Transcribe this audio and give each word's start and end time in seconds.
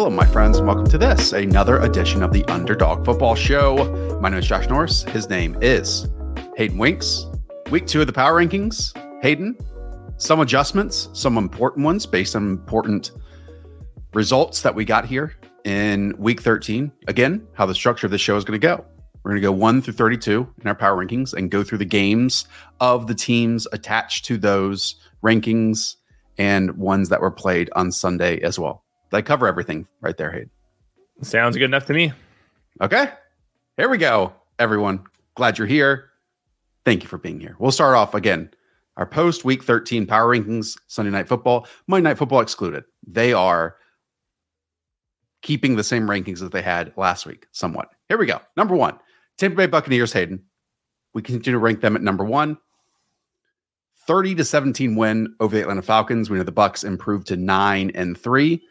Hello, 0.00 0.08
my 0.08 0.24
friends, 0.24 0.56
and 0.56 0.66
welcome 0.66 0.86
to 0.86 0.96
this, 0.96 1.34
another 1.34 1.80
edition 1.80 2.22
of 2.22 2.32
the 2.32 2.42
Underdog 2.46 3.04
Football 3.04 3.34
Show. 3.34 4.18
My 4.18 4.30
name 4.30 4.38
is 4.38 4.46
Josh 4.46 4.66
Norris. 4.66 5.02
His 5.02 5.28
name 5.28 5.58
is 5.60 6.08
Hayden 6.56 6.78
Winks. 6.78 7.26
Week 7.70 7.86
two 7.86 8.00
of 8.00 8.06
the 8.06 8.12
power 8.14 8.42
rankings. 8.42 8.96
Hayden, 9.20 9.58
some 10.16 10.40
adjustments, 10.40 11.10
some 11.12 11.36
important 11.36 11.84
ones 11.84 12.06
based 12.06 12.34
on 12.34 12.44
important 12.44 13.10
results 14.14 14.62
that 14.62 14.74
we 14.74 14.86
got 14.86 15.04
here 15.04 15.34
in 15.66 16.14
week 16.16 16.40
13. 16.40 16.90
Again, 17.06 17.46
how 17.52 17.66
the 17.66 17.74
structure 17.74 18.06
of 18.06 18.10
the 18.10 18.16
show 18.16 18.38
is 18.38 18.44
going 18.44 18.58
to 18.58 18.66
go. 18.66 18.82
We're 19.22 19.32
going 19.32 19.42
to 19.42 19.48
go 19.48 19.52
1 19.52 19.82
through 19.82 19.92
32 19.92 20.54
in 20.62 20.66
our 20.66 20.74
power 20.74 20.96
rankings 20.96 21.34
and 21.34 21.50
go 21.50 21.62
through 21.62 21.76
the 21.76 21.84
games 21.84 22.46
of 22.80 23.06
the 23.06 23.14
teams 23.14 23.68
attached 23.72 24.24
to 24.24 24.38
those 24.38 24.94
rankings 25.22 25.96
and 26.38 26.78
ones 26.78 27.10
that 27.10 27.20
were 27.20 27.30
played 27.30 27.68
on 27.76 27.92
Sunday 27.92 28.40
as 28.40 28.58
well. 28.58 28.82
I 29.14 29.22
cover 29.22 29.46
everything 29.46 29.86
right 30.00 30.16
there, 30.16 30.30
Hayden? 30.30 30.50
Sounds 31.22 31.56
good 31.56 31.64
enough 31.64 31.86
to 31.86 31.92
me. 31.92 32.12
Okay. 32.80 33.10
Here 33.76 33.88
we 33.88 33.98
go, 33.98 34.32
everyone. 34.58 35.04
Glad 35.34 35.58
you're 35.58 35.66
here. 35.66 36.10
Thank 36.84 37.02
you 37.02 37.08
for 37.08 37.18
being 37.18 37.40
here. 37.40 37.56
We'll 37.58 37.72
start 37.72 37.96
off 37.96 38.14
again. 38.14 38.50
Our 38.96 39.06
post 39.06 39.44
week 39.44 39.62
13 39.62 40.06
power 40.06 40.34
rankings, 40.34 40.78
Sunday 40.86 41.10
night 41.10 41.28
football, 41.28 41.66
Monday 41.86 42.08
night 42.08 42.18
football 42.18 42.40
excluded. 42.40 42.84
They 43.06 43.32
are 43.32 43.76
keeping 45.42 45.76
the 45.76 45.84
same 45.84 46.06
rankings 46.06 46.40
that 46.40 46.52
they 46.52 46.62
had 46.62 46.92
last 46.96 47.26
week, 47.26 47.46
somewhat. 47.52 47.88
Here 48.08 48.18
we 48.18 48.26
go. 48.26 48.40
Number 48.56 48.74
one, 48.74 48.98
Tampa 49.38 49.56
Bay 49.56 49.66
Buccaneers, 49.66 50.12
Hayden. 50.12 50.42
We 51.14 51.22
continue 51.22 51.52
to 51.52 51.58
rank 51.58 51.80
them 51.80 51.96
at 51.96 52.02
number 52.02 52.24
one. 52.24 52.58
30 54.06 54.34
to 54.36 54.44
17 54.44 54.96
win 54.96 55.34
over 55.40 55.54
the 55.54 55.62
Atlanta 55.62 55.82
Falcons. 55.82 56.30
We 56.30 56.38
know 56.38 56.44
the 56.44 56.52
Bucs 56.52 56.84
improved 56.84 57.26
to 57.28 57.36
nine 57.36 57.90
and 57.94 58.18
three. 58.18 58.62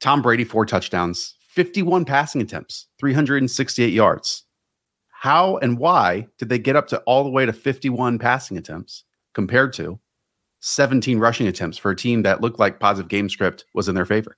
Tom 0.00 0.22
Brady, 0.22 0.44
four 0.44 0.66
touchdowns, 0.66 1.34
51 1.48 2.04
passing 2.04 2.42
attempts, 2.42 2.86
368 2.98 3.92
yards. 3.92 4.44
How 5.08 5.56
and 5.56 5.78
why 5.78 6.28
did 6.38 6.50
they 6.50 6.58
get 6.58 6.76
up 6.76 6.88
to 6.88 6.98
all 7.00 7.24
the 7.24 7.30
way 7.30 7.46
to 7.46 7.52
51 7.52 8.18
passing 8.18 8.58
attempts 8.58 9.04
compared 9.34 9.72
to 9.74 9.98
17 10.60 11.18
rushing 11.18 11.46
attempts 11.46 11.78
for 11.78 11.90
a 11.90 11.96
team 11.96 12.22
that 12.22 12.40
looked 12.40 12.58
like 12.58 12.80
positive 12.80 13.08
game 13.08 13.28
script 13.28 13.64
was 13.74 13.88
in 13.88 13.94
their 13.94 14.04
favor? 14.04 14.36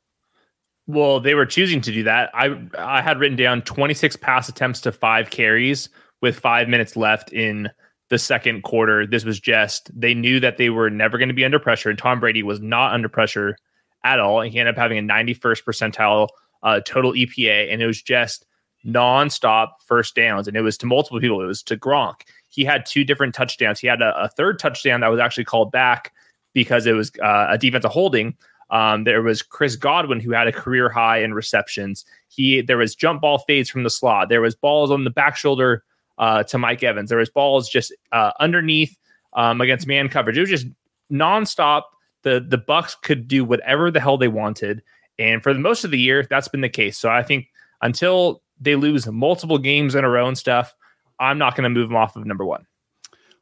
Well, 0.86 1.20
they 1.20 1.34
were 1.34 1.46
choosing 1.46 1.80
to 1.82 1.92
do 1.92 2.04
that. 2.04 2.30
I 2.32 2.58
I 2.78 3.02
had 3.02 3.18
written 3.18 3.36
down 3.36 3.62
26 3.62 4.16
pass 4.16 4.48
attempts 4.48 4.80
to 4.82 4.92
five 4.92 5.30
carries 5.30 5.88
with 6.22 6.38
five 6.38 6.68
minutes 6.68 6.96
left 6.96 7.32
in 7.32 7.68
the 8.08 8.18
second 8.18 8.62
quarter. 8.62 9.06
This 9.06 9.24
was 9.24 9.38
just 9.38 9.90
they 9.98 10.14
knew 10.14 10.40
that 10.40 10.56
they 10.56 10.70
were 10.70 10.88
never 10.88 11.18
going 11.18 11.28
to 11.28 11.34
be 11.34 11.44
under 11.44 11.58
pressure, 11.58 11.90
and 11.90 11.98
Tom 11.98 12.20
Brady 12.20 12.42
was 12.42 12.60
not 12.60 12.94
under 12.94 13.08
pressure 13.08 13.56
at 14.04 14.20
all. 14.20 14.40
And 14.40 14.52
he 14.52 14.58
ended 14.58 14.74
up 14.74 14.78
having 14.80 14.98
a 14.98 15.02
91st 15.02 15.64
percentile 15.64 16.28
uh, 16.62 16.80
total 16.80 17.12
EPA, 17.12 17.72
and 17.72 17.80
it 17.80 17.86
was 17.86 18.02
just 18.02 18.46
nonstop 18.84 19.72
first 19.86 20.14
downs. 20.14 20.48
And 20.48 20.56
it 20.56 20.62
was 20.62 20.78
to 20.78 20.86
multiple 20.86 21.20
people. 21.20 21.40
It 21.42 21.46
was 21.46 21.62
to 21.64 21.76
Gronk. 21.76 22.22
He 22.48 22.64
had 22.64 22.86
two 22.86 23.04
different 23.04 23.34
touchdowns. 23.34 23.78
He 23.80 23.86
had 23.86 24.02
a, 24.02 24.16
a 24.18 24.28
third 24.28 24.58
touchdown 24.58 25.00
that 25.00 25.08
was 25.08 25.20
actually 25.20 25.44
called 25.44 25.70
back 25.70 26.12
because 26.52 26.86
it 26.86 26.92
was 26.92 27.12
uh, 27.22 27.46
a 27.50 27.58
defensive 27.58 27.90
holding. 27.90 28.36
Um, 28.70 29.04
there 29.04 29.22
was 29.22 29.42
Chris 29.42 29.76
Godwin 29.76 30.20
who 30.20 30.32
had 30.32 30.46
a 30.46 30.52
career 30.52 30.88
high 30.88 31.18
in 31.18 31.32
receptions. 31.32 32.04
He 32.28 32.60
there 32.60 32.76
was 32.76 32.94
jump 32.94 33.22
ball 33.22 33.38
fades 33.38 33.70
from 33.70 33.82
the 33.82 33.90
slot. 33.90 34.28
There 34.28 34.40
was 34.40 34.54
balls 34.54 34.90
on 34.90 35.04
the 35.04 35.10
back 35.10 35.36
shoulder 35.36 35.84
uh, 36.18 36.42
to 36.44 36.58
Mike 36.58 36.82
Evans. 36.82 37.08
There 37.08 37.18
was 37.18 37.30
balls 37.30 37.68
just 37.68 37.94
uh, 38.12 38.32
underneath 38.40 38.96
um, 39.34 39.60
against 39.60 39.86
man 39.86 40.08
coverage. 40.08 40.36
It 40.36 40.42
was 40.42 40.50
just 40.50 40.66
nonstop. 41.10 41.82
The 42.22 42.44
the 42.46 42.58
Bucs 42.58 42.94
could 43.00 43.28
do 43.28 43.44
whatever 43.44 43.90
the 43.90 44.00
hell 44.00 44.18
they 44.18 44.28
wanted, 44.28 44.82
and 45.18 45.42
for 45.42 45.52
the 45.52 45.60
most 45.60 45.84
of 45.84 45.90
the 45.90 45.98
year, 45.98 46.26
that's 46.28 46.48
been 46.48 46.60
the 46.60 46.68
case. 46.68 46.98
So 46.98 47.08
I 47.08 47.22
think 47.22 47.46
until 47.82 48.42
they 48.60 48.74
lose 48.74 49.06
multiple 49.06 49.58
games 49.58 49.94
in 49.94 50.04
a 50.04 50.08
row 50.08 50.26
and 50.26 50.36
stuff, 50.36 50.74
I'm 51.20 51.38
not 51.38 51.54
going 51.54 51.64
to 51.64 51.70
move 51.70 51.88
them 51.88 51.96
off 51.96 52.16
of 52.16 52.26
number 52.26 52.44
one. 52.44 52.66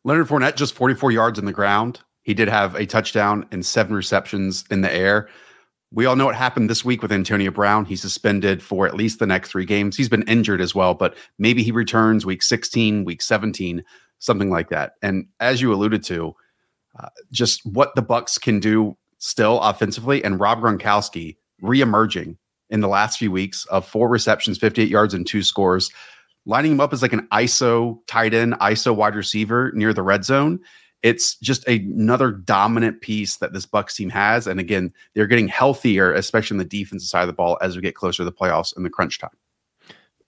Leonard 0.05 0.29
Fournette 0.29 0.57
just 0.57 0.75
44 0.75 1.11
yards 1.11 1.39
in 1.39 1.47
the 1.47 1.53
ground. 1.53 2.01
He 2.23 2.35
did 2.35 2.49
have 2.49 2.75
a 2.75 2.87
touchdown 2.87 3.47
and 3.51 3.65
seven 3.65 3.95
receptions 3.95 4.65
in 4.71 4.81
the 4.81 4.93
air. 4.93 5.29
We 5.93 6.07
all 6.07 6.17
know 6.17 6.27
what 6.27 6.35
happened 6.35 6.69
this 6.69 6.85
week 6.85 7.01
with 7.01 7.13
Antonio 7.13 7.51
Brown. 7.51 7.85
He's 7.85 8.03
suspended 8.03 8.63
for 8.63 8.87
at 8.87 8.95
least 8.95 9.19
the 9.19 9.27
next 9.27 9.51
three 9.51 9.65
games. 9.65 9.97
He's 9.97 10.09
been 10.09 10.29
injured 10.29 10.61
as 10.61 10.75
well, 10.75 10.95
but 10.95 11.17
maybe 11.39 11.63
he 11.63 11.71
returns 11.71 12.27
week 12.27 12.43
16, 12.43 13.05
week 13.05 13.23
17, 13.23 13.85
something 14.19 14.51
like 14.51 14.69
that. 14.71 14.95
And 15.03 15.27
as 15.41 15.61
you 15.61 15.73
alluded 15.73 16.03
to, 16.05 16.35
just 17.31 17.65
what 17.67 17.95
the 17.95 18.03
Bucs 18.03 18.41
can 18.41 18.61
do 18.61 18.97
still 19.19 19.61
offensively, 19.61 20.23
and 20.25 20.41
Rob 20.41 20.61
Gronkowski 20.61 21.37
reemerging 21.63 22.37
in 22.71 22.81
the 22.81 22.89
last 22.89 23.19
few 23.19 23.31
weeks 23.31 23.65
of 23.67 23.87
four 23.87 24.09
receptions, 24.09 24.59
58 24.59 24.89
yards, 24.89 25.15
and 25.15 25.27
two 25.27 25.43
scores, 25.43 25.91
lining 26.45 26.73
him 26.73 26.81
up 26.81 26.93
as 26.93 27.03
like 27.03 27.13
an 27.13 27.27
ISO 27.33 27.99
tight 28.07 28.35
end, 28.35 28.55
ISO 28.55 28.95
wide 28.95 29.15
receiver 29.15 29.73
near 29.75 29.93
the 29.93 30.03
red 30.03 30.25
zone 30.25 30.61
it's 31.07 31.37
just 31.37 31.67
another 31.69 32.33
dominant 32.33 33.01
piece 33.01 33.37
that 33.37 33.53
this 33.53 33.67
Bucs 33.67 33.95
team 33.95 34.11
has. 34.11 34.49
And 34.49 34.59
again, 34.59 34.93
they're 35.15 35.29
getting 35.29 35.47
healthier, 35.47 36.13
especially 36.13 36.55
on 36.55 36.59
the 36.59 36.65
defensive 36.65 37.09
side 37.09 37.21
of 37.23 37.29
the 37.29 37.33
ball 37.33 37.59
as 37.61 37.77
we 37.77 37.83
get 37.83 37.95
closer 37.95 38.19
to 38.19 38.25
the 38.25 38.33
playoffs 38.33 38.75
and 38.75 38.85
the 38.85 38.91
crunch 38.91 39.21
time. 39.21 39.31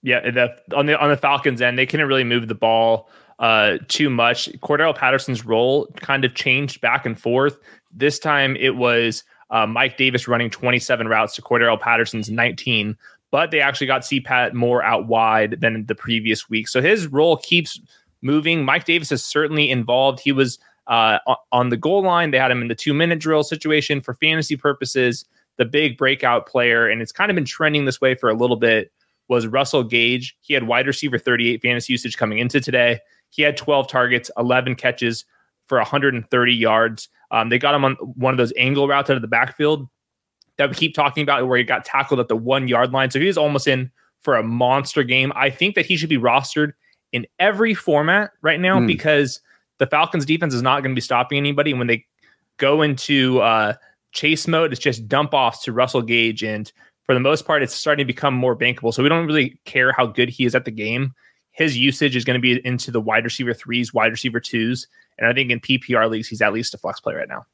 Yeah, 0.01 0.21
the, 0.31 0.55
on 0.73 0.85
the 0.85 0.97
on 0.97 1.09
the 1.09 1.17
Falcons 1.17 1.61
end, 1.61 1.77
they 1.77 1.85
couldn't 1.85 2.07
really 2.07 2.23
move 2.23 2.47
the 2.47 2.55
ball 2.55 3.09
uh, 3.39 3.77
too 3.87 4.09
much. 4.09 4.49
Cordarrelle 4.59 4.95
Patterson's 4.95 5.45
role 5.45 5.87
kind 5.95 6.25
of 6.25 6.35
changed 6.35 6.81
back 6.81 7.05
and 7.05 7.19
forth. 7.19 7.57
This 7.91 8.19
time 8.19 8.55
it 8.57 8.75
was 8.75 9.23
uh, 9.49 9.65
Mike 9.65 9.97
Davis 9.97 10.27
running 10.27 10.49
27 10.49 11.07
routes 11.07 11.35
to 11.35 11.41
Cordarrelle 11.41 11.79
Patterson's 11.79 12.29
19, 12.29 12.97
but 13.31 13.51
they 13.51 13.61
actually 13.61 13.87
got 13.87 14.01
CPAT 14.01 14.53
more 14.53 14.83
out 14.83 15.07
wide 15.07 15.61
than 15.61 15.85
the 15.85 15.95
previous 15.95 16.49
week. 16.49 16.67
So 16.67 16.81
his 16.81 17.07
role 17.07 17.37
keeps 17.37 17.79
moving. 18.21 18.63
Mike 18.63 18.85
Davis 18.85 19.11
is 19.11 19.23
certainly 19.23 19.71
involved. 19.71 20.19
He 20.19 20.31
was 20.31 20.59
uh, 20.87 21.19
on 21.51 21.69
the 21.69 21.77
goal 21.77 22.03
line. 22.03 22.31
They 22.31 22.39
had 22.39 22.51
him 22.51 22.61
in 22.61 22.67
the 22.67 22.75
two 22.75 22.93
minute 22.93 23.19
drill 23.19 23.43
situation 23.43 24.01
for 24.01 24.15
fantasy 24.15 24.57
purposes, 24.57 25.25
the 25.57 25.65
big 25.65 25.97
breakout 25.97 26.45
player. 26.45 26.87
And 26.87 27.01
it's 27.01 27.11
kind 27.11 27.31
of 27.31 27.35
been 27.35 27.45
trending 27.45 27.85
this 27.85 28.01
way 28.01 28.15
for 28.15 28.29
a 28.29 28.33
little 28.33 28.57
bit. 28.57 28.91
Was 29.29 29.45
Russell 29.45 29.83
Gage? 29.83 30.35
He 30.41 30.55
had 30.55 30.63
wide 30.63 30.87
receiver 30.87 31.19
38 31.19 31.61
fantasy 31.61 31.93
usage 31.93 32.17
coming 32.17 32.39
into 32.39 32.59
today. 32.59 32.99
He 33.29 33.41
had 33.41 33.57
12 33.57 33.87
targets, 33.87 34.31
11 34.37 34.75
catches 34.75 35.25
for 35.67 35.77
130 35.77 36.53
yards. 36.53 37.09
Um, 37.31 37.49
they 37.49 37.59
got 37.59 37.75
him 37.75 37.85
on 37.85 37.93
one 37.93 38.33
of 38.33 38.37
those 38.37 38.53
angle 38.57 38.87
routes 38.87 39.09
out 39.09 39.15
of 39.15 39.21
the 39.21 39.27
backfield 39.27 39.87
that 40.57 40.69
we 40.69 40.75
keep 40.75 40.93
talking 40.93 41.23
about, 41.23 41.47
where 41.47 41.57
he 41.57 41.63
got 41.63 41.85
tackled 41.85 42.19
at 42.19 42.27
the 42.27 42.35
one 42.35 42.67
yard 42.67 42.91
line. 42.91 43.11
So 43.11 43.19
he 43.19 43.27
was 43.27 43.37
almost 43.37 43.67
in 43.67 43.91
for 44.21 44.35
a 44.35 44.43
monster 44.43 45.03
game. 45.03 45.31
I 45.35 45.49
think 45.49 45.75
that 45.75 45.85
he 45.85 45.95
should 45.95 46.09
be 46.09 46.17
rostered 46.17 46.73
in 47.11 47.25
every 47.39 47.73
format 47.73 48.31
right 48.41 48.59
now 48.59 48.79
mm. 48.79 48.87
because 48.87 49.39
the 49.77 49.87
Falcons 49.87 50.25
defense 50.25 50.53
is 50.53 50.61
not 50.61 50.81
going 50.81 50.91
to 50.91 50.95
be 50.95 51.01
stopping 51.01 51.37
anybody. 51.37 51.73
when 51.73 51.87
they 51.87 52.05
go 52.57 52.81
into 52.81 53.39
uh, 53.39 53.73
chase 54.11 54.47
mode, 54.47 54.71
it's 54.71 54.81
just 54.81 55.07
dump 55.07 55.33
offs 55.33 55.63
to 55.63 55.71
Russell 55.71 56.01
Gage. 56.01 56.43
And 56.43 56.71
for 57.05 57.13
the 57.13 57.19
most 57.19 57.45
part, 57.45 57.63
it's 57.63 57.73
starting 57.73 58.05
to 58.05 58.13
become 58.13 58.33
more 58.33 58.55
bankable. 58.55 58.93
So 58.93 59.01
we 59.01 59.09
don't 59.09 59.25
really 59.25 59.59
care 59.65 59.93
how 59.93 60.05
good 60.05 60.29
he 60.29 60.45
is 60.45 60.55
at 60.55 60.65
the 60.65 60.71
game. 60.71 61.13
His 61.59 61.77
usage 61.77 62.15
is 62.15 62.23
going 62.23 62.35
to 62.35 62.41
be 62.41 62.65
into 62.65 62.89
the 62.89 63.01
wide 63.01 63.25
receiver 63.25 63.53
threes, 63.53 63.93
wide 63.93 64.11
receiver 64.11 64.39
twos. 64.39 64.87
And 65.17 65.27
I 65.27 65.33
think 65.33 65.51
in 65.51 65.59
PPR 65.59 66.09
leagues, 66.09 66.29
he's 66.29 66.41
at 66.41 66.53
least 66.53 66.73
a 66.73 66.77
flex 66.77 67.01
player 67.01 67.17
right 67.17 67.27
now. 67.27 67.45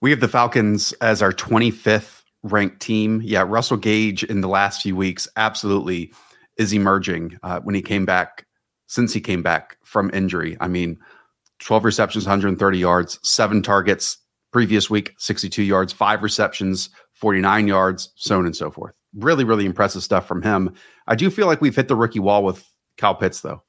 We 0.00 0.10
have 0.10 0.20
the 0.20 0.28
Falcons 0.28 0.92
as 1.00 1.20
our 1.20 1.32
25th 1.32 2.22
ranked 2.44 2.78
team. 2.78 3.20
Yeah, 3.24 3.44
Russell 3.44 3.78
Gage 3.78 4.22
in 4.22 4.42
the 4.42 4.48
last 4.48 4.82
few 4.82 4.94
weeks 4.94 5.26
absolutely 5.34 6.12
is 6.56 6.72
emerging. 6.72 7.36
Uh, 7.42 7.58
when 7.58 7.74
he 7.74 7.82
came 7.82 8.06
back 8.06 8.46
since 8.86 9.12
he 9.12 9.20
came 9.20 9.42
back 9.42 9.76
from 9.82 10.08
injury. 10.14 10.56
I 10.60 10.68
mean, 10.68 10.98
12 11.58 11.84
receptions, 11.84 12.26
130 12.26 12.78
yards, 12.78 13.18
seven 13.28 13.60
targets 13.60 14.18
previous 14.52 14.88
week, 14.88 15.14
62 15.18 15.64
yards, 15.64 15.92
five 15.92 16.22
receptions, 16.22 16.90
49 17.14 17.66
yards, 17.66 18.12
so 18.14 18.38
on 18.38 18.46
and 18.46 18.56
so 18.56 18.70
forth. 18.70 18.94
Really, 19.14 19.44
really 19.44 19.66
impressive 19.66 20.02
stuff 20.02 20.26
from 20.26 20.42
him. 20.42 20.74
I 21.06 21.14
do 21.14 21.30
feel 21.30 21.46
like 21.46 21.60
we've 21.60 21.76
hit 21.76 21.88
the 21.88 21.96
rookie 21.96 22.18
wall 22.18 22.44
with 22.44 22.64
Kyle 22.96 23.14
Pitts, 23.14 23.40
though. 23.40 23.62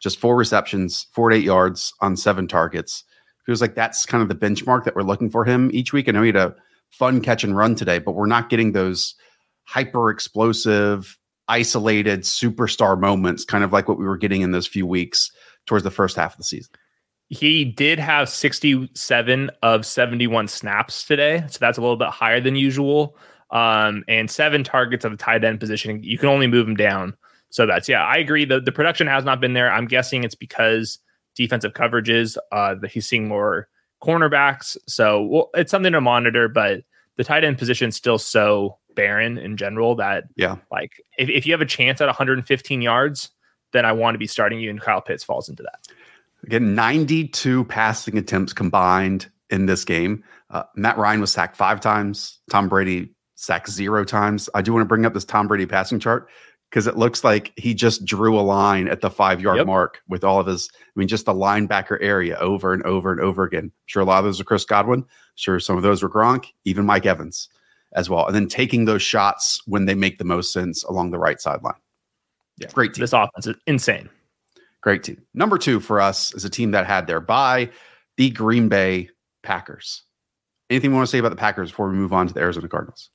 Just 0.00 0.18
four 0.18 0.36
receptions, 0.36 1.06
four 1.12 1.30
to 1.30 1.36
eight 1.36 1.44
yards 1.44 1.92
on 2.00 2.16
seven 2.16 2.46
targets. 2.46 3.04
Feels 3.44 3.60
like 3.60 3.74
that's 3.74 4.06
kind 4.06 4.22
of 4.22 4.28
the 4.28 4.34
benchmark 4.34 4.84
that 4.84 4.96
we're 4.96 5.02
looking 5.02 5.30
for 5.30 5.44
him 5.44 5.70
each 5.72 5.92
week. 5.92 6.08
I 6.08 6.12
know 6.12 6.22
he 6.22 6.28
had 6.28 6.36
a 6.36 6.54
fun 6.90 7.20
catch 7.20 7.44
and 7.44 7.56
run 7.56 7.74
today, 7.74 7.98
but 7.98 8.12
we're 8.12 8.26
not 8.26 8.50
getting 8.50 8.72
those 8.72 9.14
hyper 9.64 10.10
explosive, 10.10 11.18
isolated 11.48 12.22
superstar 12.22 12.98
moments, 12.98 13.44
kind 13.44 13.64
of 13.64 13.72
like 13.72 13.88
what 13.88 13.98
we 13.98 14.04
were 14.04 14.16
getting 14.16 14.42
in 14.42 14.50
those 14.50 14.66
few 14.66 14.86
weeks 14.86 15.30
towards 15.66 15.84
the 15.84 15.90
first 15.90 16.16
half 16.16 16.32
of 16.32 16.38
the 16.38 16.44
season. 16.44 16.72
He 17.28 17.64
did 17.64 17.98
have 17.98 18.28
67 18.28 19.50
of 19.62 19.84
71 19.84 20.48
snaps 20.48 21.04
today. 21.04 21.44
So 21.48 21.58
that's 21.60 21.76
a 21.76 21.80
little 21.80 21.96
bit 21.96 22.08
higher 22.08 22.40
than 22.40 22.54
usual. 22.54 23.16
Um, 23.50 24.04
and 24.08 24.30
seven 24.30 24.64
targets 24.64 25.04
at 25.04 25.10
the 25.10 25.16
tight 25.16 25.44
end 25.44 25.60
position. 25.60 26.02
You 26.02 26.18
can 26.18 26.28
only 26.28 26.46
move 26.46 26.66
him 26.66 26.74
down. 26.74 27.16
So 27.50 27.64
that's, 27.64 27.88
yeah, 27.88 28.02
I 28.02 28.16
agree. 28.16 28.44
The, 28.44 28.60
the 28.60 28.72
production 28.72 29.06
has 29.06 29.24
not 29.24 29.40
been 29.40 29.52
there. 29.52 29.70
I'm 29.70 29.86
guessing 29.86 30.24
it's 30.24 30.34
because 30.34 30.98
defensive 31.36 31.72
coverages, 31.72 32.36
uh, 32.50 32.74
that 32.74 32.90
he's 32.90 33.08
seeing 33.08 33.28
more 33.28 33.68
cornerbacks. 34.02 34.76
So 34.86 35.22
well, 35.22 35.50
it's 35.54 35.70
something 35.70 35.92
to 35.92 36.00
monitor, 36.00 36.48
but 36.48 36.82
the 37.16 37.24
tight 37.24 37.44
end 37.44 37.58
position 37.58 37.88
is 37.88 37.96
still 37.96 38.18
so 38.18 38.78
barren 38.94 39.38
in 39.38 39.56
general 39.56 39.94
that 39.96 40.24
yeah, 40.36 40.56
like 40.70 41.02
if, 41.18 41.28
if 41.28 41.46
you 41.46 41.52
have 41.52 41.60
a 41.60 41.66
chance 41.66 42.00
at 42.00 42.06
115 42.06 42.82
yards, 42.82 43.30
then 43.72 43.84
I 43.84 43.92
want 43.92 44.14
to 44.14 44.18
be 44.18 44.26
starting 44.26 44.60
you, 44.60 44.70
and 44.70 44.80
Kyle 44.80 45.00
Pitts 45.00 45.24
falls 45.24 45.48
into 45.48 45.62
that. 45.62 45.86
Again, 46.44 46.74
92 46.74 47.64
passing 47.64 48.18
attempts 48.18 48.52
combined 48.52 49.30
in 49.50 49.66
this 49.66 49.84
game. 49.84 50.22
Uh, 50.50 50.62
Matt 50.76 50.98
Ryan 50.98 51.20
was 51.20 51.32
sacked 51.32 51.56
five 51.56 51.80
times. 51.80 52.38
Tom 52.50 52.68
Brady 52.68 53.10
sacked 53.36 53.70
zero 53.70 54.04
times. 54.04 54.50
I 54.54 54.62
do 54.62 54.72
want 54.72 54.82
to 54.82 54.88
bring 54.88 55.06
up 55.06 55.14
this 55.14 55.24
Tom 55.24 55.46
Brady 55.46 55.66
passing 55.66 56.00
chart 56.00 56.28
because 56.70 56.86
it 56.86 56.96
looks 56.96 57.22
like 57.22 57.52
he 57.56 57.74
just 57.74 58.04
drew 58.04 58.38
a 58.38 58.42
line 58.42 58.88
at 58.88 59.00
the 59.00 59.10
five 59.10 59.40
yard 59.40 59.58
yep. 59.58 59.66
mark 59.66 60.02
with 60.08 60.24
all 60.24 60.40
of 60.40 60.46
his, 60.46 60.68
I 60.74 60.98
mean, 60.98 61.08
just 61.08 61.26
the 61.26 61.32
linebacker 61.32 61.98
area 62.00 62.36
over 62.38 62.72
and 62.72 62.82
over 62.82 63.12
and 63.12 63.20
over 63.20 63.44
again. 63.44 63.64
I'm 63.64 63.72
sure 63.86 64.02
a 64.02 64.06
lot 64.06 64.18
of 64.18 64.24
those 64.24 64.40
are 64.40 64.44
Chris 64.44 64.64
Godwin. 64.64 65.00
I'm 65.00 65.06
sure 65.36 65.60
some 65.60 65.76
of 65.76 65.82
those 65.82 66.02
were 66.02 66.10
Gronk, 66.10 66.46
even 66.64 66.84
Mike 66.84 67.06
Evans 67.06 67.48
as 67.94 68.10
well. 68.10 68.26
And 68.26 68.34
then 68.34 68.48
taking 68.48 68.84
those 68.84 69.02
shots 69.02 69.60
when 69.66 69.86
they 69.86 69.94
make 69.94 70.18
the 70.18 70.24
most 70.24 70.52
sense 70.52 70.82
along 70.84 71.10
the 71.10 71.18
right 71.18 71.40
sideline. 71.40 71.74
Yeah. 72.58 72.68
Great 72.72 72.94
team. 72.94 73.02
This 73.02 73.12
offense 73.12 73.46
is 73.46 73.56
insane. 73.66 74.08
Great 74.82 75.02
team. 75.02 75.22
Number 75.34 75.58
two 75.58 75.80
for 75.80 76.00
us 76.00 76.34
is 76.34 76.44
a 76.44 76.50
team 76.50 76.72
that 76.72 76.86
had 76.86 77.06
their 77.06 77.20
bye, 77.20 77.70
the 78.16 78.30
Green 78.30 78.68
Bay 78.68 79.10
Packers. 79.42 80.02
Anything 80.68 80.90
we 80.90 80.96
want 80.96 81.06
to 81.06 81.10
say 81.10 81.18
about 81.18 81.30
the 81.30 81.36
Packers 81.36 81.70
before 81.70 81.88
we 81.88 81.96
move 81.96 82.12
on 82.12 82.26
to 82.26 82.34
the 82.34 82.40
Arizona 82.40 82.68
Cardinals? 82.68 83.10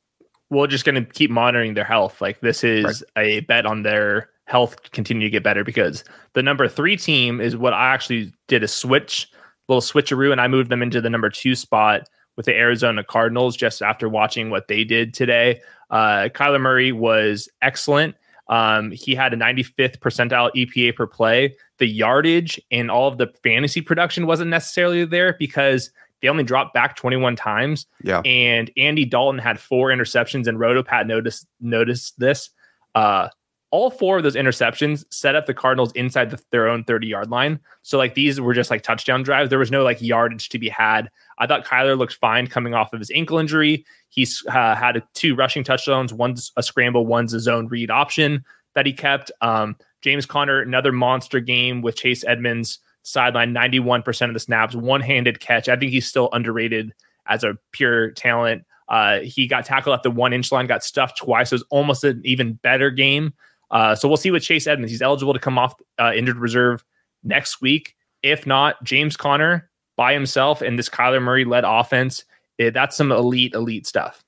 We're 0.51 0.68
just 0.68 0.86
going 0.86 1.03
to 1.03 1.12
keep 1.12 1.31
monitoring 1.31 1.74
their 1.74 1.83
health. 1.86 2.21
Like 2.21 2.42
this 2.42 2.63
is 2.63 3.03
right. 3.15 3.25
a 3.25 3.39
bet 3.39 3.65
on 3.65 3.81
their 3.81 4.30
health 4.45 4.92
continue 4.92 5.27
to 5.27 5.31
get 5.31 5.44
better 5.44 5.63
because 5.63 6.03
the 6.33 6.44
number 6.44 6.68
three 6.68 6.98
team 6.98 7.39
is 7.42 7.56
what 7.56 7.74
I 7.74 7.94
actually 7.94 8.31
did 8.48 8.63
a 8.63 8.68
switch, 8.68 9.31
little 9.69 9.81
switcheroo, 9.81 10.31
and 10.31 10.42
I 10.42 10.48
moved 10.48 10.69
them 10.69 10.83
into 10.83 11.01
the 11.01 11.09
number 11.09 11.30
two 11.30 11.56
spot 11.56 12.07
with 12.36 12.45
the 12.45 12.53
Arizona 12.53 13.03
Cardinals 13.03 13.56
just 13.56 13.81
after 13.81 14.09
watching 14.09 14.50
what 14.50 14.68
they 14.68 14.83
did 14.83 15.13
today. 15.13 15.62
Uh, 15.89 16.30
Kyler 16.33 16.62
Murray 16.62 16.92
was 16.92 17.50
excellent. 17.62 18.15
Um, 18.48 18.92
he 18.92 19.15
had 19.15 19.33
a 19.33 19.38
95th 19.38 20.00
percentile 20.00 20.51
EPA 20.53 20.95
per 20.95 21.07
play. 21.07 21.56
The 21.77 21.88
yardage 21.88 22.59
and 22.69 22.92
all 22.92 23.07
of 23.07 23.18
the 23.18 23.27
fantasy 23.44 23.81
production 23.81 24.27
wasn't 24.27 24.50
necessarily 24.50 25.06
there 25.06 25.36
because 25.39 25.92
they 26.22 26.28
only 26.28 26.44
dropped 26.44 26.74
back 26.74 26.96
21 26.96 27.36
times. 27.36 27.88
Yeah. 28.04 28.22
And 28.22 28.72
Andy 28.78 29.06
Dalton 29.06 29.40
had 29.40 29.60
four 29.60 29.90
interceptions, 29.90 30.48
and 30.48 30.58
Rotopat 30.58 31.08
noticed 31.08 31.48
noticed 31.60 32.20
this. 32.20 32.50
Uh, 32.96 33.30
all 33.72 33.90
four 33.90 34.18
of 34.18 34.24
those 34.24 34.36
interceptions 34.36 35.06
set 35.10 35.34
up 35.34 35.46
the 35.46 35.54
Cardinals 35.54 35.94
inside 35.94 36.30
the, 36.30 36.40
their 36.52 36.68
own 36.68 36.84
30 36.84 37.08
yard 37.08 37.32
line. 37.32 37.60
So 37.84 37.98
like 37.98 38.14
these 38.14 38.40
were 38.40 38.54
just 38.54 38.70
like 38.70 38.84
touchdown 38.84 39.24
drives. 39.24 39.50
There 39.50 39.60
was 39.60 39.72
no 39.72 39.84
like 39.84 40.02
yardage 40.02 40.50
to 40.50 40.60
be 40.60 40.68
had. 40.68 41.10
I 41.40 41.48
thought 41.48 41.66
Kyler 41.66 41.98
looked 41.98 42.16
fine 42.16 42.48
coming 42.48 42.74
off 42.74 42.92
of 42.92 43.00
his 43.00 43.12
ankle 43.16 43.38
injury. 43.38 43.86
He's 44.10 44.46
uh, 44.48 44.76
had 44.76 44.98
a, 44.98 45.04
two 45.14 45.36
rushing 45.36 45.64
touchdowns, 45.64 46.14
one's 46.14 46.52
a 46.58 46.64
scramble, 46.64 47.06
one's 47.06 47.34
a 47.34 47.40
zone 47.40 47.68
read 47.68 47.90
option 47.90 48.44
that 48.76 48.86
he 48.86 48.92
kept. 48.92 49.32
Um, 49.40 49.78
James 50.02 50.26
Conner, 50.26 50.62
another 50.62 50.92
monster 50.92 51.40
game 51.40 51.82
with 51.82 51.96
Chase 51.96 52.26
Edmonds 52.26 52.80
sideline 53.03 53.53
91% 53.53 54.27
of 54.27 54.33
the 54.33 54.39
snaps, 54.39 54.75
one 54.75 55.01
handed 55.01 55.39
catch. 55.39 55.69
I 55.69 55.75
think 55.75 55.92
he's 55.92 56.07
still 56.07 56.30
underrated 56.31 56.94
as 57.27 57.44
a 57.44 57.57
pure 57.71 58.12
talent. 58.12 58.65
Uh, 58.89 59.19
he 59.21 59.48
got 59.48 59.65
tackled 59.65 59.94
at 59.94 60.03
the 60.03 60.12
one 60.12 60.33
inch 60.33 60.51
line, 60.51 60.68
got 60.68 60.83
stuffed 60.83 61.18
twice. 61.18 61.51
It 61.51 61.56
was 61.56 61.65
almost 61.69 62.03
an 62.03 62.21
even 62.25 62.53
better 62.53 62.92
game. 62.92 63.33
Uh, 63.71 63.95
so 63.95 64.07
we'll 64.07 64.18
see 64.18 64.31
with 64.31 64.44
Chase 64.44 64.68
Edmonds. 64.68 64.92
He's 64.92 65.01
eligible 65.01 65.33
to 65.33 65.39
come 65.39 65.57
off 65.57 65.75
uh, 66.00 66.12
injured 66.13 66.38
reserve 66.38 66.83
next 67.24 67.62
week. 67.62 67.95
If 68.21 68.45
not, 68.45 68.83
James 68.83 69.15
Conner 69.15 69.69
by 69.95 70.13
himself 70.13 70.62
in 70.62 70.75
this 70.75 70.89
Kyler 70.89 71.21
Murray 71.21 71.45
led 71.45 71.63
offense, 71.65 72.25
it, 72.57 72.65
eh, 72.65 72.69
that's 72.71 72.98
some 72.98 73.12
elite, 73.12 73.53
elite 73.53 73.88
stuff. 73.88 74.24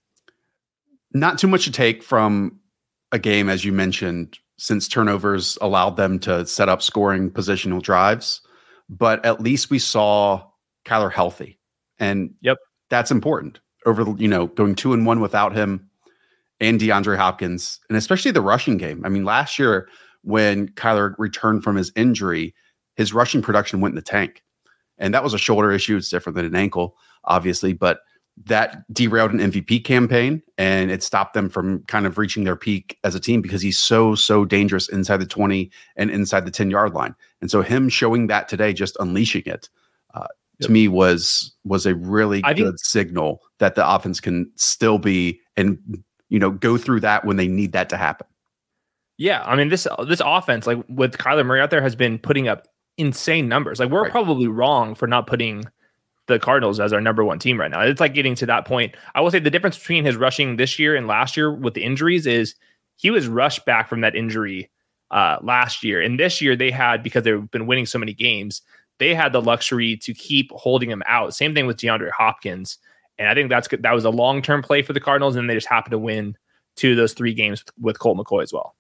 Not 1.13 1.37
too 1.37 1.47
much 1.47 1.65
to 1.65 1.71
take 1.71 2.01
from 2.03 2.59
a 3.11 3.19
game, 3.19 3.49
as 3.49 3.63
you 3.65 3.71
mentioned, 3.71 4.39
since 4.57 4.87
turnovers 4.87 5.57
allowed 5.61 5.97
them 5.97 6.19
to 6.19 6.45
set 6.45 6.69
up 6.69 6.81
scoring 6.81 7.29
positional 7.29 7.81
drives. 7.81 8.41
But 8.89 9.25
at 9.25 9.41
least 9.41 9.69
we 9.69 9.80
saw 9.80 10.47
Kyler 10.85 11.12
healthy. 11.12 11.59
And 12.00 12.33
yep, 12.41 12.57
that's 12.89 13.12
important 13.12 13.59
over, 13.85 14.03
you 14.18 14.27
know, 14.27 14.47
going 14.47 14.75
two 14.75 14.94
and 14.94 15.06
one 15.06 15.19
without 15.19 15.56
him 15.56 15.89
and 16.59 16.80
DeAndre 16.80 17.18
Hopkins, 17.18 17.80
and 17.89 17.97
especially 17.97 18.31
the 18.31 18.41
rushing 18.41 18.77
game. 18.77 19.03
I 19.06 19.09
mean, 19.09 19.25
last 19.25 19.59
year 19.59 19.89
when 20.21 20.69
Kyler 20.69 21.13
returned 21.18 21.63
from 21.63 21.75
his 21.75 21.91
injury, 21.95 22.53
his 22.95 23.13
rushing 23.13 23.41
production 23.41 23.81
went 23.81 23.94
in 23.94 23.97
the 23.97 24.01
tank. 24.01 24.44
And 24.97 25.13
that 25.13 25.24
was 25.24 25.33
a 25.33 25.39
shoulder 25.39 25.71
issue. 25.71 25.97
It's 25.97 26.09
different 26.09 26.35
than 26.35 26.45
an 26.45 26.56
ankle, 26.56 26.95
obviously, 27.25 27.74
but 27.74 28.00
that 28.45 28.83
derailed 28.91 29.31
an 29.31 29.39
MVP 29.39 29.83
campaign 29.85 30.41
and 30.57 30.89
it 30.89 31.03
stopped 31.03 31.33
them 31.33 31.50
from 31.50 31.83
kind 31.83 32.06
of 32.06 32.18
reaching 32.18 32.44
their 32.44 32.56
peak 32.56 32.97
as 33.03 33.13
a 33.15 33.19
team 33.19 33.41
because 33.41 33.62
he's 33.62 33.77
so, 33.77 34.15
so 34.15 34.44
dangerous 34.44 34.89
inside 34.89 35.18
the 35.18 35.25
20 35.25 35.69
and 35.95 36.09
inside 36.09 36.45
the 36.45 36.51
10 36.51 36.71
yard 36.71 36.94
line. 36.94 37.15
And 37.41 37.51
so 37.51 37.62
him 37.62 37.89
showing 37.89 38.27
that 38.27 38.47
today, 38.47 38.74
just 38.74 38.97
unleashing 39.00 39.44
it, 39.45 39.69
uh, 40.13 40.27
to 40.62 40.71
me 40.71 40.88
was 40.88 41.53
was 41.65 41.85
a 41.85 41.95
really 41.95 42.41
I 42.44 42.53
good 42.53 42.65
think, 42.65 42.80
signal 42.80 43.41
that 43.59 43.75
the 43.75 43.88
offense 43.88 44.19
can 44.19 44.51
still 44.56 44.97
be 44.97 45.39
and 45.57 45.77
you 46.30 46.39
know, 46.39 46.50
go 46.50 46.77
through 46.77 47.01
that 47.01 47.25
when 47.25 47.38
they 47.38 47.47
need 47.47 47.74
that 47.74 47.89
to 47.89 47.97
happen. 47.97 48.25
Yeah, 49.18 49.44
I 49.44 49.56
mean 49.56 49.69
this 49.69 49.88
this 50.07 50.21
offense, 50.25 50.65
like 50.65 50.83
with 50.89 51.18
Kyler 51.18 51.45
Murray 51.45 51.62
out 51.62 51.69
there, 51.69 51.81
has 51.81 51.95
been 51.95 52.18
putting 52.18 52.47
up 52.47 52.68
insane 52.97 53.47
numbers. 53.47 53.80
Like 53.80 53.92
we're 53.92 54.04
right. 54.04 54.11
probably 54.11 54.47
wrong 54.47 54.95
for 54.95 55.07
not 55.07 55.28
putting 55.28 55.66
the 56.27 56.39
Cardinals 56.39 56.80
as 56.80 56.94
our 56.94 57.01
number 57.01 57.23
one 57.23 57.39
team 57.39 57.59
right 57.59 57.71
now. 57.71 57.81
It's 57.81 57.99
like 57.99 58.13
getting 58.13 58.35
to 58.35 58.45
that 58.45 58.65
point. 58.65 58.95
I 59.13 59.21
will 59.21 59.31
say 59.31 59.39
the 59.39 59.49
difference 59.49 59.77
between 59.77 60.06
his 60.06 60.15
rushing 60.15 60.56
this 60.56 60.80
year 60.80 60.95
and 60.95 61.07
last 61.07 61.35
year 61.35 61.53
with 61.53 61.73
the 61.73 61.83
injuries 61.83 62.25
is 62.25 62.56
he 62.95 63.11
was 63.11 63.27
rushed 63.27 63.65
back 63.65 63.89
from 63.89 64.01
that 64.01 64.15
injury 64.15 64.69
uh, 65.11 65.37
last 65.42 65.83
year, 65.83 66.01
and 66.01 66.19
this 66.19 66.42
year 66.42 66.56
they 66.56 66.71
had 66.71 67.03
because 67.03 67.23
they've 67.23 67.51
been 67.51 67.68
winning 67.68 67.85
so 67.85 67.99
many 67.99 68.13
games. 68.13 68.61
They 68.99 69.13
had 69.13 69.33
the 69.33 69.42
luxury 69.42 69.97
to 69.97 70.13
keep 70.13 70.51
holding 70.51 70.89
him 70.89 71.03
out. 71.06 71.35
Same 71.35 71.53
thing 71.53 71.68
with 71.68 71.77
DeAndre 71.77 72.11
Hopkins. 72.11 72.77
And 73.19 73.27
I 73.27 73.33
think 73.33 73.49
that's 73.49 73.68
good. 73.68 73.83
That 73.83 73.94
was 73.94 74.06
a 74.06 74.09
long 74.09 74.42
term 74.42 74.61
play 74.61 74.81
for 74.81 74.94
the 74.94 74.99
Cardinals, 74.99 75.35
and 75.35 75.49
they 75.49 75.56
just 75.56 75.68
happened 75.68 75.92
to 75.92 75.99
win 75.99 76.35
two 76.75 76.92
of 76.92 76.97
those 76.97 77.13
three 77.13 77.33
games 77.33 77.63
with 77.80 77.99
Colt 77.99 78.18
McCoy 78.18 78.44
as 78.44 78.53
well. 78.53 78.75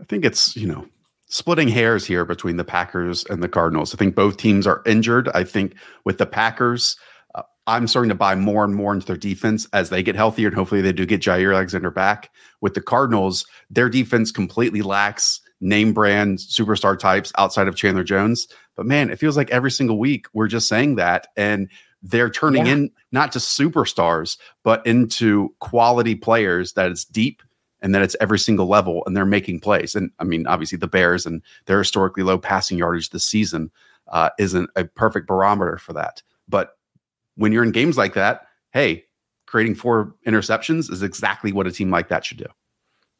I 0.00 0.04
think 0.04 0.24
it's, 0.24 0.56
you 0.56 0.66
know, 0.66 0.86
splitting 1.28 1.68
hairs 1.68 2.04
here 2.04 2.24
between 2.24 2.56
the 2.56 2.64
Packers 2.64 3.24
and 3.26 3.42
the 3.42 3.48
Cardinals. 3.48 3.94
I 3.94 3.98
think 3.98 4.14
both 4.14 4.36
teams 4.36 4.66
are 4.66 4.82
injured. 4.86 5.28
I 5.34 5.44
think 5.44 5.74
with 6.04 6.18
the 6.18 6.26
Packers, 6.26 6.96
uh, 7.34 7.42
I'm 7.66 7.86
starting 7.86 8.08
to 8.08 8.14
buy 8.14 8.34
more 8.34 8.64
and 8.64 8.74
more 8.74 8.94
into 8.94 9.06
their 9.06 9.16
defense 9.16 9.66
as 9.72 9.90
they 9.90 10.02
get 10.02 10.16
healthier, 10.16 10.48
and 10.48 10.56
hopefully 10.56 10.80
they 10.80 10.92
do 10.92 11.06
get 11.06 11.20
Jaire 11.20 11.54
Alexander 11.54 11.90
back. 11.90 12.30
With 12.60 12.74
the 12.74 12.80
Cardinals, 12.80 13.46
their 13.70 13.88
defense 13.88 14.32
completely 14.32 14.82
lacks 14.82 15.40
name 15.60 15.92
brand 15.92 16.38
superstar 16.38 16.98
types 16.98 17.32
outside 17.36 17.68
of 17.68 17.76
Chandler 17.76 18.04
Jones. 18.04 18.48
But 18.76 18.86
man, 18.86 19.10
it 19.10 19.18
feels 19.18 19.36
like 19.36 19.50
every 19.50 19.70
single 19.70 19.98
week 19.98 20.26
we're 20.32 20.48
just 20.48 20.68
saying 20.68 20.96
that. 20.96 21.26
And 21.36 21.68
they're 22.02 22.30
turning 22.30 22.66
yeah. 22.66 22.72
in 22.72 22.90
not 23.10 23.32
just 23.32 23.58
superstars, 23.58 24.38
but 24.62 24.86
into 24.86 25.54
quality 25.58 26.14
players 26.14 26.74
that 26.74 26.90
it's 26.90 27.04
deep 27.04 27.42
and 27.80 27.94
that 27.94 28.02
it's 28.02 28.16
every 28.20 28.38
single 28.38 28.66
level 28.66 29.02
and 29.06 29.16
they're 29.16 29.24
making 29.24 29.60
plays. 29.60 29.94
And 29.94 30.10
I 30.18 30.24
mean, 30.24 30.46
obviously, 30.46 30.78
the 30.78 30.86
Bears 30.86 31.26
and 31.26 31.42
their 31.66 31.78
historically 31.78 32.22
low 32.22 32.38
passing 32.38 32.78
yardage 32.78 33.10
this 33.10 33.24
season 33.24 33.70
uh, 34.08 34.30
isn't 34.38 34.70
a 34.76 34.84
perfect 34.84 35.26
barometer 35.26 35.78
for 35.78 35.92
that. 35.92 36.22
But 36.48 36.76
when 37.36 37.52
you're 37.52 37.64
in 37.64 37.72
games 37.72 37.96
like 37.96 38.14
that, 38.14 38.46
hey, 38.72 39.04
creating 39.46 39.74
four 39.74 40.14
interceptions 40.26 40.90
is 40.90 41.02
exactly 41.02 41.52
what 41.52 41.66
a 41.66 41.72
team 41.72 41.90
like 41.90 42.08
that 42.08 42.24
should 42.24 42.38
do. 42.38 42.46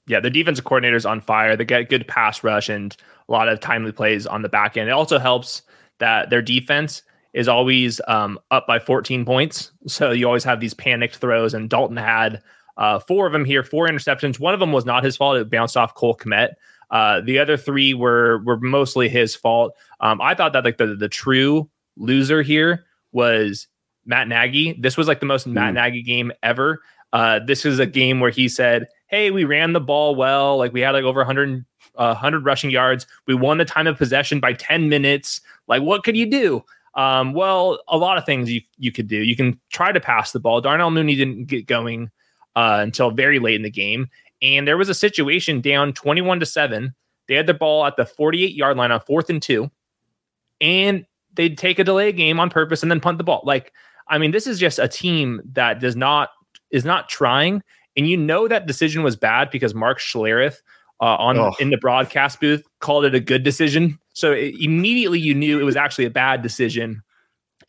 Yeah, 0.07 0.21
the 0.21 0.31
defensive 0.31 0.65
coordinator's 0.65 1.07
on 1.07 1.21
fire. 1.21 1.57
They 1.57 1.65
get 1.65 1.91
good 1.91 2.09
pass 2.09 2.43
rush 2.43 2.69
and 2.69 2.97
a 3.29 3.33
lot 3.33 3.49
of 3.49 3.61
timely 3.61 3.93
plays 3.93 4.27
on 4.27 4.43
the 4.43 4.49
back 4.49 4.77
end. 4.77 4.89
It 4.89 4.93
also 4.93 5.19
helps 5.19 5.63
that 5.99 6.31
their 6.31 6.43
defense 6.43 7.03
is 7.35 7.47
always 7.47 8.01
um, 8.09 8.39
up 8.51 8.67
by 8.67 8.79
14 8.79 9.25
points. 9.25 9.71
So 9.87 10.11
you 10.11 10.27
always 10.27 10.45
have 10.45 10.61
these 10.61 10.75
panicked 10.75 11.17
throws. 11.17 11.53
And 11.53 11.69
Dalton 11.69 11.97
had 11.97 12.43
Uh, 12.79 13.01
four 13.01 13.27
of 13.27 13.33
them 13.33 13.45
here, 13.45 13.63
four 13.63 13.89
interceptions. 13.89 14.39
One 14.39 14.55
of 14.55 14.61
them 14.61 14.73
was 14.73 14.87
not 14.87 15.05
his 15.05 15.17
fault; 15.17 15.37
it 15.37 15.51
bounced 15.51 15.77
off 15.77 15.95
Cole 15.95 16.17
Kmet. 16.17 16.55
Uh, 16.91 17.21
the 17.21 17.39
other 17.39 17.57
three 17.57 17.93
were 17.93 18.39
were 18.45 18.59
mostly 18.59 19.09
his 19.09 19.35
fault. 19.35 19.75
Um, 20.01 20.21
I 20.21 20.35
thought 20.35 20.53
that 20.53 20.65
like 20.65 20.79
the 20.79 20.95
the 20.95 21.09
true 21.09 21.69
loser 21.97 22.41
here 22.41 22.87
was 23.13 23.67
Matt 24.07 24.29
Nagy. 24.29 24.75
This 24.75 24.97
was 24.97 25.09
like 25.09 25.21
the 25.21 25.27
most 25.27 25.47
mm. 25.47 25.53
Matt 25.53 25.75
Nagy 25.75 26.03
game 26.03 26.33
ever. 26.43 26.81
Uh, 27.13 27.41
this 27.45 27.65
is 27.65 27.79
a 27.79 27.87
game 27.87 28.21
where 28.21 28.31
he 28.31 28.49
said, 28.49 28.87
"Hey, 29.09 29.31
we 29.31 29.45
ran 29.45 29.73
the 29.73 29.81
ball 29.81 30.15
well. 30.15 30.57
Like 30.57 30.73
we 30.73 30.81
had 30.81 30.93
like 30.93 31.05
over 31.05 31.21
100 31.21 31.65
uh, 31.97 32.15
100 32.15 32.45
rushing 32.45 32.71
yards. 32.71 33.07
We 33.27 33.35
won 33.35 33.59
the 33.59 33.65
time 33.65 33.89
of 33.89 33.99
possession 33.99 34.39
by 34.41 34.53
10 34.53 34.89
minutes. 34.89 35.41
Like 35.67 35.83
what 35.83 36.05
could 36.05 36.17
you 36.17 36.31
do?" 36.31 36.65
Um, 36.95 37.33
well, 37.33 37.81
a 37.89 37.97
lot 37.97 38.19
of 38.19 38.25
things 38.25 38.51
you 38.51 38.61
you 38.79 38.93
could 38.93 39.09
do. 39.09 39.17
You 39.17 39.37
can 39.37 39.61
try 39.71 39.93
to 39.93 40.01
pass 40.01 40.33
the 40.33 40.41
ball. 40.41 40.61
Darnell 40.61 40.91
Mooney 40.91 41.17
didn't 41.17 41.47
get 41.47 41.67
going 41.67 42.11
uh, 42.59 42.81
until 42.81 43.13
very 43.13 43.39
late 43.39 43.55
in 43.55 43.63
the 43.63 43.71
game, 43.71 44.09
and 44.43 44.67
there 44.67 44.77
was 44.77 44.89
a 44.89 44.95
situation 44.95 45.61
down 45.61 45.93
21 45.93 46.41
to 46.41 46.47
seven. 46.47 46.93
They 47.29 47.35
had 47.35 47.47
the 47.47 47.55
ball 47.55 47.85
at 47.85 47.97
the 47.97 48.05
48 48.05 48.53
yard 48.55 48.77
line 48.77 48.91
on 48.91 49.01
fourth 49.01 49.31
and 49.31 49.41
two, 49.41 49.71
and 50.61 51.07
they'd 51.35 51.57
take 51.57 51.79
a 51.79 51.85
delay 51.85 52.11
game 52.11 52.41
on 52.41 52.51
purpose 52.51 52.83
and 52.83 52.91
then 52.91 53.01
punt 53.01 53.19
the 53.19 53.25
ball. 53.25 53.43
Like, 53.45 53.73
I 54.09 54.19
mean, 54.19 54.33
this 54.33 54.47
is 54.49 54.59
just 54.59 54.81
a 54.81 54.89
team 54.89 55.41
that 55.53 55.79
does 55.79 55.95
not 55.95 56.31
is 56.73 56.85
not 56.85 57.09
trying, 57.09 57.63
and 57.97 58.09
you 58.09 58.17
know 58.17 58.49
that 58.49 58.67
decision 58.67 59.05
was 59.05 59.15
bad 59.15 59.51
because 59.51 59.73
Mark 59.73 60.01
Schlereth 60.01 60.57
uh, 61.01 61.17
on 61.17 61.39
oh. 61.39 61.55
in 61.61 61.71
the 61.71 61.79
broadcast 61.79 62.41
booth 62.41 62.65
called 62.81 63.05
it 63.05 63.15
a 63.15 63.21
good 63.21 63.45
decision. 63.45 64.01
So 64.15 64.33
it, 64.33 64.57
immediately 64.61 65.21
you 65.21 65.33
knew 65.33 65.61
it 65.61 65.65
was 65.65 65.77
actually 65.77 66.07
a 66.07 66.11
bad 66.11 66.43
decision. 66.43 67.03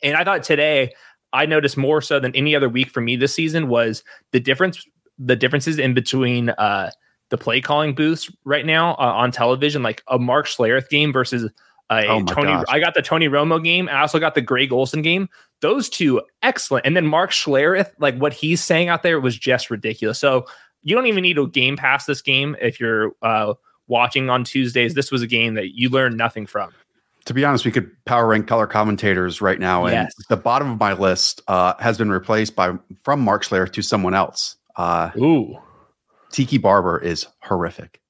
And 0.02 0.16
I 0.16 0.24
thought 0.24 0.42
today 0.42 0.92
I 1.32 1.46
noticed 1.46 1.76
more 1.76 2.00
so 2.00 2.18
than 2.20 2.34
any 2.34 2.54
other 2.54 2.68
week 2.68 2.90
for 2.90 3.00
me 3.00 3.16
this 3.16 3.34
season 3.34 3.68
was 3.68 4.02
the 4.32 4.40
difference 4.40 4.84
the 5.18 5.36
differences 5.36 5.78
in 5.78 5.94
between 5.94 6.50
uh, 6.50 6.90
the 7.28 7.38
play 7.38 7.60
calling 7.60 7.94
booths 7.94 8.30
right 8.44 8.66
now 8.66 8.92
uh, 8.92 9.12
on 9.14 9.30
television, 9.30 9.82
like 9.82 10.02
a 10.08 10.18
Mark 10.18 10.46
Schlereth 10.46 10.88
game 10.88 11.12
versus 11.12 11.50
a 11.90 12.06
oh 12.06 12.24
Tony. 12.24 12.48
Gosh. 12.48 12.64
I 12.68 12.80
got 12.80 12.94
the 12.94 13.02
Tony 13.02 13.28
Romo 13.28 13.62
game. 13.62 13.88
I 13.88 14.00
also 14.00 14.18
got 14.18 14.34
the 14.34 14.40
Greg 14.40 14.72
Olsen 14.72 15.02
game. 15.02 15.28
Those 15.60 15.88
two 15.88 16.22
excellent. 16.42 16.86
And 16.86 16.96
then 16.96 17.06
Mark 17.06 17.30
Schlereth, 17.30 17.92
like 17.98 18.16
what 18.16 18.32
he's 18.32 18.62
saying 18.62 18.88
out 18.88 19.02
there 19.02 19.20
was 19.20 19.36
just 19.36 19.70
ridiculous. 19.70 20.18
So 20.18 20.46
you 20.82 20.94
don't 20.94 21.06
even 21.06 21.22
need 21.22 21.34
to 21.34 21.48
game 21.48 21.76
pass 21.76 22.06
this 22.06 22.22
game 22.22 22.56
if 22.60 22.80
you're 22.80 23.12
uh, 23.22 23.54
watching 23.86 24.30
on 24.30 24.44
Tuesdays. 24.44 24.94
This 24.94 25.10
was 25.10 25.20
a 25.20 25.26
game 25.26 25.54
that 25.54 25.76
you 25.76 25.90
learned 25.90 26.16
nothing 26.16 26.46
from. 26.46 26.72
To 27.26 27.34
be 27.34 27.44
honest, 27.44 27.64
we 27.64 27.70
could 27.70 27.90
power 28.04 28.26
rank 28.26 28.46
color 28.46 28.66
commentators 28.66 29.40
right 29.40 29.58
now, 29.58 29.84
and 29.84 29.92
yes. 29.92 30.12
the 30.28 30.36
bottom 30.36 30.70
of 30.70 30.80
my 30.80 30.94
list 30.94 31.42
uh, 31.48 31.74
has 31.78 31.98
been 31.98 32.10
replaced 32.10 32.56
by 32.56 32.72
from 33.02 33.20
Mark 33.20 33.44
Schlereth 33.44 33.72
to 33.72 33.82
someone 33.82 34.14
else. 34.14 34.56
Uh, 34.76 35.10
Ooh, 35.18 35.58
Tiki 36.32 36.58
Barber 36.58 36.98
is 36.98 37.26
horrific. 37.42 38.00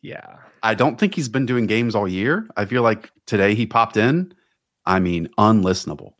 Yeah, 0.00 0.36
I 0.62 0.74
don't 0.74 0.98
think 0.98 1.14
he's 1.14 1.28
been 1.28 1.46
doing 1.46 1.66
games 1.66 1.94
all 1.94 2.06
year. 2.06 2.46
I 2.56 2.66
feel 2.66 2.82
like 2.82 3.10
today 3.26 3.54
he 3.54 3.66
popped 3.66 3.96
in. 3.96 4.32
I 4.84 5.00
mean, 5.00 5.28
unlistenable 5.38 6.12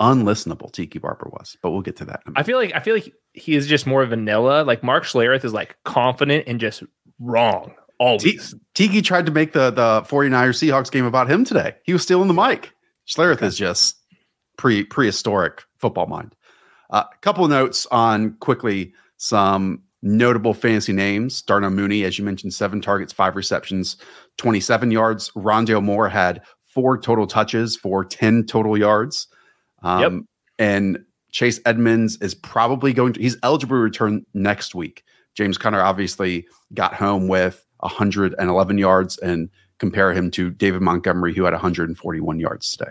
unlistenable 0.00 0.70
Tiki 0.72 0.98
Barber 0.98 1.30
was, 1.32 1.56
but 1.62 1.70
we'll 1.70 1.82
get 1.82 1.96
to 1.96 2.04
that. 2.06 2.22
I 2.34 2.42
feel 2.42 2.58
like 2.58 2.72
I 2.74 2.80
feel 2.80 2.94
like 2.94 3.12
he 3.32 3.54
is 3.54 3.66
just 3.66 3.86
more 3.86 4.04
vanilla. 4.04 4.62
Like 4.62 4.82
Mark 4.82 5.04
Schlereth 5.04 5.44
is 5.44 5.52
like 5.52 5.76
confident 5.84 6.44
and 6.46 6.60
just 6.60 6.82
wrong 7.18 7.74
always. 7.98 8.52
T- 8.52 8.58
Tiki 8.74 9.02
tried 9.02 9.26
to 9.26 9.32
make 9.32 9.52
the 9.52 9.70
the 9.70 10.02
49ers 10.02 10.62
Seahawks 10.62 10.90
game 10.90 11.04
about 11.04 11.30
him 11.30 11.44
today. 11.44 11.74
He 11.84 11.92
was 11.92 12.02
stealing 12.02 12.28
the 12.28 12.34
mic. 12.34 12.72
Schlereth 13.06 13.36
okay. 13.36 13.46
is 13.46 13.56
just 13.56 13.96
pre 14.56 14.84
prehistoric 14.84 15.62
football 15.78 16.06
mind. 16.06 16.34
A 16.90 16.96
uh, 16.96 17.04
couple 17.20 17.44
of 17.44 17.50
notes 17.50 17.86
on 17.90 18.34
quickly 18.34 18.94
some 19.16 19.82
notable 20.02 20.54
fantasy 20.54 20.92
names. 20.92 21.42
Darnell 21.42 21.70
Mooney, 21.70 22.04
as 22.04 22.18
you 22.18 22.24
mentioned, 22.24 22.54
seven 22.54 22.80
targets, 22.80 23.12
five 23.12 23.34
receptions, 23.34 23.96
27 24.38 24.90
yards. 24.90 25.30
Rondale 25.32 25.82
Moore 25.82 26.08
had 26.08 26.42
four 26.64 26.98
total 26.98 27.26
touches 27.26 27.76
for 27.76 28.04
10 28.04 28.44
total 28.44 28.78
yards. 28.78 29.26
Um, 29.82 30.00
yep. 30.00 30.12
And 30.58 30.98
Chase 31.32 31.60
Edmonds 31.66 32.18
is 32.20 32.34
probably 32.34 32.92
going 32.92 33.14
to, 33.14 33.20
he's 33.20 33.36
eligible 33.42 33.76
to 33.76 33.80
return 33.80 34.24
next 34.32 34.74
week. 34.74 35.02
James 35.34 35.58
Conner 35.58 35.82
obviously 35.82 36.46
got 36.72 36.94
home 36.94 37.28
with 37.28 37.65
111 37.80 38.78
yards 38.78 39.18
and 39.18 39.48
compare 39.78 40.12
him 40.12 40.30
to 40.32 40.50
David 40.50 40.82
Montgomery, 40.82 41.34
who 41.34 41.44
had 41.44 41.52
141 41.52 42.40
yards 42.40 42.76
today. 42.76 42.90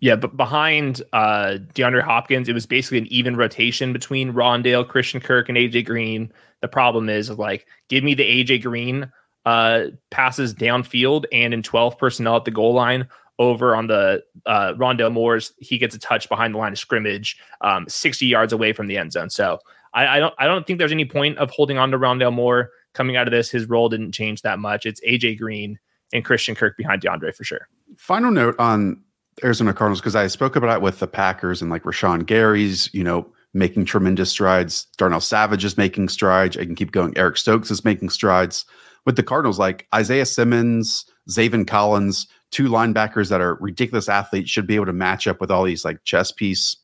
Yeah, 0.00 0.16
but 0.16 0.36
behind 0.36 1.02
uh, 1.12 1.58
DeAndre 1.74 2.02
Hopkins, 2.02 2.48
it 2.48 2.54
was 2.54 2.64
basically 2.64 2.98
an 2.98 3.06
even 3.08 3.36
rotation 3.36 3.92
between 3.92 4.32
Rondale, 4.32 4.86
Christian 4.86 5.20
Kirk, 5.20 5.48
and 5.48 5.58
AJ 5.58 5.84
Green. 5.84 6.32
The 6.62 6.68
problem 6.68 7.08
is 7.10 7.30
like, 7.30 7.66
give 7.88 8.02
me 8.02 8.14
the 8.14 8.24
AJ 8.24 8.62
Green 8.62 9.12
uh, 9.44 9.86
passes 10.10 10.54
downfield 10.54 11.24
and 11.32 11.52
in 11.52 11.62
12 11.62 11.98
personnel 11.98 12.36
at 12.36 12.44
the 12.46 12.50
goal 12.50 12.72
line 12.72 13.08
over 13.38 13.74
on 13.74 13.86
the 13.88 14.22
uh, 14.46 14.74
Rondale 14.74 15.12
Moore's. 15.12 15.52
He 15.58 15.76
gets 15.76 15.94
a 15.94 15.98
touch 15.98 16.28
behind 16.28 16.54
the 16.54 16.58
line 16.58 16.72
of 16.72 16.78
scrimmage, 16.78 17.38
um, 17.60 17.86
60 17.88 18.26
yards 18.26 18.52
away 18.52 18.72
from 18.72 18.86
the 18.86 18.96
end 18.96 19.12
zone. 19.12 19.28
So 19.28 19.58
I, 19.92 20.06
I, 20.06 20.18
don't 20.18 20.34
I 20.38 20.46
don't 20.46 20.66
think 20.66 20.78
there's 20.78 20.92
any 20.92 21.04
point 21.04 21.38
of 21.38 21.50
holding 21.50 21.78
on 21.78 21.90
to 21.90 21.98
Rondale 21.98 22.32
Moore 22.32 22.70
coming 23.00 23.16
out 23.16 23.26
of 23.26 23.32
this. 23.32 23.48
His 23.48 23.66
role 23.66 23.88
didn't 23.88 24.12
change 24.12 24.42
that 24.42 24.58
much. 24.58 24.84
It's 24.84 25.00
AJ 25.00 25.38
Green 25.38 25.78
and 26.12 26.22
Christian 26.22 26.54
Kirk 26.54 26.76
behind 26.76 27.00
DeAndre 27.00 27.34
for 27.34 27.44
sure. 27.44 27.66
Final 27.96 28.30
note 28.30 28.54
on 28.58 29.02
Arizona 29.42 29.72
Cardinals 29.72 30.00
because 30.00 30.14
I 30.14 30.26
spoke 30.26 30.54
about 30.54 30.76
it 30.76 30.82
with 30.82 30.98
the 30.98 31.06
Packers 31.06 31.62
and 31.62 31.70
like 31.70 31.84
Rashan 31.84 32.26
Gary's, 32.26 32.92
you 32.92 33.02
know, 33.02 33.26
making 33.54 33.86
tremendous 33.86 34.30
strides. 34.30 34.86
Darnell 34.98 35.22
Savage 35.22 35.64
is 35.64 35.78
making 35.78 36.10
strides. 36.10 36.58
I 36.58 36.66
can 36.66 36.74
keep 36.74 36.92
going. 36.92 37.16
Eric 37.16 37.38
Stokes 37.38 37.70
is 37.70 37.86
making 37.86 38.10
strides. 38.10 38.66
With 39.06 39.16
the 39.16 39.22
Cardinals, 39.22 39.58
like 39.58 39.88
Isaiah 39.94 40.26
Simmons, 40.26 41.06
Zaven 41.30 41.66
Collins, 41.66 42.28
two 42.50 42.68
linebackers 42.68 43.30
that 43.30 43.40
are 43.40 43.54
ridiculous 43.54 44.10
athletes 44.10 44.50
should 44.50 44.66
be 44.66 44.74
able 44.74 44.84
to 44.86 44.92
match 44.92 45.26
up 45.26 45.40
with 45.40 45.50
all 45.50 45.64
these 45.64 45.86
like 45.86 46.04
chess 46.04 46.32
piece 46.32 46.76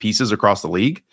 pieces 0.00 0.32
across 0.32 0.62
the 0.62 0.68
league. 0.68 1.04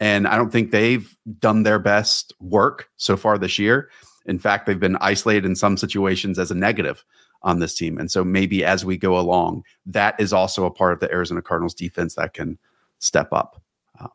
And 0.00 0.26
I 0.26 0.36
don't 0.36 0.50
think 0.50 0.70
they've 0.70 1.14
done 1.38 1.62
their 1.62 1.78
best 1.78 2.32
work 2.40 2.88
so 2.96 3.16
far 3.16 3.38
this 3.38 3.58
year. 3.58 3.90
In 4.26 4.38
fact, 4.38 4.66
they've 4.66 4.80
been 4.80 4.96
isolated 4.96 5.44
in 5.44 5.54
some 5.54 5.76
situations 5.76 6.38
as 6.38 6.50
a 6.50 6.54
negative 6.54 7.04
on 7.42 7.58
this 7.58 7.74
team. 7.74 7.98
And 7.98 8.10
so 8.10 8.24
maybe 8.24 8.64
as 8.64 8.84
we 8.84 8.96
go 8.96 9.18
along, 9.18 9.64
that 9.86 10.18
is 10.18 10.32
also 10.32 10.64
a 10.64 10.70
part 10.70 10.92
of 10.92 11.00
the 11.00 11.10
Arizona 11.10 11.42
Cardinals 11.42 11.74
defense 11.74 12.14
that 12.14 12.34
can 12.34 12.58
step 12.98 13.32
up. 13.32 13.62
Um, 13.98 14.10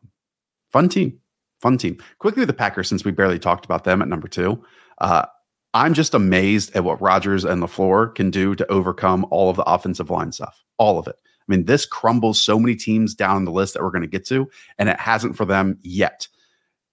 fun 0.70 0.88
team. 0.88 1.20
Fun 1.60 1.78
team. 1.78 1.98
Quickly, 2.18 2.40
with 2.40 2.48
the 2.48 2.54
Packers, 2.54 2.88
since 2.88 3.04
we 3.04 3.10
barely 3.10 3.38
talked 3.38 3.64
about 3.64 3.84
them 3.84 4.02
at 4.02 4.08
number 4.08 4.28
two. 4.28 4.62
Uh, 4.98 5.26
I'm 5.74 5.94
just 5.94 6.14
amazed 6.14 6.74
at 6.74 6.84
what 6.84 7.00
Rodgers 7.00 7.44
and 7.44 7.62
LaFleur 7.62 8.14
can 8.14 8.30
do 8.30 8.54
to 8.54 8.66
overcome 8.70 9.26
all 9.30 9.50
of 9.50 9.56
the 9.56 9.64
offensive 9.64 10.10
line 10.10 10.32
stuff. 10.32 10.64
All 10.78 10.98
of 10.98 11.06
it. 11.06 11.16
I 11.48 11.52
mean, 11.52 11.64
this 11.64 11.86
crumbles 11.86 12.40
so 12.40 12.58
many 12.58 12.74
teams 12.74 13.14
down 13.14 13.44
the 13.44 13.52
list 13.52 13.74
that 13.74 13.82
we're 13.82 13.90
going 13.90 14.02
to 14.02 14.08
get 14.08 14.26
to, 14.26 14.48
and 14.78 14.88
it 14.88 14.98
hasn't 14.98 15.36
for 15.36 15.44
them 15.44 15.78
yet. 15.82 16.26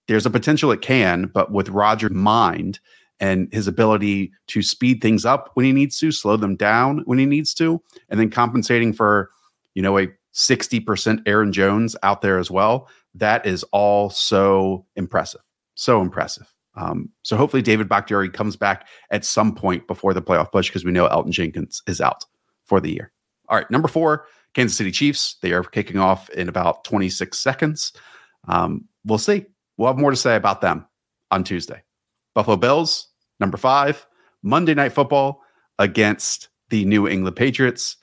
There's 0.06 0.26
a 0.26 0.30
potential 0.30 0.70
it 0.70 0.82
can, 0.82 1.30
but 1.32 1.50
with 1.50 1.68
Rodgers' 1.70 2.12
mind 2.12 2.78
and 3.20 3.48
his 3.52 3.66
ability 3.66 4.32
to 4.48 4.62
speed 4.62 5.00
things 5.00 5.24
up 5.24 5.50
when 5.54 5.64
he 5.64 5.72
needs 5.72 5.98
to, 5.98 6.12
slow 6.12 6.36
them 6.36 6.56
down 6.56 7.02
when 7.06 7.18
he 7.18 7.26
needs 7.26 7.54
to, 7.54 7.80
and 8.08 8.20
then 8.20 8.30
compensating 8.30 8.92
for, 8.92 9.30
you 9.74 9.82
know, 9.82 9.98
a 9.98 10.08
60% 10.34 11.22
Aaron 11.26 11.52
Jones 11.52 11.96
out 12.02 12.20
there 12.20 12.38
as 12.38 12.50
well, 12.50 12.88
that 13.14 13.46
is 13.46 13.64
all 13.72 14.10
so 14.10 14.84
impressive. 14.96 15.40
So 15.76 16.00
impressive. 16.00 16.52
Um, 16.76 17.10
so 17.22 17.36
hopefully 17.36 17.62
David 17.62 17.88
Bakhtiari 17.88 18.28
comes 18.28 18.56
back 18.56 18.88
at 19.10 19.24
some 19.24 19.54
point 19.54 19.86
before 19.86 20.12
the 20.12 20.22
playoff 20.22 20.50
push 20.50 20.68
because 20.68 20.84
we 20.84 20.90
know 20.90 21.08
Elgton 21.08 21.30
Jenkins 21.30 21.82
is 21.86 22.00
out 22.00 22.24
for 22.64 22.80
the 22.80 22.92
year. 22.92 23.12
All 23.48 23.56
right, 23.56 23.70
number 23.70 23.88
four, 23.88 24.26
Kansas 24.54 24.76
City 24.76 24.90
Chiefs. 24.90 25.36
They 25.42 25.52
are 25.52 25.62
kicking 25.62 25.98
off 25.98 26.30
in 26.30 26.48
about 26.48 26.84
26 26.84 27.38
seconds. 27.38 27.92
Um, 28.48 28.86
we'll 29.04 29.18
see. 29.18 29.46
We'll 29.76 29.88
have 29.88 29.98
more 29.98 30.10
to 30.10 30.16
say 30.16 30.36
about 30.36 30.60
them 30.60 30.86
on 31.30 31.44
Tuesday. 31.44 31.82
Buffalo 32.34 32.56
Bills, 32.56 33.08
number 33.40 33.56
five, 33.56 34.06
Monday 34.42 34.74
Night 34.74 34.92
Football 34.92 35.42
against 35.78 36.48
the 36.70 36.84
New 36.84 37.08
England 37.08 37.36
Patriots. 37.36 37.96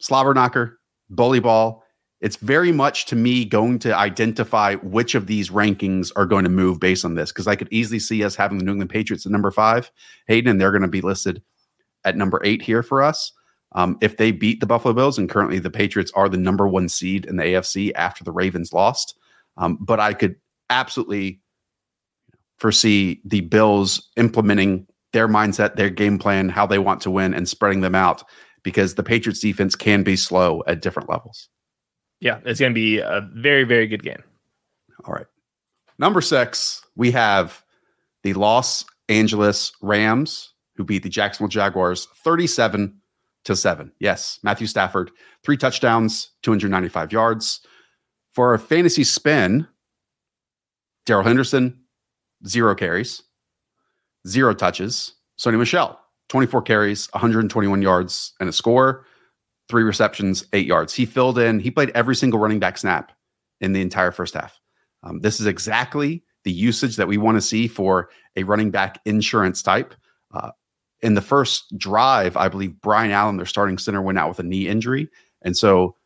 Slobber 0.00 0.34
knocker, 0.34 0.80
bully 1.08 1.40
ball 1.40 1.84
it's 2.24 2.36
very 2.36 2.72
much 2.72 3.04
to 3.06 3.16
me 3.16 3.44
going 3.44 3.78
to 3.80 3.94
identify 3.94 4.76
which 4.76 5.14
of 5.14 5.26
these 5.26 5.50
rankings 5.50 6.10
are 6.16 6.24
going 6.24 6.44
to 6.44 6.50
move 6.50 6.80
based 6.80 7.04
on 7.04 7.16
this 7.16 7.30
because 7.30 7.46
I 7.46 7.54
could 7.54 7.68
easily 7.70 7.98
see 7.98 8.24
us 8.24 8.34
having 8.34 8.56
the 8.56 8.64
New 8.64 8.70
England 8.70 8.88
Patriots 8.88 9.26
at 9.26 9.32
number 9.32 9.50
five, 9.50 9.92
Hayden, 10.26 10.50
and 10.50 10.58
they're 10.58 10.70
going 10.70 10.80
to 10.80 10.88
be 10.88 11.02
listed 11.02 11.42
at 12.02 12.16
number 12.16 12.40
eight 12.42 12.62
here 12.62 12.82
for 12.82 13.02
us. 13.02 13.30
Um, 13.74 13.98
if 14.00 14.16
they 14.16 14.30
beat 14.30 14.60
the 14.60 14.66
Buffalo 14.66 14.94
Bills, 14.94 15.18
and 15.18 15.28
currently 15.28 15.58
the 15.58 15.70
Patriots 15.70 16.12
are 16.14 16.28
the 16.28 16.36
number 16.36 16.68
one 16.68 16.88
seed 16.88 17.24
in 17.26 17.36
the 17.36 17.42
AFC 17.42 17.92
after 17.96 18.22
the 18.22 18.32
Ravens 18.32 18.72
lost, 18.72 19.18
um, 19.56 19.78
but 19.80 19.98
I 19.98 20.14
could 20.14 20.36
absolutely 20.70 21.40
foresee 22.56 23.20
the 23.24 23.40
Bills 23.40 24.10
implementing 24.16 24.86
their 25.12 25.28
mindset, 25.28 25.76
their 25.76 25.90
game 25.90 26.18
plan, 26.18 26.48
how 26.48 26.66
they 26.66 26.78
want 26.78 27.00
to 27.02 27.10
win, 27.10 27.34
and 27.34 27.48
spreading 27.48 27.80
them 27.80 27.94
out 27.94 28.22
because 28.62 28.94
the 28.94 29.02
Patriots 29.02 29.40
defense 29.40 29.74
can 29.74 30.02
be 30.02 30.16
slow 30.16 30.62
at 30.66 30.80
different 30.80 31.08
levels. 31.08 31.48
Yeah, 32.20 32.40
it's 32.44 32.60
going 32.60 32.72
to 32.72 32.74
be 32.74 32.98
a 32.98 33.28
very, 33.34 33.64
very 33.64 33.86
good 33.86 34.02
game. 34.02 34.22
All 35.04 35.14
right. 35.14 35.26
Number 35.98 36.20
six, 36.20 36.82
we 36.96 37.10
have 37.10 37.62
the 38.22 38.34
Los 38.34 38.84
Angeles 39.08 39.72
Rams, 39.82 40.52
who 40.76 40.84
beat 40.84 41.02
the 41.02 41.08
Jacksonville 41.08 41.48
Jaguars 41.48 42.08
37 42.24 43.00
to 43.44 43.54
7. 43.54 43.92
Yes, 44.00 44.38
Matthew 44.42 44.66
Stafford, 44.66 45.10
three 45.42 45.56
touchdowns, 45.56 46.30
295 46.42 47.12
yards. 47.12 47.60
For 48.32 48.54
a 48.54 48.58
fantasy 48.58 49.04
spin, 49.04 49.66
Darrell 51.06 51.24
Henderson, 51.24 51.78
zero 52.46 52.74
carries, 52.74 53.22
zero 54.26 54.54
touches. 54.54 55.14
Sony 55.38 55.58
Michel, 55.58 55.98
24 56.28 56.62
carries, 56.62 57.08
121 57.12 57.82
yards, 57.82 58.32
and 58.40 58.48
a 58.48 58.52
score, 58.52 59.04
three 59.68 59.82
receptions, 59.82 60.44
eight 60.52 60.66
yards. 60.66 60.94
He 60.94 61.06
filled 61.06 61.38
in, 61.38 61.58
he 61.58 61.70
played 61.70 61.90
every 61.90 62.16
single 62.16 62.40
running 62.40 62.60
back 62.60 62.78
snap 62.78 63.12
in 63.60 63.72
the 63.72 63.82
entire 63.82 64.10
first 64.10 64.34
half. 64.34 64.58
Um, 65.02 65.20
this 65.20 65.40
is 65.40 65.46
exactly 65.46 66.24
the 66.44 66.52
usage 66.52 66.96
that 66.96 67.08
we 67.08 67.18
want 67.18 67.36
to 67.36 67.40
see 67.40 67.68
for 67.68 68.08
a 68.36 68.42
running 68.42 68.70
back 68.70 69.00
insurance 69.04 69.62
type. 69.62 69.94
Uh, 70.32 70.50
in 71.04 71.12
the 71.12 71.20
first 71.20 71.76
drive, 71.76 72.34
I 72.34 72.48
believe 72.48 72.80
Brian 72.80 73.10
Allen, 73.10 73.36
their 73.36 73.44
starting 73.44 73.76
center, 73.76 74.00
went 74.00 74.16
out 74.16 74.30
with 74.30 74.38
a 74.38 74.42
knee 74.42 74.66
injury. 74.66 75.10
And 75.42 75.54
so 75.54 75.96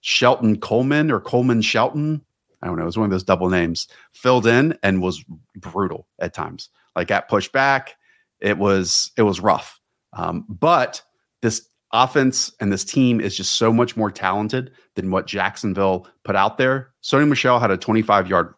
Shelton 0.00 0.58
Coleman 0.58 1.12
or 1.12 1.20
Coleman 1.20 1.62
Shelton, 1.62 2.20
I 2.60 2.66
don't 2.66 2.76
know, 2.76 2.82
it 2.82 2.86
was 2.86 2.98
one 2.98 3.04
of 3.04 3.12
those 3.12 3.22
double 3.22 3.48
names, 3.48 3.86
filled 4.12 4.48
in 4.48 4.76
and 4.82 5.00
was 5.00 5.24
brutal 5.54 6.08
at 6.18 6.34
times. 6.34 6.68
Like 6.96 7.06
got 7.06 7.28
pushed 7.28 7.52
back. 7.52 7.94
It 8.40 8.58
was 8.58 9.12
it 9.16 9.22
was 9.22 9.38
rough. 9.38 9.80
Um, 10.12 10.44
but 10.48 11.00
this 11.40 11.68
offense 11.92 12.52
and 12.58 12.72
this 12.72 12.84
team 12.84 13.20
is 13.20 13.36
just 13.36 13.52
so 13.52 13.72
much 13.72 13.96
more 13.96 14.10
talented 14.10 14.72
than 14.96 15.12
what 15.12 15.28
Jacksonville 15.28 16.08
put 16.24 16.34
out 16.34 16.58
there. 16.58 16.92
Sony 17.04 17.28
Michel 17.28 17.60
had 17.60 17.70
a 17.70 17.76
25 17.76 18.28
yard 18.28 18.54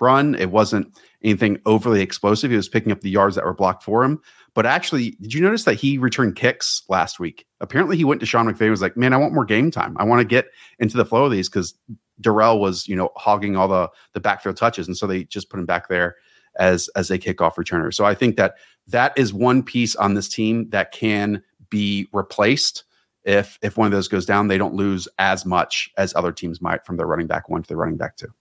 run. 0.00 0.34
It 0.34 0.50
wasn't 0.50 0.98
anything 1.22 1.60
overly 1.66 2.00
explosive. 2.00 2.50
He 2.50 2.56
was 2.56 2.68
picking 2.68 2.92
up 2.92 3.00
the 3.00 3.10
yards 3.10 3.34
that 3.34 3.44
were 3.44 3.54
blocked 3.54 3.82
for 3.82 4.04
him. 4.04 4.20
But 4.54 4.66
actually, 4.66 5.10
did 5.20 5.34
you 5.34 5.40
notice 5.40 5.64
that 5.64 5.74
he 5.74 5.98
returned 5.98 6.36
kicks 6.36 6.82
last 6.88 7.20
week? 7.20 7.46
Apparently, 7.60 7.96
he 7.96 8.04
went 8.04 8.20
to 8.20 8.26
Sean 8.26 8.46
McVay 8.46 8.62
and 8.62 8.70
was 8.70 8.82
like, 8.82 8.96
"Man, 8.96 9.12
I 9.12 9.16
want 9.16 9.34
more 9.34 9.44
game 9.44 9.70
time. 9.70 9.96
I 9.98 10.04
want 10.04 10.20
to 10.20 10.24
get 10.24 10.46
into 10.78 10.96
the 10.96 11.04
flow 11.04 11.26
of 11.26 11.30
these 11.30 11.48
because 11.48 11.74
Darrell 12.20 12.60
was, 12.60 12.88
you 12.88 12.96
know, 12.96 13.10
hogging 13.16 13.56
all 13.56 13.68
the 13.68 13.88
the 14.14 14.20
backfield 14.20 14.56
touches, 14.56 14.86
and 14.86 14.96
so 14.96 15.06
they 15.06 15.24
just 15.24 15.50
put 15.50 15.60
him 15.60 15.66
back 15.66 15.88
there 15.88 16.16
as 16.58 16.88
as 16.96 17.10
a 17.10 17.18
kickoff 17.18 17.54
returner. 17.54 17.92
So 17.94 18.04
I 18.04 18.14
think 18.14 18.36
that 18.36 18.54
that 18.88 19.16
is 19.16 19.32
one 19.32 19.62
piece 19.62 19.94
on 19.96 20.14
this 20.14 20.28
team 20.28 20.68
that 20.70 20.92
can 20.92 21.42
be 21.70 22.08
replaced 22.12 22.84
if 23.24 23.58
if 23.62 23.76
one 23.76 23.86
of 23.86 23.92
those 23.92 24.08
goes 24.08 24.26
down. 24.26 24.48
They 24.48 24.58
don't 24.58 24.74
lose 24.74 25.06
as 25.18 25.44
much 25.46 25.90
as 25.96 26.14
other 26.14 26.32
teams 26.32 26.60
might 26.60 26.84
from 26.84 26.96
their 26.96 27.06
running 27.06 27.26
back 27.26 27.48
one 27.48 27.62
to 27.62 27.68
their 27.68 27.76
running 27.76 27.98
back 27.98 28.16
two 28.16 28.32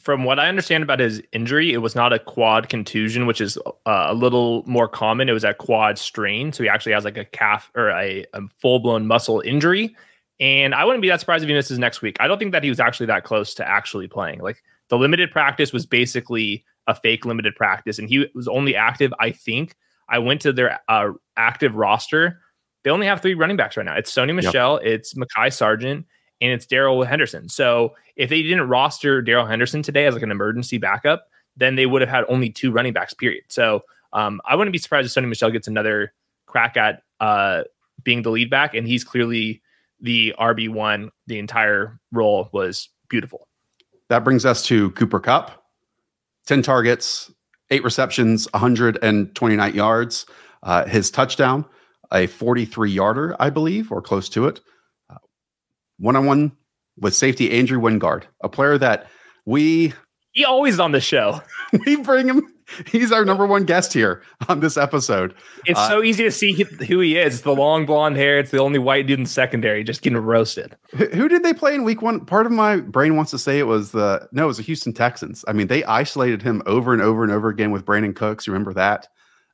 from 0.00 0.24
what 0.24 0.38
I 0.38 0.48
understand 0.48 0.82
about 0.82 1.00
his 1.00 1.22
injury, 1.32 1.72
it 1.72 1.78
was 1.78 1.94
not 1.94 2.12
a 2.12 2.18
quad 2.18 2.68
contusion, 2.68 3.26
which 3.26 3.40
is 3.40 3.58
uh, 3.86 4.06
a 4.08 4.14
little 4.14 4.62
more 4.66 4.88
common. 4.88 5.28
It 5.28 5.32
was 5.32 5.44
a 5.44 5.54
quad 5.54 5.98
strain. 5.98 6.52
So 6.52 6.62
he 6.62 6.68
actually 6.68 6.92
has 6.92 7.04
like 7.04 7.18
a 7.18 7.24
calf 7.26 7.70
or 7.74 7.90
a, 7.90 8.24
a 8.32 8.40
full 8.58 8.78
blown 8.78 9.06
muscle 9.06 9.40
injury. 9.40 9.94
And 10.40 10.74
I 10.74 10.84
wouldn't 10.84 11.02
be 11.02 11.08
that 11.08 11.20
surprised 11.20 11.44
if 11.44 11.48
he 11.48 11.54
misses 11.54 11.78
next 11.78 12.02
week. 12.02 12.16
I 12.20 12.26
don't 12.26 12.38
think 12.38 12.52
that 12.52 12.64
he 12.64 12.68
was 12.68 12.80
actually 12.80 13.06
that 13.06 13.24
close 13.24 13.54
to 13.54 13.68
actually 13.68 14.08
playing. 14.08 14.40
Like 14.40 14.62
the 14.88 14.98
limited 14.98 15.30
practice 15.30 15.72
was 15.72 15.86
basically 15.86 16.64
a 16.86 16.94
fake 16.94 17.24
limited 17.24 17.54
practice, 17.54 17.98
and 17.98 18.08
he 18.08 18.26
was 18.34 18.48
only 18.48 18.74
active, 18.74 19.12
I 19.20 19.30
think. 19.30 19.76
I 20.08 20.18
went 20.18 20.40
to 20.42 20.52
their 20.52 20.80
uh, 20.88 21.12
active 21.36 21.76
roster. 21.76 22.40
They 22.82 22.90
only 22.90 23.06
have 23.06 23.22
three 23.22 23.34
running 23.34 23.56
backs 23.56 23.76
right 23.76 23.86
now. 23.86 23.94
It's 23.94 24.12
Sony 24.12 24.34
Michel, 24.34 24.80
yep. 24.82 24.92
it's 24.94 25.14
Mekhi 25.14 25.52
Sargent, 25.52 26.06
and 26.42 26.50
it's 26.50 26.66
Darrell 26.66 27.04
Henderson. 27.04 27.48
So 27.48 27.94
if 28.16 28.28
they 28.28 28.42
didn't 28.42 28.68
roster 28.68 29.22
Darrell 29.22 29.46
Henderson 29.46 29.80
today 29.80 30.06
as 30.06 30.14
like 30.14 30.24
an 30.24 30.32
emergency 30.32 30.76
backup, 30.76 31.28
then 31.56 31.76
they 31.76 31.86
would 31.86 32.02
have 32.02 32.10
had 32.10 32.24
only 32.28 32.50
two 32.50 32.72
running 32.72 32.92
backs, 32.92 33.14
period. 33.14 33.44
So 33.46 33.84
um, 34.12 34.40
I 34.44 34.56
wouldn't 34.56 34.72
be 34.72 34.78
surprised 34.78 35.06
if 35.06 35.14
Sony 35.14 35.28
Michel 35.28 35.52
gets 35.52 35.68
another 35.68 36.12
crack 36.46 36.76
at 36.76 37.04
uh, 37.20 37.62
being 38.02 38.22
the 38.22 38.30
lead 38.30 38.50
back, 38.50 38.74
and 38.74 38.86
he's 38.86 39.04
clearly 39.04 39.62
the 40.00 40.34
RB 40.38 40.68
one. 40.68 41.12
The 41.28 41.38
entire 41.38 42.00
role 42.10 42.48
was 42.52 42.88
beautiful. 43.08 43.46
That 44.08 44.24
brings 44.24 44.44
us 44.44 44.64
to 44.64 44.90
Cooper 44.90 45.20
Kupp, 45.20 45.64
ten 46.44 46.60
targets, 46.60 47.30
eight 47.70 47.84
receptions, 47.84 48.48
129 48.52 49.74
yards. 49.74 50.26
Uh, 50.64 50.86
his 50.86 51.10
touchdown, 51.10 51.64
a 52.12 52.26
43 52.26 52.90
yarder, 52.90 53.36
I 53.38 53.50
believe, 53.50 53.92
or 53.92 54.02
close 54.02 54.28
to 54.30 54.46
it 54.46 54.60
one 56.02 56.16
on 56.16 56.26
one 56.26 56.52
with 56.98 57.14
safety 57.14 57.52
Andrew 57.52 57.80
Wingard, 57.80 58.24
a 58.42 58.48
player 58.48 58.76
that 58.76 59.06
we 59.46 59.94
he 60.32 60.44
always 60.44 60.80
on 60.80 60.92
the 60.92 61.00
show. 61.00 61.40
we 61.86 61.96
bring 61.96 62.28
him. 62.28 62.48
He's 62.86 63.12
our 63.12 63.24
number 63.24 63.46
one 63.46 63.64
guest 63.64 63.92
here 63.92 64.22
on 64.48 64.60
this 64.60 64.78
episode. 64.78 65.34
It's 65.66 65.78
uh, 65.78 65.88
so 65.88 66.02
easy 66.02 66.24
to 66.24 66.30
see 66.30 66.52
who 66.54 67.00
he 67.00 67.18
is. 67.18 67.34
It's 67.34 67.42
the 67.42 67.54
long 67.54 67.84
blonde 67.84 68.16
hair. 68.16 68.38
It's 68.38 68.50
the 68.50 68.60
only 68.60 68.78
white 68.78 69.06
dude 69.06 69.18
in 69.18 69.26
secondary, 69.26 69.84
just 69.84 70.00
getting 70.00 70.18
roasted. 70.18 70.74
Who 70.96 71.28
did 71.28 71.42
they 71.42 71.52
play 71.52 71.74
in 71.74 71.84
week 71.84 72.00
one? 72.00 72.24
Part 72.24 72.46
of 72.46 72.52
my 72.52 72.78
brain 72.78 73.14
wants 73.14 73.30
to 73.32 73.38
say 73.38 73.58
it 73.58 73.66
was 73.66 73.92
the 73.92 74.26
no, 74.32 74.44
it 74.44 74.46
was 74.46 74.56
the 74.56 74.62
Houston 74.62 74.94
Texans. 74.94 75.44
I 75.46 75.52
mean, 75.52 75.66
they 75.66 75.84
isolated 75.84 76.42
him 76.42 76.62
over 76.64 76.94
and 76.94 77.02
over 77.02 77.22
and 77.22 77.32
over 77.32 77.48
again 77.48 77.70
with 77.70 77.84
Brandin 77.84 78.16
Cooks. 78.16 78.46
You 78.46 78.54
remember 78.54 78.72
that? 78.72 79.08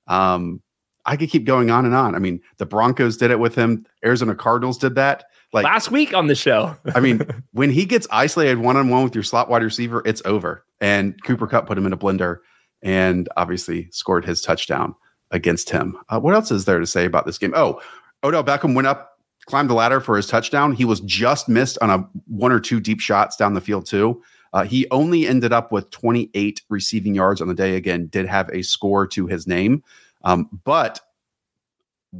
Um, 0.06 0.62
I 1.04 1.16
could 1.16 1.30
keep 1.30 1.44
going 1.44 1.70
on 1.70 1.86
and 1.86 1.94
on. 1.94 2.14
I 2.14 2.18
mean, 2.20 2.40
the 2.58 2.66
Broncos 2.66 3.16
did 3.16 3.30
it 3.30 3.40
with 3.40 3.54
him. 3.54 3.84
Arizona 4.04 4.34
Cardinals 4.34 4.78
did 4.78 4.94
that. 4.94 5.24
Like 5.52 5.64
last 5.64 5.90
week 5.90 6.14
on 6.14 6.26
the 6.26 6.34
show. 6.34 6.76
I 6.94 7.00
mean, 7.00 7.22
when 7.52 7.70
he 7.70 7.84
gets 7.84 8.06
isolated 8.10 8.58
one 8.58 8.76
on 8.76 8.88
one 8.88 9.04
with 9.04 9.14
your 9.14 9.24
slot 9.24 9.48
wide 9.48 9.62
receiver, 9.62 10.02
it's 10.04 10.22
over. 10.24 10.64
And 10.80 11.22
Cooper 11.24 11.46
Kupp 11.46 11.66
put 11.66 11.78
him 11.78 11.86
in 11.86 11.92
a 11.92 11.96
blender 11.96 12.38
and 12.82 13.28
obviously 13.36 13.88
scored 13.90 14.24
his 14.24 14.40
touchdown 14.40 14.94
against 15.30 15.70
him. 15.70 15.96
Uh, 16.08 16.20
what 16.20 16.34
else 16.34 16.50
is 16.50 16.64
there 16.64 16.78
to 16.78 16.86
say 16.86 17.04
about 17.04 17.26
this 17.26 17.38
game? 17.38 17.52
Oh, 17.56 17.80
Odell 18.22 18.44
Beckham 18.44 18.74
went 18.74 18.86
up, 18.86 19.18
climbed 19.46 19.70
the 19.70 19.74
ladder 19.74 20.00
for 20.00 20.16
his 20.16 20.26
touchdown. 20.26 20.72
He 20.72 20.84
was 20.84 21.00
just 21.00 21.48
missed 21.48 21.78
on 21.80 21.90
a 21.90 22.08
one 22.26 22.52
or 22.52 22.60
two 22.60 22.80
deep 22.80 23.00
shots 23.00 23.36
down 23.36 23.54
the 23.54 23.60
field 23.60 23.86
too. 23.86 24.22
Uh, 24.52 24.64
he 24.64 24.88
only 24.90 25.26
ended 25.26 25.52
up 25.52 25.72
with 25.72 25.90
28 25.90 26.62
receiving 26.68 27.14
yards 27.14 27.40
on 27.40 27.48
the 27.48 27.54
day. 27.54 27.76
Again, 27.76 28.06
did 28.06 28.26
have 28.26 28.48
a 28.50 28.62
score 28.62 29.06
to 29.08 29.26
his 29.26 29.46
name, 29.46 29.82
um, 30.24 30.48
but 30.64 31.00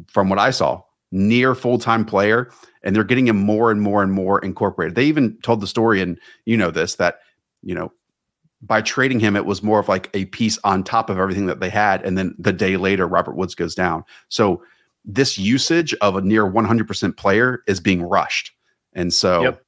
from 0.08 0.28
what 0.28 0.38
I 0.38 0.50
saw, 0.50 0.82
near 1.10 1.54
full 1.54 1.78
time 1.78 2.04
player, 2.04 2.50
and 2.82 2.94
they're 2.94 3.04
getting 3.04 3.26
him 3.26 3.36
more 3.36 3.70
and 3.70 3.80
more 3.80 4.02
and 4.02 4.12
more 4.12 4.38
incorporated. 4.40 4.94
They 4.94 5.04
even 5.04 5.38
told 5.42 5.60
the 5.60 5.66
story, 5.66 6.00
and 6.00 6.18
you 6.44 6.56
know 6.56 6.70
this 6.70 6.96
that 6.96 7.20
you 7.62 7.74
know 7.74 7.92
by 8.60 8.82
trading 8.82 9.20
him, 9.20 9.36
it 9.36 9.46
was 9.46 9.62
more 9.62 9.78
of 9.78 9.88
like 9.88 10.10
a 10.14 10.24
piece 10.26 10.58
on 10.64 10.82
top 10.82 11.10
of 11.10 11.18
everything 11.18 11.46
that 11.46 11.60
they 11.60 11.70
had, 11.70 12.04
and 12.04 12.18
then 12.18 12.34
the 12.38 12.52
day 12.52 12.76
later, 12.76 13.06
Robert 13.06 13.36
Woods 13.36 13.54
goes 13.54 13.74
down. 13.74 14.04
So 14.28 14.62
this 15.04 15.38
usage 15.38 15.94
of 15.94 16.16
a 16.16 16.20
near 16.20 16.44
100% 16.44 17.16
player 17.16 17.62
is 17.66 17.80
being 17.80 18.02
rushed, 18.02 18.52
and 18.92 19.12
so. 19.12 19.42
Yep 19.42 19.64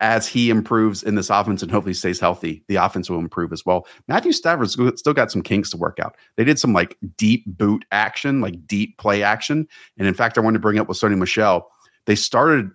as 0.00 0.28
he 0.28 0.48
improves 0.50 1.02
in 1.02 1.16
this 1.16 1.30
offense 1.30 1.62
and 1.62 1.70
hopefully 1.70 1.94
stays 1.94 2.20
healthy, 2.20 2.62
the 2.68 2.76
offense 2.76 3.10
will 3.10 3.18
improve 3.18 3.52
as 3.52 3.66
well. 3.66 3.86
Matthew 4.06 4.32
Stafford 4.32 4.70
still 4.70 5.14
got 5.14 5.32
some 5.32 5.42
kinks 5.42 5.70
to 5.70 5.76
work 5.76 5.98
out. 5.98 6.16
They 6.36 6.44
did 6.44 6.58
some 6.58 6.72
like 6.72 6.96
deep 7.16 7.44
boot 7.46 7.84
action, 7.90 8.40
like 8.40 8.66
deep 8.66 8.96
play 8.98 9.22
action. 9.22 9.66
And 9.96 10.06
in 10.06 10.14
fact, 10.14 10.38
I 10.38 10.40
wanted 10.40 10.58
to 10.58 10.62
bring 10.62 10.78
up 10.78 10.88
with 10.88 10.98
Sony 10.98 11.18
Michel. 11.18 11.68
They 12.06 12.14
started 12.14 12.70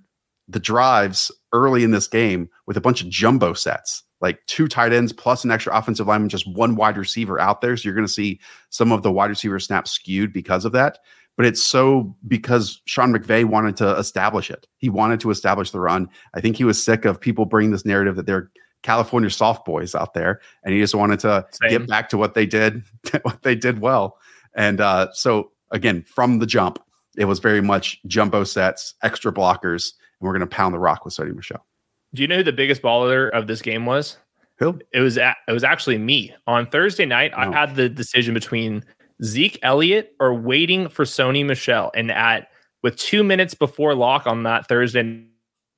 the 0.48 0.60
drives 0.60 1.32
early 1.54 1.84
in 1.84 1.92
this 1.92 2.08
game 2.08 2.50
with 2.68 2.76
a 2.76 2.82
bunch 2.82 3.02
of 3.02 3.10
jumbo 3.10 3.54
sets, 3.54 4.04
like 4.20 4.46
two 4.48 4.68
tight 4.68 4.92
ends 4.92 5.14
plus 5.14 5.46
an 5.46 5.52
extra 5.52 5.76
offensive 5.76 6.08
lineman, 6.08 6.28
just 6.28 6.48
one 6.54 6.76
wide 6.76 6.98
receiver 6.98 7.40
out 7.40 7.62
there. 7.62 7.78
So 7.78 7.86
you're 7.86 7.96
going 7.96 8.06
to 8.06 8.12
see 8.12 8.42
some 8.70 8.92
of 8.92 9.02
the 9.02 9.12
wide 9.12 9.30
receiver 9.30 9.60
snaps 9.60 9.92
skewed 9.92 10.34
because 10.34 10.66
of 10.66 10.74
that 10.74 11.00
but 11.38 11.46
it's 11.46 11.64
so 11.64 12.16
because 12.28 12.82
Sean 12.86 13.14
McVay 13.14 13.46
wanted 13.46 13.78
to 13.78 13.96
establish 13.98 14.52
it. 14.52 14.68
He 14.78 14.90
wanted 14.90 15.20
to 15.22 15.32
establish 15.32 15.72
the 15.72 15.80
run. 15.80 16.10
I 16.34 16.42
think 16.42 16.58
he 16.58 16.64
was 16.64 16.84
sick 16.84 17.06
of 17.06 17.20
people 17.20 17.46
bringing 17.46 17.72
this 17.72 17.86
narrative 17.86 18.16
that 18.16 18.26
they're 18.26 18.52
California 18.84 19.30
soft 19.30 19.66
boys 19.66 19.96
out 19.96 20.14
there, 20.14 20.42
and 20.64 20.74
he 20.74 20.80
just 20.80 20.94
wanted 20.94 21.20
to 21.22 21.46
Same. 21.52 21.70
get 21.70 21.88
back 21.88 22.10
to 22.10 22.18
what 22.18 22.34
they 22.34 22.46
did, 22.46 22.84
what 23.24 23.42
they 23.42 23.56
did 23.56 23.80
well. 23.80 24.18
And 24.56 24.82
uh, 24.82 25.12
so 25.14 25.52
again, 25.72 26.04
from 26.04 26.40
the 26.40 26.46
jump, 26.46 26.80
it 27.18 27.26
was 27.26 27.40
very 27.40 27.62
much 27.62 28.00
jumbo 28.08 28.44
sets, 28.44 28.96
extra 29.02 29.32
blockers, 29.32 29.94
and 30.20 30.28
we're 30.28 30.34
going 30.34 30.48
to 30.48 30.56
pound 30.56 30.74
the 30.74 30.80
rock 30.80 31.06
with 31.06 31.16
Sony 31.16 31.34
Michel. 31.36 31.66
Do 32.14 32.22
you 32.22 32.28
know 32.28 32.38
who 32.38 32.44
the 32.44 32.54
biggest 32.54 32.82
baller 32.82 33.32
of 33.32 33.48
this 33.48 33.62
game 33.62 33.86
was? 33.86 34.18
Who? 34.60 34.80
It 34.94 35.00
was 35.00 35.18
at, 35.18 35.38
it 35.48 35.52
was 35.52 35.64
actually 35.64 35.98
me 35.98 36.34
on 36.46 36.68
Thursday 36.68 37.06
night. 37.06 37.32
Oh. 37.36 37.42
I 37.42 37.52
had 37.52 37.76
the 37.76 37.90
decision 37.90 38.34
between 38.34 38.84
Zeke 39.24 39.60
Elliott 39.62 40.16
or 40.20 40.34
waiting 40.34 40.90
for 40.90 41.06
Sony 41.06 41.46
Michel. 41.46 41.92
And 41.96 42.12
at 42.12 42.48
with 42.82 42.96
two 42.96 43.24
minutes 43.24 43.54
before 43.54 43.96
lock 43.96 44.28
on 44.28 44.44
that 44.44 44.68
Thursday 44.68 45.26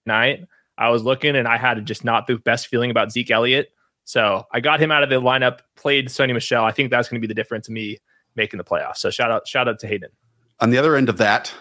night, 0.06 0.46
I 0.78 0.90
was 0.90 1.04
looking 1.04 1.36
and 1.36 1.48
I 1.48 1.58
had 1.58 1.86
just 1.86 2.04
not 2.04 2.28
the 2.28 2.38
best 2.38 2.68
feeling 2.68 2.92
about 2.92 3.12
Zeke 3.12 3.32
Elliott. 3.32 3.70
So 4.04 4.44
I 4.52 4.60
got 4.60 4.80
him 4.80 4.92
out 4.92 5.04
of 5.04 5.10
the 5.10 5.22
lineup, 5.22 5.60
played 5.76 6.10
Sony 6.10 6.34
Michel. 6.34 6.64
I 6.64 6.72
think 6.72 6.92
that's 6.92 7.10
going 7.10 7.20
to 7.20 7.28
be 7.28 7.32
the 7.32 7.36
difference 7.36 7.68
in 7.68 7.74
me 7.74 7.98
making 8.36 8.58
the 8.58 8.64
playoffs. 8.64 8.98
So 8.98 9.10
shout 9.10 9.32
out, 9.32 9.48
shout 9.48 9.68
out 9.68 9.80
to 9.80 9.88
Hayden. 9.88 10.10
On 10.60 10.70
the 10.70 10.78
other 10.78 10.96
end 10.96 11.10
of 11.10 11.18
that, 11.18 11.54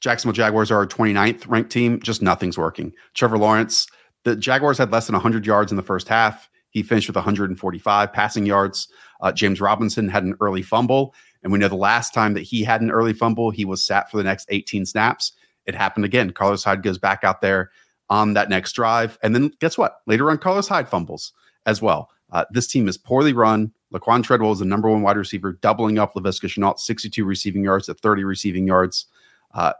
Jacksonville 0.00 0.34
Jaguars 0.34 0.70
are 0.70 0.78
our 0.78 0.86
29th 0.86 1.48
ranked 1.48 1.70
team. 1.70 2.00
Just 2.00 2.22
nothing's 2.22 2.58
working. 2.58 2.92
Trevor 3.14 3.38
Lawrence, 3.38 3.86
the 4.24 4.36
Jaguars 4.36 4.78
had 4.78 4.90
less 4.90 5.06
than 5.06 5.14
100 5.14 5.46
yards 5.46 5.70
in 5.70 5.76
the 5.76 5.82
first 5.82 6.08
half. 6.08 6.48
He 6.70 6.82
finished 6.82 7.08
with 7.08 7.16
145 7.16 8.12
passing 8.12 8.46
yards. 8.46 8.88
Uh, 9.20 9.32
James 9.32 9.60
Robinson 9.60 10.08
had 10.08 10.24
an 10.24 10.36
early 10.40 10.62
fumble. 10.62 11.14
And 11.42 11.52
we 11.52 11.58
know 11.58 11.68
the 11.68 11.76
last 11.76 12.12
time 12.12 12.34
that 12.34 12.42
he 12.42 12.64
had 12.64 12.80
an 12.80 12.90
early 12.90 13.12
fumble, 13.12 13.50
he 13.50 13.64
was 13.64 13.84
sat 13.84 14.10
for 14.10 14.16
the 14.16 14.24
next 14.24 14.46
18 14.50 14.84
snaps. 14.84 15.32
It 15.64 15.74
happened 15.74 16.04
again. 16.04 16.30
Carlos 16.30 16.64
Hyde 16.64 16.82
goes 16.82 16.98
back 16.98 17.24
out 17.24 17.40
there 17.40 17.70
on 18.08 18.34
that 18.34 18.48
next 18.48 18.72
drive. 18.72 19.18
And 19.22 19.34
then 19.34 19.52
guess 19.60 19.78
what? 19.78 20.00
Later 20.06 20.30
on, 20.30 20.38
Carlos 20.38 20.68
Hyde 20.68 20.88
fumbles 20.88 21.32
as 21.64 21.82
well. 21.82 22.10
Uh, 22.30 22.44
this 22.50 22.66
team 22.66 22.88
is 22.88 22.98
poorly 22.98 23.32
run. 23.32 23.72
Laquon 23.92 24.22
Treadwell 24.22 24.52
is 24.52 24.58
the 24.58 24.64
number 24.64 24.90
one 24.90 25.02
wide 25.02 25.16
receiver, 25.16 25.52
doubling 25.52 25.98
up 25.98 26.14
Laviska 26.14 26.48
Shenault, 26.48 26.78
62 26.78 27.24
receiving 27.24 27.62
yards 27.62 27.88
at 27.88 28.00
30 28.00 28.24
receiving 28.24 28.66
yards. 28.66 29.06
Uh, 29.54 29.72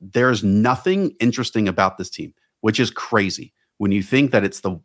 there's 0.00 0.42
nothing 0.42 1.14
interesting 1.20 1.68
about 1.68 1.98
this 1.98 2.10
team, 2.10 2.32
which 2.62 2.80
is 2.80 2.90
crazy 2.90 3.52
when 3.76 3.92
you 3.92 4.02
think 4.02 4.30
that 4.30 4.44
it's 4.44 4.60
the 4.60 4.80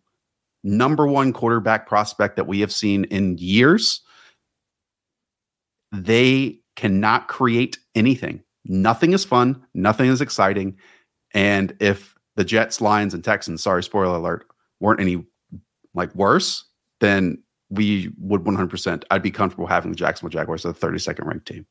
number 0.66 1.08
one 1.08 1.32
quarterback 1.32 1.88
prospect 1.88 2.36
that 2.36 2.48
we 2.48 2.60
have 2.60 2.72
seen 2.72 3.06
in 3.06 3.38
years. 3.38 4.02
They 5.92 6.60
cannot 6.76 7.28
create 7.28 7.78
anything. 7.94 8.44
Nothing 8.66 9.14
is 9.14 9.24
fun. 9.24 9.64
Nothing 9.76 10.10
is 10.10 10.22
exciting. 10.22 10.78
And 11.34 11.76
if 11.80 12.16
the 12.36 12.44
Jets, 12.44 12.82
Lions, 12.82 13.14
and 13.14 13.24
Texans, 13.24 13.64
sorry, 13.64 13.84
spoiler 13.84 14.18
alert, 14.18 14.48
weren't 14.80 15.00
any 15.00 15.24
like 15.94 16.14
worse, 16.16 16.66
then 17.00 17.42
we 17.70 18.12
would 18.20 18.44
100%. 18.44 19.04
I'd 19.12 19.22
be 19.22 19.32
comfortable 19.32 19.68
having 19.68 19.92
the 19.92 19.98
Jacksonville 19.98 20.32
Jaguars 20.32 20.66
as 20.66 20.78
the 20.78 20.88
32nd 20.88 21.26
ranked 21.26 21.48
team. 21.48 21.66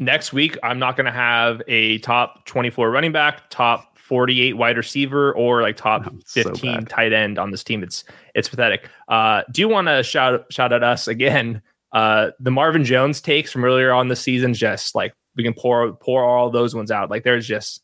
Next 0.00 0.32
week, 0.32 0.56
I'm 0.62 0.78
not 0.78 0.96
going 0.96 1.06
to 1.06 1.12
have 1.12 1.62
a 1.66 1.98
top 1.98 2.44
24 2.46 2.90
running 2.90 3.12
back, 3.12 3.48
top 3.50 3.97
48 4.08 4.54
wide 4.54 4.78
receiver, 4.78 5.32
or 5.34 5.60
like 5.60 5.76
top 5.76 6.06
no, 6.06 6.18
15 6.26 6.54
so 6.54 6.80
tight 6.86 7.12
end 7.12 7.38
on 7.38 7.50
this 7.50 7.62
team. 7.62 7.82
It's 7.82 8.04
it's 8.34 8.48
pathetic. 8.48 8.88
Uh, 9.08 9.42
do 9.52 9.60
you 9.60 9.68
want 9.68 9.86
to 9.88 10.02
shout 10.02 10.50
shout 10.50 10.72
at 10.72 10.82
us 10.82 11.06
again? 11.06 11.60
Uh, 11.92 12.30
the 12.40 12.50
Marvin 12.50 12.84
Jones 12.84 13.20
takes 13.20 13.52
from 13.52 13.64
earlier 13.64 13.92
on 13.92 14.08
the 14.08 14.16
season, 14.16 14.54
just 14.54 14.94
like 14.94 15.14
we 15.36 15.44
can 15.44 15.52
pour 15.52 15.92
pour 15.92 16.24
all 16.24 16.50
those 16.50 16.74
ones 16.74 16.90
out. 16.90 17.10
Like 17.10 17.22
there's 17.22 17.46
just 17.46 17.82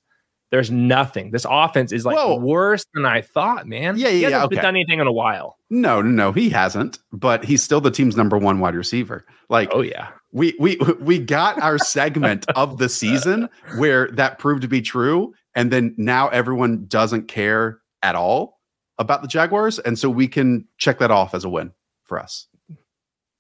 there's 0.51 0.71
nothing. 0.71 1.31
This 1.31 1.45
offense 1.49 1.93
is 1.93 2.07
like 2.07 2.17
Whoa. 2.17 2.37
worse 2.37 2.87
than 2.95 3.05
I 3.05 3.21
thought, 3.21 3.67
man. 3.67 3.99
Yeah, 3.99 4.09
yeah, 4.09 4.13
he 4.13 4.23
hasn't 4.23 4.41
yeah, 4.41 4.45
okay. 4.47 4.63
done 4.63 4.77
anything 4.77 5.01
in 5.01 5.07
a 5.07 5.13
while. 5.13 5.59
No, 5.69 6.01
no, 6.01 6.11
no, 6.11 6.33
he 6.33 6.49
hasn't. 6.49 7.01
But 7.13 7.45
he's 7.45 7.63
still 7.63 7.81
the 7.81 7.91
team's 7.91 8.17
number 8.17 8.39
one 8.39 8.61
wide 8.61 8.75
receiver. 8.75 9.27
Like, 9.51 9.69
oh 9.73 9.83
yeah, 9.83 10.09
we 10.33 10.55
we 10.59 10.79
we 11.01 11.19
got 11.19 11.61
our 11.61 11.79
segment 11.79 12.47
of 12.55 12.79
the 12.79 12.89
season 12.89 13.49
where 13.77 14.09
that 14.13 14.39
proved 14.39 14.63
to 14.63 14.69
be 14.69 14.81
true, 14.81 15.35
and 15.55 15.71
then 15.71 15.95
now 15.97 16.29
everyone 16.29 16.87
doesn't 16.87 17.29
care 17.29 17.81
at 18.03 18.14
all 18.14 18.61
about 18.99 19.23
the 19.23 19.29
Jaguars, 19.29 19.79
and 19.79 19.99
so 19.99 20.09
we 20.09 20.29
can 20.29 20.67
check 20.79 20.99
that 20.99 21.11
off 21.11 21.35
as 21.35 21.45
a 21.45 21.49
win 21.49 21.73
for 22.05 22.19
us. 22.19 22.47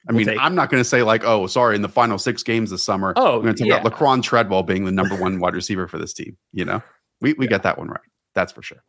I 0.08 0.12
we'll 0.12 0.26
mean, 0.26 0.38
I'm 0.38 0.54
not 0.54 0.70
going 0.70 0.80
to 0.80 0.88
say 0.88 1.02
like, 1.02 1.24
oh, 1.24 1.46
sorry, 1.46 1.76
in 1.76 1.82
the 1.82 1.88
final 1.88 2.18
six 2.18 2.42
games 2.42 2.70
this 2.70 2.84
summer, 2.84 3.14
oh, 3.16 3.36
I'm 3.36 3.42
going 3.42 3.54
to 3.54 3.62
talk 3.62 3.68
yeah. 3.68 3.80
about 3.80 3.92
Laquon 3.92 4.22
Treadwell 4.22 4.62
being 4.62 4.84
the 4.84 4.92
number 4.92 5.16
one 5.16 5.40
wide 5.40 5.54
receiver 5.54 5.88
for 5.88 5.98
this 5.98 6.12
team. 6.12 6.36
You 6.52 6.64
know, 6.64 6.82
we 7.20 7.32
we 7.34 7.46
yeah. 7.46 7.50
get 7.50 7.62
that 7.62 7.78
one 7.78 7.88
right. 7.88 8.00
That's 8.34 8.52
for 8.52 8.62
sure. 8.62 8.82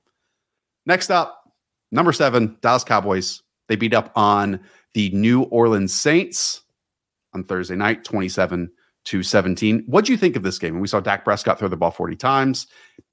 Next 0.86 1.10
up, 1.10 1.42
number 1.92 2.12
seven, 2.12 2.58
Dallas 2.62 2.84
Cowboys. 2.84 3.42
They 3.68 3.76
beat 3.76 3.94
up 3.94 4.12
on 4.16 4.60
the 4.94 5.10
New 5.12 5.44
Orleans 5.44 5.94
Saints 5.94 6.62
on 7.34 7.44
Thursday 7.44 7.76
night, 7.76 8.04
27 8.04 8.72
to 9.06 9.24
17. 9.24 9.84
What 9.88 10.06
do 10.06 10.12
you 10.12 10.18
think 10.18 10.36
of 10.36 10.44
this 10.44 10.60
game? 10.60 10.74
And 10.74 10.82
we 10.82 10.88
saw 10.88 11.00
Dak 11.00 11.24
Prescott 11.24 11.60
throw 11.60 11.68
the 11.68 11.78
ball 11.78 11.92
40 11.92 12.16
times. 12.16 12.68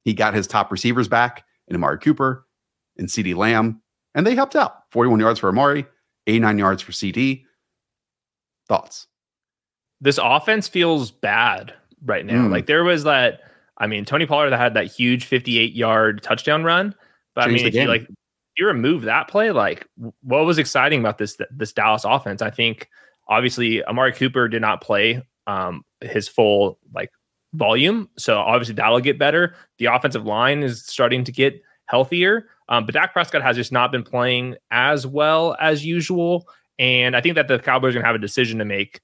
He 0.05 0.15
got 0.15 0.35
his 0.35 0.47
top 0.47 0.73
receivers 0.73 1.09
back 1.09 1.45
in 1.69 1.77
Amari 1.77 1.99
Cooper 1.99 2.47
and 2.99 3.09
CeeDee 3.09 3.37
Lamb, 3.37 3.81
and 4.15 4.27
they 4.27 4.35
helped 4.35 4.57
out 4.57 4.91
41 4.91 5.21
yards 5.21 5.41
for 5.41 5.49
Amari, 5.49 5.87
89 6.27 6.59
yards 6.59 6.83
for 6.83 6.93
CeeDee. 6.93 7.45
Thoughts? 8.69 9.07
This 10.01 10.19
offense 10.21 10.67
feels 10.67 11.11
bad 11.11 11.75
right 12.05 12.27
now. 12.27 12.47
Mm. 12.47 12.51
Like 12.51 12.67
there 12.67 12.85
was 12.85 13.05
that 13.05 13.41
I 13.79 13.87
mean, 13.87 14.05
Tony 14.05 14.27
Pollard 14.27 14.51
that 14.51 14.59
had 14.59 14.75
that 14.75 14.87
huge 14.87 15.25
58 15.25 15.75
yard 15.75 16.23
touchdown 16.23 16.63
run. 16.63 16.95
But 17.35 17.47
Changed 17.47 17.63
I 17.63 17.65
mean, 17.65 17.69
if 17.69 17.75
you 17.75 17.89
like, 17.89 18.03
if 18.03 18.59
you 18.59 18.67
remove 18.67 19.03
that 19.03 19.29
play, 19.29 19.51
like 19.51 19.87
what 20.23 20.45
was 20.45 20.59
exciting 20.59 21.01
about 21.01 21.19
this 21.19 21.37
this 21.51 21.73
Dallas 21.73 22.05
offense? 22.05 22.43
I 22.43 22.51
think 22.51 22.89
obviously 23.29 23.85
Amari 23.85 24.13
Cooper 24.13 24.49
did 24.49 24.61
not 24.61 24.83
play 24.83 25.23
um, 25.47 25.85
his 26.01 26.29
full 26.29 26.79
like 26.95 27.11
volume, 27.55 28.09
so 28.17 28.39
obviously 28.39 28.75
that'll 28.75 29.01
get 29.01 29.19
better. 29.19 29.55
The 29.79 29.87
offensive 29.87 30.25
line 30.25 30.63
is 30.63 30.85
starting 30.85 31.25
to 31.25 31.33
get 31.33 31.61
healthier, 31.87 32.49
um, 32.69 32.87
but 32.87 32.95
Dak 32.95 33.13
Prescott 33.13 33.43
has 33.43 33.57
just 33.57 33.73
not 33.73 33.93
been 33.93 34.03
playing 34.03 34.57
as 34.71 35.07
well 35.07 35.57
as 35.61 35.85
usual, 35.85 36.49
and 36.79 37.17
I 37.17 37.21
think 37.21 37.35
that 37.35 37.49
the 37.49 37.59
Cowboys 37.59 37.95
are 37.95 37.99
gonna 37.99 38.07
have 38.07 38.17
a 38.17 38.19
decision 38.19 38.59
to 38.59 38.65
make 38.65 39.01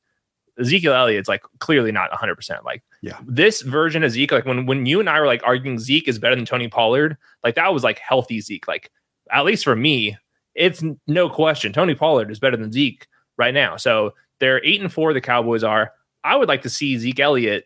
Ezekiel 0.58 0.92
Elliott's 0.92 1.28
like 1.28 1.42
clearly 1.60 1.92
not 1.92 2.10
100%. 2.10 2.64
Like, 2.64 2.82
yeah, 3.02 3.18
this 3.26 3.62
version 3.62 4.02
of 4.02 4.10
Zeke, 4.10 4.32
like 4.32 4.44
when 4.44 4.66
when 4.66 4.86
you 4.86 5.00
and 5.00 5.08
I 5.08 5.20
were 5.20 5.26
like 5.26 5.42
arguing 5.44 5.78
Zeke 5.78 6.08
is 6.08 6.18
better 6.18 6.34
than 6.34 6.44
Tony 6.44 6.68
Pollard, 6.68 7.16
like 7.44 7.54
that 7.54 7.72
was 7.72 7.84
like 7.84 7.98
healthy 7.98 8.40
Zeke. 8.40 8.66
Like, 8.66 8.90
at 9.30 9.44
least 9.44 9.64
for 9.64 9.76
me, 9.76 10.16
it's 10.54 10.82
no 11.06 11.28
question 11.28 11.72
Tony 11.72 11.94
Pollard 11.94 12.30
is 12.30 12.40
better 12.40 12.56
than 12.56 12.72
Zeke 12.72 13.06
right 13.36 13.54
now. 13.54 13.76
So 13.76 14.14
they're 14.40 14.64
eight 14.64 14.80
and 14.80 14.92
four. 14.92 15.12
The 15.12 15.20
Cowboys 15.20 15.64
are. 15.64 15.92
I 16.28 16.36
would 16.36 16.48
like 16.48 16.62
to 16.62 16.70
see 16.70 16.98
Zeke 16.98 17.20
Elliott 17.20 17.64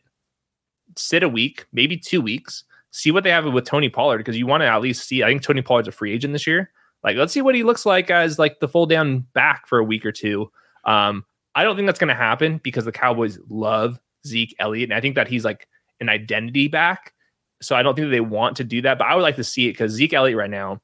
sit 0.97 1.23
a 1.23 1.29
week, 1.29 1.67
maybe 1.73 1.97
two 1.97 2.21
weeks, 2.21 2.63
see 2.93 3.11
what 3.11 3.25
they 3.25 3.31
have 3.31 3.45
with 3.45 3.65
Tony 3.65 3.89
Pollard 3.89 4.19
because 4.19 4.39
you 4.39 4.47
want 4.47 4.61
to 4.61 4.69
at 4.69 4.81
least 4.81 5.09
see. 5.09 5.25
I 5.25 5.27
think 5.27 5.43
Tony 5.43 5.63
Pollard's 5.63 5.89
a 5.89 5.93
free 5.93 6.13
agent 6.13 6.33
this 6.33 6.47
year. 6.47 6.71
Like, 7.03 7.17
let's 7.17 7.33
see 7.33 7.43
what 7.43 7.57
he 7.57 7.65
looks 7.65 7.85
like 7.85 8.09
as 8.11 8.39
like 8.39 8.61
the 8.61 8.69
full 8.69 8.87
down 8.87 9.27
back 9.33 9.67
for 9.67 9.79
a 9.79 9.85
week 9.85 10.07
or 10.07 10.13
two. 10.13 10.51
Um, 10.85 11.25
I 11.57 11.65
don't 11.65 11.75
think 11.75 11.87
that's 11.87 11.99
going 11.99 12.09
to 12.09 12.15
happen 12.15 12.61
because 12.63 12.85
the 12.85 12.93
Cowboys 12.93 13.39
love 13.49 13.99
Zeke 14.27 14.55
Elliott. 14.61 14.91
And 14.91 14.97
I 14.97 15.01
think 15.01 15.17
that 15.17 15.27
he's 15.27 15.45
like 15.45 15.69
an 16.01 16.09
identity 16.09 16.69
back. 16.69 17.15
So 17.61 17.75
I 17.75 17.83
don't 17.83 17.97
think 17.97 18.11
they 18.11 18.21
want 18.21 18.57
to 18.59 18.65
do 18.65 18.81
that. 18.83 18.99
But 18.99 19.09
I 19.09 19.17
would 19.17 19.23
like 19.23 19.37
to 19.37 19.45
see 19.45 19.67
it 19.67 19.73
because 19.73 19.93
Zeke 19.93 20.13
Elliott 20.13 20.39
right 20.39 20.51
now 20.51 20.81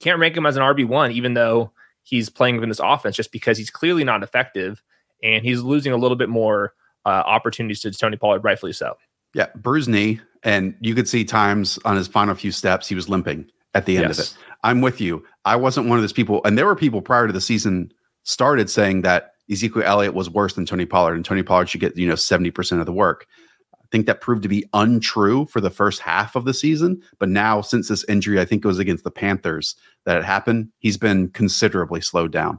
can't 0.00 0.18
rank 0.18 0.36
him 0.36 0.44
as 0.44 0.56
an 0.56 0.62
RB1, 0.62 1.12
even 1.12 1.32
though 1.32 1.72
he's 2.02 2.28
playing 2.28 2.56
within 2.56 2.68
this 2.68 2.80
offense, 2.80 3.16
just 3.16 3.32
because 3.32 3.56
he's 3.56 3.70
clearly 3.70 4.04
not 4.04 4.22
effective 4.22 4.82
and 5.22 5.44
he's 5.44 5.62
losing 5.62 5.92
a 5.92 5.96
little 5.96 6.16
bit 6.16 6.28
more 6.28 6.74
uh, 7.04 7.22
opportunities 7.26 7.80
to 7.80 7.90
Tony 7.90 8.16
Pollard, 8.16 8.44
rightfully 8.44 8.72
so. 8.72 8.96
Yeah, 9.34 9.46
bruised 9.56 9.88
knee. 9.88 10.20
And 10.42 10.74
you 10.80 10.94
could 10.94 11.08
see 11.08 11.24
times 11.24 11.78
on 11.84 11.96
his 11.96 12.08
final 12.08 12.34
few 12.34 12.52
steps, 12.52 12.88
he 12.88 12.94
was 12.94 13.08
limping 13.08 13.50
at 13.74 13.86
the 13.86 13.96
end 13.96 14.08
yes. 14.08 14.18
of 14.18 14.24
it. 14.24 14.36
I'm 14.64 14.80
with 14.80 15.00
you. 15.00 15.24
I 15.44 15.56
wasn't 15.56 15.88
one 15.88 15.98
of 15.98 16.02
those 16.02 16.12
people. 16.12 16.40
And 16.44 16.58
there 16.58 16.66
were 16.66 16.76
people 16.76 17.00
prior 17.00 17.26
to 17.26 17.32
the 17.32 17.40
season 17.40 17.92
started 18.24 18.70
saying 18.70 19.02
that 19.02 19.32
Ezekiel 19.50 19.82
Elliott 19.84 20.14
was 20.14 20.30
worse 20.30 20.54
than 20.54 20.66
Tony 20.66 20.86
Pollard, 20.86 21.14
and 21.14 21.24
Tony 21.24 21.42
Pollard 21.42 21.68
should 21.68 21.80
get 21.80 21.96
you 21.96 22.06
know 22.06 22.14
seventy 22.14 22.50
percent 22.50 22.80
of 22.80 22.86
the 22.86 22.92
work. 22.92 23.26
I 23.74 23.86
think 23.90 24.06
that 24.06 24.20
proved 24.20 24.42
to 24.44 24.48
be 24.48 24.64
untrue 24.72 25.46
for 25.46 25.60
the 25.60 25.70
first 25.70 26.00
half 26.00 26.34
of 26.36 26.44
the 26.44 26.54
season, 26.54 27.02
but 27.18 27.28
now 27.28 27.60
since 27.60 27.88
this 27.88 28.04
injury, 28.04 28.40
I 28.40 28.44
think 28.44 28.64
it 28.64 28.68
was 28.68 28.78
against 28.78 29.04
the 29.04 29.10
Panthers 29.10 29.76
that 30.04 30.16
it 30.16 30.24
happened. 30.24 30.68
He's 30.78 30.96
been 30.96 31.28
considerably 31.30 32.00
slowed 32.00 32.32
down. 32.32 32.58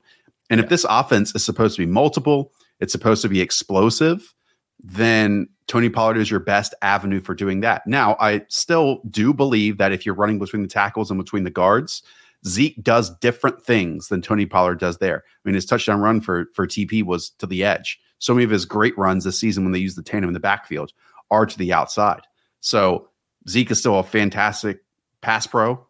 And 0.50 0.60
yeah. 0.60 0.66
if 0.66 0.70
this 0.70 0.86
offense 0.88 1.34
is 1.34 1.44
supposed 1.44 1.76
to 1.78 1.82
be 1.82 1.92
multiple, 1.92 2.52
it's 2.84 2.92
supposed 2.92 3.22
to 3.22 3.30
be 3.30 3.40
explosive, 3.40 4.34
then 4.80 5.48
Tony 5.68 5.90
Pollard 5.90 6.18
is 6.18 6.30
your 6.30 6.42
best 6.42 6.76
avenue 6.82 7.22
for 7.22 7.34
doing 7.34 7.62
that. 7.62 7.88
Now, 7.88 8.18
I 8.20 8.42
still 8.50 9.02
do 9.10 9.34
believe 9.34 9.78
that 9.78 9.94
if 9.94 10.06
you're 10.06 10.14
running 10.14 10.38
between 10.38 10.64
the 10.64 10.68
tackles 10.68 11.10
and 11.10 11.18
between 11.18 11.46
the 11.46 11.50
guards, 11.50 12.04
Zeke 12.46 12.84
does 12.84 13.18
different 13.20 13.64
things 13.64 14.10
than 14.10 14.22
Tony 14.22 14.46
Pollard 14.46 14.80
does 14.80 14.98
there. 14.98 15.24
I 15.26 15.40
mean, 15.46 15.56
his 15.56 15.66
touchdown 15.66 16.02
run 16.02 16.20
for 16.20 16.48
for 16.54 16.68
TP 16.68 17.04
was 17.04 17.30
to 17.40 17.48
the 17.48 17.64
edge. 17.64 18.02
So 18.20 18.34
many 18.34 18.44
of 18.44 18.52
his 18.52 18.66
great 18.66 18.98
runs 18.98 19.24
this 19.24 19.40
season 19.40 19.64
when 19.64 19.72
they 19.72 19.80
use 19.80 19.96
the 19.96 20.04
tandem 20.04 20.30
in 20.30 20.34
the 20.34 20.42
backfield 20.42 20.92
are 21.32 21.46
to 21.46 21.58
the 21.58 21.72
outside. 21.72 22.24
So 22.60 23.08
Zeke 23.48 23.72
is 23.72 23.80
still 23.80 23.98
a 23.98 24.04
fantastic 24.04 24.80
pass 25.22 25.48
pro 25.48 25.88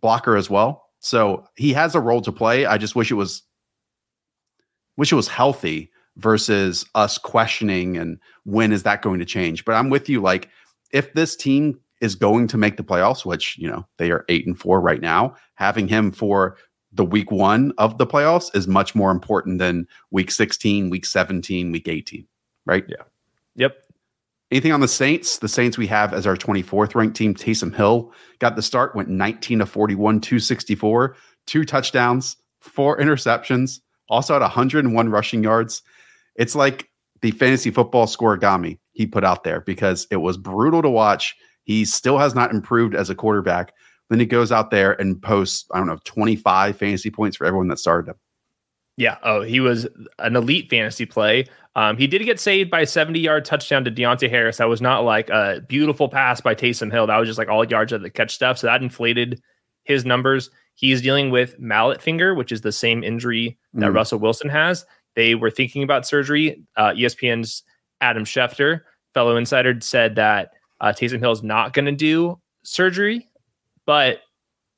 blocker 0.00 0.34
as 0.34 0.48
well. 0.48 0.86
So 1.00 1.44
he 1.56 1.74
has 1.74 1.94
a 1.94 2.00
role 2.00 2.22
to 2.22 2.32
play. 2.32 2.64
I 2.64 2.78
just 2.78 2.96
wish 2.96 3.10
it 3.10 3.14
was 3.14 3.42
wish 4.96 5.12
it 5.12 5.16
was 5.16 5.28
healthy 5.28 5.91
versus 6.16 6.84
us 6.94 7.18
questioning 7.18 7.96
and 7.96 8.18
when 8.44 8.72
is 8.72 8.82
that 8.82 9.02
going 9.02 9.18
to 9.18 9.24
change. 9.24 9.64
But 9.64 9.74
I'm 9.74 9.90
with 9.90 10.08
you. 10.08 10.20
Like 10.20 10.48
if 10.92 11.12
this 11.14 11.36
team 11.36 11.78
is 12.00 12.14
going 12.14 12.48
to 12.48 12.58
make 12.58 12.76
the 12.76 12.84
playoffs, 12.84 13.24
which, 13.24 13.56
you 13.58 13.68
know, 13.68 13.86
they 13.98 14.10
are 14.10 14.24
eight 14.28 14.46
and 14.46 14.58
four 14.58 14.80
right 14.80 15.00
now, 15.00 15.34
having 15.54 15.88
him 15.88 16.10
for 16.10 16.56
the 16.92 17.04
week 17.04 17.30
one 17.30 17.72
of 17.78 17.96
the 17.98 18.06
playoffs 18.06 18.54
is 18.54 18.68
much 18.68 18.94
more 18.94 19.10
important 19.10 19.58
than 19.58 19.86
week 20.10 20.30
16, 20.30 20.90
week 20.90 21.06
17, 21.06 21.72
week 21.72 21.88
18, 21.88 22.26
right? 22.66 22.84
Yeah. 22.88 23.04
Yep. 23.56 23.76
Anything 24.50 24.72
on 24.72 24.80
the 24.80 24.88
Saints? 24.88 25.38
The 25.38 25.48
Saints 25.48 25.78
we 25.78 25.86
have 25.86 26.12
as 26.12 26.26
our 26.26 26.36
24th 26.36 26.94
ranked 26.94 27.16
team, 27.16 27.34
Taysom 27.34 27.74
Hill 27.74 28.12
got 28.38 28.56
the 28.56 28.62
start, 28.62 28.94
went 28.94 29.08
19 29.08 29.60
to 29.60 29.66
41, 29.66 30.20
264, 30.20 31.16
two 31.46 31.64
touchdowns, 31.64 32.36
four 32.60 32.98
interceptions, 32.98 33.80
also 34.10 34.34
had 34.34 34.42
101 34.42 35.08
rushing 35.08 35.42
yards. 35.42 35.82
It's 36.36 36.54
like 36.54 36.88
the 37.20 37.30
fantasy 37.30 37.70
football 37.70 38.06
scorigami 38.06 38.78
he 38.92 39.06
put 39.06 39.24
out 39.24 39.44
there 39.44 39.60
because 39.60 40.06
it 40.10 40.16
was 40.16 40.36
brutal 40.36 40.82
to 40.82 40.90
watch 40.90 41.36
he 41.64 41.84
still 41.84 42.18
has 42.18 42.34
not 42.34 42.50
improved 42.50 42.94
as 42.94 43.10
a 43.10 43.14
quarterback. 43.14 43.72
Then 44.10 44.20
he 44.20 44.26
goes 44.26 44.52
out 44.52 44.70
there 44.70 45.00
and 45.00 45.20
posts, 45.20 45.66
I 45.72 45.78
don't 45.78 45.86
know, 45.86 45.98
25 46.04 46.76
fantasy 46.76 47.10
points 47.10 47.36
for 47.36 47.46
everyone 47.46 47.68
that 47.68 47.78
started 47.78 48.10
him. 48.10 48.16
Yeah. 48.96 49.16
Oh, 49.22 49.40
he 49.40 49.60
was 49.60 49.86
an 50.18 50.36
elite 50.36 50.68
fantasy 50.68 51.06
play. 51.06 51.46
Um, 51.74 51.96
he 51.96 52.06
did 52.06 52.22
get 52.24 52.38
saved 52.38 52.70
by 52.70 52.80
a 52.80 52.86
70 52.86 53.20
yard 53.20 53.44
touchdown 53.46 53.84
to 53.84 53.90
Deonte 53.90 54.28
Harris. 54.28 54.58
That 54.58 54.68
was 54.68 54.82
not 54.82 55.04
like 55.04 55.30
a 55.30 55.62
beautiful 55.66 56.08
pass 56.08 56.42
by 56.42 56.54
Taysom 56.54 56.92
Hill. 56.92 57.06
That 57.06 57.16
was 57.16 57.28
just 57.28 57.38
like 57.38 57.48
all 57.48 57.64
yards 57.64 57.92
of 57.92 58.02
the 58.02 58.10
catch 58.10 58.34
stuff. 58.34 58.58
So 58.58 58.66
that 58.66 58.82
inflated 58.82 59.40
his 59.84 60.04
numbers. 60.04 60.50
He's 60.74 61.00
dealing 61.00 61.30
with 61.30 61.58
mallet 61.58 62.02
finger, 62.02 62.34
which 62.34 62.52
is 62.52 62.60
the 62.60 62.72
same 62.72 63.02
injury 63.02 63.58
that 63.74 63.90
mm. 63.90 63.94
Russell 63.94 64.18
Wilson 64.18 64.50
has. 64.50 64.84
They 65.14 65.34
were 65.34 65.50
thinking 65.50 65.82
about 65.82 66.06
surgery. 66.06 66.62
Uh, 66.76 66.90
ESPN's 66.90 67.62
Adam 68.00 68.24
Schefter, 68.24 68.80
fellow 69.14 69.36
insider, 69.36 69.78
said 69.80 70.16
that 70.16 70.50
uh, 70.80 70.92
Taysom 70.92 71.20
Hill 71.20 71.32
is 71.32 71.42
not 71.42 71.72
going 71.72 71.84
to 71.84 71.92
do 71.92 72.40
surgery, 72.64 73.28
but 73.86 74.20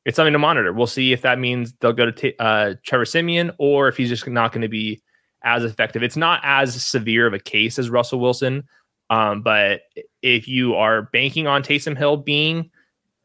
it's 0.05 0.16
something 0.16 0.33
to 0.33 0.38
monitor. 0.38 0.73
We'll 0.73 0.87
see 0.87 1.12
if 1.12 1.23
that 1.23 1.38
means 1.38 1.73
they'll 1.81 1.92
go 1.92 2.07
to 2.07 2.12
t- 2.12 2.35
uh, 2.38 2.75
Trevor 2.85 3.07
Siemian 3.07 3.53
or 3.59 3.88
if 3.88 3.97
he's 3.97 4.11
just 4.11 4.27
not 4.27 4.53
going 4.53 4.62
to 4.62 4.68
be 4.68 5.03
as 5.44 5.64
effective. 5.64 6.03
It's 6.03 6.16
not 6.16 6.40
as 6.42 6.83
severe 6.85 7.27
of 7.27 7.33
a 7.33 7.38
case 7.38 7.79
as 7.79 7.90
Russell 7.90 8.20
Wilson, 8.20 8.64
um, 9.11 9.42
but 9.42 9.83
if 10.23 10.49
you 10.49 10.75
are 10.75 11.03
banking 11.12 11.47
on 11.47 11.62
Taysom 11.62 11.97
Hill 11.97 12.18
being 12.18 12.70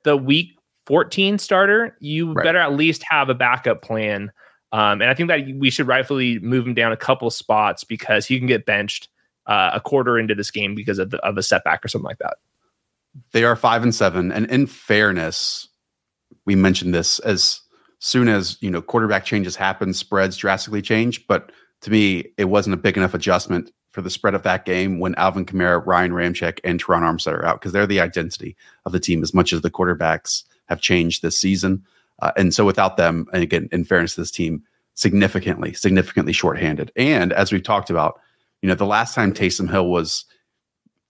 the 0.03 0.15
week 0.15 0.57
14 0.85 1.37
starter, 1.37 1.97
you 1.99 2.33
right. 2.33 2.43
better 2.43 2.59
at 2.59 2.73
least 2.73 3.03
have 3.09 3.29
a 3.29 3.35
backup 3.35 3.81
plan. 3.81 4.31
Um, 4.71 5.01
and 5.01 5.09
I 5.09 5.13
think 5.13 5.29
that 5.29 5.41
we 5.57 5.69
should 5.69 5.87
rightfully 5.87 6.39
move 6.39 6.67
him 6.67 6.73
down 6.73 6.91
a 6.91 6.97
couple 6.97 7.29
spots 7.31 7.83
because 7.83 8.25
he 8.25 8.37
can 8.37 8.47
get 8.47 8.65
benched 8.65 9.07
uh, 9.47 9.71
a 9.73 9.81
quarter 9.81 10.19
into 10.19 10.35
this 10.35 10.51
game 10.51 10.75
because 10.75 10.99
of, 10.99 11.09
the, 11.09 11.17
of 11.25 11.37
a 11.37 11.43
setback 11.43 11.83
or 11.83 11.87
something 11.87 12.07
like 12.07 12.19
that. 12.19 12.37
They 13.31 13.43
are 13.43 13.55
five 13.55 13.81
and 13.81 13.93
seven, 13.93 14.31
and 14.31 14.45
in 14.51 14.67
fairness, 14.67 15.67
we 16.45 16.55
mentioned 16.55 16.93
this 16.93 17.17
as 17.19 17.61
soon 17.97 18.27
as 18.27 18.57
you 18.61 18.69
know 18.69 18.81
quarterback 18.81 19.25
changes 19.25 19.55
happen, 19.55 19.93
spreads 19.93 20.37
drastically 20.37 20.83
change. 20.83 21.25
But 21.27 21.51
to 21.81 21.91
me, 21.91 22.25
it 22.37 22.45
wasn't 22.45 22.75
a 22.75 22.77
big 22.77 22.97
enough 22.97 23.15
adjustment 23.15 23.71
for 23.91 24.01
the 24.01 24.09
spread 24.09 24.35
of 24.35 24.43
that 24.43 24.65
game 24.65 24.99
when 24.99 25.15
Alvin 25.15 25.45
Kamara, 25.45 25.83
Ryan 25.85 26.11
Ramczyk, 26.11 26.59
and 26.63 26.81
Terron 26.81 27.01
Armstead 27.01 27.33
are 27.33 27.45
out 27.45 27.59
because 27.59 27.71
they're 27.71 27.87
the 27.87 27.99
identity 27.99 28.55
of 28.85 28.91
the 28.91 28.99
team 28.99 29.23
as 29.23 29.33
much 29.33 29.51
as 29.51 29.61
the 29.61 29.71
quarterbacks 29.71 30.43
have 30.67 30.81
changed 30.81 31.21
this 31.21 31.37
season. 31.37 31.83
Uh, 32.21 32.31
and 32.37 32.53
so 32.53 32.65
without 32.65 32.97
them, 32.97 33.27
and 33.33 33.43
again, 33.43 33.69
in 33.71 33.83
fairness 33.83 34.15
to 34.15 34.21
this 34.21 34.31
team, 34.31 34.63
significantly, 34.95 35.73
significantly 35.73 36.33
shorthanded. 36.33 36.91
And 36.95 37.31
as 37.33 37.51
we've 37.51 37.63
talked 37.63 37.89
about, 37.89 38.19
you 38.61 38.67
know, 38.67 38.75
the 38.75 38.85
last 38.85 39.15
time 39.15 39.33
Taysom 39.33 39.69
Hill 39.69 39.89
was 39.89 40.25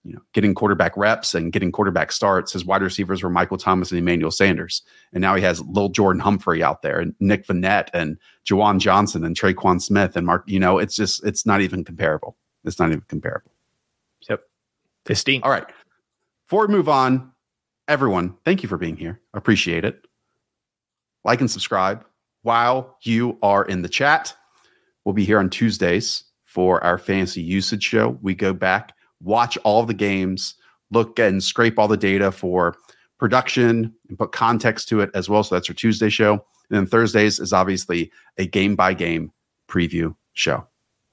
you 0.04 0.14
know, 0.14 0.20
getting 0.32 0.54
quarterback 0.54 0.96
reps 0.96 1.34
and 1.34 1.52
getting 1.52 1.70
quarterback 1.70 2.10
starts. 2.10 2.52
His 2.52 2.64
wide 2.64 2.82
receivers 2.82 3.22
were 3.22 3.28
Michael 3.28 3.58
Thomas 3.58 3.90
and 3.90 3.98
Emmanuel 3.98 4.30
Sanders. 4.30 4.82
And 5.12 5.20
now 5.20 5.34
he 5.34 5.42
has 5.42 5.60
Lil 5.62 5.90
Jordan 5.90 6.20
Humphrey 6.20 6.62
out 6.62 6.82
there 6.82 7.00
and 7.00 7.14
Nick 7.20 7.46
Vannett 7.46 7.88
and 7.92 8.16
Juwan 8.48 8.78
Johnson 8.78 9.24
and 9.24 9.36
Tre'Quan 9.36 9.80
Smith 9.82 10.16
and 10.16 10.24
Mark, 10.24 10.44
you 10.46 10.58
know, 10.58 10.78
it's 10.78 10.96
just, 10.96 11.24
it's 11.26 11.44
not 11.44 11.60
even 11.60 11.84
comparable. 11.84 12.36
It's 12.64 12.78
not 12.78 12.88
even 12.88 13.02
comparable. 13.08 13.52
Yep. 14.28 14.42
Distinct. 15.04 15.44
All 15.44 15.50
right. 15.52 15.66
Before 16.46 16.66
we 16.66 16.74
move 16.74 16.88
on, 16.88 17.32
everyone, 17.86 18.36
thank 18.44 18.62
you 18.62 18.68
for 18.68 18.78
being 18.78 18.96
here. 18.96 19.20
I 19.34 19.38
appreciate 19.38 19.84
it. 19.84 20.06
Like 21.24 21.40
and 21.40 21.50
subscribe 21.50 22.04
while 22.42 22.96
you 23.02 23.38
are 23.42 23.64
in 23.64 23.82
the 23.82 23.88
chat. 23.88 24.34
We'll 25.04 25.14
be 25.14 25.24
here 25.24 25.38
on 25.38 25.50
Tuesdays 25.50 26.24
for 26.44 26.82
our 26.82 26.98
fantasy 26.98 27.42
usage 27.42 27.82
show. 27.82 28.18
We 28.22 28.34
go 28.34 28.52
back 28.52 28.94
watch 29.22 29.56
all 29.58 29.84
the 29.84 29.94
games, 29.94 30.54
look 30.90 31.18
and 31.18 31.42
scrape 31.42 31.78
all 31.78 31.88
the 31.88 31.96
data 31.96 32.32
for 32.32 32.76
production 33.18 33.94
and 34.08 34.18
put 34.18 34.32
context 34.32 34.88
to 34.88 35.00
it 35.00 35.10
as 35.14 35.28
well. 35.28 35.42
So 35.42 35.54
that's 35.54 35.68
our 35.68 35.74
Tuesday 35.74 36.08
show. 36.08 36.32
And 36.32 36.78
then 36.78 36.86
Thursdays 36.86 37.38
is 37.38 37.52
obviously 37.52 38.10
a 38.38 38.46
game 38.46 38.76
by 38.76 38.94
game 38.94 39.32
preview 39.68 40.14
show. 40.32 40.66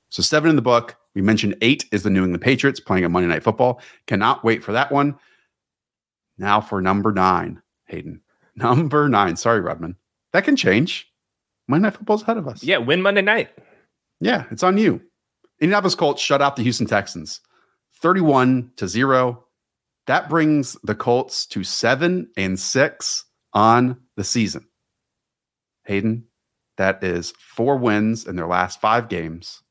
So 0.10 0.24
seven 0.24 0.50
in 0.50 0.56
the 0.56 0.62
book. 0.62 0.96
We 1.13 1.22
mentioned 1.22 1.58
eight 1.62 1.86
is 1.91 2.04
the 2.04 2.10
New 2.10 2.24
England 2.24 2.43
Patriots 2.43 2.80
playing 2.80 3.04
a 3.04 3.10
Monday 3.10 3.28
Night 3.28 3.43
Football. 3.43 3.82
Cannot 4.06 4.43
wait 4.43 4.63
for 4.63 4.72
that 4.72 4.91
one. 4.91 5.15
Now 6.38 6.62
for 6.62 6.80
number 6.80 7.12
nine, 7.12 7.62
Hayden. 7.86 8.22
Number 8.58 9.08
nine. 9.08 9.38
Sorry, 9.38 9.62
Rodman. 9.62 9.96
That 10.34 10.43
can 10.43 10.56
change. 10.56 11.08
Monday 11.67 11.88
Night 11.88 11.96
Football's 11.96 12.24
ahead 12.24 12.38
of 12.38 12.48
us. 12.48 12.63
Yeah, 12.63 12.78
win 12.78 13.02
Monday 13.02 13.22
night. 13.22 13.50
Yeah, 14.20 14.46
it's 14.52 14.63
on 14.63 14.78
you. 14.78 15.02
Indianapolis 15.62 15.96
Colts 15.96 16.22
shut 16.22 16.41
out 16.41 16.56
the 16.56 16.63
Houston 16.63 16.88
Texans. 16.88 17.41
31 18.02 18.72
to 18.78 18.88
0. 18.88 19.43
That 20.08 20.30
brings 20.30 20.78
the 20.84 20.96
Colts 20.96 21.46
to 21.48 21.63
7 21.63 22.30
and 22.38 22.60
6 22.60 23.26
on 23.54 23.98
the 24.15 24.24
season. 24.24 24.67
Hayden, 25.86 26.26
that 26.78 27.04
is 27.04 27.34
four 27.38 27.78
wins 27.78 28.26
in 28.26 28.36
their 28.36 28.48
last 28.48 28.82
5 28.82 29.10
games. 29.10 29.62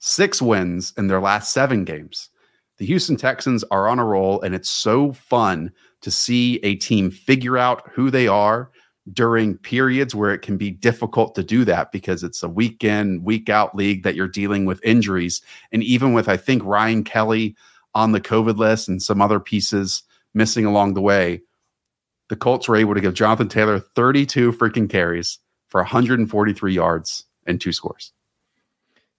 6 0.00 0.42
wins 0.42 0.92
in 0.96 1.08
their 1.08 1.20
last 1.20 1.52
7 1.52 1.84
games. 1.84 2.30
The 2.78 2.86
Houston 2.86 3.16
Texans 3.16 3.64
are 3.64 3.88
on 3.88 3.98
a 3.98 4.04
roll 4.04 4.40
and 4.42 4.54
it's 4.54 4.68
so 4.68 5.12
fun 5.12 5.72
to 6.06 6.10
see 6.12 6.60
a 6.62 6.76
team 6.76 7.10
figure 7.10 7.58
out 7.58 7.82
who 7.92 8.12
they 8.12 8.28
are 8.28 8.70
during 9.12 9.58
periods 9.58 10.14
where 10.14 10.32
it 10.32 10.38
can 10.38 10.56
be 10.56 10.70
difficult 10.70 11.34
to 11.34 11.42
do 11.42 11.64
that 11.64 11.90
because 11.90 12.22
it's 12.22 12.44
a 12.44 12.48
week 12.48 12.84
in, 12.84 13.24
week 13.24 13.48
out 13.48 13.74
league 13.74 14.04
that 14.04 14.14
you're 14.14 14.28
dealing 14.28 14.66
with 14.66 14.80
injuries. 14.84 15.42
And 15.72 15.82
even 15.82 16.12
with, 16.12 16.28
I 16.28 16.36
think, 16.36 16.62
Ryan 16.64 17.02
Kelly 17.02 17.56
on 17.92 18.12
the 18.12 18.20
COVID 18.20 18.56
list 18.56 18.86
and 18.86 19.02
some 19.02 19.20
other 19.20 19.40
pieces 19.40 20.04
missing 20.32 20.64
along 20.64 20.94
the 20.94 21.00
way, 21.00 21.42
the 22.28 22.36
Colts 22.36 22.68
were 22.68 22.76
able 22.76 22.94
to 22.94 23.00
give 23.00 23.14
Jonathan 23.14 23.48
Taylor 23.48 23.80
32 23.80 24.52
freaking 24.52 24.88
carries 24.88 25.40
for 25.66 25.80
143 25.80 26.72
yards 26.72 27.24
and 27.48 27.60
two 27.60 27.72
scores. 27.72 28.12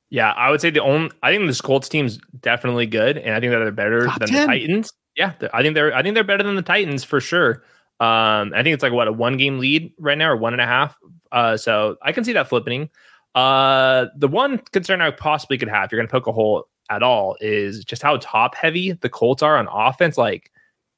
Yeah, 0.10 0.32
I 0.32 0.52
would 0.52 0.62
say 0.62 0.70
the 0.70 0.82
only 0.82 1.12
I 1.22 1.34
think 1.34 1.48
this 1.48 1.60
Colts 1.60 1.90
team's 1.90 2.18
definitely 2.40 2.86
good, 2.86 3.18
and 3.18 3.36
I 3.36 3.42
think 3.42 3.52
that 3.52 3.60
they're 3.60 3.72
better 3.74 4.06
Top 4.06 4.20
than 4.20 4.30
10. 4.30 4.40
the 4.40 4.46
Titans. 4.48 4.94
Yeah, 5.18 5.34
I 5.52 5.64
think 5.64 5.74
they're 5.74 5.94
I 5.94 6.04
think 6.04 6.14
they're 6.14 6.24
better 6.24 6.44
than 6.44 6.56
the 6.56 6.62
Titans 6.62 7.04
for 7.04 7.20
sure. 7.20 7.64
Um, 8.00 8.54
I 8.54 8.62
think 8.62 8.76
it's 8.76 8.84
like 8.84 8.94
what 8.94 9.08
a 9.08 9.12
one 9.12 9.36
game 9.38 9.58
lead 9.58 9.92
right 9.98 10.18
now 10.18 10.30
or 10.30 10.38
one 10.38 10.54
and 10.54 10.62
a 10.62 10.68
half. 10.68 10.96
Uh, 11.32 11.58
so 11.58 11.98
I 12.04 12.12
can 12.12 12.24
see 12.24 12.34
that 12.34 12.48
flipping. 12.48 12.90
Uh, 13.34 14.06
the 14.16 14.28
one 14.28 14.60
concern 14.72 15.02
I 15.02 15.10
possibly 15.12 15.58
could 15.58 15.70
have, 15.70 15.92
you're 15.92 16.00
going 16.00 16.08
to 16.08 16.12
poke 16.12 16.28
a 16.28 16.32
hole 16.32 16.68
at 16.90 17.02
all, 17.02 17.36
is 17.42 17.84
just 17.84 18.04
how 18.04 18.18
top 18.18 18.54
heavy 18.54 18.94
the 18.94 19.10
Colts 19.10 19.42
are 19.42 19.58
on 19.58 19.68
offense. 19.72 20.18
Like 20.18 20.52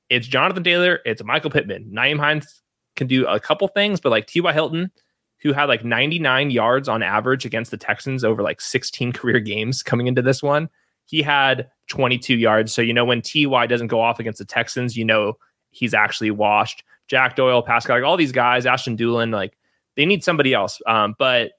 it's 0.10 0.28
Jonathan 0.28 0.64
Taylor, 0.64 1.00
it's 1.06 1.24
Michael 1.24 1.50
Pittman. 1.50 1.90
Nyheim 1.94 2.20
Hines 2.20 2.62
can 2.98 3.08
do 3.08 3.26
a 3.26 3.40
couple 3.40 3.68
things, 3.70 4.02
but 4.02 4.10
like 4.10 4.28
T.Y. 4.28 4.52
Hilton, 4.52 4.92
who 5.42 5.54
had 5.54 5.66
like 5.66 5.86
99 5.86 6.52
yards 6.52 6.90
on 6.90 7.02
average 7.02 7.46
against 7.46 7.72
the 7.72 7.78
Texans 7.78 8.26
over 8.26 8.44
like 8.44 8.60
16 8.60 9.12
career 9.14 9.40
games 9.40 9.82
coming 9.82 10.08
into 10.08 10.22
this 10.22 10.44
one, 10.44 10.70
he 11.10 11.24
had 11.24 11.68
22 11.88 12.36
yards. 12.36 12.72
So, 12.72 12.84
you 12.84 12.94
know, 12.94 13.04
when 13.04 13.24
T.Y. 13.24 13.66
doesn't 13.66 13.88
go 13.88 14.00
off 14.00 14.20
against 14.20 14.38
the 14.38 14.46
Texans, 14.46 14.96
you 14.96 15.04
know, 15.04 15.34
he's 15.72 15.96
actually 15.96 16.30
washed. 16.30 16.84
Jack 17.08 17.36
Doyle, 17.36 17.64
Pascal, 17.64 17.96
like 17.96 18.06
all 18.06 18.16
these 18.16 18.32
guys, 18.32 18.68
Ashton 18.68 18.96
Dulin, 18.96 19.34
like 19.34 19.58
they 19.96 20.06
need 20.06 20.24
somebody 20.24 20.54
else. 20.54 20.80
Um, 20.86 21.16
but 21.18 21.54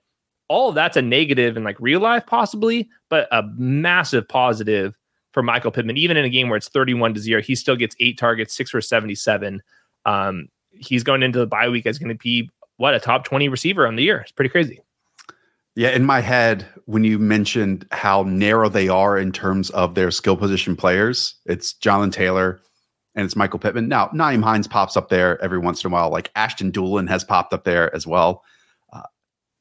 all 0.46 0.68
of 0.68 0.76
that's 0.76 0.96
a 0.96 1.02
negative 1.02 1.56
in 1.56 1.64
like 1.64 1.80
real 1.80 1.98
life, 1.98 2.24
possibly, 2.26 2.88
but 3.08 3.26
a 3.32 3.42
massive 3.56 4.28
positive 4.28 4.96
for 5.32 5.42
Michael 5.42 5.72
Pittman. 5.72 5.96
Even 5.96 6.16
in 6.16 6.24
a 6.24 6.30
game 6.30 6.48
where 6.48 6.56
it's 6.56 6.68
31 6.68 7.14
to 7.14 7.20
0, 7.20 7.42
he 7.42 7.56
still 7.56 7.76
gets 7.76 7.96
eight 7.98 8.18
targets, 8.18 8.54
six 8.54 8.70
for 8.70 8.80
77. 8.80 9.60
Um, 10.06 10.48
he's 10.70 11.02
going 11.02 11.24
into 11.24 11.40
the 11.40 11.46
bye 11.46 11.68
week 11.68 11.86
as 11.86 11.98
going 11.98 12.16
to 12.16 12.22
be 12.22 12.48
what 12.76 12.94
a 12.94 13.00
top 13.00 13.24
20 13.24 13.48
receiver 13.48 13.84
on 13.84 13.96
the 13.96 14.04
year. 14.04 14.20
It's 14.20 14.32
pretty 14.32 14.50
crazy. 14.50 14.80
Yeah, 15.80 15.92
in 15.92 16.04
my 16.04 16.20
head, 16.20 16.66
when 16.84 17.04
you 17.04 17.18
mentioned 17.18 17.86
how 17.90 18.22
narrow 18.24 18.68
they 18.68 18.90
are 18.90 19.16
in 19.16 19.32
terms 19.32 19.70
of 19.70 19.94
their 19.94 20.10
skill 20.10 20.36
position 20.36 20.76
players, 20.76 21.36
it's 21.46 21.72
Jonathan 21.72 22.10
Taylor, 22.10 22.60
and 23.14 23.24
it's 23.24 23.34
Michael 23.34 23.58
Pittman. 23.58 23.88
Now, 23.88 24.08
Nyheim 24.08 24.44
Hines 24.44 24.68
pops 24.68 24.94
up 24.94 25.08
there 25.08 25.42
every 25.42 25.56
once 25.56 25.82
in 25.82 25.90
a 25.90 25.94
while, 25.94 26.10
like 26.10 26.30
Ashton 26.34 26.70
Dulin 26.70 27.08
has 27.08 27.24
popped 27.24 27.54
up 27.54 27.64
there 27.64 27.94
as 27.96 28.06
well. 28.06 28.44
Uh, 28.92 29.04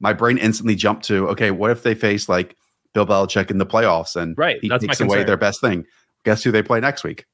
my 0.01 0.11
brain 0.11 0.37
instantly 0.37 0.75
jumped 0.75 1.05
to, 1.05 1.25
okay, 1.29 1.51
what 1.51 1.71
if 1.71 1.83
they 1.83 1.95
face 1.95 2.27
like 2.27 2.57
Bill 2.93 3.05
Belichick 3.05 3.49
in 3.49 3.57
the 3.57 3.65
playoffs 3.65 4.17
and 4.17 4.37
right, 4.37 4.59
he 4.61 4.67
takes 4.67 4.99
away 4.99 5.23
their 5.23 5.37
best 5.37 5.61
thing? 5.61 5.85
Guess 6.25 6.43
who 6.43 6.51
they 6.51 6.61
play 6.61 6.81
next 6.81 7.05
week? 7.05 7.27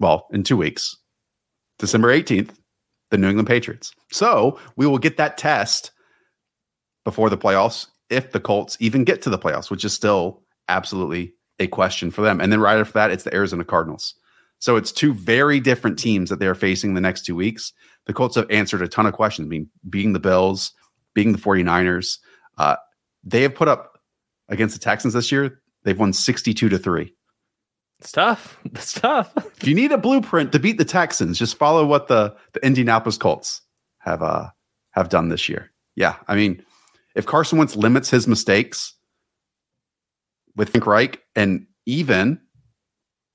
Well, 0.00 0.28
in 0.32 0.44
two 0.44 0.56
weeks, 0.56 0.96
December 1.78 2.08
18th, 2.08 2.52
the 3.10 3.18
New 3.18 3.28
England 3.28 3.48
Patriots. 3.48 3.92
So 4.12 4.58
we 4.76 4.86
will 4.86 4.96
get 4.96 5.18
that 5.18 5.36
test 5.36 5.90
before 7.04 7.28
the 7.28 7.36
playoffs 7.36 7.88
if 8.10 8.32
the 8.32 8.40
Colts 8.40 8.76
even 8.80 9.04
get 9.04 9.22
to 9.22 9.30
the 9.30 9.38
playoffs, 9.38 9.70
which 9.70 9.84
is 9.84 9.92
still 9.92 10.42
absolutely 10.68 11.34
a 11.58 11.66
question 11.66 12.10
for 12.10 12.22
them. 12.22 12.40
And 12.40 12.52
then 12.52 12.60
right 12.60 12.78
after 12.78 12.92
that, 12.94 13.10
it's 13.10 13.24
the 13.24 13.34
Arizona 13.34 13.64
Cardinals. 13.64 14.14
So 14.60 14.76
it's 14.76 14.92
two 14.92 15.14
very 15.14 15.60
different 15.60 15.98
teams 15.98 16.30
that 16.30 16.40
they're 16.40 16.54
facing 16.54 16.94
the 16.94 17.00
next 17.00 17.24
two 17.24 17.36
weeks. 17.36 17.72
The 18.06 18.12
Colts 18.12 18.36
have 18.36 18.50
answered 18.50 18.82
a 18.82 18.88
ton 18.88 19.06
of 19.06 19.12
questions. 19.12 19.46
I 19.46 19.48
mean, 19.48 19.68
being 19.88 20.12
the 20.12 20.20
Bills, 20.20 20.72
being 21.14 21.32
the 21.32 21.38
49ers, 21.38 22.18
uh, 22.58 22.76
they 23.22 23.42
have 23.42 23.54
put 23.54 23.68
up 23.68 23.98
against 24.48 24.74
the 24.74 24.80
Texans 24.80 25.14
this 25.14 25.30
year, 25.30 25.60
they've 25.84 25.98
won 25.98 26.12
62 26.12 26.68
to 26.68 26.78
3. 26.78 27.12
It's 28.00 28.12
tough. 28.12 28.60
It's 28.64 28.94
tough. 28.94 29.32
if 29.36 29.66
you 29.66 29.74
need 29.74 29.92
a 29.92 29.98
blueprint 29.98 30.52
to 30.52 30.58
beat 30.58 30.78
the 30.78 30.84
Texans, 30.84 31.38
just 31.38 31.56
follow 31.56 31.84
what 31.84 32.08
the, 32.08 32.34
the 32.52 32.64
Indianapolis 32.64 33.18
Colts 33.18 33.62
have 33.98 34.22
uh 34.22 34.48
have 34.92 35.08
done 35.08 35.28
this 35.28 35.48
year. 35.48 35.70
Yeah, 35.96 36.16
I 36.28 36.36
mean, 36.36 36.64
if 37.18 37.26
Carson 37.26 37.58
Wentz 37.58 37.74
limits 37.74 38.08
his 38.08 38.28
mistakes 38.28 38.94
with 40.54 40.70
Frank 40.70 40.86
Reich 40.86 41.20
and 41.34 41.66
even 41.84 42.40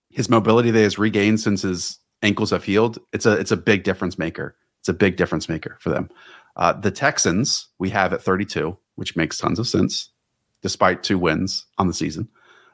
his 0.10 0.30
mobility 0.30 0.72
that 0.72 0.82
has 0.82 0.98
regained 0.98 1.42
since 1.42 1.64
his 1.64 2.00
ankles 2.22 2.52
have 2.52 2.64
healed, 2.64 2.98
it's 3.12 3.26
a 3.26 3.34
it's 3.34 3.52
a 3.52 3.58
big 3.58 3.84
difference 3.84 4.18
maker. 4.18 4.56
It's 4.80 4.88
a 4.88 4.94
big 4.94 5.18
difference 5.18 5.50
maker 5.50 5.78
for 5.82 5.90
them. 5.90 6.10
Uh, 6.56 6.72
the 6.72 6.92
Texans 6.92 7.68
we 7.78 7.90
have 7.90 8.14
at 8.14 8.22
32, 8.22 8.78
which 8.96 9.18
makes 9.18 9.38
tons 9.38 9.60
of 9.60 9.68
sense, 9.68 10.10
despite 10.62 11.04
two 11.04 11.18
wins 11.18 11.66
on 11.78 11.88
the 11.88 11.94
season. 11.94 12.30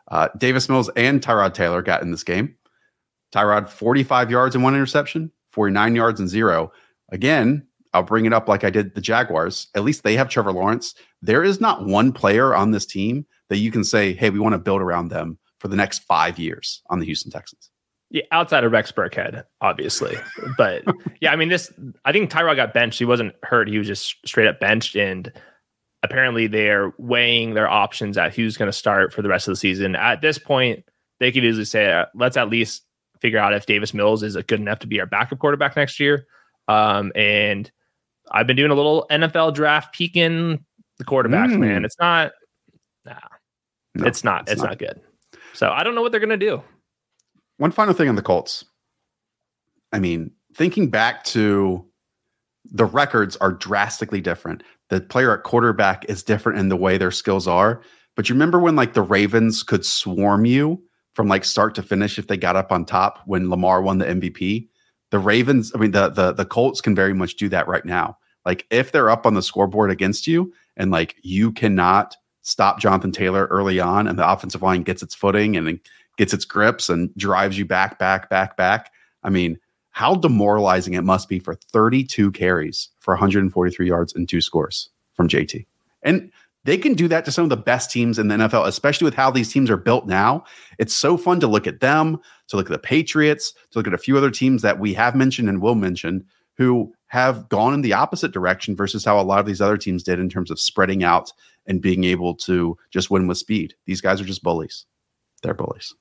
Uh, 0.10 0.30
Davis 0.38 0.70
Mills 0.70 0.92
and 0.96 1.22
Tyrod 1.22 1.56
Taylor 1.56 1.82
got 1.82 2.04
in 2.04 2.12
this 2.12 2.24
game. 2.24 2.56
Tyrod 3.34 3.68
45 3.68 4.30
yards 4.30 4.54
and 4.54 4.64
one 4.64 4.76
interception, 4.76 5.32
49 5.54 5.96
yards 5.96 6.20
and 6.20 6.30
zero. 6.30 6.72
Again, 7.12 7.66
I'll 7.94 8.04
bring 8.04 8.26
it 8.26 8.34
up 8.34 8.48
like 8.48 8.64
I 8.64 8.70
did 8.70 8.94
the 8.96 9.02
Jaguars. 9.02 9.68
At 9.76 9.84
least 9.84 10.04
they 10.04 10.16
have 10.16 10.30
Trevor 10.30 10.52
Lawrence. 10.52 10.94
There 11.22 11.44
is 11.44 11.60
not 11.60 11.86
one 11.86 12.12
player 12.12 12.56
on 12.56 12.72
this 12.72 12.86
team 12.86 13.26
that 13.50 13.58
you 13.58 13.72
can 13.72 13.84
say, 13.84 14.14
hey, 14.14 14.30
we 14.30 14.40
want 14.40 14.54
to 14.54 14.60
build 14.60 14.82
around 14.82 15.10
them 15.10 15.40
for 15.60 15.68
the 15.68 15.76
next 15.76 16.00
five 16.00 16.38
years 16.38 16.82
on 16.90 17.00
the 17.00 17.06
Houston 17.06 17.32
Texans. 17.32 17.72
Yeah, 18.12 18.24
outside 18.32 18.64
of 18.64 18.72
Rex 18.72 18.92
Burkhead, 18.92 19.44
obviously. 19.62 20.16
But 20.58 20.84
yeah, 21.22 21.32
I 21.32 21.36
mean, 21.36 21.50
this, 21.50 21.72
I 22.06 22.12
think 22.12 22.32
Tyrod 22.32 22.56
got 22.56 22.74
benched. 22.74 23.00
He 23.00 23.06
wasn't 23.06 23.36
hurt. 23.44 23.68
He 23.68 23.78
was 23.78 23.88
just 23.88 24.16
straight 24.26 24.48
up 24.48 24.60
benched. 24.60 24.96
And 24.96 25.32
apparently 26.02 26.48
they're 26.48 26.94
weighing 26.98 27.54
their 27.54 27.70
options 27.70 28.18
at 28.18 28.34
who's 28.34 28.58
going 28.58 28.70
to 28.70 28.78
start 28.78 29.14
for 29.14 29.22
the 29.22 29.30
rest 29.30 29.48
of 29.48 29.52
the 29.52 29.58
season. 29.58 29.96
At 29.96 30.22
this 30.22 30.38
point, 30.40 30.86
they 31.20 31.32
could 31.32 31.44
easily 31.44 31.66
say, 31.66 31.92
uh, 31.92 32.06
let's 32.16 32.38
at 32.38 32.50
least 32.50 32.84
figure 33.20 33.40
out 33.40 33.54
if 33.54 33.66
Davis 33.66 33.94
Mills 33.94 34.24
is 34.24 34.36
good 34.36 34.60
enough 34.60 34.80
to 34.80 34.88
be 34.88 35.00
our 35.00 35.06
backup 35.06 35.40
quarterback 35.40 35.76
next 35.76 36.00
year. 36.00 36.26
Um, 36.68 37.12
and 37.16 37.70
I've 38.32 38.48
been 38.48 38.56
doing 38.56 38.72
a 38.72 38.76
little 38.76 39.06
NFL 39.10 39.54
draft 39.54 39.94
peeking 39.94 40.64
the 40.98 41.06
quarterbacks, 41.06 41.54
mm. 41.54 41.60
man. 41.60 41.86
It's 41.86 41.98
not, 42.00 42.32
nah, 43.06 43.16
no, 43.96 44.06
it's 44.06 44.24
not, 44.24 44.44
it's, 44.44 44.54
it's 44.54 44.62
not. 44.62 44.70
not 44.70 44.80
good. 44.80 45.02
So 45.54 45.70
I 45.70 45.84
don't 45.84 45.96
know 45.96 46.02
what 46.02 46.12
they're 46.12 46.20
going 46.20 46.38
to 46.38 46.38
do. 46.38 46.62
One 47.58 47.72
final 47.72 47.94
thing 47.94 48.10
on 48.10 48.16
the 48.16 48.22
Colts. 48.22 48.64
I 49.92 50.00
mean, 50.00 50.32
thinking 50.56 50.90
back 50.90 51.24
to 51.26 51.86
the 52.66 52.86
records 52.86 53.36
are 53.38 53.52
drastically 53.52 54.22
different. 54.22 54.64
The 54.90 55.02
player 55.02 55.36
at 55.36 55.44
quarterback 55.44 56.06
is 56.06 56.24
different 56.24 56.60
in 56.60 56.70
the 56.70 56.76
way 56.76 56.98
their 56.98 57.12
skills 57.12 57.48
are. 57.48 57.82
But 58.16 58.30
you 58.30 58.36
remember 58.36 58.60
when 58.60 58.76
like 58.76 58.94
the 58.94 59.02
Ravens 59.02 59.64
could 59.64 59.86
swarm 59.86 60.46
you 60.46 60.82
from 61.16 61.28
like 61.28 61.46
start 61.46 61.76
to 61.76 61.84
finish 61.84 62.20
if 62.20 62.28
they 62.28 62.38
got 62.38 62.56
up 62.56 62.72
on 62.72 62.86
top 62.86 63.20
when 63.26 63.50
Lamar 63.50 63.82
won 63.82 63.98
the 63.98 64.06
MVP? 64.06 64.68
The 65.12 65.20
Ravens, 65.20 65.72
I 65.76 65.80
mean 65.80 65.92
the 65.92 66.10
the 66.10 66.34
the 66.34 66.46
Colts 66.46 66.82
can 66.82 66.96
very 66.96 67.14
much 67.14 67.36
do 67.36 67.50
that 67.50 67.68
right 67.68 67.86
now. 67.86 68.18
Like 68.46 68.66
if 68.70 68.92
they're 68.92 69.10
up 69.10 69.26
on 69.26 69.34
the 69.34 69.42
scoreboard 69.42 69.92
against 69.92 70.28
you 70.28 70.54
and 70.78 70.92
like 70.92 71.16
you 71.22 71.52
cannot 71.52 72.16
stop 72.42 72.80
Jonathan 72.80 73.12
Taylor 73.12 73.48
early 73.48 73.80
on 73.80 74.08
and 74.08 74.18
the 74.18 74.30
offensive 74.30 74.62
line 74.62 74.84
gets 74.84 75.04
its 75.04 75.14
footing 75.14 75.56
and 75.56 75.80
gets 76.18 76.34
its 76.34 76.46
grips 76.46 76.90
and 76.90 77.16
drives 77.16 77.58
you 77.58 77.66
back, 77.66 78.00
back, 78.00 78.30
back, 78.30 78.58
back. 78.58 78.92
I 79.24 79.30
mean, 79.30 79.60
how 79.92 80.16
demoralizing 80.16 80.94
it 80.94 81.04
must 81.04 81.28
be 81.28 81.40
for 81.40 81.56
32 81.56 82.32
carries 82.32 82.90
for 83.00 83.14
143 83.14 83.88
yards 83.88 84.14
and 84.14 84.28
two 84.28 84.42
scores 84.42 84.90
from 85.14 85.28
JT. 85.28 85.66
And 86.04 86.32
they 86.70 86.78
can 86.78 86.94
do 86.94 87.08
that 87.08 87.26
to 87.26 87.32
some 87.32 87.44
of 87.44 87.50
the 87.50 87.58
best 87.58 87.90
teams 87.90 88.20
in 88.20 88.28
the 88.28 88.36
NFL, 88.36 88.68
especially 88.68 89.06
with 89.06 89.16
how 89.16 89.32
these 89.32 89.52
teams 89.52 89.72
are 89.72 89.78
built 89.78 90.06
now. 90.06 90.44
It's 90.78 90.96
so 90.96 91.18
fun 91.18 91.40
to 91.40 91.48
look 91.48 91.66
at 91.66 91.80
them, 91.80 92.20
to 92.48 92.58
look 92.58 92.68
at 92.68 92.72
the 92.72 92.78
Patriots, 92.78 93.54
to 93.72 93.80
look 93.80 93.88
at 93.88 93.94
a 93.96 93.98
few 93.98 94.16
other 94.16 94.30
teams 94.30 94.62
that 94.62 94.80
we 94.80 94.94
have 94.94 95.16
mentioned 95.16 95.50
and 95.50 95.64
will 95.64 95.74
mention 95.74 96.24
who 96.58 96.94
have 97.08 97.50
gone 97.50 97.74
in 97.74 97.82
the 97.82 97.94
opposite 97.94 98.32
direction 98.32 98.76
versus 98.76 99.04
how 99.04 99.20
a 99.20 99.24
lot 99.24 99.40
of 99.40 99.48
these 99.48 99.62
other 99.62 99.78
teams 99.78 100.04
did 100.04 100.20
in 100.20 100.30
terms 100.30 100.52
of 100.52 100.60
spreading 100.60 101.04
out 101.04 101.34
and 101.66 101.82
being 101.82 102.04
able 102.04 102.36
to 102.36 102.78
just 102.92 103.10
win 103.10 103.26
with 103.26 103.40
speed. 103.40 103.74
These 103.88 104.02
guys 104.02 104.22
are 104.22 104.26
just 104.26 104.44
bullies. 104.44 104.86
They're 105.42 105.56
bullies. 105.56 105.96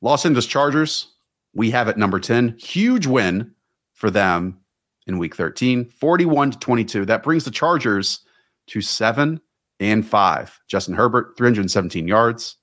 Los 0.00 0.26
Angeles 0.26 0.46
Chargers, 0.46 1.12
we 1.54 1.70
have 1.70 1.86
at 1.86 1.96
number 1.96 2.18
10. 2.18 2.56
Huge 2.58 3.06
win 3.06 3.52
for 3.92 4.10
them 4.10 4.58
in 5.06 5.18
week 5.18 5.36
13, 5.36 5.88
41 5.90 6.50
to 6.50 6.58
22. 6.58 7.04
That 7.04 7.22
brings 7.22 7.44
the 7.44 7.52
Chargers 7.52 8.22
to 8.70 8.80
seven 8.80 9.40
and 9.78 10.06
five. 10.06 10.60
Justin 10.68 10.94
Herbert, 10.94 11.34
317 11.36 12.06
yards, 12.06 12.56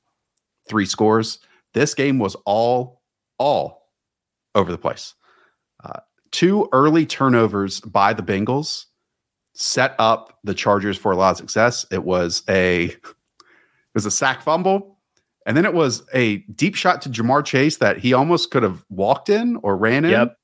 three 0.67 0.85
scores. 0.85 1.39
This 1.73 1.93
game 1.93 2.19
was 2.19 2.35
all, 2.45 3.01
all 3.37 3.91
over 4.55 4.71
the 4.71 4.77
place. 4.77 5.13
Uh, 5.83 5.99
two 6.31 6.67
early 6.71 7.05
turnovers 7.05 7.79
by 7.81 8.13
the 8.13 8.23
Bengals 8.23 8.85
set 9.53 9.95
up 9.97 10.37
the 10.43 10.53
Chargers 10.53 10.97
for 10.97 11.11
a 11.11 11.15
lot 11.15 11.31
of 11.31 11.37
success. 11.37 11.85
It 11.91 12.03
was 12.03 12.43
a 12.47 12.85
it 12.85 13.93
was 13.93 14.05
a 14.05 14.11
sack 14.11 14.41
fumble, 14.41 14.99
and 15.45 15.57
then 15.57 15.65
it 15.65 15.73
was 15.73 16.03
a 16.13 16.37
deep 16.55 16.75
shot 16.75 17.01
to 17.03 17.09
Ja'Marr 17.09 17.43
Chase 17.43 17.77
that 17.77 17.97
he 17.97 18.13
almost 18.13 18.51
could 18.51 18.63
have 18.63 18.85
walked 18.89 19.29
in 19.29 19.57
or 19.63 19.75
ran 19.75 20.05
in. 20.05 20.11
Yep. 20.11 20.37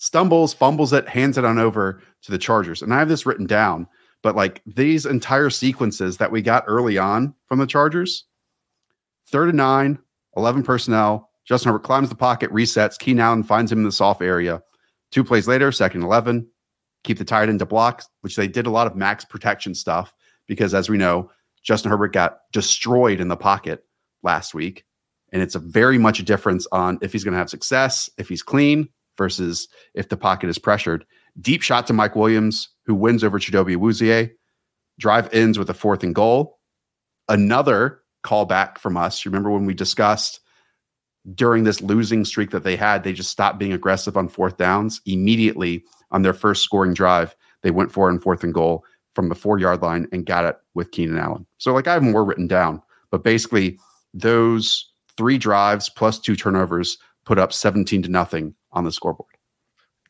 Stumbles, 0.00 0.54
fumbles 0.54 0.92
it, 0.92 1.08
hands 1.08 1.36
it 1.36 1.44
on 1.44 1.58
over 1.58 2.00
to 2.22 2.30
the 2.30 2.38
Chargers. 2.38 2.82
And 2.82 2.94
I 2.94 3.00
have 3.00 3.08
this 3.08 3.26
written 3.26 3.46
down 3.46 3.88
but 4.22 4.36
like 4.36 4.62
these 4.66 5.06
entire 5.06 5.50
sequences 5.50 6.16
that 6.18 6.32
we 6.32 6.42
got 6.42 6.64
early 6.66 6.98
on 6.98 7.34
from 7.46 7.58
the 7.58 7.66
Chargers, 7.66 8.24
third 9.28 9.48
and 9.48 9.58
nine, 9.58 9.98
11 10.36 10.62
personnel. 10.62 11.30
Justin 11.44 11.72
Herbert 11.72 11.84
climbs 11.84 12.08
the 12.08 12.14
pocket, 12.14 12.50
resets. 12.52 12.98
Keenan 12.98 13.20
Allen 13.20 13.42
finds 13.42 13.72
him 13.72 13.78
in 13.78 13.84
the 13.84 13.92
soft 13.92 14.22
area. 14.22 14.62
Two 15.10 15.24
plays 15.24 15.48
later, 15.48 15.72
second 15.72 16.02
11, 16.02 16.46
keep 17.04 17.18
the 17.18 17.24
tight 17.24 17.48
end 17.48 17.58
to 17.60 17.66
block, 17.66 18.02
which 18.20 18.36
they 18.36 18.46
did 18.46 18.66
a 18.66 18.70
lot 18.70 18.86
of 18.86 18.94
max 18.94 19.24
protection 19.24 19.74
stuff 19.74 20.12
because, 20.46 20.74
as 20.74 20.90
we 20.90 20.98
know, 20.98 21.30
Justin 21.62 21.90
Herbert 21.90 22.12
got 22.12 22.38
destroyed 22.52 23.20
in 23.20 23.28
the 23.28 23.36
pocket 23.36 23.84
last 24.22 24.54
week. 24.54 24.84
And 25.32 25.42
it's 25.42 25.54
a 25.54 25.60
very 25.60 25.98
much 25.98 26.20
a 26.20 26.22
difference 26.22 26.66
on 26.72 26.98
if 27.02 27.12
he's 27.12 27.24
going 27.24 27.32
to 27.32 27.38
have 27.38 27.50
success, 27.50 28.08
if 28.18 28.28
he's 28.28 28.42
clean 28.42 28.88
versus 29.16 29.68
if 29.94 30.08
the 30.08 30.16
pocket 30.16 30.48
is 30.48 30.58
pressured. 30.58 31.04
Deep 31.40 31.62
shot 31.62 31.86
to 31.86 31.92
Mike 31.92 32.16
Williams, 32.16 32.68
who 32.84 32.94
wins 32.94 33.22
over 33.22 33.38
Chidobe 33.38 33.76
Awuzie. 33.76 34.30
Drive 34.98 35.32
ends 35.32 35.58
with 35.58 35.70
a 35.70 35.74
fourth 35.74 36.02
and 36.02 36.14
goal. 36.14 36.58
Another 37.28 38.00
callback 38.24 38.78
from 38.78 38.96
us. 38.96 39.24
You 39.24 39.30
remember 39.30 39.50
when 39.50 39.64
we 39.64 39.74
discussed 39.74 40.40
during 41.34 41.64
this 41.64 41.80
losing 41.80 42.24
streak 42.24 42.50
that 42.50 42.64
they 42.64 42.76
had, 42.76 43.04
they 43.04 43.12
just 43.12 43.30
stopped 43.30 43.58
being 43.58 43.72
aggressive 43.72 44.16
on 44.16 44.28
fourth 44.28 44.56
downs. 44.56 45.00
Immediately 45.06 45.84
on 46.10 46.22
their 46.22 46.32
first 46.32 46.62
scoring 46.62 46.94
drive, 46.94 47.36
they 47.62 47.70
went 47.70 47.92
for 47.92 48.08
and 48.08 48.22
fourth 48.22 48.42
and 48.42 48.54
goal 48.54 48.84
from 49.14 49.28
the 49.28 49.34
four 49.34 49.58
yard 49.58 49.82
line 49.82 50.06
and 50.12 50.26
got 50.26 50.44
it 50.44 50.56
with 50.74 50.90
Keenan 50.90 51.18
Allen. 51.18 51.46
So, 51.58 51.72
like, 51.72 51.86
I 51.86 51.94
have 51.94 52.02
more 52.02 52.24
written 52.24 52.46
down, 52.46 52.82
but 53.10 53.24
basically, 53.24 53.78
those 54.14 54.90
three 55.16 55.38
drives 55.38 55.88
plus 55.88 56.18
two 56.18 56.36
turnovers 56.36 56.98
put 57.24 57.38
up 57.38 57.52
17 57.52 58.02
to 58.02 58.08
nothing 58.08 58.54
on 58.72 58.84
the 58.84 58.92
scoreboard 58.92 59.37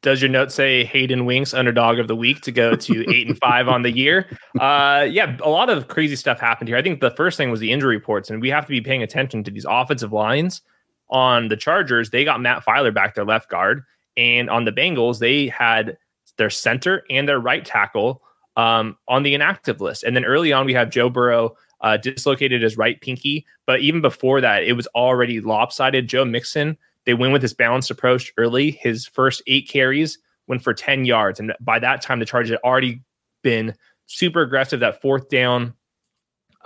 does 0.03 0.23
your 0.23 0.31
note 0.31 0.53
say 0.53 0.85
Hayden 0.85 1.25
Winks 1.25 1.55
underdog 1.55 1.99
of 1.99 2.09
the 2.09 2.17
week 2.17 2.41
to 2.43 2.53
go 2.53 2.77
to 2.77 3.11
eight 3.15 3.27
and 3.27 3.39
five 3.39 3.69
on 3.69 3.83
the 3.83 3.91
year? 3.91 4.27
Uh, 4.61 5.07
yeah, 5.09 5.37
a 5.43 5.51
lot 5.51 5.71
of 5.71 5.89
crazy 5.89 6.17
stuff 6.17 6.41
happened 6.41 6.69
here. 6.69 6.77
I 6.77 6.83
think 6.83 7.01
the 7.01 7.11
first 7.11 7.37
thing 7.37 7.51
was 7.51 7.61
the 7.61 7.73
injury 7.73 7.97
reports, 7.97 8.31
and 8.31 8.41
we 8.41 8.51
have 8.51 8.65
to 8.67 8.71
be 8.71 8.81
paying 8.81 9.03
attention 9.03 9.45
to 9.45 9.51
these 9.51 9.67
offensive 9.69 10.13
lines. 10.13 10.63
On 11.11 11.49
the 11.49 11.57
Chargers, 11.57 12.11
they 12.11 12.23
got 12.23 12.41
Matt 12.41 12.65
Feiler 12.65 12.93
back, 12.93 13.15
their 13.15 13.25
left 13.25 13.49
guard, 13.49 13.83
and 14.17 14.51
on 14.51 14.67
the 14.67 14.73
Bengals, 14.73 15.21
they 15.21 15.49
had 15.49 15.97
their 16.37 16.51
center 16.51 17.03
and 17.09 17.27
their 17.27 17.41
right 17.41 17.65
tackle 17.65 18.23
um, 18.57 18.97
on 19.09 19.23
the 19.23 19.35
inactive 19.35 19.81
list. 19.81 20.05
And 20.05 20.15
then 20.15 20.25
early 20.25 20.53
on, 20.53 20.67
we 20.67 20.75
have 20.75 20.91
Joe 20.91 21.09
Burrow 21.09 21.57
uh, 21.81 21.97
dislocated 21.97 22.61
his 22.61 22.77
right 22.77 23.01
pinky, 23.01 23.47
but 23.67 23.81
even 23.81 24.01
before 24.01 24.41
that, 24.41 24.65
it 24.65 24.75
was 24.75 24.87
already 24.89 25.41
lopsided. 25.41 26.09
Joe 26.09 26.25
Mixon 26.25 26.77
they 27.09 27.15
went 27.15 27.33
with 27.33 27.41
this 27.41 27.55
balanced 27.55 27.91
approach 27.91 28.35
early. 28.37 28.71
His 28.71 29.07
first 29.07 29.41
eight 29.47 29.67
carries 29.67 30.19
went 30.47 30.61
for 30.61 30.75
10 30.75 31.07
yards. 31.07 31.41
And 31.41 31.55
by 31.59 31.79
that 31.79 32.03
time, 32.03 32.19
the 32.19 32.27
Chargers 32.27 32.51
had 32.51 32.61
already 32.63 33.01
been 33.43 33.75
super 34.05 34.43
aggressive. 34.43 34.81
That 34.81 35.01
fourth 35.01 35.31
down 35.31 35.73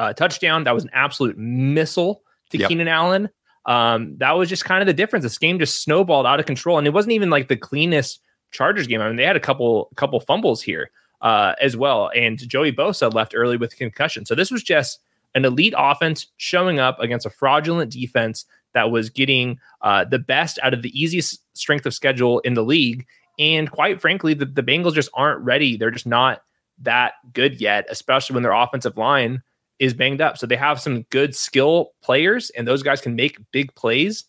uh, 0.00 0.14
touchdown, 0.14 0.64
that 0.64 0.74
was 0.74 0.82
an 0.82 0.90
absolute 0.92 1.38
missile 1.38 2.24
to 2.50 2.58
yep. 2.58 2.68
Keenan 2.68 2.88
Allen. 2.88 3.28
Um, 3.66 4.16
that 4.18 4.32
was 4.32 4.48
just 4.48 4.64
kind 4.64 4.82
of 4.82 4.88
the 4.88 4.92
difference. 4.92 5.22
This 5.22 5.38
game 5.38 5.60
just 5.60 5.80
snowballed 5.80 6.26
out 6.26 6.40
of 6.40 6.46
control. 6.46 6.76
And 6.76 6.88
it 6.88 6.92
wasn't 6.92 7.12
even 7.12 7.30
like 7.30 7.46
the 7.46 7.56
cleanest 7.56 8.18
Chargers 8.50 8.88
game. 8.88 9.00
I 9.00 9.06
mean, 9.06 9.14
they 9.14 9.24
had 9.24 9.36
a 9.36 9.40
couple 9.40 9.90
couple 9.94 10.18
fumbles 10.18 10.60
here 10.60 10.90
uh, 11.20 11.54
as 11.60 11.76
well. 11.76 12.10
And 12.16 12.36
Joey 12.48 12.72
Bosa 12.72 13.14
left 13.14 13.32
early 13.32 13.56
with 13.56 13.76
concussion. 13.76 14.26
So 14.26 14.34
this 14.34 14.50
was 14.50 14.64
just 14.64 14.98
an 15.36 15.44
elite 15.44 15.74
offense 15.76 16.26
showing 16.36 16.80
up 16.80 16.98
against 16.98 17.26
a 17.26 17.30
fraudulent 17.30 17.92
defense 17.92 18.44
that 18.74 18.90
was 18.90 19.10
getting 19.10 19.58
uh, 19.82 20.04
the 20.04 20.18
best 20.18 20.58
out 20.62 20.74
of 20.74 20.82
the 20.82 21.00
easiest 21.00 21.40
strength 21.56 21.86
of 21.86 21.94
schedule 21.94 22.40
in 22.40 22.54
the 22.54 22.64
league. 22.64 23.06
And 23.38 23.70
quite 23.70 24.00
frankly, 24.00 24.34
the, 24.34 24.46
the 24.46 24.62
Bengals 24.62 24.94
just 24.94 25.10
aren't 25.14 25.40
ready. 25.40 25.76
They're 25.76 25.90
just 25.90 26.06
not 26.06 26.42
that 26.78 27.14
good 27.32 27.60
yet, 27.60 27.86
especially 27.88 28.34
when 28.34 28.42
their 28.42 28.52
offensive 28.52 28.96
line 28.96 29.42
is 29.78 29.94
banged 29.94 30.20
up. 30.20 30.38
So 30.38 30.46
they 30.46 30.56
have 30.56 30.80
some 30.80 31.02
good 31.10 31.34
skill 31.34 31.92
players, 32.02 32.50
and 32.50 32.66
those 32.68 32.82
guys 32.82 33.00
can 33.00 33.16
make 33.16 33.38
big 33.50 33.74
plays, 33.74 34.24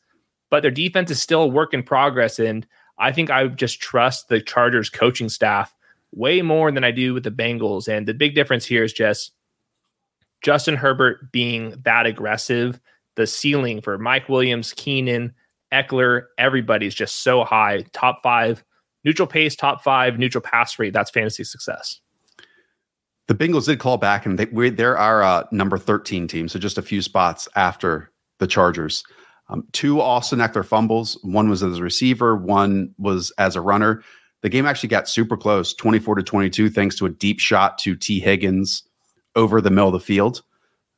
but 0.50 0.62
their 0.62 0.72
defense 0.72 1.12
is 1.12 1.22
still 1.22 1.44
a 1.44 1.48
work 1.48 1.74
in 1.74 1.84
progress. 1.84 2.40
And 2.40 2.66
I 2.98 3.12
think 3.12 3.30
I 3.30 3.48
just 3.48 3.80
trust 3.80 4.30
the 4.30 4.42
Chargers 4.42 4.90
coaching 4.90 5.30
staff 5.30 5.76
way 6.12 6.42
more 6.42 6.72
than 6.72 6.84
I 6.84 6.92
do 6.92 7.14
with 7.14 7.24
the 7.24 7.32
Bengals. 7.32 7.88
And 7.88 8.08
the 8.08 8.14
big 8.14 8.36
difference 8.36 8.66
here 8.66 8.84
is 8.84 8.94
just 8.94 9.32
Justin 10.42 10.76
Herbert 10.76 11.32
being 11.32 11.72
that 11.84 12.06
aggressive. 12.06 12.80
The 13.16 13.28
ceiling 13.28 13.82
for 13.82 13.98
Mike 13.98 14.30
Williams, 14.30 14.74
Keenan, 14.74 15.34
Ekeler, 15.72 16.24
everybody's 16.38 16.96
just 16.96 17.24
so 17.24 17.44
high. 17.44 17.84
Top 17.94 18.22
five, 18.24 18.64
neutral 19.04 19.28
pace, 19.28 19.56
top 19.56 19.84
five, 19.84 20.20
neutral 20.20 20.42
pass 20.42 20.78
rate. 20.80 20.94
That's 20.94 21.12
fantasy 21.12 21.44
success. 21.44 22.00
The 23.28 23.36
Bengals 23.36 23.66
did 23.66 23.80
call 23.80 23.98
back, 23.98 24.26
and 24.26 24.38
they, 24.38 24.46
we, 24.46 24.70
they're 24.70 24.98
our 24.98 25.24
uh, 25.24 25.46
number 25.52 25.78
13 25.78 26.28
team. 26.28 26.48
So 26.48 26.60
just 26.60 26.78
a 26.78 26.82
few 26.82 27.02
spots 27.02 27.48
after 27.56 28.12
the 28.40 28.48
Chargers. 28.48 29.04
Um, 29.50 29.66
two 29.72 30.02
Austin 30.02 30.40
Ekeler 30.40 30.66
fumbles. 30.66 31.18
One 31.24 31.50
was 31.50 31.64
as 31.64 31.78
a 31.78 31.84
receiver, 31.84 32.36
one 32.36 32.94
was 32.98 33.32
as 33.38 33.56
a 33.56 33.62
runner. 33.62 34.04
The 34.42 34.50
game 34.50 34.66
actually 34.66 34.90
got 34.90 35.08
super 35.08 35.38
close, 35.38 35.74
24 35.74 36.16
to 36.16 36.24
22, 36.24 36.70
thanks 36.70 36.98
to 36.98 37.06
a 37.06 37.10
deep 37.10 37.40
shot 37.40 37.78
to 37.80 37.96
Tee 37.96 38.20
Higgins 38.20 38.84
over 39.36 39.62
the 39.62 39.70
middle 39.70 39.88
of 39.88 39.94
the 39.94 40.00
field. 40.00 40.44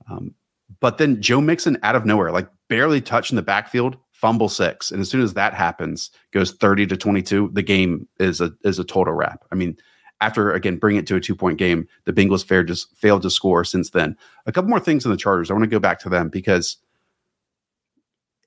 Um, 0.09 0.33
but 0.79 0.97
then 0.97 1.21
Joe 1.21 1.41
Mixon 1.41 1.77
out 1.83 1.95
of 1.95 2.05
nowhere, 2.05 2.31
like 2.31 2.49
barely 2.69 3.01
touching 3.01 3.35
the 3.35 3.41
backfield, 3.41 3.97
fumble 4.11 4.49
six. 4.49 4.91
And 4.91 5.01
as 5.01 5.09
soon 5.09 5.21
as 5.21 5.33
that 5.33 5.53
happens, 5.53 6.11
goes 6.31 6.51
30 6.51 6.87
to 6.87 6.97
22, 6.97 7.51
the 7.53 7.61
game 7.61 8.07
is 8.19 8.41
a 8.41 8.51
is 8.63 8.79
a 8.79 8.83
total 8.83 9.13
wrap. 9.13 9.43
I 9.51 9.55
mean, 9.55 9.77
after 10.21 10.51
again 10.51 10.77
bring 10.77 10.95
it 10.95 11.05
to 11.07 11.15
a 11.15 11.19
two 11.19 11.35
point 11.35 11.57
game, 11.59 11.87
the 12.05 12.13
Bengals 12.13 12.45
fair 12.45 12.63
just 12.63 12.95
failed 12.95 13.21
to 13.23 13.29
score 13.29 13.63
since 13.63 13.91
then. 13.91 14.17
A 14.45 14.51
couple 14.51 14.69
more 14.69 14.79
things 14.79 15.05
in 15.05 15.11
the 15.11 15.17
Chargers. 15.17 15.49
I 15.49 15.53
want 15.53 15.63
to 15.63 15.69
go 15.69 15.79
back 15.79 15.99
to 15.99 16.09
them 16.09 16.29
because 16.29 16.77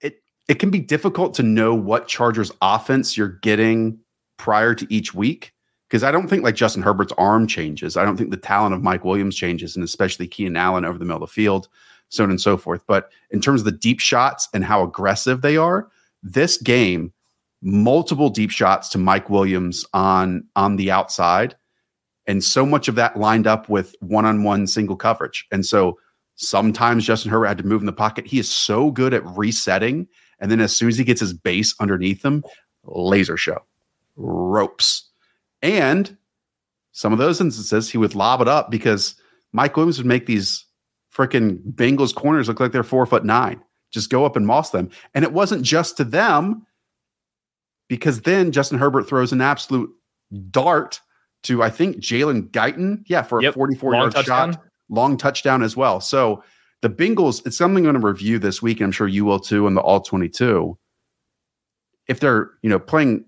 it 0.00 0.22
it 0.48 0.58
can 0.58 0.70
be 0.70 0.80
difficult 0.80 1.34
to 1.34 1.42
know 1.42 1.74
what 1.74 2.08
Chargers 2.08 2.50
offense 2.60 3.16
you're 3.16 3.28
getting 3.28 3.98
prior 4.38 4.74
to 4.74 4.86
each 4.92 5.14
week 5.14 5.52
because 5.88 6.02
I 6.02 6.10
don't 6.10 6.28
think 6.28 6.42
like 6.42 6.54
Justin 6.54 6.82
Herbert's 6.82 7.12
arm 7.16 7.46
changes. 7.46 7.96
I 7.96 8.04
don't 8.04 8.16
think 8.16 8.30
the 8.30 8.36
talent 8.36 8.74
of 8.74 8.82
Mike 8.82 9.04
Williams 9.04 9.36
changes, 9.36 9.74
and 9.74 9.84
especially 9.84 10.26
Keenan 10.26 10.56
Allen 10.56 10.84
over 10.84 10.98
the 10.98 11.04
middle 11.04 11.22
of 11.22 11.28
the 11.28 11.32
field, 11.32 11.68
so 12.08 12.24
on 12.24 12.30
and 12.30 12.40
so 12.40 12.56
forth. 12.56 12.82
But 12.86 13.10
in 13.30 13.40
terms 13.40 13.60
of 13.60 13.64
the 13.64 13.72
deep 13.72 14.00
shots 14.00 14.48
and 14.54 14.64
how 14.64 14.82
aggressive 14.82 15.42
they 15.42 15.56
are, 15.56 15.88
this 16.22 16.56
game, 16.56 17.12
multiple 17.62 18.30
deep 18.30 18.50
shots 18.50 18.88
to 18.90 18.98
Mike 18.98 19.30
Williams 19.30 19.86
on 19.92 20.44
on 20.56 20.76
the 20.76 20.90
outside, 20.90 21.56
and 22.26 22.42
so 22.42 22.66
much 22.66 22.88
of 22.88 22.94
that 22.96 23.18
lined 23.18 23.46
up 23.46 23.68
with 23.68 23.94
one-on-one 24.00 24.66
single 24.66 24.96
coverage. 24.96 25.46
And 25.50 25.64
so 25.64 25.98
sometimes 26.36 27.06
Justin 27.06 27.30
Herbert 27.30 27.46
had 27.46 27.58
to 27.58 27.66
move 27.66 27.82
in 27.82 27.86
the 27.86 27.92
pocket. 27.92 28.26
He 28.26 28.38
is 28.38 28.48
so 28.48 28.90
good 28.90 29.14
at 29.14 29.24
resetting, 29.24 30.06
and 30.38 30.50
then 30.50 30.60
as 30.60 30.76
soon 30.76 30.88
as 30.88 30.98
he 30.98 31.04
gets 31.04 31.20
his 31.20 31.32
base 31.32 31.74
underneath 31.80 32.24
him, 32.24 32.44
laser 32.84 33.36
show, 33.36 33.62
ropes 34.16 35.08
and 35.62 36.16
some 36.92 37.12
of 37.12 37.18
those 37.18 37.40
instances, 37.40 37.90
he 37.90 37.98
would 37.98 38.14
lob 38.14 38.40
it 38.40 38.48
up 38.48 38.70
because 38.70 39.14
Mike 39.52 39.76
Williams 39.76 39.98
would 39.98 40.06
make 40.06 40.26
these 40.26 40.64
freaking 41.18 41.60
Bengals 41.74 42.14
corners 42.14 42.48
look 42.48 42.60
like 42.60 42.72
they're 42.72 42.82
four 42.82 43.04
foot 43.06 43.24
nine. 43.24 43.60
Just 43.90 44.10
go 44.10 44.24
up 44.24 44.36
and 44.36 44.46
moss 44.46 44.70
them. 44.70 44.90
And 45.14 45.24
it 45.24 45.32
wasn't 45.32 45.62
just 45.62 45.96
to 45.96 46.04
them 46.04 46.66
because 47.88 48.22
then 48.22 48.52
Justin 48.52 48.78
Herbert 48.78 49.08
throws 49.08 49.32
an 49.32 49.40
absolute 49.40 49.90
dart 50.50 51.00
to, 51.44 51.62
I 51.62 51.70
think, 51.70 51.96
Jalen 51.96 52.50
Guyton. 52.50 53.02
Yeah, 53.06 53.22
for 53.22 53.42
yep. 53.42 53.52
a 53.52 53.54
44 53.54 53.92
long 53.92 54.00
yard 54.00 54.12
touchdown. 54.12 54.52
shot, 54.52 54.62
long 54.88 55.16
touchdown 55.16 55.62
as 55.62 55.76
well. 55.76 56.00
So 56.00 56.42
the 56.82 56.90
Bengals, 56.90 57.44
it's 57.46 57.56
something 57.56 57.86
I'm 57.86 57.92
going 57.92 58.00
to 58.00 58.06
review 58.06 58.38
this 58.38 58.62
week. 58.62 58.78
And 58.78 58.86
I'm 58.86 58.92
sure 58.92 59.08
you 59.08 59.24
will 59.24 59.40
too 59.40 59.66
in 59.66 59.74
the 59.74 59.80
all 59.80 60.00
22. 60.00 60.78
If 62.06 62.20
they're, 62.20 62.50
you 62.62 62.70
know, 62.70 62.78
playing, 62.78 63.24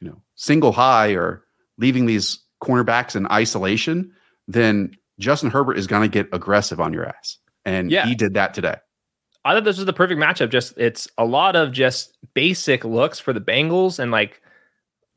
you 0.00 0.08
know, 0.08 0.22
single 0.34 0.72
high 0.72 1.10
or 1.10 1.44
leaving 1.78 2.06
these 2.06 2.40
cornerbacks 2.62 3.16
in 3.16 3.30
isolation, 3.30 4.12
then 4.48 4.96
Justin 5.20 5.50
Herbert 5.50 5.78
is 5.78 5.86
going 5.86 6.02
to 6.02 6.08
get 6.08 6.28
aggressive 6.32 6.80
on 6.80 6.92
your 6.92 7.06
ass. 7.06 7.38
And 7.64 7.90
yeah. 7.90 8.06
he 8.06 8.14
did 8.14 8.34
that 8.34 8.54
today. 8.54 8.76
I 9.44 9.54
thought 9.54 9.64
this 9.64 9.76
was 9.76 9.86
the 9.86 9.92
perfect 9.92 10.20
matchup. 10.20 10.50
Just 10.50 10.76
it's 10.76 11.08
a 11.16 11.24
lot 11.24 11.56
of 11.56 11.72
just 11.72 12.16
basic 12.34 12.84
looks 12.84 13.18
for 13.18 13.32
the 13.32 13.40
Bengals, 13.40 13.98
and 13.98 14.10
like 14.10 14.42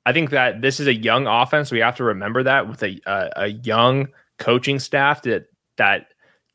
I 0.05 0.13
think 0.13 0.29
that 0.29 0.61
this 0.61 0.79
is 0.79 0.87
a 0.87 0.93
young 0.93 1.27
offense. 1.27 1.71
We 1.71 1.79
have 1.79 1.97
to 1.97 2.03
remember 2.03 2.43
that 2.43 2.69
with 2.69 2.83
a 2.83 3.01
a, 3.05 3.29
a 3.35 3.47
young 3.47 4.07
coaching 4.39 4.79
staff 4.79 5.23
that 5.23 5.47
that 5.77 6.07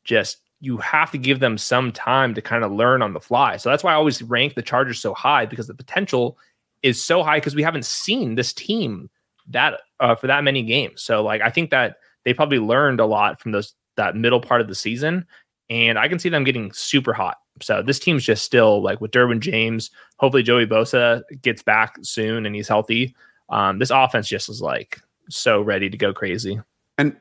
just 0.03 0.37
you 0.61 0.77
have 0.77 1.11
to 1.11 1.17
give 1.17 1.39
them 1.39 1.57
some 1.57 1.91
time 1.91 2.33
to 2.33 2.41
kind 2.41 2.63
of 2.63 2.71
learn 2.71 3.01
on 3.01 3.13
the 3.13 3.19
fly. 3.19 3.57
So 3.57 3.69
that's 3.69 3.83
why 3.83 3.91
I 3.91 3.95
always 3.95 4.21
rank 4.21 4.55
the 4.55 4.61
Chargers 4.61 4.99
so 4.99 5.13
high 5.13 5.45
because 5.45 5.67
the 5.67 5.73
potential 5.73 6.37
is 6.81 7.03
so 7.03 7.23
high 7.23 7.37
because 7.37 7.55
we 7.55 7.63
haven't 7.63 7.85
seen 7.85 8.35
this 8.35 8.51
team 8.51 9.09
that 9.49 9.81
uh, 9.99 10.15
for 10.15 10.27
that 10.27 10.43
many 10.43 10.63
games. 10.63 11.03
So 11.03 11.23
like 11.23 11.41
I 11.41 11.49
think 11.49 11.69
that 11.69 11.97
they 12.29 12.33
probably 12.35 12.59
learned 12.59 12.99
a 12.99 13.07
lot 13.07 13.39
from 13.39 13.53
those 13.53 13.73
that 13.97 14.15
middle 14.15 14.39
part 14.39 14.61
of 14.61 14.67
the 14.67 14.75
season, 14.75 15.25
and 15.67 15.97
I 15.97 16.07
can 16.07 16.19
see 16.19 16.29
them 16.29 16.43
getting 16.43 16.71
super 16.73 17.11
hot. 17.11 17.37
So 17.59 17.81
this 17.81 17.97
team's 17.97 18.23
just 18.23 18.45
still 18.45 18.83
like 18.83 19.01
with 19.01 19.09
Derwin 19.09 19.39
James. 19.39 19.89
Hopefully 20.17 20.43
Joey 20.43 20.67
Bosa 20.67 21.23
gets 21.41 21.63
back 21.63 21.97
soon 22.03 22.45
and 22.45 22.55
he's 22.55 22.67
healthy. 22.67 23.15
Um, 23.49 23.79
this 23.79 23.89
offense 23.89 24.27
just 24.27 24.47
is 24.47 24.61
like 24.61 25.01
so 25.27 25.59
ready 25.59 25.89
to 25.89 25.97
go 25.97 26.13
crazy. 26.13 26.61
And 26.99 27.17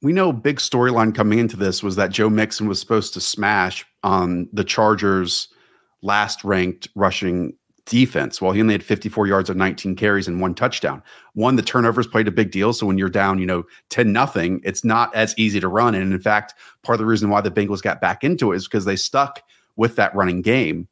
we 0.00 0.12
know 0.12 0.32
big 0.32 0.58
storyline 0.58 1.12
coming 1.12 1.40
into 1.40 1.56
this 1.56 1.82
was 1.82 1.96
that 1.96 2.12
Joe 2.12 2.30
Mixon 2.30 2.68
was 2.68 2.78
supposed 2.78 3.12
to 3.14 3.20
smash 3.20 3.84
on 4.04 4.48
the 4.52 4.62
Chargers 4.62 5.48
last 6.00 6.44
ranked 6.44 6.86
rushing 6.94 7.57
defense. 7.88 8.40
Well, 8.40 8.52
he 8.52 8.60
only 8.60 8.74
had 8.74 8.84
54 8.84 9.26
yards 9.26 9.50
of 9.50 9.56
19 9.56 9.96
carries 9.96 10.28
and 10.28 10.40
one 10.40 10.54
touchdown. 10.54 11.02
One, 11.34 11.56
the 11.56 11.62
turnovers 11.62 12.06
played 12.06 12.28
a 12.28 12.32
big 12.32 12.50
deal. 12.50 12.72
So 12.72 12.86
when 12.86 12.98
you're 12.98 13.08
down, 13.08 13.38
you 13.38 13.46
know, 13.46 13.64
10 13.90 14.12
nothing, 14.12 14.60
it's 14.62 14.84
not 14.84 15.14
as 15.14 15.34
easy 15.38 15.58
to 15.60 15.68
run. 15.68 15.94
And 15.94 16.12
in 16.12 16.20
fact, 16.20 16.54
part 16.82 16.94
of 16.94 16.98
the 17.00 17.06
reason 17.06 17.30
why 17.30 17.40
the 17.40 17.50
Bengals 17.50 17.82
got 17.82 18.00
back 18.00 18.22
into 18.22 18.52
it 18.52 18.56
is 18.56 18.68
because 18.68 18.84
they 18.84 18.96
stuck 18.96 19.42
with 19.76 19.96
that 19.96 20.14
running 20.14 20.42
game. 20.42 20.86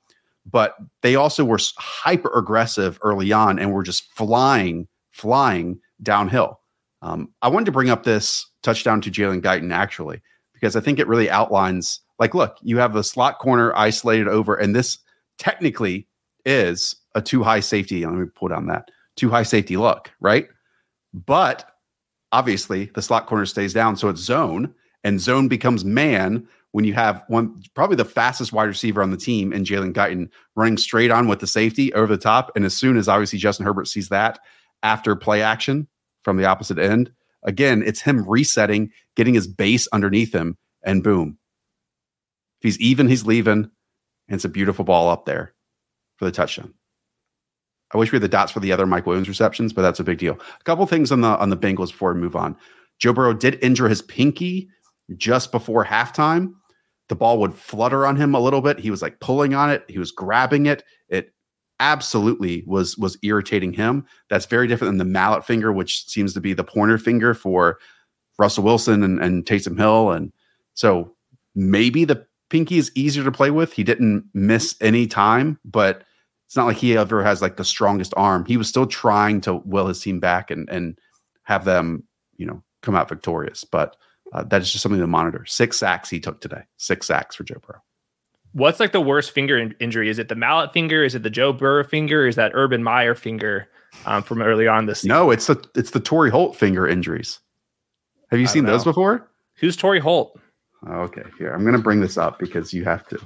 But 0.50 0.76
they 1.02 1.16
also 1.16 1.44
were 1.44 1.58
hyper 1.76 2.30
aggressive 2.36 2.98
early 3.02 3.32
on 3.32 3.58
and 3.58 3.72
were 3.72 3.82
just 3.82 4.10
flying, 4.12 4.88
flying 5.10 5.80
downhill. 6.02 6.60
Um, 7.02 7.30
I 7.42 7.48
wanted 7.48 7.66
to 7.66 7.72
bring 7.72 7.90
up 7.90 8.04
this 8.04 8.46
touchdown 8.62 9.00
to 9.02 9.10
Jalen 9.10 9.42
Guyton 9.42 9.72
actually, 9.72 10.22
because 10.54 10.76
I 10.76 10.80
think 10.80 10.98
it 10.98 11.08
really 11.08 11.28
outlines 11.28 12.00
like, 12.18 12.34
look, 12.34 12.56
you 12.62 12.78
have 12.78 12.96
a 12.96 13.04
slot 13.04 13.38
corner 13.38 13.74
isolated 13.76 14.28
over, 14.28 14.54
and 14.54 14.74
this 14.74 14.98
technically 15.38 16.06
is 16.46 16.96
a 17.14 17.20
too 17.20 17.42
high 17.42 17.60
safety. 17.60 18.06
Let 18.06 18.14
me 18.14 18.26
pull 18.34 18.48
down 18.48 18.66
that 18.68 18.90
too 19.16 19.30
high 19.30 19.42
safety 19.42 19.76
look, 19.76 20.12
right? 20.20 20.48
But 21.12 21.68
obviously 22.32 22.90
the 22.94 23.02
slot 23.02 23.26
corner 23.26 23.46
stays 23.46 23.72
down, 23.72 23.96
so 23.96 24.08
it's 24.08 24.20
zone, 24.20 24.74
and 25.04 25.20
zone 25.20 25.48
becomes 25.48 25.84
man 25.84 26.46
when 26.72 26.84
you 26.84 26.92
have 26.92 27.24
one 27.28 27.62
probably 27.74 27.96
the 27.96 28.04
fastest 28.04 28.52
wide 28.52 28.64
receiver 28.64 29.02
on 29.02 29.10
the 29.10 29.16
team 29.16 29.52
and 29.52 29.64
Jalen 29.64 29.94
Guyton 29.94 30.28
running 30.56 30.76
straight 30.76 31.10
on 31.10 31.26
with 31.26 31.40
the 31.40 31.46
safety 31.46 31.92
over 31.94 32.14
the 32.14 32.22
top. 32.22 32.52
And 32.54 32.64
as 32.64 32.76
soon 32.76 32.98
as 32.98 33.08
obviously 33.08 33.38
Justin 33.38 33.64
Herbert 33.64 33.88
sees 33.88 34.10
that 34.10 34.38
after 34.82 35.16
play 35.16 35.42
action 35.42 35.88
from 36.22 36.36
the 36.36 36.44
opposite 36.44 36.78
end, 36.78 37.10
again, 37.44 37.82
it's 37.82 38.02
him 38.02 38.28
resetting, 38.28 38.90
getting 39.14 39.32
his 39.32 39.46
base 39.46 39.88
underneath 39.92 40.34
him, 40.34 40.58
and 40.82 41.02
boom. 41.02 41.38
If 42.60 42.64
he's 42.64 42.80
even, 42.80 43.08
he's 43.08 43.24
leaving. 43.24 43.70
And 44.28 44.34
it's 44.34 44.44
a 44.44 44.50
beautiful 44.50 44.84
ball 44.84 45.08
up 45.08 45.24
there 45.24 45.54
for 46.16 46.24
the 46.24 46.32
touchdown. 46.32 46.74
I 47.92 47.98
wish 47.98 48.10
we 48.10 48.16
had 48.16 48.22
the 48.22 48.28
dots 48.28 48.52
for 48.52 48.60
the 48.60 48.72
other 48.72 48.86
Mike 48.86 49.06
Williams 49.06 49.28
receptions, 49.28 49.72
but 49.72 49.82
that's 49.82 50.00
a 50.00 50.04
big 50.04 50.18
deal. 50.18 50.34
A 50.34 50.64
couple 50.64 50.86
things 50.86 51.12
on 51.12 51.20
the 51.20 51.38
on 51.38 51.50
the 51.50 51.56
Bengals 51.56 51.92
before 51.92 52.12
we 52.12 52.20
move 52.20 52.36
on. 52.36 52.56
Joe 52.98 53.12
Burrow 53.12 53.34
did 53.34 53.62
injure 53.62 53.88
his 53.88 54.02
pinky 54.02 54.68
just 55.16 55.52
before 55.52 55.84
halftime. 55.84 56.54
The 57.08 57.14
ball 57.14 57.38
would 57.38 57.54
flutter 57.54 58.06
on 58.06 58.16
him 58.16 58.34
a 58.34 58.40
little 58.40 58.60
bit. 58.60 58.80
He 58.80 58.90
was 58.90 59.02
like 59.02 59.20
pulling 59.20 59.54
on 59.54 59.70
it. 59.70 59.84
He 59.88 59.98
was 59.98 60.10
grabbing 60.10 60.66
it. 60.66 60.82
It 61.08 61.32
absolutely 61.78 62.64
was 62.66 62.98
was 62.98 63.18
irritating 63.22 63.72
him. 63.72 64.04
That's 64.30 64.46
very 64.46 64.66
different 64.66 64.90
than 64.90 64.98
the 64.98 65.12
mallet 65.12 65.46
finger, 65.46 65.72
which 65.72 66.06
seems 66.06 66.34
to 66.34 66.40
be 66.40 66.54
the 66.54 66.64
pointer 66.64 66.98
finger 66.98 67.34
for 67.34 67.78
Russell 68.38 68.64
Wilson 68.64 69.02
and, 69.02 69.20
and 69.20 69.44
Taysom 69.44 69.78
Hill. 69.78 70.10
And 70.10 70.32
so 70.74 71.14
maybe 71.54 72.04
the 72.04 72.26
Pinky 72.48 72.78
is 72.78 72.92
easier 72.94 73.24
to 73.24 73.32
play 73.32 73.50
with. 73.50 73.72
He 73.72 73.84
didn't 73.84 74.24
miss 74.34 74.76
any 74.80 75.06
time, 75.06 75.58
but 75.64 76.04
it's 76.46 76.56
not 76.56 76.66
like 76.66 76.76
he 76.76 76.96
ever 76.96 77.24
has 77.24 77.42
like 77.42 77.56
the 77.56 77.64
strongest 77.64 78.14
arm. 78.16 78.44
He 78.44 78.56
was 78.56 78.68
still 78.68 78.86
trying 78.86 79.40
to 79.42 79.56
will 79.64 79.88
his 79.88 80.00
team 80.00 80.20
back 80.20 80.50
and 80.50 80.68
and 80.70 80.98
have 81.42 81.64
them, 81.64 82.04
you 82.36 82.46
know, 82.46 82.62
come 82.82 82.94
out 82.94 83.08
victorious. 83.08 83.64
But 83.64 83.96
uh, 84.32 84.44
that 84.44 84.62
is 84.62 84.70
just 84.70 84.82
something 84.82 85.00
to 85.00 85.06
monitor. 85.06 85.44
Six 85.46 85.76
sacks 85.76 86.10
he 86.10 86.20
took 86.20 86.40
today. 86.40 86.62
Six 86.76 87.06
sacks 87.06 87.36
for 87.36 87.44
Joe 87.44 87.60
Burrow. 87.66 87.80
What's 88.52 88.80
like 88.80 88.92
the 88.92 89.00
worst 89.00 89.32
finger 89.32 89.58
in- 89.58 89.74
injury? 89.80 90.08
Is 90.08 90.18
it 90.18 90.28
the 90.28 90.34
mallet 90.34 90.72
finger? 90.72 91.04
Is 91.04 91.14
it 91.14 91.22
the 91.22 91.30
Joe 91.30 91.52
Burrow 91.52 91.84
finger? 91.84 92.26
Is 92.26 92.36
that 92.36 92.52
Urban 92.54 92.82
Meyer 92.82 93.14
finger 93.14 93.68
um, 94.06 94.22
from 94.22 94.40
early 94.40 94.66
on 94.66 94.86
this? 94.86 95.00
Season? 95.00 95.08
No, 95.14 95.30
it's 95.30 95.46
the 95.46 95.62
it's 95.74 95.90
the 95.90 96.00
Torry 96.00 96.30
Holt 96.30 96.56
finger 96.56 96.86
injuries. 96.86 97.40
Have 98.30 98.40
you 98.40 98.46
seen 98.46 98.64
those 98.64 98.84
before? 98.84 99.28
Who's 99.56 99.76
Torry 99.76 100.00
Holt? 100.00 100.38
Okay, 100.88 101.22
here 101.38 101.52
I'm 101.52 101.62
going 101.62 101.76
to 101.76 101.82
bring 101.82 102.00
this 102.00 102.16
up 102.18 102.38
because 102.38 102.72
you 102.72 102.84
have 102.84 103.06
to 103.08 103.18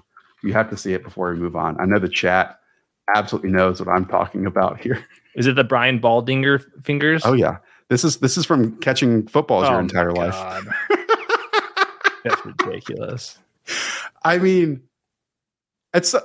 you 0.42 0.52
have 0.52 0.70
to 0.70 0.76
see 0.76 0.94
it 0.94 1.04
before 1.04 1.30
we 1.32 1.38
move 1.38 1.56
on. 1.56 1.78
I 1.80 1.84
know 1.84 1.98
the 1.98 2.08
chat 2.08 2.58
absolutely 3.14 3.50
knows 3.50 3.80
what 3.80 3.88
I'm 3.88 4.06
talking 4.06 4.46
about 4.46 4.80
here. 4.80 5.04
Is 5.36 5.46
it 5.46 5.56
the 5.56 5.64
Brian 5.64 6.00
Baldinger 6.00 6.62
fingers? 6.84 7.22
Oh 7.24 7.34
yeah. 7.34 7.58
This 7.88 8.04
is 8.04 8.18
this 8.18 8.36
is 8.38 8.46
from 8.46 8.76
catching 8.78 9.26
footballs 9.26 9.64
Oh 9.66 9.72
your 9.72 9.80
entire 9.80 10.12
life. 10.12 10.34
That's 12.24 12.44
ridiculous. 12.44 13.38
I 14.24 14.38
mean, 14.38 14.82
it's 15.94 16.14
uh, 16.14 16.20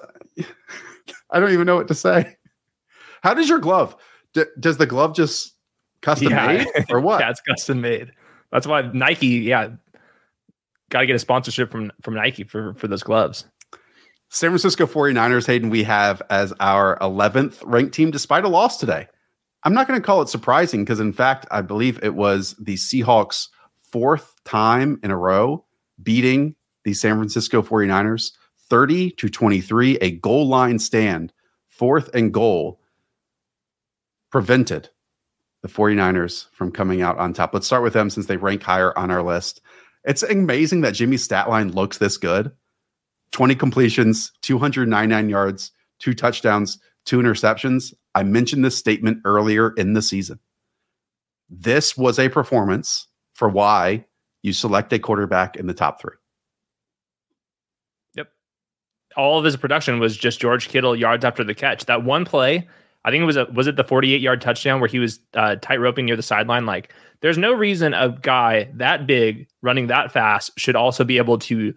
I 1.32 1.40
don't 1.40 1.52
even 1.52 1.66
know 1.66 1.76
what 1.76 1.88
to 1.88 1.96
say. 1.96 2.36
How 3.24 3.34
does 3.34 3.50
your 3.50 3.60
glove? 3.60 3.96
D- 4.34 4.44
does 4.60 4.78
the 4.78 4.86
glove 4.86 5.16
just 5.16 5.54
custom 6.02 6.30
Yeah. 6.32 6.48
made 6.48 6.68
or 6.90 7.00
what? 7.02 7.20
Yeah, 7.20 7.30
it's 7.32 7.42
custom 7.42 7.82
made. 7.82 8.12
That's 8.52 8.68
why 8.68 8.82
Nike, 8.94 9.28
yeah, 9.28 9.70
got 10.90 11.02
to 11.02 11.06
get 11.08 11.16
a 11.16 11.20
sponsorship 11.20 11.72
from 11.72 11.92
from 12.02 12.16
Nike 12.16 12.44
for 12.44 12.74
for 12.76 12.88
those 12.88 13.04
gloves. 13.04 13.46
San 14.30 14.50
Francisco 14.50 14.86
49ers, 14.86 15.48
Hayden, 15.48 15.70
we 15.70 15.84
have 15.84 16.22
as 16.30 16.52
our 16.60 16.98
11th 17.00 17.62
ranked 17.64 17.94
team 17.94 18.12
despite 18.12 18.44
a 18.44 18.50
loss 18.50 18.78
today. 18.78 19.08
I'm 19.64 19.74
not 19.74 19.88
going 19.88 20.00
to 20.00 20.06
call 20.06 20.22
it 20.22 20.30
surprising 20.30 20.84
because, 20.84 21.00
in 21.00 21.14
fact, 21.14 21.46
I 21.52 21.62
believe 21.62 22.00
it 22.04 22.16
was 22.16 22.54
the 22.60 22.76
Seahawks' 22.76 23.48
fourth 23.80 24.36
time 24.44 25.00
in 25.04 25.12
a 25.12 25.18
row 25.18 25.64
beating 26.02 26.56
the 26.84 26.94
San 26.94 27.18
Francisco 27.18 27.62
49ers 27.62 28.32
30 28.70 29.12
to 29.12 29.30
23, 29.30 29.98
a 29.98 30.12
goal 30.12 30.48
line 30.48 30.80
stand, 30.80 31.32
fourth 31.68 32.14
and 32.14 32.34
goal, 32.34 32.80
prevented 34.32 34.90
the 35.62 35.70
49ers 35.70 36.48
from 36.52 36.72
coming 36.72 37.02
out 37.02 37.18
on 37.18 37.34
top. 37.34 37.54
Let's 37.54 37.68
start 37.68 37.84
with 37.84 37.94
them 37.94 38.10
since 38.10 38.26
they 38.26 38.38
rank 38.38 38.64
higher 38.64 38.98
on 38.98 39.12
our 39.12 39.24
list. 39.24 39.62
It's 40.06 40.24
amazing 40.24 40.82
that 40.82 40.94
Jimmy's 40.94 41.24
stat 41.24 41.50
line 41.50 41.72
looks 41.72 41.98
this 41.98 42.18
good. 42.18 42.52
20 43.32 43.56
completions, 43.56 44.32
299 44.44 45.30
yards, 45.30 45.72
two 46.00 46.14
touchdowns, 46.14 46.80
two 47.06 47.20
interceptions. 47.20 47.94
I 48.14 48.24
mentioned 48.24 48.64
this 48.64 48.78
statement 48.78 49.20
earlier 49.26 49.72
in 49.72 49.94
the 49.94 50.02
season. 50.02 50.40
This 51.50 51.98
was 51.98 52.18
a 52.20 52.30
performance 52.30 53.08
for 53.34 53.50
why 53.50 54.06
you 54.42 54.54
select 54.54 54.94
a 54.94 55.00
quarterback 55.00 55.56
in 55.56 55.68
the 55.68 55.74
top 55.74 56.00
three. 56.00 56.16
Yep. 58.16 58.30
All 59.18 59.38
of 59.38 59.46
his 59.46 59.58
production 59.58 60.00
was 60.00 60.16
just 60.16 60.40
George 60.40 60.70
Kittle 60.70 60.96
yards 60.96 61.26
after 61.26 61.44
the 61.44 61.56
catch. 61.56 61.86
That 61.86 62.04
one 62.04 62.26
play, 62.26 62.68
I 63.06 63.12
think 63.12 63.22
it 63.22 63.26
was 63.26 63.38
a 63.38 63.46
was 63.54 63.68
it 63.68 63.76
the 63.76 63.84
48 63.84 64.20
yard 64.20 64.42
touchdown 64.42 64.82
where 64.82 64.90
he 64.90 64.98
was 64.98 65.20
uh, 65.36 65.56
tight 65.62 65.80
roping 65.80 66.06
near 66.06 66.16
the 66.16 66.24
sideline. 66.24 66.66
Like, 66.66 66.92
there's 67.22 67.38
no 67.38 67.54
reason 67.54 67.94
a 67.94 68.10
guy 68.10 68.68
that 68.74 69.06
big 69.06 69.48
running 69.62 69.88
that 69.88 70.12
fast 70.12 70.52
should 70.58 70.76
also 70.76 71.04
be 71.04 71.18
able 71.18 71.38
to 71.40 71.74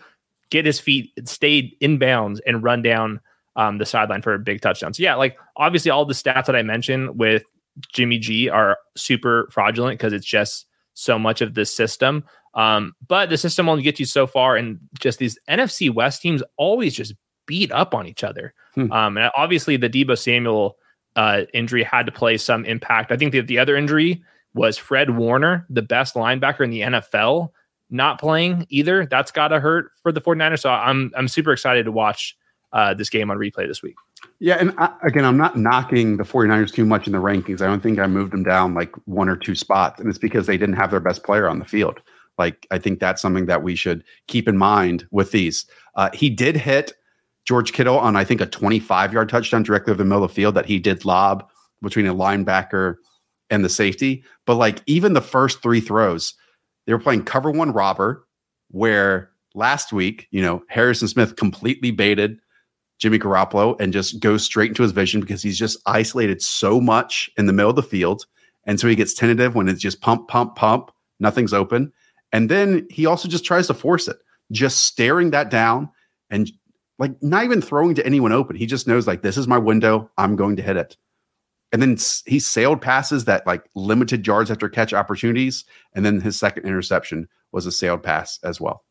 get 0.51 0.65
his 0.65 0.81
feet, 0.81 1.13
stayed 1.29 1.77
in 1.81 1.99
bounds, 1.99 2.41
and 2.47 2.63
run 2.63 2.81
down 2.81 3.21
um, 3.57 3.77
the 3.77 3.85
sideline 3.85 4.23
for 4.23 4.33
a 4.33 4.39
big 4.39 4.63
touchdown. 4.63 4.95
So 4.95 5.03
yeah, 5.03 5.17
like 5.17 5.37
obviously 5.57 5.91
all 5.91 6.07
the 6.07 6.15
stats 6.15 6.47
that 6.47 6.57
I 6.57 6.63
mentioned 6.63 7.19
with 7.19 7.45
Jimmy 7.93 8.19
G 8.19 8.49
are 8.49 8.79
super 8.97 9.51
fraudulent 9.53 9.99
because 9.99 10.15
it's 10.15 10.27
just 10.27 10.65
so 10.95 11.19
much 11.19 11.43
of 11.43 11.53
this 11.53 11.75
system. 11.75 12.25
Um, 12.55 12.95
but 13.07 13.29
the 13.29 13.37
system 13.37 13.69
only 13.69 13.83
gets 13.83 14.01
you 14.01 14.07
so 14.07 14.27
far, 14.27 14.57
and 14.57 14.79
just 14.99 15.19
these 15.19 15.39
NFC 15.49 15.93
West 15.93 16.23
teams 16.23 16.43
always 16.57 16.95
just 16.95 17.15
beat 17.47 17.71
up 17.71 17.95
on 17.95 18.07
each 18.07 18.25
other. 18.25 18.55
Hmm. 18.75 18.91
Um, 18.93 19.19
and 19.19 19.31
obviously 19.37 19.77
the 19.77 19.91
Debo 19.91 20.17
Samuel 20.17 20.77
uh, 21.17 21.43
injury 21.53 21.83
had 21.83 22.07
to 22.07 22.13
play 22.13 22.37
some 22.37 22.65
impact. 22.65 23.11
I 23.13 23.17
think 23.17 23.33
that 23.33 23.47
the 23.47 23.59
other 23.59 23.77
injury 23.77 24.23
was 24.55 24.79
Fred 24.79 25.17
Warner, 25.17 25.67
the 25.69 25.83
best 25.83 26.15
linebacker 26.15 26.61
in 26.61 26.71
the 26.71 26.81
NFL, 26.81 27.51
not 27.91 28.21
playing 28.21 28.67
either. 28.69 29.07
That's 29.07 29.31
got 29.31 29.49
to 29.49 29.61
hurt 29.61 29.91
for 30.03 30.13
the 30.13 30.21
49ers. 30.21 30.61
So 30.61 30.71
I'm 30.71 31.13
I'm 31.17 31.29
super 31.29 31.53
excited 31.53 31.85
to 31.85 31.93
watch 31.93 32.37
uh, 32.73 32.95
this 32.95 33.09
game 33.09 33.31
on 33.31 33.39
replay 33.39 33.67
this 33.67 33.83
week. 33.83 33.97
Yeah, 34.41 34.57
and 34.61 34.75
I, 34.79 34.93
again, 35.03 35.25
I'm 35.25 35.37
not 35.37 35.57
knocking 35.57 36.17
the 36.17 36.25
49ers 36.25 36.73
too 36.73 36.85
much 36.85 37.07
in 37.07 37.13
the 37.13 37.19
rankings. 37.19 37.63
I 37.63 37.67
don't 37.67 37.83
think 37.83 37.99
I 37.99 38.07
moved 38.07 38.33
them 38.33 38.43
down 38.43 38.75
like 38.75 38.95
one 39.07 39.29
or 39.29 39.37
two 39.37 39.55
spots, 39.55 40.01
and 40.01 40.09
it's 40.09 40.19
because 40.19 40.47
they 40.47 40.59
didn't 40.59 40.77
have 40.77 40.91
their 40.91 41.01
best 41.01 41.23
player 41.25 41.49
on 41.49 41.59
the 41.59 41.65
field. 41.65 42.01
Like 42.37 42.67
I 42.71 42.79
think 42.79 43.01
that's 43.01 43.21
something 43.21 43.47
that 43.47 43.63
we 43.63 43.75
should 43.75 44.05
keep 44.27 44.49
in 44.49 44.57
mind 44.57 45.07
with 45.11 45.33
these. 45.33 45.67
Uh, 45.97 46.11
he 46.13 46.31
did 46.31 46.57
hit 46.57 46.93
George 47.47 47.73
Kittle 47.73 47.99
on 47.99 48.17
I 48.17 48.25
think 48.25 48.41
a 48.41 48.47
25 48.47 49.13
yard 49.13 49.29
touchdown 49.29 49.63
directly 49.63 49.93
over 49.93 49.99
the 49.99 50.05
middle 50.05 50.25
of 50.25 50.31
the 50.31 50.35
field 50.35 50.55
that 50.55 50.67
he 50.67 50.79
did 50.79 51.05
lob 51.05 51.49
between 51.83 52.07
a 52.07 52.15
linebacker 52.15 52.97
and 53.51 53.65
the 53.65 53.69
safety. 53.69 54.25
But 54.47 54.57
like 54.57 54.83
even 54.87 55.13
the 55.13 55.21
first 55.21 55.63
three 55.63 55.81
throws, 55.81 56.35
they 56.87 56.93
were 56.93 56.99
playing 56.99 57.25
cover 57.25 57.51
one 57.51 57.73
robber, 57.73 58.27
where 58.71 59.31
last 59.55 59.93
week, 59.93 60.29
you 60.31 60.43
know, 60.43 60.63
Harrison 60.69 61.09
Smith 61.09 61.37
completely 61.37 61.91
baited 61.91 62.39
Jimmy 62.99 63.19
Garoppolo 63.19 63.81
and 63.81 63.93
just 63.93 64.21
goes 64.21 64.45
straight 64.45 64.71
into 64.71 64.83
his 64.83 64.93
vision 64.93 65.21
because 65.21 65.43
he's 65.43 65.59
just 65.59 65.79
isolated 65.87 66.43
so 66.43 66.81
much 66.81 67.31
in 67.37 67.47
the 67.47 67.53
middle 67.53 67.71
of 67.71 67.77
the 67.77 67.83
field. 67.83 68.27
And 68.65 68.79
so 68.79 68.89
he 68.89 68.97
gets 68.97 69.15
tentative 69.15 69.55
when 69.55 69.69
it's 69.69 69.81
just 69.81 70.01
pump, 70.01 70.29
pump, 70.29 70.57
pump, 70.57 70.91
nothing's 71.21 71.53
open. 71.53 71.93
And 72.33 72.51
then 72.51 72.87
he 72.91 73.07
also 73.07 73.29
just 73.29 73.45
tries 73.45 73.69
to 73.69 73.75
force 73.75 74.09
it, 74.09 74.19
just 74.51 74.85
staring 74.85 75.31
that 75.31 75.51
down 75.51 75.89
and 76.31 76.51
like 76.99 77.23
not 77.23 77.45
even 77.45 77.63
throwing 77.63 77.95
to 77.95 78.05
anyone 78.07 78.33
open. 78.33 78.57
He 78.57 78.67
just 78.67 78.87
knows 78.87 79.07
like 79.07 79.23
this 79.23 79.37
is 79.37 79.49
my 79.49 79.59
window. 79.59 80.11
I'm 80.19 80.37
going 80.37 80.57
to 80.57 80.63
hit 80.63 80.77
it. 80.77 80.97
And 81.71 81.83
then 81.83 81.99
he 82.27 82.41
sailed 82.41 82.81
passes 82.81 83.27
that 83.27 83.47
like 83.47 83.69
limited 83.75 84.27
yards 84.27 84.51
after 84.51 84.69
catch 84.69 84.93
opportunities. 84.93 85.65
And 85.95 86.05
then 86.05 86.21
his 86.21 86.39
second 86.39 86.65
interception 86.65 87.29
was 87.53 87.67
a 87.67 87.73
sailed 87.73 88.03
pass 88.03 88.39
as 88.43 88.61
well. 88.61 88.85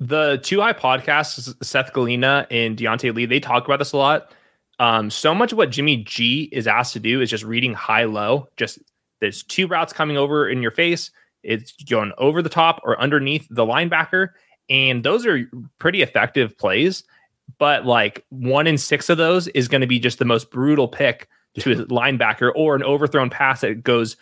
The 0.00 0.40
two 0.42 0.60
high 0.60 0.72
podcasts, 0.72 1.54
Seth 1.62 1.92
Galina 1.92 2.46
and 2.50 2.76
Diante 2.76 3.12
Lee, 3.12 3.26
they 3.26 3.38
talk 3.38 3.64
about 3.64 3.78
this 3.78 3.92
a 3.92 3.96
lot. 3.96 4.32
Um, 4.80 5.08
so 5.08 5.32
much 5.32 5.52
of 5.52 5.58
what 5.58 5.70
Jimmy 5.70 5.98
G 5.98 6.48
is 6.50 6.66
asked 6.66 6.94
to 6.94 7.00
do 7.00 7.20
is 7.20 7.30
just 7.30 7.44
reading 7.44 7.72
high 7.74 8.04
low. 8.04 8.48
Just 8.56 8.80
there's 9.20 9.44
two 9.44 9.68
routes 9.68 9.92
coming 9.92 10.16
over 10.16 10.48
in 10.48 10.60
your 10.60 10.72
face. 10.72 11.12
It's 11.44 11.72
going 11.84 12.12
over 12.18 12.42
the 12.42 12.48
top 12.48 12.80
or 12.82 13.00
underneath 13.00 13.46
the 13.50 13.64
linebacker. 13.64 14.30
And 14.68 15.04
those 15.04 15.24
are 15.26 15.48
pretty 15.78 16.02
effective 16.02 16.58
plays. 16.58 17.04
But 17.58 17.86
like 17.86 18.24
one 18.30 18.66
in 18.66 18.78
six 18.78 19.08
of 19.08 19.18
those 19.18 19.48
is 19.48 19.68
going 19.68 19.80
to 19.80 19.86
be 19.86 19.98
just 19.98 20.18
the 20.18 20.24
most 20.24 20.50
brutal 20.50 20.88
pick 20.88 21.28
to 21.60 21.72
a 21.72 21.86
linebacker 21.86 22.50
or 22.54 22.74
an 22.74 22.82
overthrown 22.82 23.30
pass 23.30 23.60
that 23.60 23.82
goes 23.82 24.16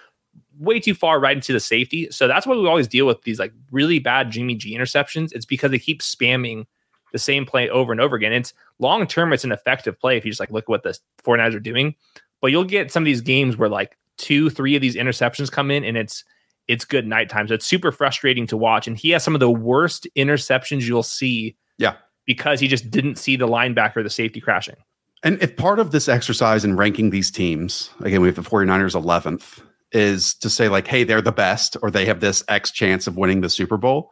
way 0.59 0.79
too 0.79 0.95
far 0.95 1.19
right 1.19 1.37
into 1.37 1.53
the 1.53 1.61
safety. 1.61 2.09
So 2.11 2.29
that's 2.29 2.47
why 2.47 2.57
we 2.57 2.67
always 2.67 2.89
deal 2.89 3.07
with 3.07 3.23
these 3.23 3.39
like 3.39 3.53
really 3.71 3.99
bad 3.99 4.31
Jimmy 4.31 4.55
G 4.55 4.77
interceptions. 4.77 5.33
It's 5.33 5.47
because 5.47 5.71
they 5.71 5.79
keep 5.79 6.03
spamming 6.03 6.67
the 7.13 7.19
same 7.19 7.47
play 7.47 7.69
over 7.71 7.93
and 7.93 8.01
over 8.01 8.17
again. 8.17 8.33
It's 8.33 8.53
long 8.79 9.07
term, 9.07 9.33
it's 9.33 9.45
an 9.45 9.53
effective 9.53 9.99
play 9.99 10.17
if 10.17 10.25
you 10.25 10.31
just 10.31 10.41
like 10.41 10.51
look 10.51 10.65
at 10.65 10.69
what 10.69 10.83
the 10.83 10.99
49ers 11.25 11.55
are 11.55 11.61
doing. 11.61 11.95
But 12.41 12.51
you'll 12.51 12.65
get 12.65 12.91
some 12.91 13.03
of 13.03 13.07
these 13.07 13.21
games 13.21 13.57
where 13.57 13.69
like 13.69 13.97
two, 14.19 14.51
three 14.51 14.77
of 14.77 14.83
these 14.83 14.97
interceptions 14.97 15.51
come 15.51 15.71
in 15.71 15.85
and 15.85 15.97
it's 15.97 16.25
it's 16.69 16.85
good 16.85 17.07
nighttime. 17.07 17.49
So 17.49 17.55
it's 17.55 17.67
super 17.67 17.91
frustrating 17.91 18.47
to 18.49 18.57
watch. 18.57 18.87
And 18.87 18.97
he 18.97 19.11
has 19.11 19.25
some 19.25 19.35
of 19.35 19.41
the 19.41 19.51
worst 19.51 20.07
interceptions 20.17 20.83
you'll 20.83 21.03
see. 21.03 21.57
Yeah. 21.79 21.95
Because 22.27 22.61
he 22.61 22.69
just 22.69 22.91
didn't 22.91 23.17
see 23.17 23.37
the 23.37 23.49
linebacker, 23.49 24.03
the 24.03 24.11
safety 24.11 24.41
crashing. 24.41 24.77
And 25.25 25.41
if 25.43 25.57
part 25.57 25.79
of 25.79 25.91
this 25.91 26.09
exercise 26.09 26.65
in 26.65 26.77
ranking 26.77 27.11
these 27.11 27.31
teams, 27.31 27.91
again, 28.01 28.21
we 28.21 28.29
have 28.29 28.37
the 28.37 28.43
49ers 28.43 29.01
11th, 29.01 29.61
is 29.93 30.35
to 30.35 30.49
say, 30.49 30.69
like, 30.69 30.87
hey, 30.87 31.05
they're 31.05 31.21
the 31.21 31.33
best 31.33 31.77
or 31.83 31.91
they 31.91 32.07
have 32.07 32.21
this 32.21 32.43
X 32.49 32.71
chance 32.71 33.07
of 33.07 33.17
winning 33.17 33.41
the 33.41 33.51
Super 33.51 33.77
Bowl. 33.77 34.11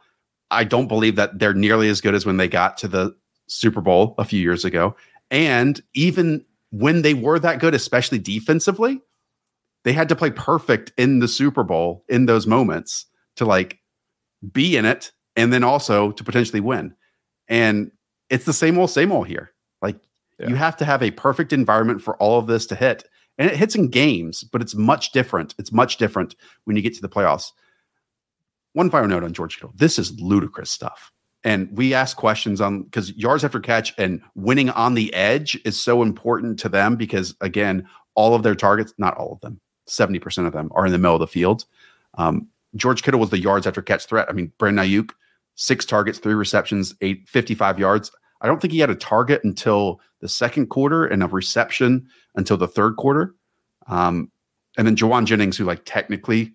I 0.50 0.64
don't 0.64 0.88
believe 0.88 1.16
that 1.16 1.38
they're 1.38 1.54
nearly 1.54 1.88
as 1.88 2.00
good 2.00 2.14
as 2.14 2.26
when 2.26 2.36
they 2.36 2.48
got 2.48 2.76
to 2.78 2.88
the 2.88 3.14
Super 3.48 3.80
Bowl 3.80 4.14
a 4.18 4.24
few 4.24 4.40
years 4.40 4.64
ago. 4.64 4.94
And 5.30 5.80
even 5.94 6.44
when 6.70 7.02
they 7.02 7.14
were 7.14 7.38
that 7.38 7.60
good, 7.60 7.74
especially 7.74 8.18
defensively, 8.18 9.00
they 9.84 9.92
had 9.92 10.08
to 10.10 10.16
play 10.16 10.30
perfect 10.30 10.92
in 10.96 11.20
the 11.20 11.28
Super 11.28 11.64
Bowl 11.64 12.04
in 12.08 12.26
those 12.26 12.46
moments 12.46 13.06
to 13.36 13.44
like 13.44 13.78
be 14.52 14.76
in 14.76 14.84
it 14.84 15.12
and 15.36 15.52
then 15.52 15.64
also 15.64 16.12
to 16.12 16.24
potentially 16.24 16.60
win. 16.60 16.94
And 17.48 17.90
it's 18.30 18.44
the 18.44 18.52
same 18.52 18.78
old, 18.78 18.90
same 18.90 19.12
old 19.12 19.26
here. 19.26 19.52
Like 19.82 19.96
you 20.38 20.54
have 20.54 20.76
to 20.78 20.84
have 20.84 21.02
a 21.02 21.10
perfect 21.10 21.52
environment 21.52 22.00
for 22.00 22.16
all 22.16 22.38
of 22.38 22.46
this 22.46 22.66
to 22.66 22.74
hit. 22.74 23.04
And 23.38 23.50
it 23.50 23.56
hits 23.56 23.74
in 23.74 23.88
games, 23.88 24.44
but 24.44 24.60
it's 24.60 24.74
much 24.74 25.12
different. 25.12 25.54
It's 25.58 25.72
much 25.72 25.96
different 25.96 26.34
when 26.64 26.76
you 26.76 26.82
get 26.82 26.94
to 26.94 27.00
the 27.00 27.08
playoffs. 27.08 27.52
One 28.72 28.90
final 28.90 29.08
note 29.08 29.24
on 29.24 29.32
George 29.32 29.56
Kittle. 29.56 29.72
This 29.74 29.98
is 29.98 30.18
ludicrous 30.20 30.70
stuff. 30.70 31.10
And 31.42 31.68
we 31.76 31.94
ask 31.94 32.16
questions 32.16 32.60
on 32.60 32.82
because 32.82 33.12
yards 33.16 33.44
after 33.44 33.60
catch 33.60 33.94
and 33.96 34.20
winning 34.34 34.68
on 34.70 34.94
the 34.94 35.12
edge 35.14 35.58
is 35.64 35.80
so 35.82 36.02
important 36.02 36.58
to 36.60 36.68
them 36.68 36.96
because, 36.96 37.34
again, 37.40 37.88
all 38.14 38.34
of 38.34 38.42
their 38.42 38.54
targets, 38.54 38.92
not 38.98 39.16
all 39.16 39.32
of 39.32 39.40
them, 39.40 39.58
70% 39.88 40.46
of 40.46 40.52
them 40.52 40.70
are 40.74 40.84
in 40.84 40.92
the 40.92 40.98
middle 40.98 41.16
of 41.16 41.20
the 41.20 41.26
field. 41.26 41.64
Um, 42.18 42.48
George 42.76 43.02
Kittle 43.02 43.20
was 43.20 43.30
the 43.30 43.40
yards 43.40 43.66
after 43.66 43.80
catch 43.80 44.04
threat. 44.04 44.28
I 44.28 44.32
mean, 44.32 44.52
Brandon 44.58 44.84
Aiyuk, 44.84 45.10
six 45.60 45.84
targets, 45.84 46.18
three 46.18 46.32
receptions, 46.32 46.94
eight, 47.02 47.28
55 47.28 47.78
yards. 47.78 48.10
I 48.40 48.46
don't 48.46 48.62
think 48.62 48.72
he 48.72 48.78
had 48.78 48.88
a 48.88 48.94
target 48.94 49.44
until 49.44 50.00
the 50.20 50.28
second 50.28 50.68
quarter 50.68 51.04
and 51.04 51.22
a 51.22 51.26
reception 51.26 52.06
until 52.34 52.56
the 52.56 52.66
third 52.66 52.96
quarter. 52.96 53.34
Um, 53.86 54.32
and 54.78 54.86
then 54.86 54.96
Jauan 54.96 55.26
Jennings, 55.26 55.58
who 55.58 55.64
like 55.64 55.82
technically 55.84 56.54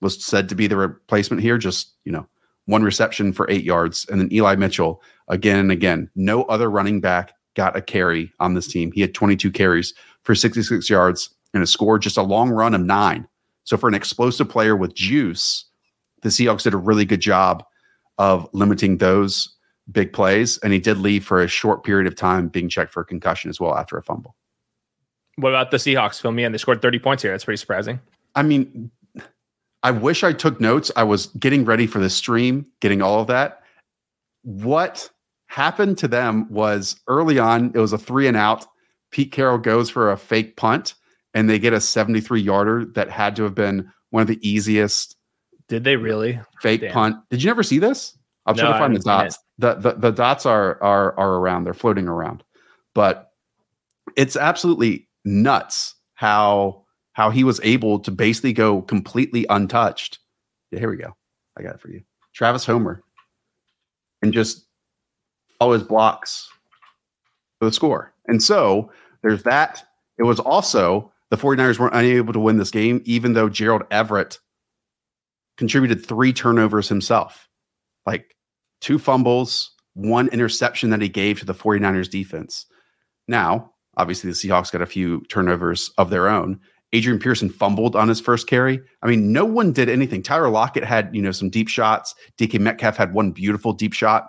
was 0.00 0.24
said 0.24 0.48
to 0.48 0.54
be 0.54 0.68
the 0.68 0.76
replacement 0.76 1.42
here, 1.42 1.58
just 1.58 1.94
you 2.04 2.12
know, 2.12 2.28
one 2.66 2.84
reception 2.84 3.32
for 3.32 3.50
eight 3.50 3.64
yards. 3.64 4.06
And 4.08 4.20
then 4.20 4.32
Eli 4.32 4.54
Mitchell 4.54 5.02
again 5.26 5.58
and 5.58 5.72
again. 5.72 6.08
No 6.14 6.44
other 6.44 6.70
running 6.70 7.00
back 7.00 7.32
got 7.56 7.76
a 7.76 7.82
carry 7.82 8.32
on 8.38 8.54
this 8.54 8.68
team. 8.68 8.92
He 8.92 9.00
had 9.00 9.14
22 9.14 9.50
carries 9.50 9.94
for 10.22 10.36
66 10.36 10.88
yards 10.88 11.28
and 11.54 11.62
a 11.62 11.66
score, 11.66 11.98
just 11.98 12.16
a 12.16 12.22
long 12.22 12.50
run 12.50 12.74
of 12.74 12.82
nine. 12.82 13.26
So 13.64 13.76
for 13.76 13.88
an 13.88 13.94
explosive 13.94 14.48
player 14.48 14.76
with 14.76 14.94
juice, 14.94 15.64
the 16.22 16.28
Seahawks 16.28 16.62
did 16.62 16.74
a 16.74 16.78
really 16.78 17.04
good 17.04 17.20
job 17.20 17.64
of 18.18 18.48
limiting 18.52 18.98
those 18.98 19.48
big 19.90 20.12
plays. 20.12 20.58
And 20.58 20.72
he 20.72 20.78
did 20.78 20.98
leave 20.98 21.24
for 21.24 21.42
a 21.42 21.48
short 21.48 21.84
period 21.84 22.06
of 22.06 22.16
time 22.16 22.48
being 22.48 22.68
checked 22.68 22.92
for 22.92 23.00
a 23.00 23.04
concussion 23.04 23.50
as 23.50 23.60
well 23.60 23.76
after 23.76 23.96
a 23.96 24.02
fumble. 24.02 24.36
What 25.36 25.50
about 25.50 25.70
the 25.70 25.78
Seahawks? 25.78 26.20
Fill 26.20 26.32
me 26.32 26.44
in. 26.44 26.52
They 26.52 26.58
scored 26.58 26.80
30 26.80 26.98
points 27.00 27.22
here. 27.22 27.32
That's 27.32 27.44
pretty 27.44 27.58
surprising. 27.58 28.00
I 28.34 28.42
mean, 28.42 28.90
I 29.82 29.90
wish 29.90 30.24
I 30.24 30.32
took 30.32 30.60
notes. 30.60 30.90
I 30.96 31.02
was 31.02 31.26
getting 31.26 31.64
ready 31.64 31.86
for 31.86 31.98
the 31.98 32.10
stream, 32.10 32.66
getting 32.80 33.02
all 33.02 33.20
of 33.20 33.26
that. 33.26 33.62
What 34.42 35.10
happened 35.46 35.98
to 35.98 36.08
them 36.08 36.50
was 36.50 37.00
early 37.06 37.38
on, 37.38 37.72
it 37.74 37.78
was 37.78 37.92
a 37.92 37.98
three 37.98 38.26
and 38.26 38.36
out. 38.36 38.66
Pete 39.10 39.30
Carroll 39.30 39.58
goes 39.58 39.90
for 39.90 40.10
a 40.10 40.16
fake 40.16 40.56
punt 40.56 40.94
and 41.34 41.50
they 41.50 41.58
get 41.58 41.72
a 41.72 41.80
73 41.80 42.40
yarder 42.40 42.84
that 42.94 43.10
had 43.10 43.36
to 43.36 43.42
have 43.42 43.54
been 43.54 43.90
one 44.10 44.22
of 44.22 44.26
the 44.26 44.48
easiest. 44.48 45.13
Did 45.68 45.84
they 45.84 45.96
really? 45.96 46.40
Fake 46.60 46.82
Damn. 46.82 46.92
punt. 46.92 47.16
Did 47.30 47.42
you 47.42 47.48
never 47.48 47.62
see 47.62 47.78
this? 47.78 48.16
I'll 48.46 48.54
try 48.54 48.64
no, 48.64 48.72
to 48.72 48.78
find 48.78 48.96
the 48.96 49.00
dots. 49.00 49.38
The, 49.58 49.74
the 49.74 49.92
the 49.94 50.10
dots 50.10 50.44
are 50.44 50.82
are 50.82 51.18
are 51.18 51.34
around. 51.36 51.64
They're 51.64 51.74
floating 51.74 52.08
around. 52.08 52.44
But 52.94 53.30
it's 54.16 54.36
absolutely 54.36 55.08
nuts 55.24 55.94
how 56.14 56.84
how 57.12 57.30
he 57.30 57.44
was 57.44 57.60
able 57.62 57.98
to 58.00 58.10
basically 58.10 58.52
go 58.52 58.82
completely 58.82 59.46
untouched. 59.48 60.18
Yeah, 60.70 60.80
here 60.80 60.90
we 60.90 60.96
go. 60.96 61.16
I 61.56 61.62
got 61.62 61.76
it 61.76 61.80
for 61.80 61.90
you. 61.90 62.02
Travis 62.34 62.66
Homer. 62.66 63.02
And 64.20 64.32
just 64.32 64.66
all 65.60 65.72
his 65.72 65.82
blocks 65.82 66.48
for 67.58 67.66
the 67.66 67.72
score. 67.72 68.12
And 68.26 68.42
so 68.42 68.90
there's 69.22 69.42
that. 69.44 69.84
It 70.18 70.24
was 70.24 70.40
also 70.40 71.12
the 71.30 71.36
49ers 71.36 71.78
weren't 71.78 71.94
unable 71.94 72.32
to 72.32 72.40
win 72.40 72.56
this 72.56 72.70
game, 72.70 73.02
even 73.04 73.34
though 73.34 73.48
Gerald 73.48 73.82
Everett 73.90 74.38
contributed 75.56 76.04
three 76.04 76.32
turnovers 76.32 76.88
himself. 76.88 77.48
Like 78.06 78.36
two 78.80 78.98
fumbles, 78.98 79.70
one 79.94 80.28
interception 80.28 80.90
that 80.90 81.00
he 81.00 81.08
gave 81.08 81.38
to 81.38 81.46
the 81.46 81.54
49ers 81.54 82.10
defense. 82.10 82.66
Now, 83.28 83.72
obviously, 83.96 84.30
the 84.30 84.36
Seahawks 84.36 84.72
got 84.72 84.82
a 84.82 84.86
few 84.86 85.22
turnovers 85.28 85.90
of 85.98 86.10
their 86.10 86.28
own. 86.28 86.60
Adrian 86.92 87.18
Peterson 87.18 87.48
fumbled 87.48 87.96
on 87.96 88.08
his 88.08 88.20
first 88.20 88.46
carry. 88.46 88.80
I 89.02 89.08
mean, 89.08 89.32
no 89.32 89.44
one 89.44 89.72
did 89.72 89.88
anything. 89.88 90.22
Tyler 90.22 90.48
Lockett 90.48 90.84
had, 90.84 91.14
you 91.14 91.20
know, 91.20 91.32
some 91.32 91.50
deep 91.50 91.68
shots. 91.68 92.14
DK 92.38 92.60
Metcalf 92.60 92.96
had 92.96 93.12
one 93.12 93.32
beautiful 93.32 93.72
deep 93.72 93.92
shot 93.92 94.28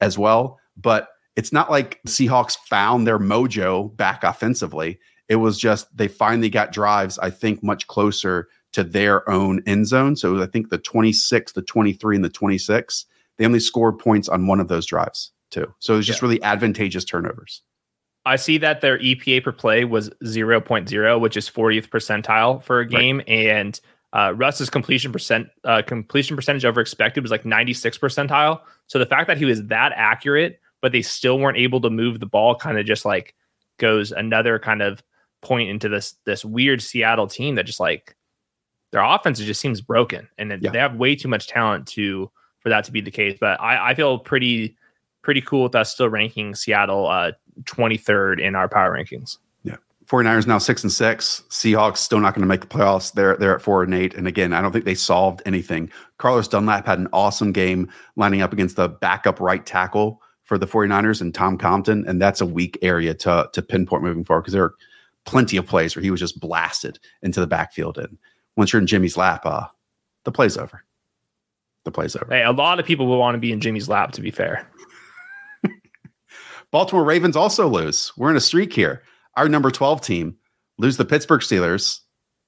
as 0.00 0.16
well. 0.16 0.58
But 0.78 1.08
it's 1.36 1.52
not 1.52 1.70
like 1.70 2.00
Seahawks 2.06 2.56
found 2.56 3.06
their 3.06 3.18
mojo 3.18 3.94
back 3.96 4.24
offensively. 4.24 4.98
It 5.28 5.36
was 5.36 5.58
just 5.58 5.94
they 5.94 6.08
finally 6.08 6.48
got 6.48 6.72
drives, 6.72 7.18
I 7.18 7.30
think, 7.30 7.62
much 7.62 7.86
closer 7.86 8.48
to 8.72 8.84
their 8.84 9.28
own 9.28 9.62
end 9.66 9.86
zone. 9.86 10.16
So 10.16 10.42
I 10.42 10.46
think 10.46 10.70
the 10.70 10.78
26, 10.78 11.52
the 11.52 11.62
23, 11.62 12.16
and 12.16 12.24
the 12.24 12.28
26, 12.28 13.06
they 13.38 13.46
only 13.46 13.60
scored 13.60 13.98
points 13.98 14.28
on 14.28 14.46
one 14.46 14.60
of 14.60 14.68
those 14.68 14.86
drives 14.86 15.32
too. 15.50 15.72
So 15.78 15.94
it 15.94 15.98
was 15.98 16.06
just 16.06 16.20
yeah. 16.20 16.26
really 16.28 16.42
advantageous 16.42 17.04
turnovers. 17.04 17.62
I 18.24 18.36
see 18.36 18.58
that 18.58 18.80
their 18.80 18.98
EPA 18.98 19.44
per 19.44 19.52
play 19.52 19.84
was 19.84 20.10
0.0, 20.24 21.20
which 21.20 21.36
is 21.36 21.48
40th 21.48 21.88
percentile 21.88 22.62
for 22.62 22.80
a 22.80 22.86
game. 22.86 23.18
Right. 23.18 23.28
And 23.28 23.80
uh, 24.12 24.32
Russ's 24.34 24.68
completion 24.68 25.12
percent 25.12 25.48
uh, 25.64 25.82
completion 25.86 26.36
percentage 26.36 26.64
over 26.64 26.80
expected 26.80 27.22
was 27.22 27.30
like 27.30 27.44
96 27.44 27.98
percentile. 27.98 28.60
So 28.88 28.98
the 28.98 29.06
fact 29.06 29.28
that 29.28 29.38
he 29.38 29.44
was 29.44 29.64
that 29.66 29.92
accurate, 29.94 30.60
but 30.82 30.92
they 30.92 31.02
still 31.02 31.38
weren't 31.38 31.58
able 31.58 31.80
to 31.82 31.90
move 31.90 32.18
the 32.18 32.26
ball, 32.26 32.56
kind 32.56 32.78
of 32.78 32.84
just 32.86 33.04
like 33.04 33.34
goes 33.78 34.10
another 34.12 34.58
kind 34.58 34.82
of 34.82 35.02
point 35.42 35.68
into 35.68 35.88
this 35.88 36.14
this 36.24 36.44
weird 36.44 36.82
Seattle 36.82 37.26
team 37.26 37.54
that 37.56 37.66
just 37.66 37.78
like 37.80 38.16
their 38.96 39.04
offense 39.04 39.38
just 39.40 39.60
seems 39.60 39.82
broken, 39.82 40.26
and 40.38 40.58
yeah. 40.62 40.70
they 40.70 40.78
have 40.78 40.96
way 40.96 41.14
too 41.14 41.28
much 41.28 41.48
talent 41.48 41.86
to 41.88 42.30
for 42.60 42.70
that 42.70 42.82
to 42.84 42.92
be 42.92 43.02
the 43.02 43.10
case. 43.10 43.36
But 43.38 43.60
I, 43.60 43.90
I 43.90 43.94
feel 43.94 44.18
pretty 44.18 44.74
pretty 45.20 45.42
cool 45.42 45.64
with 45.64 45.74
us 45.74 45.92
still 45.92 46.08
ranking 46.08 46.54
Seattle 46.54 47.06
uh, 47.06 47.32
23rd 47.64 48.40
in 48.40 48.54
our 48.54 48.70
power 48.70 48.96
rankings. 48.96 49.36
Yeah. 49.64 49.76
49ers 50.06 50.46
now 50.46 50.56
six 50.56 50.82
and 50.82 50.90
six. 50.90 51.42
Seahawks 51.50 51.98
still 51.98 52.20
not 52.20 52.32
going 52.32 52.40
to 52.40 52.48
make 52.48 52.62
the 52.62 52.66
playoffs. 52.66 53.12
They're 53.12 53.36
they're 53.36 53.54
at 53.54 53.60
four 53.60 53.82
and 53.82 53.92
eight. 53.92 54.14
And 54.14 54.26
again, 54.26 54.54
I 54.54 54.62
don't 54.62 54.72
think 54.72 54.86
they 54.86 54.94
solved 54.94 55.42
anything. 55.44 55.90
Carlos 56.16 56.48
Dunlap 56.48 56.86
had 56.86 56.98
an 56.98 57.08
awesome 57.12 57.52
game 57.52 57.92
lining 58.16 58.40
up 58.40 58.54
against 58.54 58.76
the 58.76 58.88
backup 58.88 59.40
right 59.40 59.66
tackle 59.66 60.22
for 60.44 60.56
the 60.56 60.66
49ers 60.66 61.20
and 61.20 61.34
Tom 61.34 61.58
Compton. 61.58 62.02
And 62.08 62.22
that's 62.22 62.40
a 62.40 62.46
weak 62.46 62.78
area 62.80 63.12
to 63.12 63.50
to 63.52 63.60
pinpoint 63.60 64.04
moving 64.04 64.24
forward 64.24 64.42
because 64.44 64.54
there 64.54 64.64
are 64.64 64.74
plenty 65.26 65.58
of 65.58 65.66
plays 65.66 65.94
where 65.94 66.02
he 66.02 66.10
was 66.10 66.20
just 66.20 66.40
blasted 66.40 66.98
into 67.20 67.40
the 67.40 67.46
backfield. 67.46 67.98
And 67.98 68.16
once 68.56 68.72
you're 68.72 68.80
in 68.80 68.86
Jimmy's 68.86 69.16
lap, 69.16 69.44
uh, 69.44 69.66
the 70.24 70.32
play's 70.32 70.56
over. 70.56 70.84
The 71.84 71.92
play's 71.92 72.16
over. 72.16 72.26
Hey, 72.28 72.42
a 72.42 72.52
lot 72.52 72.80
of 72.80 72.86
people 72.86 73.06
will 73.06 73.18
want 73.18 73.34
to 73.34 73.38
be 73.38 73.52
in 73.52 73.60
Jimmy's 73.60 73.88
lap, 73.88 74.12
to 74.12 74.20
be 74.20 74.30
fair. 74.30 74.68
Baltimore 76.70 77.04
Ravens 77.04 77.36
also 77.36 77.68
lose. 77.68 78.12
We're 78.16 78.30
in 78.30 78.36
a 78.36 78.40
streak 78.40 78.72
here. 78.72 79.02
Our 79.36 79.48
number 79.48 79.70
12 79.70 80.00
team 80.00 80.36
lose 80.78 80.96
the 80.96 81.04
Pittsburgh 81.04 81.42
Steelers, 81.42 82.00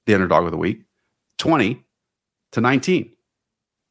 the 0.05 0.13
underdog 0.13 0.45
of 0.45 0.51
the 0.51 0.57
week, 0.57 0.83
20 1.37 1.85
to 2.51 2.61
19. 2.61 3.13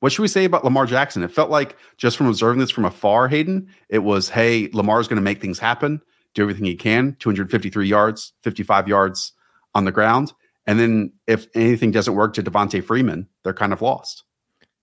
What 0.01 0.13
should 0.13 0.23
we 0.23 0.29
say 0.29 0.45
about 0.45 0.65
Lamar 0.65 0.87
Jackson? 0.87 1.23
It 1.23 1.33
felt 1.33 1.51
like 1.51 1.77
just 1.97 2.17
from 2.17 2.29
observing 2.29 2.61
this 2.61 2.71
from 2.71 2.85
afar, 2.85 3.27
Hayden, 3.29 3.69
it 3.89 4.01
was, 4.01 4.29
hey, 4.29 4.69
Lamar's 4.73 5.09
going 5.09 5.17
to 5.17 5.23
make 5.23 5.41
things 5.41 5.59
happen, 5.59 6.01
do 6.35 6.43
everything 6.43 6.67
he 6.67 6.77
can, 6.77 7.17
253 7.19 7.89
yards, 7.89 8.33
55 8.43 8.87
yards 8.87 9.33
on 9.75 9.85
the 9.85 9.93
ground. 9.93 10.33
And 10.69 10.79
then 10.79 11.13
if 11.27 11.49
anything 11.55 11.91
doesn't 11.91 12.15
work 12.15 12.35
to 12.35 12.43
Devonta 12.43 12.85
Freeman, 12.85 13.27
they're 13.43 13.53
kind 13.53 13.73
of 13.73 13.83
lost. 13.83 14.23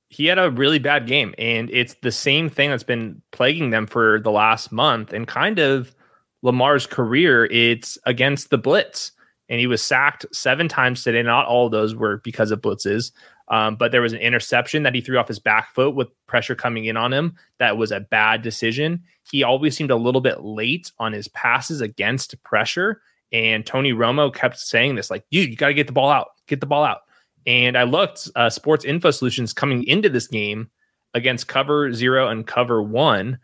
He 0.10 0.26
had 0.26 0.40
a 0.40 0.52
really 0.52 0.80
bad 0.80 1.08
game 1.08 1.34
and 1.38 1.70
it's 1.72 1.96
the 2.02 2.12
same 2.12 2.50
thing 2.50 2.70
that's 2.70 2.84
been 2.84 3.22
plaguing 3.32 3.70
them 3.70 3.88
for 3.88 4.20
the 4.20 4.32
last 4.32 4.72
month 4.72 5.14
and 5.14 5.28
kind 5.28 5.60
of 5.60 5.96
Lamar's 6.42 6.88
career. 6.88 7.46
It's 7.46 7.98
against 8.06 8.50
the 8.50 8.58
blitz 8.58 9.12
and 9.48 9.60
he 9.60 9.68
was 9.68 9.82
sacked 9.82 10.26
seven 10.34 10.68
times 10.68 11.04
today. 11.04 11.22
Not 11.22 11.46
all 11.46 11.68
of 11.68 11.72
those 11.72 11.96
were 11.96 12.18
because 12.18 12.52
of 12.52 12.62
blitzes 12.62 13.12
um, 13.50 13.76
but 13.76 13.92
there 13.92 14.02
was 14.02 14.14
an 14.14 14.20
interception 14.20 14.84
that 14.84 14.96
he 14.96 15.02
threw 15.02 15.18
off 15.18 15.28
his 15.28 15.40
back 15.40 15.74
foot 15.74 15.96
with 15.96 16.08
pressure 16.28 16.56
coming 16.56 16.86
in 16.86 16.98
on 16.98 17.14
him. 17.14 17.36
That 17.60 17.78
was 17.78 17.92
a 17.92 18.00
bad 18.00 18.42
decision. 18.42 19.04
He 19.30 19.44
always 19.44 19.76
seemed 19.78 19.92
a 19.92 19.96
little 19.96 20.22
bit 20.22 20.42
late 20.42 20.92
on 21.00 21.14
his 21.14 21.28
passes 21.28 21.82
against 21.82 22.42
pressure 22.44 23.02
and 23.36 23.66
Tony 23.66 23.92
Romo 23.92 24.34
kept 24.34 24.58
saying 24.58 24.96
this 24.96 25.12
like 25.12 25.26
dude, 25.30 25.50
you 25.50 25.56
got 25.58 25.68
to 25.68 25.74
get 25.74 25.88
the 25.88 25.94
ball 25.94 26.10
out 26.10 26.30
get 26.48 26.62
the 26.62 26.66
ball 26.66 26.84
out 26.84 27.02
and 27.46 27.78
I 27.78 27.84
looked 27.84 28.30
uh, 28.36 28.50
Sports 28.50 28.86
Info 28.86 29.12
Solutions 29.12 29.54
coming 29.54 29.84
into 29.84 30.10
this 30.10 30.28
game 30.28 30.70
against 31.14 31.48
cover 31.48 31.94
zero 31.94 32.28
and 32.28 32.46
cover 32.48 32.82
one. 32.82 33.38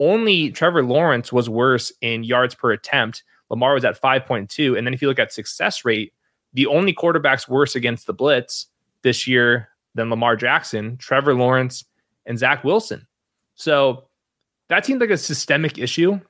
Only 0.00 0.50
Trevor 0.50 0.84
Lawrence 0.84 1.32
was 1.32 1.48
worse 1.48 1.92
in 2.00 2.22
yards 2.22 2.54
per 2.54 2.70
attempt. 2.70 3.24
Lamar 3.50 3.74
was 3.74 3.84
at 3.84 4.00
5.2. 4.00 4.76
And 4.76 4.86
then 4.86 4.94
if 4.94 5.02
you 5.02 5.08
look 5.08 5.18
at 5.18 5.32
success 5.32 5.84
rate, 5.84 6.12
the 6.52 6.66
only 6.66 6.94
quarterbacks 6.94 7.48
worse 7.48 7.74
against 7.74 8.06
the 8.06 8.14
blitz 8.14 8.66
this 9.02 9.26
year 9.26 9.68
than 9.94 10.10
Lamar 10.10 10.36
Jackson, 10.36 10.96
Trevor 10.98 11.34
Lawrence, 11.34 11.84
and 12.26 12.38
Zach 12.38 12.62
Wilson. 12.62 13.06
So 13.54 14.08
that 14.68 14.86
seemed 14.86 15.00
like 15.00 15.10
a 15.10 15.18
systemic 15.18 15.78
issue. 15.78 16.20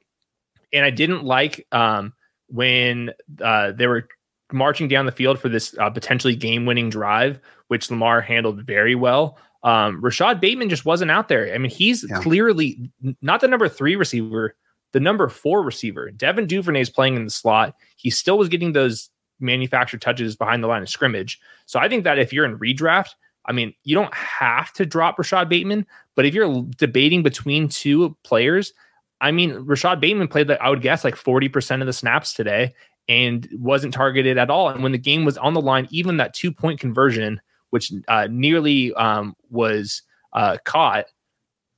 And 0.72 0.84
I 0.84 0.90
didn't 0.90 1.24
like 1.24 1.66
um, 1.72 2.14
when 2.48 3.10
uh, 3.42 3.72
they 3.72 3.86
were 3.86 4.08
marching 4.52 4.88
down 4.88 5.06
the 5.06 5.12
field 5.12 5.38
for 5.38 5.48
this 5.48 5.76
uh, 5.78 5.90
potentially 5.90 6.34
game 6.34 6.66
winning 6.66 6.90
drive, 6.90 7.38
which 7.68 7.90
Lamar 7.90 8.20
handled 8.20 8.64
very 8.64 8.94
well. 8.94 9.38
Um, 9.62 10.00
Rashod 10.00 10.40
Bateman 10.40 10.70
just 10.70 10.84
wasn't 10.84 11.10
out 11.10 11.28
there. 11.28 11.52
I 11.52 11.58
mean, 11.58 11.70
he's 11.70 12.06
yeah. 12.08 12.20
clearly 12.20 12.90
not 13.20 13.40
the 13.40 13.48
number 13.48 13.68
three 13.68 13.96
receiver, 13.96 14.56
the 14.92 15.00
number 15.00 15.28
four 15.28 15.62
receiver. 15.62 16.10
Devin 16.10 16.46
Duvernay 16.46 16.80
is 16.80 16.90
playing 16.90 17.16
in 17.16 17.24
the 17.24 17.30
slot. 17.30 17.74
He 17.96 18.10
still 18.10 18.38
was 18.38 18.48
getting 18.48 18.72
those 18.72 19.10
manufactured 19.40 20.00
touches 20.00 20.36
behind 20.36 20.62
the 20.62 20.68
line 20.68 20.82
of 20.82 20.88
scrimmage. 20.88 21.40
So 21.66 21.78
I 21.78 21.88
think 21.88 22.04
that 22.04 22.18
if 22.18 22.32
you're 22.32 22.44
in 22.44 22.58
redraft, 22.58 23.10
I 23.44 23.52
mean, 23.52 23.74
you 23.84 23.94
don't 23.94 24.14
have 24.14 24.72
to 24.74 24.86
drop 24.86 25.18
Rashod 25.18 25.48
Bateman, 25.48 25.86
but 26.14 26.26
if 26.26 26.34
you're 26.34 26.64
debating 26.76 27.22
between 27.22 27.68
two 27.68 28.16
players, 28.22 28.72
I 29.20 29.32
mean, 29.32 29.52
Rashod 29.54 30.00
Bateman 30.00 30.28
played, 30.28 30.48
like, 30.48 30.60
I 30.60 30.70
would 30.70 30.82
guess, 30.82 31.04
like 31.04 31.16
40% 31.16 31.80
of 31.80 31.86
the 31.86 31.92
snaps 31.92 32.32
today 32.32 32.74
and 33.08 33.48
wasn't 33.52 33.94
targeted 33.94 34.38
at 34.38 34.50
all. 34.50 34.68
And 34.68 34.82
when 34.82 34.92
the 34.92 34.98
game 34.98 35.24
was 35.24 35.38
on 35.38 35.54
the 35.54 35.60
line, 35.60 35.88
even 35.90 36.18
that 36.18 36.34
two 36.34 36.52
point 36.52 36.78
conversion, 36.78 37.40
which 37.70 37.92
uh, 38.06 38.28
nearly 38.30 38.94
um, 38.94 39.34
was 39.50 40.02
uh, 40.32 40.58
caught, 40.64 41.06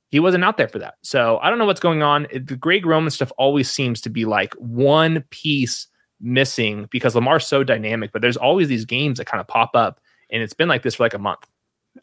he 0.09 0.19
wasn't 0.19 0.43
out 0.43 0.57
there 0.57 0.67
for 0.67 0.79
that. 0.79 0.95
So 1.03 1.39
I 1.41 1.49
don't 1.49 1.57
know 1.57 1.65
what's 1.65 1.79
going 1.79 2.03
on. 2.03 2.27
The 2.31 2.57
Greg 2.57 2.85
Roman 2.85 3.11
stuff 3.11 3.31
always 3.37 3.71
seems 3.71 4.01
to 4.01 4.09
be 4.09 4.25
like 4.25 4.53
one 4.55 5.23
piece 5.29 5.87
missing 6.19 6.87
because 6.91 7.15
Lamar's 7.15 7.47
so 7.47 7.63
dynamic, 7.63 8.11
but 8.11 8.21
there's 8.21 8.37
always 8.37 8.67
these 8.67 8.85
games 8.85 9.17
that 9.17 9.25
kind 9.25 9.39
of 9.39 9.47
pop 9.47 9.71
up. 9.73 10.01
And 10.29 10.43
it's 10.43 10.53
been 10.53 10.69
like 10.69 10.83
this 10.83 10.95
for 10.95 11.03
like 11.03 11.13
a 11.13 11.19
month. 11.19 11.47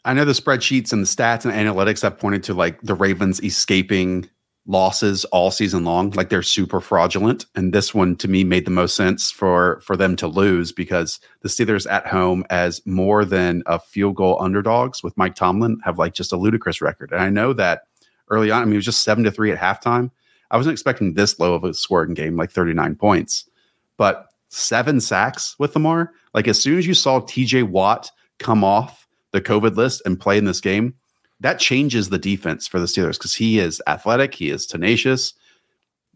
I 0.05 0.13
know 0.13 0.25
the 0.25 0.33
spreadsheets 0.33 0.91
and 0.91 1.03
the 1.03 1.07
stats 1.07 1.45
and 1.45 1.53
analytics 1.53 2.01
have 2.01 2.17
pointed 2.17 2.43
to 2.43 2.53
like 2.53 2.81
the 2.81 2.93
Ravens 2.93 3.41
escaping 3.43 4.29
losses 4.69 5.25
all 5.25 5.49
season 5.49 5.83
long. 5.83 6.11
Like 6.11 6.29
they're 6.29 6.43
super 6.43 6.79
fraudulent. 6.79 7.47
And 7.55 7.73
this 7.73 7.91
one 7.91 8.15
to 8.17 8.27
me 8.27 8.43
made 8.43 8.65
the 8.65 8.71
most 8.71 8.95
sense 8.95 9.31
for 9.31 9.81
for 9.81 9.97
them 9.97 10.15
to 10.17 10.27
lose 10.27 10.71
because 10.71 11.19
the 11.41 11.49
Steelers 11.49 11.89
at 11.91 12.05
home 12.05 12.45
as 12.51 12.85
more 12.85 13.25
than 13.25 13.63
a 13.65 13.79
field 13.79 14.15
goal 14.15 14.37
underdogs 14.39 15.01
with 15.01 15.17
Mike 15.17 15.33
Tomlin 15.33 15.79
have 15.83 15.97
like 15.97 16.13
just 16.13 16.31
a 16.31 16.37
ludicrous 16.37 16.81
record. 16.81 17.11
And 17.11 17.19
I 17.19 17.29
know 17.29 17.51
that 17.53 17.81
early 18.29 18.51
on, 18.51 18.61
I 18.61 18.65
mean 18.65 18.75
it 18.75 18.77
was 18.77 18.85
just 18.85 19.03
seven 19.03 19.23
to 19.23 19.31
three 19.31 19.51
at 19.51 19.57
halftime. 19.57 20.11
I 20.51 20.57
wasn't 20.57 20.73
expecting 20.73 21.15
this 21.15 21.39
low 21.39 21.55
of 21.55 21.63
a 21.63 21.73
scoring 21.73 22.13
game, 22.13 22.35
like 22.35 22.51
39 22.51 22.95
points. 22.95 23.49
But 23.97 24.27
seven 24.49 25.01
sacks 25.01 25.55
with 25.57 25.75
Lamar. 25.75 26.11
Like 26.35 26.47
as 26.47 26.61
soon 26.61 26.77
as 26.77 26.85
you 26.85 26.93
saw 26.93 27.21
TJ 27.21 27.63
Watt 27.63 28.11
come 28.37 28.63
off 28.63 29.07
the 29.31 29.41
COVID 29.41 29.75
list 29.75 30.03
and 30.05 30.19
play 30.19 30.37
in 30.37 30.45
this 30.45 30.61
game, 30.61 30.93
that 31.39 31.59
changes 31.59 32.09
the 32.09 32.17
defense 32.17 32.67
for 32.67 32.79
the 32.79 32.85
Steelers 32.85 33.13
because 33.13 33.35
he 33.35 33.59
is 33.59 33.81
athletic, 33.87 34.33
he 34.33 34.49
is 34.49 34.65
tenacious, 34.65 35.33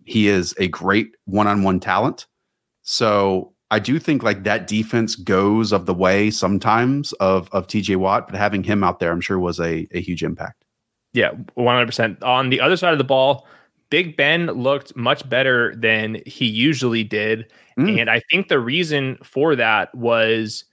he 0.06 0.28
is 0.28 0.54
a 0.58 0.68
great 0.68 1.16
one-on-one 1.26 1.80
talent. 1.80 2.28
So 2.82 3.54
I 3.72 3.80
do 3.80 3.98
think 4.00 4.22
like 4.22 4.44
that 4.44 4.68
defense 4.68 5.16
goes 5.16 5.72
of 5.72 5.86
the 5.86 5.94
way 5.94 6.30
sometimes 6.30 7.14
of 7.14 7.50
of 7.52 7.68
TJ 7.68 7.96
Watt, 7.96 8.28
but 8.28 8.38
having 8.38 8.64
him 8.64 8.84
out 8.84 9.00
there, 9.00 9.12
I'm 9.12 9.22
sure 9.22 9.40
was 9.40 9.60
a, 9.60 9.88
a 9.92 10.02
huge 10.02 10.24
impact. 10.24 10.64
Yeah, 11.14 11.32
100%. 11.58 12.22
On 12.24 12.50
the 12.50 12.60
other 12.60 12.76
side 12.76 12.92
of 12.92 12.98
the 12.98 13.04
ball, 13.04 13.48
Big 13.90 14.18
Ben 14.18 14.48
looked 14.48 14.96
much 14.96 15.28
better 15.30 15.76
than 15.76 16.22
he 16.26 16.46
usually 16.46 17.04
did. 17.04 17.52
Mm. 17.78 18.02
And 18.02 18.10
I 18.10 18.22
think 18.32 18.48
the 18.48 18.60
reason 18.60 19.20
for 19.24 19.56
that 19.56 19.94
was 19.94 20.66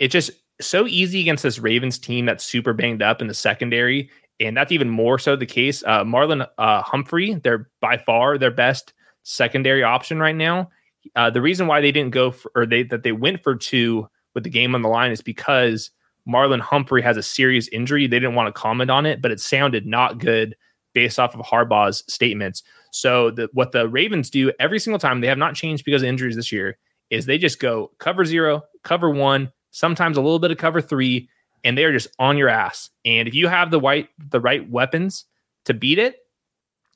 it 0.00 0.08
just 0.08 0.32
so 0.66 0.86
easy 0.86 1.20
against 1.20 1.42
this 1.42 1.58
Ravens 1.58 1.98
team 1.98 2.26
that's 2.26 2.44
super 2.44 2.72
banged 2.72 3.02
up 3.02 3.20
in 3.20 3.26
the 3.26 3.34
secondary. 3.34 4.10
And 4.40 4.56
that's 4.56 4.72
even 4.72 4.90
more 4.90 5.18
so 5.18 5.36
the 5.36 5.46
case. 5.46 5.84
Uh, 5.84 6.02
Marlon 6.02 6.46
uh, 6.58 6.82
Humphrey, 6.82 7.34
they're 7.34 7.70
by 7.80 7.96
far 7.98 8.36
their 8.36 8.50
best 8.50 8.92
secondary 9.22 9.82
option 9.82 10.18
right 10.18 10.34
now. 10.34 10.70
Uh, 11.14 11.30
the 11.30 11.42
reason 11.42 11.66
why 11.66 11.80
they 11.80 11.92
didn't 11.92 12.12
go 12.12 12.30
for, 12.30 12.50
or 12.54 12.66
they 12.66 12.82
that 12.84 13.02
they 13.02 13.12
went 13.12 13.42
for 13.42 13.54
two 13.54 14.08
with 14.34 14.42
the 14.42 14.50
game 14.50 14.74
on 14.74 14.82
the 14.82 14.88
line 14.88 15.12
is 15.12 15.20
because 15.20 15.90
Marlon 16.28 16.60
Humphrey 16.60 17.02
has 17.02 17.16
a 17.16 17.22
serious 17.22 17.68
injury. 17.68 18.06
They 18.06 18.18
didn't 18.18 18.34
want 18.34 18.48
to 18.48 18.60
comment 18.60 18.90
on 18.90 19.06
it, 19.06 19.22
but 19.22 19.30
it 19.30 19.40
sounded 19.40 19.86
not 19.86 20.18
good 20.18 20.56
based 20.94 21.18
off 21.18 21.34
of 21.34 21.40
Harbaugh's 21.44 22.02
statements. 22.12 22.62
So 22.90 23.30
the, 23.30 23.48
what 23.52 23.72
the 23.72 23.88
Ravens 23.88 24.30
do 24.30 24.52
every 24.58 24.78
single 24.78 24.98
time, 24.98 25.20
they 25.20 25.26
have 25.26 25.38
not 25.38 25.54
changed 25.54 25.84
because 25.84 26.02
of 26.02 26.08
injuries 26.08 26.36
this 26.36 26.52
year, 26.52 26.78
is 27.10 27.26
they 27.26 27.38
just 27.38 27.60
go 27.60 27.92
cover 27.98 28.24
zero, 28.24 28.62
cover 28.82 29.10
one, 29.10 29.52
sometimes 29.74 30.16
a 30.16 30.20
little 30.20 30.38
bit 30.38 30.52
of 30.52 30.56
cover 30.56 30.80
three, 30.80 31.28
and 31.64 31.76
they 31.76 31.84
are 31.84 31.92
just 31.92 32.08
on 32.18 32.38
your 32.38 32.48
ass. 32.48 32.90
And 33.04 33.26
if 33.26 33.34
you 33.34 33.48
have 33.48 33.70
the 33.70 33.78
white 33.78 34.08
the 34.30 34.40
right 34.40 34.68
weapons 34.70 35.24
to 35.64 35.74
beat 35.74 35.98
it, 35.98 36.16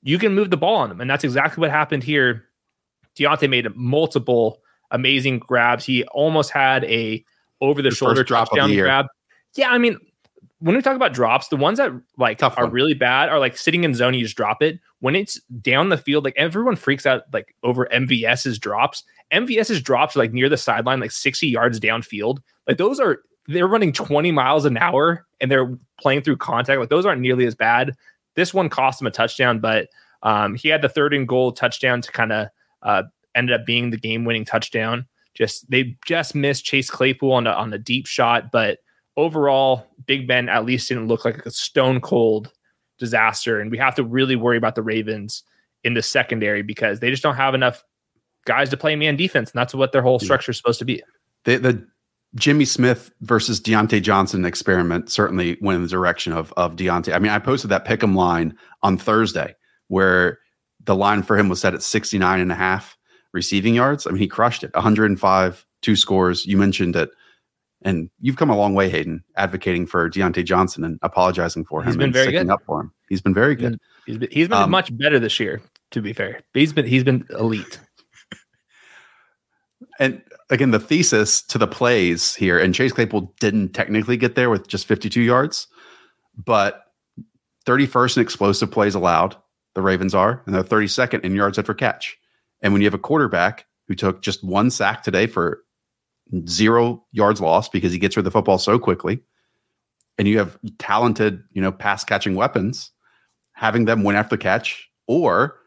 you 0.02 0.18
can 0.18 0.34
move 0.34 0.50
the 0.50 0.56
ball 0.56 0.76
on 0.76 0.88
them. 0.88 1.00
And 1.00 1.10
that's 1.10 1.24
exactly 1.24 1.60
what 1.60 1.70
happened 1.70 2.04
here. 2.04 2.44
Diontae 3.16 3.50
made 3.50 3.74
multiple 3.74 4.62
amazing 4.92 5.40
grabs. 5.40 5.84
He 5.84 6.04
almost 6.04 6.50
had 6.50 6.84
a 6.84 7.24
over 7.60 7.82
the, 7.82 7.90
shoulder 7.90 8.22
drop 8.22 8.50
touchdown 8.50 8.72
grab. 8.74 9.06
Yeah, 9.56 9.70
I 9.70 9.78
mean, 9.78 9.98
when 10.60 10.74
we 10.74 10.82
talk 10.82 10.96
about 10.96 11.12
drops, 11.12 11.48
the 11.48 11.56
ones 11.56 11.78
that 11.78 11.92
like 12.16 12.38
Tough 12.38 12.58
are 12.58 12.64
one. 12.64 12.72
really 12.72 12.94
bad 12.94 13.28
are 13.28 13.38
like 13.38 13.56
sitting 13.56 13.84
in 13.84 13.94
zone, 13.94 14.14
you 14.14 14.24
just 14.24 14.36
drop 14.36 14.62
it. 14.62 14.80
When 15.00 15.14
it's 15.14 15.40
down 15.60 15.88
the 15.88 15.98
field, 15.98 16.24
like 16.24 16.34
everyone 16.36 16.76
freaks 16.76 17.06
out 17.06 17.22
like 17.32 17.54
over 17.62 17.88
MVS's 17.92 18.58
drops. 18.58 19.04
MVS's 19.32 19.80
drops 19.80 20.16
are 20.16 20.20
like 20.20 20.32
near 20.32 20.48
the 20.48 20.56
sideline, 20.56 21.00
like 21.00 21.12
60 21.12 21.46
yards 21.46 21.78
downfield. 21.78 22.38
Like 22.66 22.78
those 22.78 22.98
are 22.98 23.20
they're 23.46 23.68
running 23.68 23.92
20 23.92 24.32
miles 24.32 24.64
an 24.64 24.76
hour 24.76 25.26
and 25.40 25.50
they're 25.50 25.76
playing 26.00 26.22
through 26.22 26.36
contact. 26.38 26.80
Like 26.80 26.90
those 26.90 27.06
aren't 27.06 27.22
nearly 27.22 27.46
as 27.46 27.54
bad. 27.54 27.94
This 28.34 28.52
one 28.52 28.68
cost 28.68 29.00
him 29.00 29.06
a 29.06 29.10
touchdown, 29.10 29.60
but 29.60 29.88
um, 30.22 30.54
he 30.54 30.68
had 30.68 30.82
the 30.82 30.88
third 30.88 31.14
and 31.14 31.26
goal 31.26 31.52
touchdown 31.52 32.02
to 32.02 32.12
kind 32.12 32.32
of 32.32 32.48
uh, 32.82 33.04
ended 33.34 33.58
up 33.58 33.64
being 33.64 33.90
the 33.90 33.96
game 33.96 34.24
winning 34.24 34.44
touchdown. 34.44 35.06
Just 35.34 35.70
they 35.70 35.96
just 36.04 36.34
missed 36.34 36.64
Chase 36.64 36.90
Claypool 36.90 37.32
on 37.32 37.44
the 37.44 37.54
on 37.54 37.70
the 37.70 37.78
deep 37.78 38.06
shot, 38.06 38.50
but 38.50 38.78
overall, 39.18 39.84
Big 40.06 40.26
Ben 40.26 40.48
at 40.48 40.64
least 40.64 40.88
didn't 40.88 41.08
look 41.08 41.24
like 41.24 41.44
a 41.44 41.50
stone 41.50 42.00
cold 42.00 42.52
disaster. 42.98 43.60
And 43.60 43.70
we 43.70 43.76
have 43.76 43.94
to 43.96 44.04
really 44.04 44.36
worry 44.36 44.56
about 44.56 44.76
the 44.76 44.82
Ravens 44.82 45.42
in 45.84 45.94
the 45.94 46.02
secondary 46.02 46.62
because 46.62 47.00
they 47.00 47.10
just 47.10 47.22
don't 47.22 47.34
have 47.34 47.54
enough 47.54 47.84
guys 48.46 48.70
to 48.70 48.76
play 48.76 48.96
man 48.96 49.16
defense. 49.16 49.50
And 49.50 49.58
that's 49.58 49.74
what 49.74 49.92
their 49.92 50.02
whole 50.02 50.20
structure 50.20 50.52
is 50.52 50.56
supposed 50.56 50.78
to 50.78 50.84
be. 50.84 51.02
The, 51.44 51.56
the 51.58 51.86
Jimmy 52.36 52.64
Smith 52.64 53.10
versus 53.20 53.60
Diontae 53.60 54.02
Johnson 54.02 54.44
experiment 54.44 55.10
certainly 55.10 55.58
went 55.60 55.76
in 55.76 55.82
the 55.82 55.88
direction 55.88 56.32
of, 56.32 56.52
of 56.56 56.76
Diontae. 56.76 57.12
I 57.12 57.18
mean, 57.18 57.32
I 57.32 57.40
posted 57.40 57.70
that 57.70 57.84
pick 57.84 58.02
'em 58.02 58.14
line 58.14 58.56
on 58.82 58.98
Thursday 58.98 59.54
where 59.88 60.38
the 60.84 60.94
line 60.94 61.22
for 61.22 61.36
him 61.36 61.48
was 61.48 61.60
set 61.60 61.74
at 61.74 61.82
69 61.82 62.40
and 62.40 62.52
a 62.52 62.54
half 62.54 62.96
receiving 63.32 63.74
yards. 63.74 64.06
I 64.06 64.10
mean, 64.10 64.20
he 64.20 64.28
crushed 64.28 64.62
it 64.62 64.70
105, 64.74 65.66
two 65.82 65.96
scores. 65.96 66.46
You 66.46 66.56
mentioned 66.56 66.94
it 66.94 67.10
and 67.82 68.10
you've 68.20 68.36
come 68.36 68.50
a 68.50 68.56
long 68.56 68.74
way, 68.74 68.88
Hayden, 68.88 69.22
advocating 69.36 69.86
for 69.86 70.10
Diontae 70.10 70.44
Johnson 70.44 70.84
and 70.84 70.98
apologizing 71.02 71.64
for 71.64 71.80
him. 71.80 71.88
He's 71.88 71.96
been 71.96 72.12
very 72.12 72.32
good. 72.32 72.50
Up 72.50 72.62
for 72.66 72.80
him. 72.80 72.92
He's 73.08 73.20
been 73.20 73.34
very 73.34 73.54
good. 73.54 73.78
He's 74.06 74.18
been, 74.18 74.28
he's 74.30 74.48
been 74.48 74.58
um, 74.58 74.70
much 74.70 74.96
better 74.96 75.18
this 75.18 75.38
year. 75.38 75.60
To 75.92 76.02
be 76.02 76.12
fair, 76.12 76.42
he's 76.54 76.72
been 76.72 76.86
he's 76.86 77.04
been 77.04 77.26
elite. 77.30 77.80
And 80.00 80.22
again, 80.50 80.70
the 80.70 80.78
thesis 80.78 81.42
to 81.42 81.58
the 81.58 81.66
plays 81.66 82.34
here, 82.34 82.58
and 82.58 82.74
Chase 82.74 82.92
Claypool 82.92 83.34
didn't 83.40 83.70
technically 83.70 84.16
get 84.16 84.36
there 84.36 84.48
with 84.48 84.68
just 84.68 84.86
52 84.86 85.20
yards, 85.20 85.66
but 86.36 86.84
31st 87.66 88.16
in 88.16 88.22
explosive 88.22 88.70
plays 88.70 88.94
allowed. 88.94 89.36
The 89.74 89.82
Ravens 89.82 90.14
are, 90.14 90.42
and 90.46 90.54
they're 90.54 90.62
32nd 90.62 91.24
in 91.24 91.34
yards 91.34 91.58
after 91.58 91.74
catch. 91.74 92.16
And 92.62 92.72
when 92.72 92.80
you 92.80 92.86
have 92.86 92.94
a 92.94 92.98
quarterback 92.98 93.66
who 93.86 93.94
took 93.94 94.22
just 94.22 94.42
one 94.42 94.70
sack 94.70 95.02
today 95.02 95.26
for 95.26 95.62
zero 96.46 97.04
yards 97.12 97.40
lost 97.40 97.72
because 97.72 97.92
he 97.92 97.98
gets 97.98 98.16
rid 98.16 98.20
of 98.20 98.24
the 98.24 98.30
football 98.30 98.58
so 98.58 98.78
quickly. 98.78 99.20
And 100.18 100.26
you 100.26 100.38
have 100.38 100.58
talented, 100.78 101.42
you 101.52 101.62
know, 101.62 101.70
pass 101.70 102.04
catching 102.04 102.34
weapons, 102.34 102.90
having 103.52 103.84
them 103.84 104.02
win 104.02 104.16
after 104.16 104.36
the 104.36 104.42
catch 104.42 104.88
or 105.06 105.58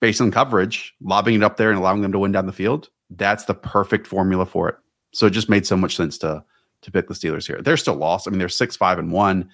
based 0.00 0.20
on 0.20 0.30
coverage, 0.30 0.94
lobbing 1.00 1.34
it 1.34 1.42
up 1.42 1.56
there 1.56 1.70
and 1.70 1.78
allowing 1.78 2.02
them 2.02 2.12
to 2.12 2.18
win 2.18 2.32
down 2.32 2.46
the 2.46 2.52
field. 2.52 2.90
That's 3.10 3.44
the 3.44 3.54
perfect 3.54 4.06
formula 4.06 4.46
for 4.46 4.68
it. 4.68 4.76
So 5.12 5.26
it 5.26 5.30
just 5.30 5.48
made 5.48 5.66
so 5.66 5.76
much 5.76 5.96
sense 5.96 6.18
to 6.18 6.44
to 6.82 6.92
pick 6.92 7.08
the 7.08 7.14
Steelers 7.14 7.46
here. 7.46 7.60
They're 7.60 7.76
still 7.76 7.96
lost. 7.96 8.28
I 8.28 8.30
mean, 8.30 8.38
they're 8.38 8.48
six, 8.48 8.76
five, 8.76 8.98
and 8.98 9.10
one. 9.10 9.50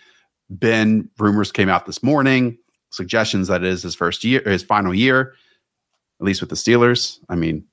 Ben 0.51 1.09
rumors 1.19 1.51
came 1.51 1.71
out 1.71 1.87
this 1.87 2.03
morning, 2.03 2.59
suggestions 2.91 3.49
that 3.49 3.65
it 3.65 3.69
is 3.69 3.83
his 3.83 3.95
first 3.95 4.25
year, 4.25 4.43
his 4.45 4.63
final 4.63 4.95
year, 4.95 5.35
at 6.21 6.27
least 6.27 6.43
with 6.43 6.51
the 6.51 6.57
Steelers. 6.57 7.19
I 7.31 7.35
mean, 7.35 7.65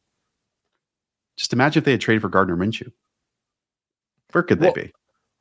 just 1.41 1.53
imagine 1.53 1.81
if 1.81 1.85
they 1.85 1.91
had 1.91 2.01
traded 2.01 2.21
for 2.21 2.29
Gardner 2.29 2.55
Minshew. 2.55 2.91
Where 4.31 4.43
could 4.43 4.59
well, 4.61 4.71
they 4.73 4.83
be? 4.83 4.93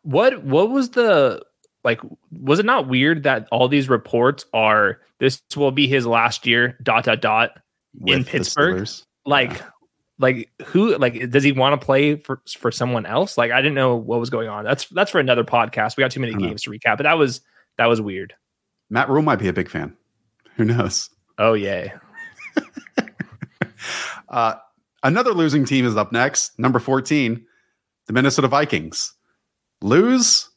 What 0.02 0.42
What 0.42 0.70
was 0.70 0.90
the 0.90 1.44
like? 1.84 2.00
Was 2.32 2.58
it 2.58 2.64
not 2.64 2.88
weird 2.88 3.24
that 3.24 3.46
all 3.52 3.68
these 3.68 3.90
reports 3.90 4.46
are 4.54 5.00
this 5.18 5.42
will 5.54 5.72
be 5.72 5.86
his 5.86 6.06
last 6.06 6.46
year? 6.46 6.78
Dot 6.82 7.04
dot 7.04 7.20
dot 7.20 7.50
With 7.98 8.16
in 8.16 8.24
Pittsburgh. 8.24 8.88
Like, 9.26 9.50
yeah. 9.50 9.66
like 10.18 10.50
who? 10.68 10.96
Like, 10.96 11.28
does 11.28 11.44
he 11.44 11.52
want 11.52 11.78
to 11.78 11.84
play 11.84 12.16
for 12.16 12.40
for 12.48 12.72
someone 12.72 13.04
else? 13.04 13.36
Like, 13.36 13.50
I 13.50 13.60
didn't 13.60 13.74
know 13.74 13.96
what 13.96 14.20
was 14.20 14.30
going 14.30 14.48
on. 14.48 14.64
That's 14.64 14.86
that's 14.86 15.10
for 15.10 15.20
another 15.20 15.44
podcast. 15.44 15.98
We 15.98 16.02
got 16.02 16.12
too 16.12 16.20
many 16.20 16.32
games 16.32 16.62
to 16.62 16.70
recap, 16.70 16.96
but 16.96 17.02
that 17.02 17.18
was 17.18 17.42
that 17.76 17.86
was 17.86 18.00
weird. 18.00 18.32
Matt 18.88 19.10
Rhule 19.10 19.20
might 19.20 19.38
be 19.38 19.48
a 19.48 19.52
big 19.52 19.68
fan. 19.68 19.94
Who 20.56 20.64
knows? 20.64 21.10
Oh 21.36 21.52
yay. 21.52 21.92
uh, 24.30 24.54
Another 25.02 25.32
losing 25.32 25.64
team 25.64 25.86
is 25.86 25.96
up 25.96 26.12
next, 26.12 26.58
number 26.58 26.78
14, 26.78 27.44
the 28.06 28.12
Minnesota 28.12 28.48
Vikings. 28.48 29.14
Lose 29.80 30.50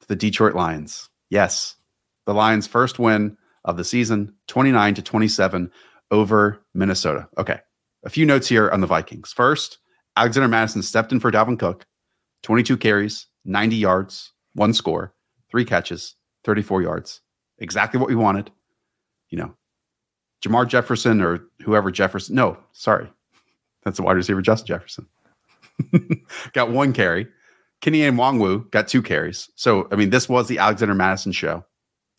to 0.00 0.08
the 0.08 0.16
Detroit 0.16 0.54
Lions. 0.54 1.10
Yes, 1.28 1.76
the 2.24 2.32
Lions' 2.32 2.66
first 2.66 2.98
win 2.98 3.36
of 3.64 3.76
the 3.76 3.84
season, 3.84 4.34
29 4.46 4.94
to 4.94 5.02
27 5.02 5.70
over 6.10 6.64
Minnesota. 6.72 7.28
Okay, 7.36 7.60
a 8.02 8.10
few 8.10 8.24
notes 8.24 8.48
here 8.48 8.70
on 8.70 8.80
the 8.80 8.86
Vikings. 8.86 9.32
First, 9.32 9.78
Alexander 10.16 10.48
Mattison 10.48 10.82
stepped 10.82 11.12
in 11.12 11.20
for 11.20 11.30
Dalvin 11.30 11.58
Cook, 11.58 11.86
22 12.44 12.76
carries, 12.78 13.26
90 13.44 13.76
yards, 13.76 14.32
one 14.54 14.72
score, 14.72 15.14
three 15.50 15.64
catches, 15.64 16.14
34 16.44 16.82
yards. 16.82 17.20
Exactly 17.58 18.00
what 18.00 18.08
we 18.08 18.14
wanted. 18.14 18.50
You 19.28 19.38
know, 19.38 19.54
Jermar 20.42 20.66
Jefferson 20.68 21.20
or 21.20 21.44
whoever 21.62 21.90
Jefferson. 21.90 22.36
No, 22.36 22.58
sorry. 22.72 23.10
That's 23.84 23.96
the 23.96 24.02
wide 24.02 24.16
receiver, 24.16 24.42
Justin 24.42 24.66
Jefferson. 24.66 25.06
got 26.52 26.70
one 26.70 26.92
carry. 26.92 27.28
Kenny 27.80 28.02
and 28.02 28.18
Nwangwu 28.18 28.70
got 28.70 28.88
two 28.88 29.02
carries. 29.02 29.50
So, 29.56 29.88
I 29.92 29.96
mean, 29.96 30.10
this 30.10 30.28
was 30.28 30.48
the 30.48 30.58
Alexander 30.58 30.94
Mattison 30.94 31.32
show, 31.32 31.64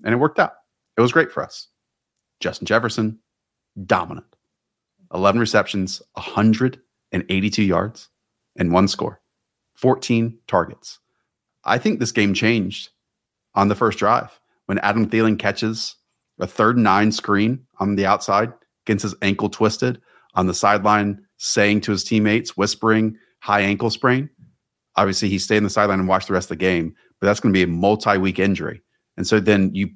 and 0.04 0.14
it 0.14 0.18
worked 0.18 0.40
out. 0.40 0.54
It 0.98 1.02
was 1.02 1.12
great 1.12 1.32
for 1.32 1.44
us. 1.44 1.68
Justin 2.40 2.68
Jefferson, 2.68 3.20
dominant. 3.86 4.28
11 5.14 5.40
receptions, 5.40 6.02
182 6.14 7.64
yards, 7.64 8.10
and 8.58 8.72
one 8.72 8.88
score, 8.88 9.22
14 9.76 10.38
targets. 10.48 11.00
I 11.64 11.78
think 11.78 12.00
this 12.00 12.12
game 12.12 12.34
changed 12.34 12.90
on 13.56 13.68
the 13.68 13.76
first 13.76 13.98
drive 13.98 14.40
when 14.66 14.80
Adam 14.80 15.10
Thielen 15.10 15.40
catches 15.40 15.96
a 16.40 16.48
third 16.48 16.76
and 16.76 16.84
nine 16.84 17.12
screen 17.12 17.66
on 17.80 17.96
the 17.96 18.06
outside, 18.06 18.52
gets 18.86 19.04
his 19.04 19.16
ankle 19.22 19.50
twisted 19.50 20.02
on 20.34 20.48
the 20.48 20.54
sideline, 20.54 21.25
saying 21.38 21.82
to 21.82 21.92
his 21.92 22.04
teammates, 22.04 22.56
whispering, 22.56 23.18
high 23.40 23.62
ankle 23.62 23.90
sprain. 23.90 24.30
Obviously, 24.96 25.30
he 25.30 25.38
stayed 25.38 25.58
in 25.58 25.64
the 25.64 25.70
sideline 25.70 26.00
and 26.00 26.08
watched 26.08 26.28
the 26.28 26.34
rest 26.34 26.46
of 26.46 26.58
the 26.58 26.64
game, 26.64 26.96
but 27.20 27.28
that's 27.28 27.40
going 27.40 27.54
to 27.54 27.58
be 27.58 27.64
a 27.64 27.68
multi 27.68 28.18
week 28.18 28.40
injury. 28.40 28.82
And 29.18 29.28
so 29.28 29.40
then 29.40 29.74
you 29.74 29.90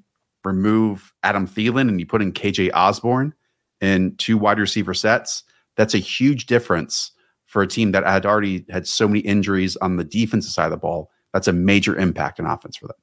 remove 0.44 1.14
Adam 1.24 1.48
Thielen 1.48 1.90
and 1.90 2.00
you 2.00 2.06
put 2.06 2.22
in 2.22 2.32
KJ 2.32 2.72
Osborn 2.74 3.34
in 3.82 4.16
two 4.18 4.38
wide 4.38 4.60
receiver 4.60 4.94
sets. 4.94 5.44
That's 5.78 5.94
a 5.94 6.00
huge 6.00 6.46
difference 6.46 7.12
for 7.46 7.62
a 7.62 7.68
team 7.68 7.92
that 7.92 8.06
had 8.06 8.26
already 8.26 8.66
had 8.70 8.88
so 8.88 9.08
many 9.08 9.22
injuries 9.22 9.76
on 9.78 9.98
the 9.98 10.04
defensive 10.04 10.52
side 10.52 10.66
of 10.66 10.72
the 10.72 10.78
ball. 10.78 11.10
That's 11.34 11.48
a 11.48 11.54
major 11.54 11.96
impact 11.96 12.40
in 12.40 12.46
offense 12.46 12.78
for 12.78 12.88
them. 12.88 12.98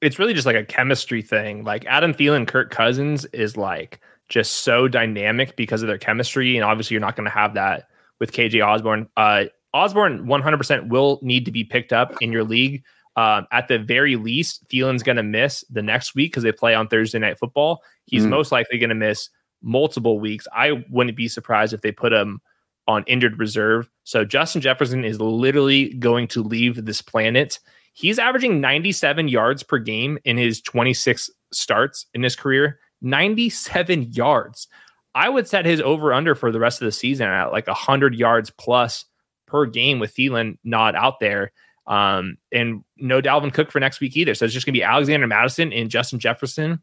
It's 0.00 0.18
really 0.18 0.34
just 0.34 0.46
like 0.46 0.56
a 0.56 0.64
chemistry 0.64 1.22
thing. 1.22 1.64
Like 1.64 1.84
Adam 1.86 2.14
Thielen, 2.14 2.46
Kirk 2.46 2.70
Cousins 2.70 3.24
is 3.26 3.56
like 3.56 4.00
just 4.28 4.64
so 4.64 4.88
dynamic 4.88 5.56
because 5.56 5.82
of 5.82 5.88
their 5.88 5.98
chemistry. 5.98 6.56
And 6.56 6.64
obviously, 6.64 6.94
you're 6.94 7.00
not 7.00 7.16
going 7.16 7.24
to 7.24 7.30
have 7.30 7.54
that 7.54 7.88
with 8.20 8.32
KJ 8.32 8.66
Osborn. 8.66 9.08
Uh, 9.16 9.44
Osborn 9.74 10.26
100% 10.26 10.88
will 10.88 11.18
need 11.22 11.44
to 11.44 11.52
be 11.52 11.64
picked 11.64 11.92
up 11.92 12.14
in 12.20 12.32
your 12.32 12.44
league. 12.44 12.82
Um, 13.16 13.46
at 13.50 13.68
the 13.68 13.78
very 13.78 14.16
least, 14.16 14.68
Thielen's 14.68 15.02
going 15.02 15.16
to 15.16 15.22
miss 15.22 15.64
the 15.70 15.82
next 15.82 16.14
week 16.14 16.30
because 16.30 16.44
they 16.44 16.52
play 16.52 16.74
on 16.74 16.88
Thursday 16.88 17.18
Night 17.18 17.38
Football. 17.38 17.82
He's 18.06 18.24
mm. 18.24 18.28
most 18.28 18.52
likely 18.52 18.78
going 18.78 18.90
to 18.90 18.94
miss 18.94 19.28
multiple 19.62 20.20
weeks. 20.20 20.46
I 20.54 20.84
wouldn't 20.88 21.16
be 21.16 21.28
surprised 21.28 21.72
if 21.72 21.80
they 21.80 21.90
put 21.90 22.12
him 22.12 22.40
on 22.86 23.04
injured 23.06 23.38
reserve. 23.38 23.90
So 24.04 24.24
Justin 24.24 24.60
Jefferson 24.60 25.04
is 25.04 25.20
literally 25.20 25.94
going 25.94 26.28
to 26.28 26.42
leave 26.42 26.84
this 26.84 27.02
planet. 27.02 27.58
He's 27.92 28.18
averaging 28.18 28.60
97 28.60 29.28
yards 29.28 29.62
per 29.62 29.78
game 29.78 30.18
in 30.24 30.38
his 30.38 30.60
26 30.62 31.28
starts 31.52 32.06
in 32.14 32.22
his 32.22 32.36
career. 32.36 32.78
97 33.02 34.12
yards. 34.12 34.68
I 35.14 35.28
would 35.28 35.48
set 35.48 35.66
his 35.66 35.80
over 35.80 36.12
under 36.12 36.34
for 36.34 36.52
the 36.52 36.60
rest 36.60 36.80
of 36.80 36.86
the 36.86 36.92
season 36.92 37.28
at 37.28 37.52
like 37.52 37.66
100 37.66 38.14
yards 38.14 38.50
plus 38.50 39.04
per 39.46 39.66
game 39.66 39.98
with 39.98 40.14
Thielen 40.14 40.58
not 40.64 40.94
out 40.94 41.20
there. 41.20 41.52
Um, 41.86 42.36
and 42.52 42.84
no 42.98 43.22
Dalvin 43.22 43.52
Cook 43.52 43.70
for 43.70 43.80
next 43.80 44.00
week 44.00 44.16
either. 44.16 44.34
So 44.34 44.44
it's 44.44 44.54
just 44.54 44.66
going 44.66 44.74
to 44.74 44.78
be 44.78 44.84
Alexander 44.84 45.26
Mattison 45.26 45.72
and 45.72 45.90
Justin 45.90 46.18
Jefferson 46.18 46.82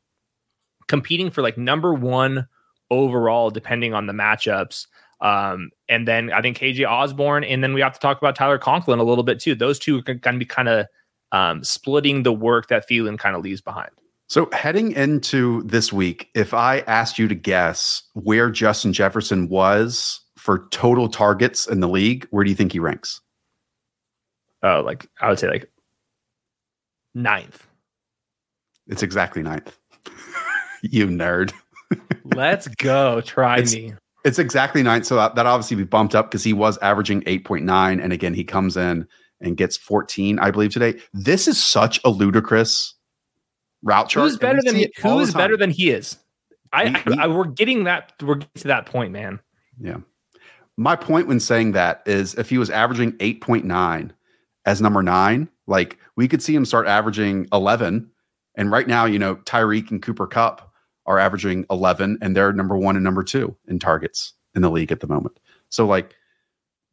competing 0.87 1.29
for 1.29 1.41
like 1.41 1.57
number 1.57 1.93
one 1.93 2.47
overall, 2.89 3.49
depending 3.51 3.93
on 3.93 4.07
the 4.07 4.13
matchups. 4.13 4.87
Um, 5.21 5.69
and 5.87 6.07
then 6.07 6.31
I 6.31 6.41
think 6.41 6.57
KJ 6.57 6.89
Osborn, 6.89 7.43
and 7.43 7.63
then 7.63 7.73
we 7.73 7.81
have 7.81 7.93
to 7.93 7.99
talk 7.99 8.17
about 8.17 8.35
Tyler 8.35 8.57
Conklin 8.57 8.99
a 8.99 9.03
little 9.03 9.23
bit 9.23 9.39
too. 9.39 9.55
Those 9.55 9.79
two 9.79 9.99
are 9.99 10.01
going 10.01 10.19
to 10.19 10.37
be 10.37 10.45
kind 10.45 10.67
of 10.67 10.87
um, 11.31 11.63
splitting 11.63 12.23
the 12.23 12.33
work 12.33 12.67
that 12.67 12.87
Thielen 12.89 13.17
kind 13.17 13.35
of 13.35 13.43
leaves 13.43 13.61
behind. 13.61 13.91
So 14.27 14.49
heading 14.51 14.91
into 14.93 15.61
this 15.63 15.93
week, 15.93 16.29
if 16.33 16.53
I 16.53 16.79
asked 16.81 17.19
you 17.19 17.27
to 17.27 17.35
guess 17.35 18.01
where 18.13 18.49
Justin 18.49 18.91
Jefferson 18.91 19.49
was 19.49 20.21
for 20.35 20.67
total 20.69 21.09
targets 21.09 21.67
in 21.67 21.79
the 21.79 21.87
league, 21.87 22.27
where 22.31 22.43
do 22.43 22.49
you 22.49 22.55
think 22.55 22.71
he 22.71 22.79
ranks? 22.79 23.21
Oh, 24.63 24.81
like 24.83 25.07
I 25.21 25.29
would 25.29 25.37
say 25.37 25.47
like 25.47 25.69
ninth. 27.13 27.67
It's 28.87 29.03
exactly 29.03 29.43
ninth. 29.43 29.77
you 30.81 31.05
nerd. 31.05 31.53
Let's 32.23 32.67
go. 32.67 33.21
Try 33.21 33.59
it's, 33.59 33.75
me. 33.75 33.93
It's 34.23 34.39
exactly 34.39 34.81
ninth. 34.81 35.05
So 35.05 35.15
that, 35.17 35.35
that 35.35 35.45
obviously 35.45 35.77
be 35.77 35.83
bumped 35.83 36.15
up 36.15 36.31
because 36.31 36.43
he 36.43 36.53
was 36.53 36.79
averaging 36.79 37.21
8.9. 37.21 38.03
And 38.03 38.11
again, 38.11 38.33
he 38.33 38.43
comes 38.43 38.75
in 38.75 39.07
and 39.39 39.55
gets 39.55 39.77
14, 39.77 40.39
I 40.39 40.49
believe, 40.49 40.73
today. 40.73 40.99
This 41.13 41.47
is 41.47 41.61
such 41.61 41.99
a 42.03 42.09
ludicrous 42.09 42.94
route 43.85 44.09
chart. 44.09 44.29
Who's 44.29 44.37
better 44.37 44.61
than 44.61 44.75
he, 44.75 44.91
who 45.01 45.19
is 45.19 45.33
better 45.33 45.55
than 45.55 45.69
he 45.69 45.91
is? 45.91 46.17
I, 46.73 47.01
we, 47.05 47.13
we, 47.13 47.17
I, 47.17 47.27
we're 47.27 47.45
getting 47.45 47.85
that 47.85 48.11
we're 48.21 48.35
getting 48.35 48.61
to 48.61 48.67
that 48.67 48.85
point, 48.85 49.13
man. 49.13 49.39
Yeah. 49.79 49.97
My 50.75 50.97
point 50.97 51.27
when 51.27 51.39
saying 51.39 51.71
that 51.71 52.03
is 52.05 52.35
if 52.35 52.49
he 52.49 52.57
was 52.57 52.69
averaging 52.69 53.13
8.9 53.13 54.11
as 54.65 54.81
number 54.81 55.01
nine, 55.01 55.47
like 55.67 55.97
we 56.17 56.27
could 56.27 56.43
see 56.43 56.53
him 56.53 56.65
start 56.65 56.87
averaging 56.87 57.47
11. 57.53 58.11
And 58.55 58.71
right 58.71 58.87
now, 58.87 59.05
you 59.05 59.19
know, 59.19 59.37
Tyreek 59.37 59.89
and 59.91 60.01
Cooper 60.01 60.27
Kupp 60.27 60.73
are 61.05 61.19
averaging 61.19 61.65
11 61.71 62.17
and 62.21 62.35
they're 62.35 62.51
number 62.51 62.75
one 62.75 62.95
and 62.95 63.03
number 63.03 63.23
two 63.23 63.55
in 63.67 63.79
targets 63.79 64.33
in 64.53 64.61
the 64.61 64.71
league 64.71 64.91
at 64.91 64.99
the 64.99 65.07
moment. 65.07 65.39
So, 65.69 65.85
like, 65.85 66.13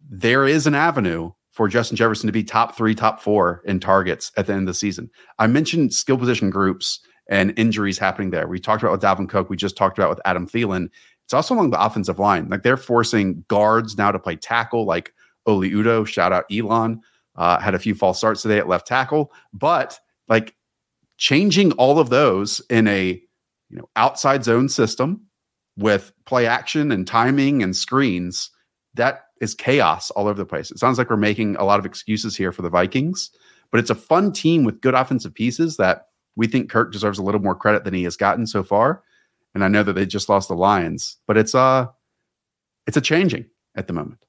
there 0.08 0.44
is 0.46 0.66
an 0.66 0.74
avenue 0.74 1.32
for 1.52 1.68
Justin 1.68 1.96
Jefferson 1.96 2.26
to 2.26 2.32
be 2.32 2.42
top 2.42 2.76
three, 2.76 2.94
top 2.94 3.20
four 3.20 3.62
in 3.64 3.78
targets 3.78 4.32
at 4.36 4.46
the 4.46 4.52
end 4.52 4.62
of 4.62 4.66
the 4.66 4.74
season. 4.74 5.10
I 5.38 5.46
mentioned 5.46 5.94
skill 5.94 6.18
position 6.18 6.50
groups 6.50 7.00
and 7.28 7.56
injuries 7.56 7.98
happening 7.98 8.30
there. 8.30 8.48
We 8.48 8.58
talked 8.58 8.82
about 8.82 8.92
with 8.92 9.02
Dalvin 9.02 9.28
Cook. 9.28 9.50
We 9.50 9.56
just 9.56 9.76
talked 9.76 9.98
about 9.98 10.10
with 10.10 10.20
Adam 10.24 10.48
Thielen. 10.48 10.88
It's 11.24 11.34
also 11.34 11.54
along 11.54 11.70
the 11.70 11.82
offensive 11.82 12.18
line. 12.18 12.48
Like 12.48 12.62
they're 12.62 12.76
forcing 12.76 13.44
guards 13.48 13.96
now 13.96 14.10
to 14.10 14.18
play 14.18 14.36
tackle, 14.36 14.86
like 14.86 15.12
Oli 15.46 15.70
Udoh. 15.70 16.06
Shout 16.06 16.32
out 16.32 16.44
Elon. 16.50 17.00
Uh, 17.36 17.58
had 17.60 17.74
a 17.74 17.78
few 17.78 17.94
false 17.94 18.18
starts 18.18 18.42
today 18.42 18.58
at 18.58 18.68
left 18.68 18.86
tackle, 18.86 19.32
but 19.54 19.98
like 20.28 20.54
changing 21.16 21.72
all 21.72 21.98
of 21.98 22.10
those 22.10 22.60
in 22.68 22.86
a 22.88 23.22
you 23.70 23.76
know 23.78 23.88
outside 23.96 24.44
zone 24.44 24.68
system 24.68 25.26
with 25.78 26.12
play 26.26 26.46
action 26.46 26.92
and 26.92 27.06
timing 27.06 27.62
and 27.62 27.74
screens 27.74 28.50
that 28.94 29.22
is 29.42 29.54
chaos 29.54 30.10
all 30.12 30.28
over 30.28 30.38
the 30.38 30.46
place. 30.46 30.70
It 30.70 30.78
sounds 30.78 30.96
like 30.96 31.10
we're 31.10 31.16
making 31.16 31.56
a 31.56 31.64
lot 31.64 31.80
of 31.80 31.84
excuses 31.84 32.36
here 32.36 32.52
for 32.52 32.62
the 32.62 32.70
Vikings, 32.70 33.30
but 33.72 33.80
it's 33.80 33.90
a 33.90 33.94
fun 33.94 34.32
team 34.32 34.62
with 34.62 34.80
good 34.80 34.94
offensive 34.94 35.34
pieces 35.34 35.76
that 35.78 36.06
we 36.36 36.46
think 36.46 36.70
Kirk 36.70 36.92
deserves 36.92 37.18
a 37.18 37.24
little 37.24 37.40
more 37.40 37.56
credit 37.56 37.82
than 37.82 37.92
he 37.92 38.04
has 38.04 38.16
gotten 38.16 38.46
so 38.46 38.62
far. 38.62 39.02
And 39.52 39.64
I 39.64 39.68
know 39.68 39.82
that 39.82 39.94
they 39.94 40.06
just 40.06 40.28
lost 40.28 40.48
the 40.48 40.54
Lions, 40.54 41.18
but 41.26 41.36
it's 41.36 41.54
uh 41.56 41.86
it's 42.86 42.96
a 42.96 43.00
changing 43.00 43.46
at 43.74 43.88
the 43.88 43.92
moment. 43.92 44.24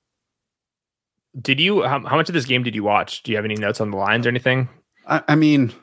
Did 1.39 1.59
you 1.59 1.84
how, 1.84 2.03
how 2.05 2.16
much 2.16 2.28
of 2.28 2.34
this 2.34 2.45
game 2.45 2.64
did 2.64 2.74
you 2.74 2.84
watch? 2.84 3.22
Do 3.22 3.32
you 3.32 3.38
have 3.38 3.45
any 3.45 3.55
notes 3.55 3.80
on 3.80 3.91
the 3.91 3.97
lines 3.97 4.26
or 4.26 4.30
anything? 4.30 4.68
I, 5.07 5.22
I 5.28 5.36
mean, 5.36 5.74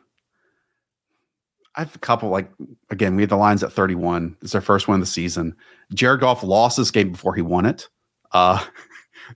I 1.76 1.80
have 1.80 1.94
a 1.94 2.00
couple 2.00 2.30
like 2.30 2.50
again, 2.90 3.14
we 3.14 3.22
had 3.22 3.30
the 3.30 3.36
lines 3.36 3.62
at 3.62 3.72
31. 3.72 4.36
It's 4.42 4.56
our 4.56 4.60
first 4.60 4.88
one 4.88 4.96
of 4.96 5.00
the 5.00 5.06
season. 5.06 5.54
Jared 5.94 6.20
Goff 6.20 6.42
lost 6.42 6.76
this 6.76 6.90
game 6.90 7.12
before 7.12 7.36
he 7.36 7.42
won 7.42 7.64
it. 7.64 7.88
Uh 8.32 8.62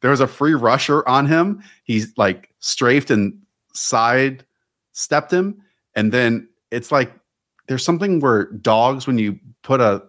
there 0.00 0.10
was 0.10 0.20
a 0.20 0.26
free 0.26 0.54
rusher 0.54 1.06
on 1.08 1.26
him. 1.26 1.62
He's 1.84 2.12
like 2.16 2.54
strafed 2.60 3.10
and 3.10 3.38
side 3.74 4.44
stepped 4.92 5.32
him. 5.32 5.60
And 5.94 6.12
then 6.12 6.48
it's 6.70 6.90
like 6.92 7.12
there's 7.68 7.84
something 7.84 8.20
where 8.20 8.44
dogs, 8.52 9.06
when 9.06 9.18
you 9.18 9.38
put 9.62 9.80
a 9.80 10.02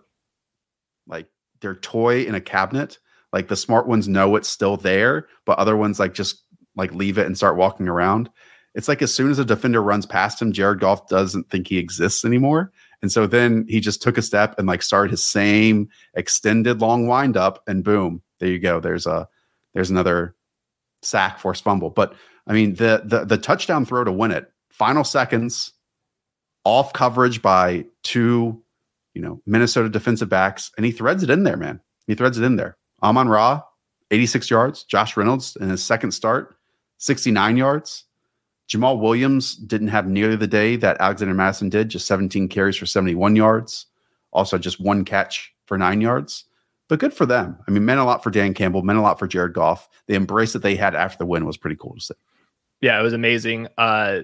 like 1.07 1.27
their 1.61 1.75
toy 1.75 2.23
in 2.23 2.35
a 2.35 2.41
cabinet, 2.41 2.99
like 3.31 3.47
the 3.47 3.55
smart 3.55 3.87
ones 3.87 4.07
know 4.07 4.35
it's 4.35 4.49
still 4.49 4.77
there, 4.77 5.27
but 5.45 5.57
other 5.57 5.75
ones 5.75 5.99
like 5.99 6.13
just 6.13 6.43
like 6.75 6.93
leave 6.93 7.17
it 7.17 7.25
and 7.25 7.37
start 7.37 7.57
walking 7.57 7.87
around. 7.87 8.29
It's 8.73 8.89
like 8.89 9.01
as 9.01 9.13
soon 9.13 9.31
as 9.31 9.39
a 9.39 9.45
defender 9.45 9.81
runs 9.81 10.05
past 10.05 10.41
him, 10.41 10.51
Jared 10.51 10.81
Goff 10.81 11.07
doesn't 11.07 11.49
think 11.49 11.67
he 11.67 11.77
exists 11.77 12.25
anymore. 12.25 12.73
And 13.01 13.11
so 13.11 13.25
then 13.27 13.65
he 13.69 13.79
just 13.79 14.01
took 14.01 14.17
a 14.17 14.21
step 14.21 14.55
and 14.57 14.67
like 14.67 14.81
started 14.81 15.11
his 15.11 15.23
same 15.23 15.89
extended 16.15 16.81
long 16.81 17.07
wind 17.07 17.37
up, 17.37 17.63
and 17.67 17.83
boom, 17.83 18.21
there 18.39 18.49
you 18.49 18.59
go. 18.59 18.79
There's 18.79 19.05
a 19.05 19.27
there's 19.75 19.91
another 19.91 20.35
sack, 21.03 21.37
forced 21.37 21.63
fumble. 21.63 21.91
But 21.91 22.15
I 22.47 22.53
mean, 22.53 22.73
the 22.75 23.03
the 23.05 23.25
the 23.25 23.37
touchdown 23.37 23.85
throw 23.85 24.03
to 24.03 24.11
win 24.11 24.31
it, 24.31 24.51
final 24.71 25.03
seconds, 25.03 25.73
off 26.63 26.93
coverage 26.93 27.43
by 27.43 27.85
two, 28.01 28.63
you 29.13 29.21
know, 29.21 29.41
Minnesota 29.45 29.89
defensive 29.89 30.29
backs, 30.29 30.71
and 30.77 30.85
he 30.85 30.91
threads 30.91 31.21
it 31.21 31.29
in 31.29 31.43
there, 31.43 31.57
man. 31.57 31.79
He 32.07 32.15
threads 32.15 32.39
it 32.39 32.43
in 32.43 32.55
there. 32.55 32.77
Amon 33.03 33.27
Ra, 33.27 33.61
86 34.09 34.49
yards. 34.49 34.83
Josh 34.83 35.15
Reynolds 35.15 35.55
in 35.59 35.69
his 35.69 35.83
second 35.83 36.11
start, 36.11 36.55
69 36.97 37.57
yards. 37.57 38.05
Jamaal 38.69 38.99
Williams 38.99 39.55
didn't 39.55 39.89
have 39.89 40.07
nearly 40.07 40.35
the 40.35 40.47
day 40.47 40.75
that 40.77 40.97
Alexander 40.99 41.35
Mattison 41.35 41.69
did, 41.69 41.89
just 41.89 42.07
17 42.07 42.47
carries 42.47 42.77
for 42.77 42.87
71 42.87 43.35
yards. 43.35 43.85
Also, 44.33 44.57
just 44.57 44.79
one 44.79 45.05
catch 45.05 45.53
for 45.65 45.77
nine 45.77 46.01
yards 46.01 46.45
but 46.87 46.99
good 46.99 47.13
for 47.13 47.25
them. 47.25 47.57
I 47.67 47.71
mean, 47.71 47.85
meant 47.85 47.99
a 47.99 48.03
lot 48.03 48.23
for 48.23 48.29
Dan 48.29 48.53
Campbell, 48.53 48.81
meant 48.83 48.99
a 48.99 49.01
lot 49.01 49.19
for 49.19 49.27
Jared 49.27 49.53
Goff. 49.53 49.89
The 50.07 50.15
embrace 50.15 50.53
that 50.53 50.61
they 50.61 50.75
had 50.75 50.95
after 50.95 51.17
the 51.17 51.25
win 51.25 51.45
was 51.45 51.57
pretty 51.57 51.75
cool 51.75 51.95
to 51.95 52.01
see. 52.01 52.13
Yeah, 52.81 52.99
it 52.99 53.03
was 53.03 53.13
amazing. 53.13 53.67
Uh, 53.77 54.21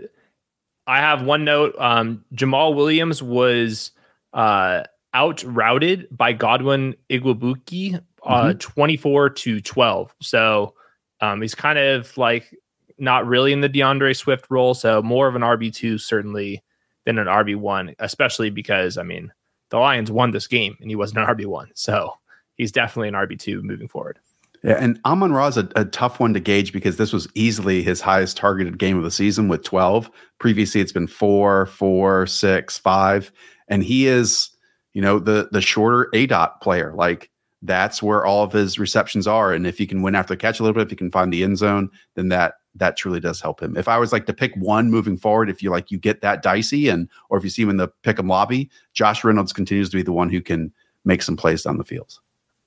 I 0.88 1.00
have 1.00 1.24
one 1.24 1.46
note. 1.46 1.76
Um, 1.80 2.26
Jamaal 2.36 2.76
Williams 2.76 3.24
was 3.24 3.92
uh, 4.34 4.84
out 5.14 5.44
routed 5.44 6.08
by 6.12 6.34
Godwin 6.34 6.96
Igwebuike, 7.10 8.02
uh, 8.24 8.44
mm-hmm. 8.44 8.58
24 8.58 9.30
to 9.30 9.62
12. 9.62 10.16
So 10.22 10.74
um, 11.22 11.42
he's 11.42 11.56
kind 11.56 11.80
of 11.80 12.16
like 12.18 12.56
not 12.98 13.26
really 13.26 13.54
in 13.54 13.62
the 13.62 13.70
D'Andre 13.70 14.14
Swift 14.14 14.46
role. 14.50 14.74
So 14.74 15.02
more 15.02 15.28
of 15.28 15.36
an 15.36 15.42
RB2 15.42 16.00
certainly 16.00 16.64
than 17.06 17.18
an 17.18 17.28
RB1, 17.28 17.96
especially 18.00 18.50
because, 18.50 18.98
I 18.98 19.04
mean, 19.04 19.32
the 19.70 19.80
Lions 19.80 20.12
won 20.12 20.32
this 20.32 20.48
game 20.48 20.78
and 20.82 20.90
he 20.90 20.96
wasn't 20.96 21.20
an 21.20 21.36
RB1. 21.36 21.70
So 21.74 22.14
he's 22.58 22.72
definitely 22.72 23.10
an 23.10 23.16
RB2 23.16 23.62
moving 23.64 23.88
forward. 23.88 24.20
Yeah, 24.64 24.78
and 24.80 25.00
Amon 25.06 25.34
Ra 25.34 25.48
is 25.48 25.58
a, 25.58 25.68
a, 25.76 25.86
tough 25.86 26.20
one 26.20 26.36
to 26.36 26.40
gauge 26.40 26.72
because 26.72 26.98
this 26.98 27.12
was 27.12 27.28
easily 27.34 27.82
his 27.82 28.00
highest 28.00 28.38
targeted 28.38 28.78
game 28.78 28.96
of 28.96 29.04
the 29.04 29.10
season 29.10 29.48
with 29.48 29.64
12. 29.64 30.12
Previously, 30.38 30.82
it's 30.82 30.92
been 30.92 31.08
four, 31.08 31.66
four, 31.66 32.28
six, 32.28 32.78
five. 32.78 33.32
And 33.68 33.84
he 33.84 34.06
is 34.06 34.52
you 34.94 35.02
know, 35.02 35.20
the 35.20 35.50
the 35.52 35.62
shorter 35.62 36.10
A 36.14 36.26
dot 36.26 36.62
player. 36.62 36.94
Like 36.96 37.30
that's 37.62 38.02
where 38.02 38.26
all 38.26 38.44
of 38.44 38.52
his 38.52 38.80
receptions 38.80 39.28
are. 39.28 39.54
And 39.54 39.68
if 39.68 39.78
he 39.78 39.86
can 39.86 40.02
win 40.02 40.16
after 40.16 40.34
the 40.34 40.38
catch 40.38 40.60
a 40.60 40.64
little 40.64 40.74
bit, 40.74 40.84
if 40.84 40.90
he 40.90 40.96
can 40.96 41.12
find 41.12 41.32
the 41.32 41.44
end 41.44 41.58
zone, 41.58 41.90
then 42.16 42.30
that 42.30 42.56
that 42.76 42.98
truly 42.98 43.20
does 43.20 43.42
help 43.42 43.62
him. 43.62 43.78
If 43.78 43.88
I 43.88 43.98
was 43.98 44.12
like 44.12 44.26
to 44.26 44.34
pick 44.34 44.54
one 44.56 44.90
moving 44.90 45.18
forward, 45.18 45.50
if 45.50 45.62
you 45.62 45.70
like 45.70 45.92
you 45.92 45.98
get 45.98 46.22
that 46.22 46.42
dicey 46.42 46.90
and 46.90 47.10
or 47.30 47.38
if 47.38 47.44
you 47.44 47.50
see 47.50 47.62
him 47.62 47.70
in 47.70 47.78
the 47.78 47.90
pick 48.04 48.18
'em 48.20 48.28
lobby, 48.28 48.70
Josh 48.94 49.24
Reynolds 49.24 49.54
continues 49.54 49.90
to 49.90 49.98
be 49.98 50.04
the 50.04 50.14
one 50.14 50.30
who 50.30 50.42
can 50.42 50.74
make 51.06 51.22
some 51.22 51.38
plays 51.38 51.64
down 51.64 51.78
the 51.78 51.84
field. 51.84 52.20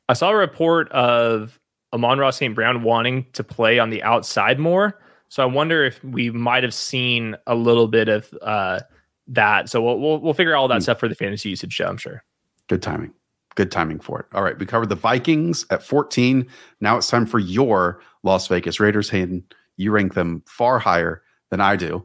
I 0.09 0.13
saw 0.13 0.31
a 0.31 0.37
report 0.37 0.91
of 0.93 1.59
Amon-Ra 1.93 2.31
St. 2.31 2.55
Brown 2.55 2.83
wanting 2.83 3.27
to 3.33 3.45
play 3.45 3.79
on 3.79 3.91
the 3.91 4.03
outside 4.03 4.59
more. 4.59 5.01
So 5.29 5.43
I 5.43 5.47
wonder 5.47 5.85
if 5.85 6.03
we 6.05 6.31
might 6.31 6.63
have 6.63 6.75
seen 6.75 7.37
a 7.47 7.55
little 7.55 7.89
bit 7.89 8.09
of 8.09 8.33
uh, 8.43 8.81
that. 9.29 9.69
So 9.69 9.83
we'll, 9.83 9.99
we'll, 9.99 10.19
we'll 10.19 10.35
figure 10.35 10.55
all 10.55 10.69
that 10.69 10.81
mm. 10.81 10.83
stuff 10.83 11.01
for 11.01 11.09
the 11.09 11.15
fantasy 11.15 11.51
usage 11.51 11.73
show. 11.73 11.87
I'm 11.87 11.97
sure. 11.97 12.23
Good 12.69 12.83
timing. 12.83 13.13
Good 13.55 13.71
timing 13.71 14.01
for 14.01 14.21
it. 14.21 14.27
All 14.35 14.43
right, 14.43 14.59
we 14.59 14.67
covered 14.67 14.89
the 14.89 14.97
Vikings 14.97 15.65
at 15.71 15.83
14. 15.83 16.47
Now 16.81 16.97
it's 16.97 17.09
time 17.09 17.25
for 17.25 17.39
your 17.39 18.01
Las 18.25 18.49
Vegas 18.49 18.81
Raiders. 18.81 19.09
Hayden, 19.11 19.45
you 19.77 19.93
rank 19.93 20.15
them 20.15 20.43
far 20.47 20.79
higher 20.79 21.23
than 21.51 21.61
I 21.61 21.77
do. 21.77 22.05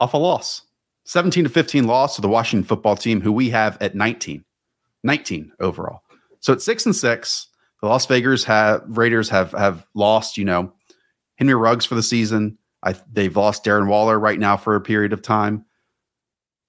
Off 0.00 0.14
a 0.14 0.18
loss, 0.18 0.62
17 1.04 1.44
to 1.44 1.50
15 1.50 1.86
loss 1.86 2.16
to 2.16 2.20
the 2.20 2.28
Washington 2.28 2.66
football 2.66 2.96
team, 2.96 3.20
who 3.20 3.32
we 3.32 3.50
have 3.50 3.80
at 3.80 3.94
19, 3.94 4.44
19 5.02 5.52
overall. 5.60 6.02
So 6.42 6.52
at 6.52 6.60
six 6.60 6.84
and 6.84 6.94
six, 6.94 7.48
the 7.80 7.88
Las 7.88 8.04
Vegas 8.06 8.44
have 8.44 8.82
Raiders 8.86 9.28
have 9.30 9.52
have 9.52 9.86
lost. 9.94 10.36
You 10.36 10.44
know, 10.44 10.74
Henry 11.36 11.54
Ruggs 11.54 11.86
for 11.86 11.94
the 11.94 12.02
season. 12.02 12.58
I, 12.82 12.94
they've 13.12 13.36
lost 13.36 13.64
Darren 13.64 13.86
Waller 13.86 14.18
right 14.18 14.38
now 14.38 14.56
for 14.56 14.74
a 14.74 14.80
period 14.80 15.12
of 15.12 15.22
time. 15.22 15.64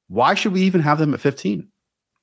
Why 0.07 0.35
should 0.35 0.53
we 0.53 0.61
even 0.61 0.81
have 0.81 0.99
them 0.99 1.13
at 1.13 1.19
15? 1.19 1.67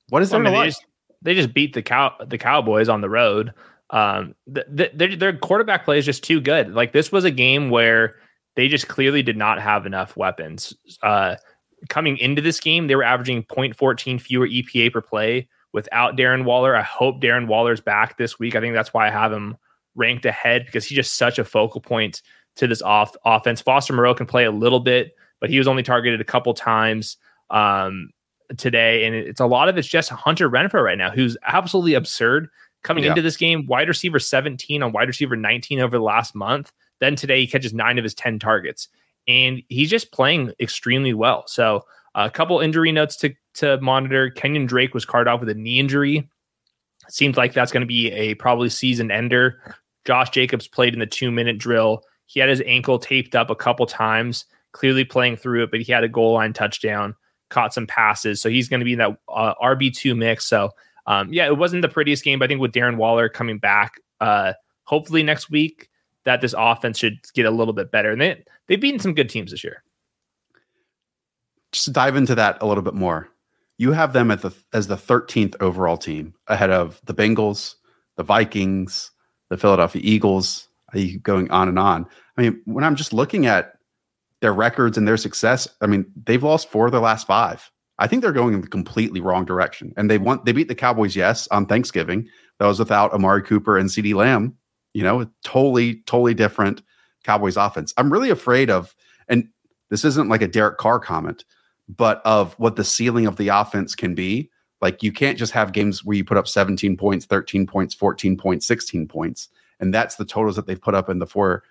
What 0.07 0.21
is 0.21 0.29
there 0.29 0.39
I 0.39 0.43
mean, 0.43 0.53
they, 0.53 0.67
just, 0.67 0.85
they 1.21 1.33
just 1.33 1.53
beat 1.53 1.73
the 1.73 1.81
cow 1.81 2.13
the 2.25 2.37
Cowboys 2.37 2.87
on 2.87 3.01
the 3.01 3.09
road. 3.09 3.53
Um, 3.89 4.35
the, 4.47 4.65
the, 4.69 4.91
their, 4.93 5.15
their 5.17 5.37
quarterback 5.37 5.83
play 5.83 5.97
is 5.97 6.05
just 6.05 6.23
too 6.23 6.39
good. 6.39 6.73
Like 6.73 6.93
this 6.93 7.11
was 7.11 7.25
a 7.25 7.31
game 7.31 7.69
where 7.69 8.15
they 8.55 8.69
just 8.69 8.87
clearly 8.87 9.23
did 9.23 9.35
not 9.35 9.61
have 9.61 9.85
enough 9.85 10.15
weapons. 10.15 10.73
Uh, 11.03 11.35
coming 11.89 12.17
into 12.17 12.41
this 12.41 12.61
game, 12.61 12.87
they 12.87 12.95
were 12.95 13.03
averaging 13.03 13.43
0.14 13.43 14.21
fewer 14.21 14.47
EPA 14.47 14.93
per 14.93 15.01
play 15.01 15.49
without 15.73 16.17
Darren 16.17 16.45
Waller. 16.45 16.75
I 16.75 16.81
hope 16.81 17.21
Darren 17.21 17.47
Waller's 17.47 17.81
back 17.81 18.17
this 18.17 18.39
week. 18.39 18.55
I 18.55 18.59
think 18.59 18.73
that's 18.73 18.93
why 18.93 19.07
I 19.07 19.11
have 19.11 19.31
him 19.31 19.57
ranked 19.95 20.25
ahead 20.25 20.65
because 20.65 20.85
he's 20.85 20.95
just 20.95 21.17
such 21.17 21.39
a 21.39 21.43
focal 21.43 21.81
point 21.81 22.21
to 22.55 22.67
this 22.67 22.81
off 22.81 23.15
offense. 23.25 23.61
Foster 23.61 23.93
Moreau 23.93 24.13
can 24.13 24.25
play 24.25 24.45
a 24.45 24.51
little 24.51 24.79
bit, 24.79 25.15
but 25.39 25.49
he 25.49 25.57
was 25.57 25.67
only 25.67 25.83
targeted 25.83 26.21
a 26.21 26.25
couple 26.25 26.53
times 26.53 27.17
um, 27.49 28.09
today, 28.57 29.05
and 29.05 29.15
it's 29.15 29.39
a 29.39 29.45
lot 29.45 29.69
of 29.69 29.77
it's 29.77 29.87
just 29.87 30.09
Hunter 30.09 30.49
Renfrow 30.49 30.83
right 30.83 30.97
now, 30.97 31.09
who's 31.09 31.37
absolutely 31.45 31.93
absurd 31.93 32.49
coming 32.83 33.03
yeah. 33.03 33.11
into 33.11 33.21
this 33.21 33.37
game. 33.37 33.65
Wide 33.67 33.87
receiver 33.87 34.19
17 34.19 34.83
on 34.83 34.91
wide 34.91 35.07
receiver 35.07 35.35
19 35.35 35.79
over 35.79 35.97
the 35.97 36.03
last 36.03 36.35
month. 36.35 36.71
Then 36.99 37.15
today 37.15 37.39
he 37.41 37.47
catches 37.47 37.73
nine 37.73 37.97
of 37.97 38.03
his 38.03 38.13
10 38.13 38.39
targets, 38.39 38.87
and 39.27 39.61
he's 39.69 39.89
just 39.89 40.11
playing 40.11 40.53
extremely 40.59 41.13
well. 41.13 41.45
So 41.47 41.85
a 42.15 42.29
couple 42.29 42.59
injury 42.59 42.91
notes 42.91 43.15
to 43.17 43.33
to 43.55 43.79
monitor. 43.81 44.31
Kenyan 44.31 44.67
Drake 44.67 44.93
was 44.93 45.05
carted 45.05 45.31
off 45.31 45.39
with 45.39 45.49
a 45.49 45.53
knee 45.53 45.79
injury. 45.79 46.29
seems 47.09 47.37
like 47.37 47.53
that's 47.53 47.71
going 47.71 47.81
to 47.81 47.87
be 47.87 48.11
a 48.11 48.35
probably 48.35 48.69
season 48.69 49.11
ender. 49.11 49.75
Josh 50.05 50.29
Jacobs 50.29 50.67
played 50.67 50.93
in 50.93 50.99
the 50.99 51.05
two 51.05 51.31
minute 51.31 51.57
drill. 51.57 52.03
He 52.25 52.39
had 52.39 52.49
his 52.49 52.63
ankle 52.65 52.97
taped 52.97 53.35
up 53.35 53.49
a 53.49 53.55
couple 53.55 53.85
times, 53.85 54.45
clearly 54.71 55.03
playing 55.03 55.35
through 55.35 55.63
it, 55.63 55.71
but 55.71 55.81
he 55.81 55.91
had 55.91 56.03
a 56.03 56.09
goal 56.09 56.33
line 56.33 56.53
touchdown, 56.53 57.13
caught 57.49 57.73
some 57.73 57.87
passes. 57.87 58.41
So 58.41 58.49
he's 58.49 58.69
going 58.69 58.79
to 58.79 58.85
be 58.85 58.93
in 58.93 58.99
that 58.99 59.17
uh, 59.27 59.53
RB2 59.61 60.15
mix. 60.15 60.45
So, 60.45 60.69
um, 61.07 61.31
yeah, 61.33 61.47
it 61.47 61.57
wasn't 61.57 61.81
the 61.81 61.89
prettiest 61.89 62.23
game, 62.23 62.39
but 62.39 62.45
I 62.45 62.47
think 62.47 62.61
with 62.61 62.71
Darren 62.71 62.95
Waller 62.95 63.27
coming 63.27 63.59
back, 63.59 63.95
uh, 64.21 64.53
hopefully 64.85 65.23
next 65.23 65.49
week, 65.49 65.89
that 66.23 66.39
this 66.39 66.55
offense 66.57 66.99
should 66.99 67.19
get 67.33 67.45
a 67.45 67.51
little 67.51 67.73
bit 67.73 67.91
better. 67.91 68.11
And 68.11 68.21
they, 68.21 68.43
they've 68.67 68.79
beaten 68.79 68.99
some 68.99 69.13
good 69.13 69.29
teams 69.29 69.51
this 69.51 69.63
year. 69.63 69.83
Just 71.71 71.93
dive 71.93 72.15
into 72.15 72.35
that 72.35 72.57
a 72.61 72.65
little 72.65 72.83
bit 72.83 72.93
more. 72.93 73.29
You 73.77 73.93
have 73.93 74.13
them 74.13 74.29
at 74.31 74.41
the 74.41 74.51
as 74.73 74.87
the 74.87 74.97
13th 74.97 75.55
overall 75.59 75.97
team 75.97 76.33
ahead 76.47 76.69
of 76.69 77.01
the 77.05 77.13
Bengals, 77.13 77.75
the 78.17 78.23
Vikings, 78.23 79.11
the 79.49 79.57
Philadelphia 79.57 80.01
Eagles. 80.03 80.67
Going 81.23 81.49
on 81.51 81.69
and 81.69 81.79
on? 81.79 82.05
I 82.35 82.41
mean, 82.41 82.61
when 82.65 82.83
I'm 82.83 82.97
just 82.97 83.13
looking 83.13 83.45
at 83.45 83.75
their 84.41 84.53
records 84.53 84.97
and 84.97 85.07
their 85.07 85.15
success, 85.15 85.65
I 85.79 85.85
mean, 85.85 86.05
they've 86.25 86.43
lost 86.43 86.69
four 86.69 86.87
of 86.87 86.91
their 86.91 86.99
last 86.99 87.25
five. 87.25 87.71
I 87.97 88.07
think 88.07 88.21
they're 88.21 88.33
going 88.33 88.53
in 88.53 88.61
the 88.61 88.67
completely 88.67 89.21
wrong 89.21 89.45
direction. 89.45 89.93
And 89.95 90.09
they 90.09 90.17
want 90.17 90.43
they 90.43 90.51
beat 90.51 90.67
the 90.67 90.75
Cowboys, 90.75 91.15
yes, 91.15 91.47
on 91.49 91.65
Thanksgiving. 91.65 92.27
That 92.59 92.65
was 92.65 92.79
without 92.79 93.13
Amari 93.13 93.41
Cooper 93.41 93.77
and 93.77 93.89
CeeDee 93.89 94.15
Lamb. 94.15 94.57
You 94.93 95.03
know, 95.03 95.29
totally, 95.45 96.01
totally 96.07 96.33
different 96.33 96.81
Cowboys 97.23 97.55
offense. 97.55 97.93
I'm 97.95 98.11
really 98.11 98.31
afraid 98.31 98.69
of, 98.69 98.93
and 99.29 99.47
this 99.89 100.03
isn't 100.03 100.27
like 100.27 100.41
a 100.41 100.47
Derek 100.47 100.77
Carr 100.77 100.99
comment, 100.99 101.45
but 101.89 102.21
of 102.25 102.53
what 102.53 102.75
the 102.75 102.83
ceiling 102.83 103.25
of 103.25 103.37
the 103.37 103.49
offense 103.49 103.95
can 103.95 104.15
be. 104.15 104.49
Like 104.81 105.03
you 105.03 105.11
can't 105.11 105.37
just 105.37 105.53
have 105.53 105.73
games 105.73 106.03
where 106.03 106.17
you 106.17 106.25
put 106.25 106.37
up 106.37 106.47
17 106.47 106.97
points, 106.97 107.25
13 107.25 107.67
points, 107.67 107.93
14 107.93 108.35
points, 108.37 108.65
16 108.65 109.07
points. 109.07 109.49
And 109.79 109.93
that's 109.93 110.15
the 110.15 110.25
totals 110.25 110.55
that 110.55 110.65
they've 110.65 110.81
put 110.81 110.95
up 110.95 111.09
in 111.09 111.19
the 111.19 111.27
four 111.27 111.63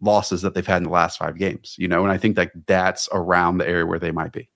losses 0.00 0.42
that 0.42 0.54
they've 0.54 0.66
had 0.66 0.78
in 0.78 0.84
the 0.84 0.90
last 0.90 1.18
five 1.18 1.36
games, 1.36 1.74
you 1.78 1.88
know, 1.88 2.02
and 2.02 2.12
I 2.12 2.18
think 2.18 2.36
like 2.36 2.52
that's 2.66 3.08
around 3.12 3.58
the 3.58 3.68
area 3.68 3.86
where 3.86 3.98
they 3.98 4.10
might 4.10 4.32
be. 4.32 4.48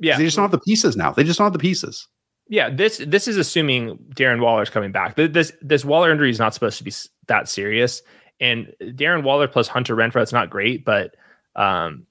Yeah. 0.00 0.16
They 0.16 0.24
just 0.24 0.36
don't 0.36 0.44
have 0.44 0.50
the 0.50 0.60
pieces 0.60 0.96
now. 0.96 1.12
They 1.12 1.24
just 1.24 1.38
don't 1.38 1.46
have 1.46 1.52
the 1.52 1.58
pieces. 1.58 2.08
Yeah, 2.50 2.70
this 2.70 2.98
this 3.06 3.28
is 3.28 3.36
assuming 3.36 3.98
Darren 4.14 4.40
Waller's 4.40 4.70
coming 4.70 4.90
back. 4.90 5.16
This 5.16 5.52
this 5.60 5.84
Waller 5.84 6.10
injury 6.10 6.30
is 6.30 6.38
not 6.38 6.54
supposed 6.54 6.78
to 6.78 6.84
be 6.84 6.92
that 7.26 7.46
serious, 7.46 8.00
and 8.40 8.72
Darren 8.80 9.22
Waller 9.22 9.46
plus 9.46 9.68
Hunter 9.68 9.94
Renfrow, 9.94 10.22
it's 10.22 10.32
not 10.32 10.48
great, 10.48 10.82
but 10.82 11.14
um, 11.56 12.06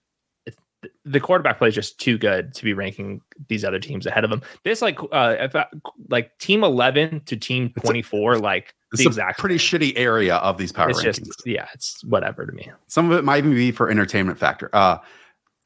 the 1.06 1.20
quarterback 1.20 1.58
play 1.58 1.70
is 1.70 1.76
just 1.76 2.00
too 2.00 2.18
good 2.18 2.54
to 2.54 2.64
be 2.64 2.74
ranking 2.74 3.22
these 3.48 3.66
other 3.66 3.80
teams 3.80 4.06
ahead 4.06 4.24
of 4.24 4.30
them. 4.30 4.42
This 4.64 4.82
like 4.82 5.00
uh 5.12 5.48
I, 5.54 5.66
like 6.10 6.38
team 6.38 6.64
eleven 6.64 7.22
to 7.22 7.36
team 7.36 7.74
twenty 7.82 8.02
four, 8.02 8.38
like 8.38 8.76
it's 8.92 9.02
the 9.02 9.08
exact 9.08 9.40
pretty 9.40 9.58
shitty 9.58 9.94
area 9.96 10.36
of 10.36 10.58
these 10.58 10.72
power 10.72 10.90
it's 10.90 11.04
rankings. 11.04 11.26
Just, 11.26 11.48
yeah, 11.48 11.68
it's 11.74 12.04
whatever 12.06 12.46
to 12.46 12.52
me. 12.52 12.72
Some 12.88 13.12
of 13.12 13.18
it 13.18 13.24
might 13.24 13.40
even 13.40 13.54
be 13.54 13.72
for 13.72 13.90
entertainment 13.90 14.38
factor. 14.38 14.70
Uh 14.74 15.00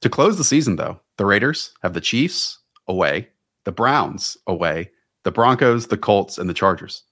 to 0.01 0.09
close 0.09 0.37
the 0.37 0.43
season 0.43 0.77
though, 0.77 0.99
the 1.17 1.25
Raiders 1.25 1.73
have 1.83 1.93
the 1.93 2.01
Chiefs 2.01 2.59
away, 2.87 3.29
the 3.65 3.71
Browns 3.71 4.37
away, 4.47 4.91
the 5.23 5.31
Broncos, 5.31 5.87
the 5.87 5.97
Colts, 5.97 6.37
and 6.37 6.49
the 6.49 6.53
Chargers. 6.53 7.03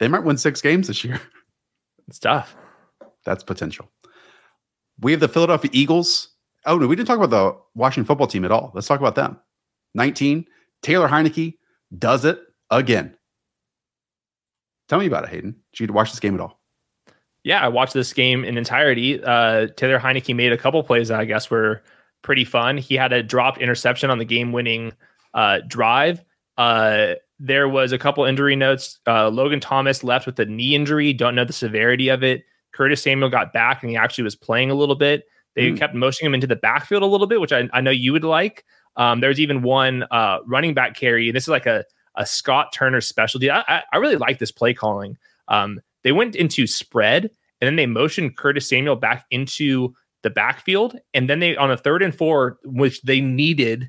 They 0.00 0.08
might 0.08 0.24
win 0.24 0.38
six 0.38 0.60
games 0.60 0.88
this 0.88 1.04
year. 1.04 1.20
It's 2.08 2.18
tough. 2.18 2.56
That's 3.24 3.44
potential. 3.44 3.88
We 5.00 5.12
have 5.12 5.20
the 5.20 5.28
Philadelphia 5.28 5.70
Eagles 5.72 6.30
Oh 6.66 6.78
no, 6.78 6.86
we 6.86 6.96
didn't 6.96 7.08
talk 7.08 7.18
about 7.18 7.30
the 7.30 7.58
Washington 7.74 8.06
football 8.06 8.26
team 8.26 8.44
at 8.44 8.52
all. 8.52 8.70
Let's 8.74 8.86
talk 8.86 9.00
about 9.00 9.14
them. 9.14 9.38
19. 9.94 10.46
Taylor 10.82 11.08
Heinicke 11.08 11.58
does 11.98 12.24
it 12.24 12.40
again. 12.70 13.16
Tell 14.88 14.98
me 14.98 15.06
about 15.06 15.24
it, 15.24 15.30
Hayden. 15.30 15.56
Did 15.72 15.88
you 15.88 15.92
watch 15.92 16.10
this 16.10 16.20
game 16.20 16.34
at 16.34 16.40
all? 16.40 16.60
Yeah, 17.44 17.64
I 17.64 17.68
watched 17.68 17.94
this 17.94 18.12
game 18.12 18.44
in 18.44 18.56
entirety. 18.56 19.22
Uh, 19.22 19.68
Taylor 19.76 19.98
Heinicke 19.98 20.34
made 20.34 20.52
a 20.52 20.58
couple 20.58 20.82
plays 20.82 21.08
that 21.08 21.18
I 21.18 21.24
guess 21.24 21.50
were 21.50 21.82
pretty 22.22 22.44
fun. 22.44 22.78
He 22.78 22.94
had 22.94 23.12
a 23.12 23.22
dropped 23.22 23.60
interception 23.60 24.10
on 24.10 24.18
the 24.18 24.24
game-winning 24.24 24.92
uh, 25.34 25.58
drive. 25.66 26.22
Uh, 26.56 27.14
there 27.40 27.68
was 27.68 27.90
a 27.90 27.98
couple 27.98 28.24
injury 28.24 28.54
notes. 28.54 29.00
Uh, 29.06 29.28
Logan 29.28 29.58
Thomas 29.58 30.04
left 30.04 30.26
with 30.26 30.38
a 30.38 30.44
knee 30.44 30.76
injury. 30.76 31.12
Don't 31.12 31.34
know 31.34 31.44
the 31.44 31.52
severity 31.52 32.08
of 32.08 32.22
it. 32.22 32.44
Curtis 32.72 33.02
Samuel 33.02 33.28
got 33.28 33.52
back 33.52 33.82
and 33.82 33.90
he 33.90 33.96
actually 33.96 34.24
was 34.24 34.36
playing 34.36 34.70
a 34.70 34.74
little 34.74 34.94
bit. 34.94 35.24
They 35.54 35.70
mm. 35.70 35.78
kept 35.78 35.94
motioning 35.94 36.30
him 36.30 36.34
into 36.34 36.46
the 36.46 36.56
backfield 36.56 37.02
a 37.02 37.06
little 37.06 37.26
bit, 37.26 37.40
which 37.40 37.52
I, 37.52 37.68
I 37.72 37.80
know 37.80 37.90
you 37.90 38.12
would 38.12 38.24
like. 38.24 38.64
Um, 38.96 39.20
there's 39.20 39.40
even 39.40 39.62
one 39.62 40.04
uh, 40.10 40.38
running 40.46 40.74
back 40.74 40.96
carry. 40.96 41.28
And 41.28 41.36
this 41.36 41.44
is 41.44 41.48
like 41.48 41.66
a, 41.66 41.84
a 42.16 42.26
Scott 42.26 42.72
Turner 42.72 43.00
specialty. 43.00 43.50
I, 43.50 43.60
I, 43.68 43.82
I 43.92 43.96
really 43.98 44.16
like 44.16 44.38
this 44.38 44.52
play 44.52 44.74
calling. 44.74 45.16
Um, 45.48 45.80
they 46.04 46.12
went 46.12 46.36
into 46.36 46.66
spread 46.66 47.30
and 47.60 47.66
then 47.66 47.76
they 47.76 47.86
motioned 47.86 48.36
Curtis 48.36 48.68
Samuel 48.68 48.96
back 48.96 49.24
into 49.30 49.94
the 50.22 50.30
backfield. 50.30 50.98
And 51.14 51.28
then 51.28 51.40
they, 51.40 51.56
on 51.56 51.70
a 51.70 51.76
third 51.76 52.02
and 52.02 52.14
four, 52.14 52.58
which 52.64 53.02
they 53.02 53.20
needed 53.20 53.88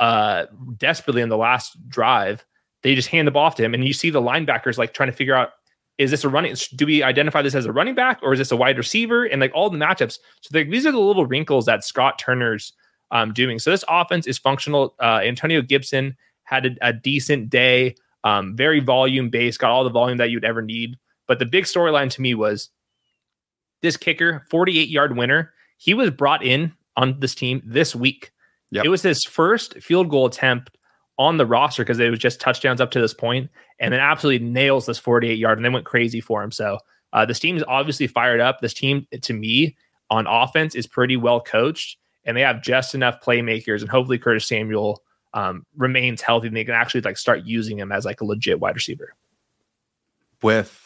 uh, 0.00 0.46
desperately 0.76 1.22
in 1.22 1.28
the 1.28 1.36
last 1.36 1.76
drive, 1.88 2.44
they 2.82 2.94
just 2.94 3.08
hand 3.08 3.26
the 3.26 3.32
ball 3.32 3.46
off 3.46 3.56
to 3.56 3.64
him. 3.64 3.74
And 3.74 3.84
you 3.84 3.92
see 3.92 4.10
the 4.10 4.22
linebackers 4.22 4.78
like 4.78 4.94
trying 4.94 5.10
to 5.10 5.16
figure 5.16 5.34
out 5.34 5.50
is 5.98 6.12
this 6.12 6.24
a 6.24 6.28
running? 6.28 6.54
Do 6.76 6.86
we 6.86 7.02
identify 7.02 7.42
this 7.42 7.54
as 7.54 7.66
a 7.66 7.72
running 7.72 7.94
back 7.94 8.20
or 8.22 8.32
is 8.32 8.38
this 8.38 8.52
a 8.52 8.56
wide 8.56 8.78
receiver? 8.78 9.24
And 9.24 9.40
like 9.40 9.52
all 9.52 9.68
the 9.68 9.78
matchups. 9.78 10.18
So 10.40 10.64
these 10.64 10.86
are 10.86 10.92
the 10.92 10.98
little 10.98 11.26
wrinkles 11.26 11.66
that 11.66 11.84
Scott 11.84 12.18
Turner's 12.18 12.72
um, 13.10 13.32
doing. 13.32 13.58
So 13.58 13.70
this 13.70 13.84
offense 13.88 14.26
is 14.26 14.38
functional. 14.38 14.94
Uh, 15.00 15.20
Antonio 15.24 15.60
Gibson 15.60 16.16
had 16.44 16.66
a, 16.66 16.70
a 16.88 16.92
decent 16.92 17.50
day, 17.50 17.96
um, 18.24 18.56
very 18.56 18.80
volume 18.80 19.28
based, 19.28 19.58
got 19.58 19.70
all 19.70 19.84
the 19.84 19.90
volume 19.90 20.18
that 20.18 20.30
you'd 20.30 20.44
ever 20.44 20.62
need. 20.62 20.96
But 21.26 21.40
the 21.40 21.46
big 21.46 21.64
storyline 21.64 22.10
to 22.10 22.22
me 22.22 22.34
was 22.34 22.70
this 23.82 23.96
kicker, 23.96 24.46
48 24.50 24.88
yard 24.88 25.16
winner. 25.16 25.52
He 25.78 25.94
was 25.94 26.10
brought 26.10 26.44
in 26.44 26.72
on 26.96 27.20
this 27.20 27.34
team 27.34 27.60
this 27.64 27.94
week. 27.94 28.32
Yep. 28.70 28.84
It 28.84 28.88
was 28.88 29.02
his 29.02 29.24
first 29.24 29.80
field 29.80 30.10
goal 30.10 30.26
attempt 30.26 30.76
on 31.18 31.36
the 31.36 31.46
roster 31.46 31.82
because 31.82 31.98
it 31.98 32.10
was 32.10 32.18
just 32.18 32.40
touchdowns 32.40 32.80
up 32.80 32.90
to 32.92 33.00
this 33.00 33.14
point, 33.14 33.50
and 33.78 33.92
then 33.92 34.00
absolutely 34.00 34.46
nails 34.46 34.86
this 34.86 34.98
48 34.98 35.38
yard, 35.38 35.58
and 35.58 35.64
they 35.64 35.70
went 35.70 35.84
crazy 35.84 36.20
for 36.20 36.42
him. 36.42 36.52
So 36.52 36.78
uh, 37.12 37.26
this 37.26 37.38
team 37.38 37.56
is 37.56 37.64
obviously 37.66 38.06
fired 38.06 38.40
up. 38.40 38.60
This 38.60 38.74
team, 38.74 39.06
to 39.20 39.32
me, 39.32 39.76
on 40.10 40.26
offense 40.26 40.74
is 40.74 40.86
pretty 40.86 41.16
well 41.16 41.40
coached, 41.40 41.98
and 42.24 42.36
they 42.36 42.42
have 42.42 42.62
just 42.62 42.94
enough 42.94 43.20
playmakers, 43.22 43.80
and 43.80 43.90
hopefully 43.90 44.18
Curtis 44.18 44.46
Samuel 44.46 45.02
um, 45.34 45.66
remains 45.76 46.22
healthy, 46.22 46.46
and 46.48 46.56
they 46.56 46.64
can 46.64 46.74
actually 46.74 47.00
like 47.00 47.18
start 47.18 47.44
using 47.44 47.78
him 47.78 47.92
as 47.92 48.04
like 48.04 48.20
a 48.20 48.24
legit 48.24 48.60
wide 48.60 48.74
receiver. 48.74 49.14
With 50.42 50.84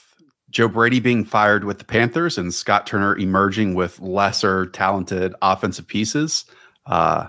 Joe 0.51 0.68
Brady 0.68 1.01
being 1.01 1.24
fired 1.24 1.64
with 1.64 1.78
the 1.78 1.85
Panthers 1.85 2.39
and 2.39 2.53
Scott 2.55 2.87
Turner 2.87 3.16
emerging 3.16 3.74
with 3.74 4.01
lesser 4.01 4.66
talented 4.66 5.35
offensive 5.43 5.87
pieces, 5.87 6.47
uh, 6.87 7.28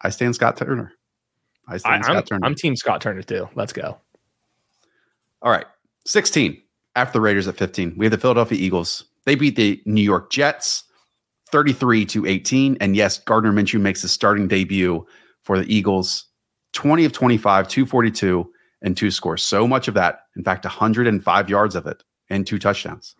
I 0.00 0.10
stand 0.10 0.34
Scott 0.34 0.56
Turner. 0.56 0.92
I 1.68 1.76
stand 1.78 2.02
I, 2.02 2.06
Scott 2.06 2.16
I'm, 2.16 2.22
Turner. 2.24 2.46
I'm 2.46 2.54
Team 2.54 2.76
Scott 2.76 3.00
Turner 3.00 3.22
too. 3.22 3.48
Let's 3.54 3.72
go. 3.72 3.98
All 5.42 5.50
right, 5.50 5.66
16 6.06 6.60
after 6.94 7.12
the 7.12 7.20
Raiders 7.20 7.46
at 7.46 7.56
15. 7.56 7.94
We 7.96 8.06
have 8.06 8.10
the 8.10 8.18
Philadelphia 8.18 8.58
Eagles. 8.58 9.04
They 9.24 9.34
beat 9.34 9.56
the 9.56 9.80
New 9.84 10.02
York 10.02 10.30
Jets 10.30 10.84
33 11.50 12.06
to 12.06 12.26
18. 12.26 12.78
And 12.80 12.96
yes, 12.96 13.18
Gardner 13.18 13.52
Minshew 13.52 13.80
makes 13.80 14.02
his 14.02 14.12
starting 14.12 14.48
debut 14.48 15.06
for 15.42 15.58
the 15.58 15.74
Eagles 15.74 16.26
20 16.72 17.04
of 17.04 17.12
25, 17.12 17.68
242, 17.68 18.50
and 18.82 18.96
two 18.96 19.10
scores. 19.10 19.44
So 19.44 19.66
much 19.66 19.88
of 19.88 19.94
that, 19.94 20.20
in 20.36 20.44
fact, 20.44 20.64
105 20.64 21.50
yards 21.50 21.74
of 21.74 21.86
it 21.86 22.02
and 22.28 22.46
two 22.46 22.58
touchdowns 22.58 23.14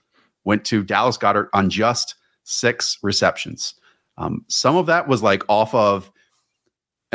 went 0.44 0.64
to 0.66 0.84
Dallas 0.84 1.16
Goedert 1.18 1.49
on 1.53 1.70
just 1.70 2.14
six 2.44 2.99
receptions. 3.03 3.74
Um, 4.18 4.44
some 4.49 4.76
of 4.76 4.86
that 4.86 5.09
was 5.09 5.22
like 5.22 5.42
off 5.49 5.74
of 5.74 6.11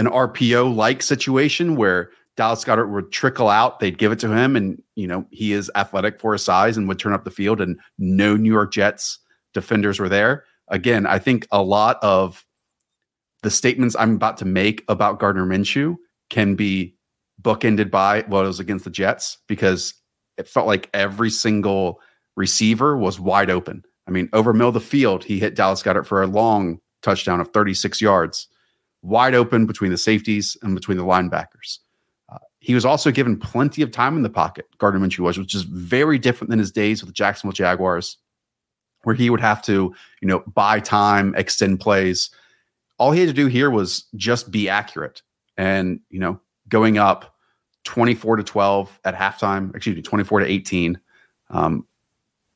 an 0.02 0.08
RPO 0.08 0.76
like 0.76 1.04
situation 1.04 1.76
where 1.76 2.10
Dallas 2.36 2.66
Goedert 2.66 2.90
would 2.90 3.12
trickle 3.12 3.50
out, 3.50 3.80
they'd 3.80 4.00
give 4.00 4.12
it 4.12 4.20
to 4.20 4.36
him, 4.36 4.56
and 4.56 4.82
you 4.96 5.06
know 5.06 5.26
he 5.30 5.54
is 5.54 5.70
athletic 5.76 6.20
for 6.20 6.34
his 6.34 6.44
size 6.44 6.76
and 6.76 6.88
would 6.88 6.98
turn 6.98 7.14
up 7.14 7.24
the 7.24 7.30
field, 7.30 7.62
and 7.62 7.80
no 8.00 8.36
New 8.36 8.52
York 8.52 8.74
Jets 8.74 9.20
defenders 9.54 10.00
were 10.00 10.10
there. 10.10 10.46
Again, 10.70 11.06
I 11.06 11.20
think 11.20 11.48
a 11.52 11.62
lot 11.62 12.00
of 12.02 12.44
the 13.44 13.52
statements 13.52 13.96
I'm 14.00 14.16
about 14.16 14.38
to 14.38 14.46
make 14.46 14.84
about 14.88 15.20
Gardner 15.20 15.46
Minshew 15.46 15.98
can 16.32 16.56
be 16.56 16.96
bookended 17.40 17.92
by 17.92 18.22
what 18.24 18.46
it 18.46 18.48
was 18.48 18.60
against 18.60 18.86
the 18.86 18.92
Jets 18.92 19.38
because 19.48 19.94
it 20.38 20.48
felt 20.48 20.66
like 20.66 20.90
every 20.96 21.30
single 21.30 22.00
receiver 22.36 22.98
was 22.98 23.20
wide 23.20 23.52
open. 23.52 23.84
I 24.08 24.12
mean, 24.12 24.30
over 24.34 24.52
middle 24.52 24.70
of 24.70 24.74
the 24.74 24.80
field, 24.80 25.24
he 25.24 25.40
hit 25.40 25.56
Dallas 25.56 25.84
Goedert 25.84 26.08
for 26.08 26.24
a 26.24 26.28
long 26.28 26.80
touchdown 27.04 27.40
of 27.40 27.50
36 27.50 28.02
yards, 28.02 28.48
wide 29.02 29.34
open 29.34 29.66
between 29.66 29.92
the 29.92 29.98
safeties 29.98 30.58
and 30.62 30.76
between 30.76 30.98
the 30.98 31.04
linebackers. 31.04 31.80
Uh, 32.30 32.38
he 32.60 32.74
was 32.74 32.86
also 32.86 33.12
given 33.12 33.38
plenty 33.38 33.82
of 33.82 33.92
time 33.92 34.16
in 34.16 34.24
the 34.24 34.30
pocket, 34.30 34.68
Gardner 34.78 35.00
Minshew 35.00 35.20
was, 35.20 35.38
which 35.38 35.56
is 35.56 35.64
very 35.64 36.20
different 36.20 36.50
than 36.50 36.60
his 36.60 36.72
days 36.72 37.02
with 37.02 37.08
the 37.08 37.14
Jacksonville 37.14 37.54
Jaguars, 37.54 38.18
where 39.04 39.16
he 39.16 39.30
would 39.30 39.42
have 39.42 39.62
to, 39.64 39.94
you 40.22 40.28
know, 40.28 40.44
buy 40.54 40.80
time, 40.80 41.34
extend 41.36 41.80
plays. 41.80 42.30
All 42.98 43.12
he 43.12 43.20
had 43.20 43.30
to 43.30 43.34
do 43.34 43.48
here 43.48 43.70
was 43.70 44.06
just 44.16 44.52
be 44.52 44.70
accurate. 44.70 45.22
And, 45.58 46.00
you 46.10 46.20
know, 46.20 46.40
going 46.70 46.98
up 46.98 47.36
24 47.84 48.38
to 48.38 48.44
12 48.44 49.00
at 49.06 49.16
halftime, 49.16 49.76
excuse 49.76 49.96
me, 49.96 50.02
24 50.02 50.42
to 50.42 50.46
18. 50.46 51.00
Um, 51.50 51.86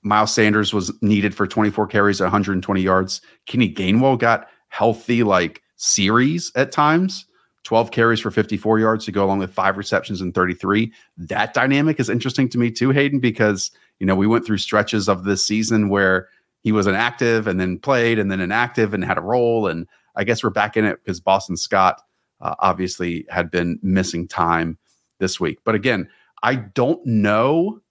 Miles 0.03 0.33
Sanders 0.33 0.71
was 0.71 0.93
needed 1.01 1.33
for 1.33 1.47
24 1.47 1.87
carries 1.87 2.21
120 2.21 2.81
yards. 2.81 3.21
Kenny 3.47 3.73
Gainwell 3.73 4.19
got 4.19 4.47
healthy 4.69 5.23
like 5.23 5.63
series 5.75 6.51
at 6.55 6.71
times, 6.71 7.25
12 7.63 7.91
carries 7.91 8.19
for 8.19 8.31
54 8.31 8.79
yards 8.79 9.05
to 9.05 9.11
go 9.11 9.25
along 9.25 9.39
with 9.39 9.53
five 9.53 9.77
receptions 9.77 10.21
and 10.21 10.33
33. 10.33 10.91
That 11.17 11.53
dynamic 11.53 11.99
is 11.99 12.09
interesting 12.09 12.47
to 12.49 12.57
me 12.57 12.71
too, 12.71 12.91
Hayden, 12.91 13.19
because 13.19 13.71
you 13.99 14.05
know 14.05 14.15
we 14.15 14.27
went 14.27 14.45
through 14.45 14.59
stretches 14.59 15.09
of 15.09 15.23
this 15.23 15.45
season 15.45 15.89
where 15.89 16.29
he 16.61 16.71
was 16.71 16.87
inactive 16.87 17.47
and 17.47 17.59
then 17.59 17.79
played 17.79 18.19
and 18.19 18.31
then 18.31 18.39
inactive 18.39 18.93
and 18.93 19.03
had 19.03 19.17
a 19.17 19.21
role. 19.21 19.67
And 19.67 19.87
I 20.15 20.23
guess 20.23 20.43
we're 20.43 20.49
back 20.49 20.77
in 20.77 20.85
it 20.85 20.99
because 21.03 21.19
Boston 21.19 21.57
Scott 21.57 22.01
uh, 22.41 22.55
obviously 22.59 23.25
had 23.29 23.51
been 23.51 23.79
missing 23.81 24.27
time 24.27 24.77
this 25.19 25.39
week. 25.39 25.59
But 25.63 25.75
again, 25.75 26.09
I 26.43 26.55
don't 26.55 27.05
know 27.05 27.81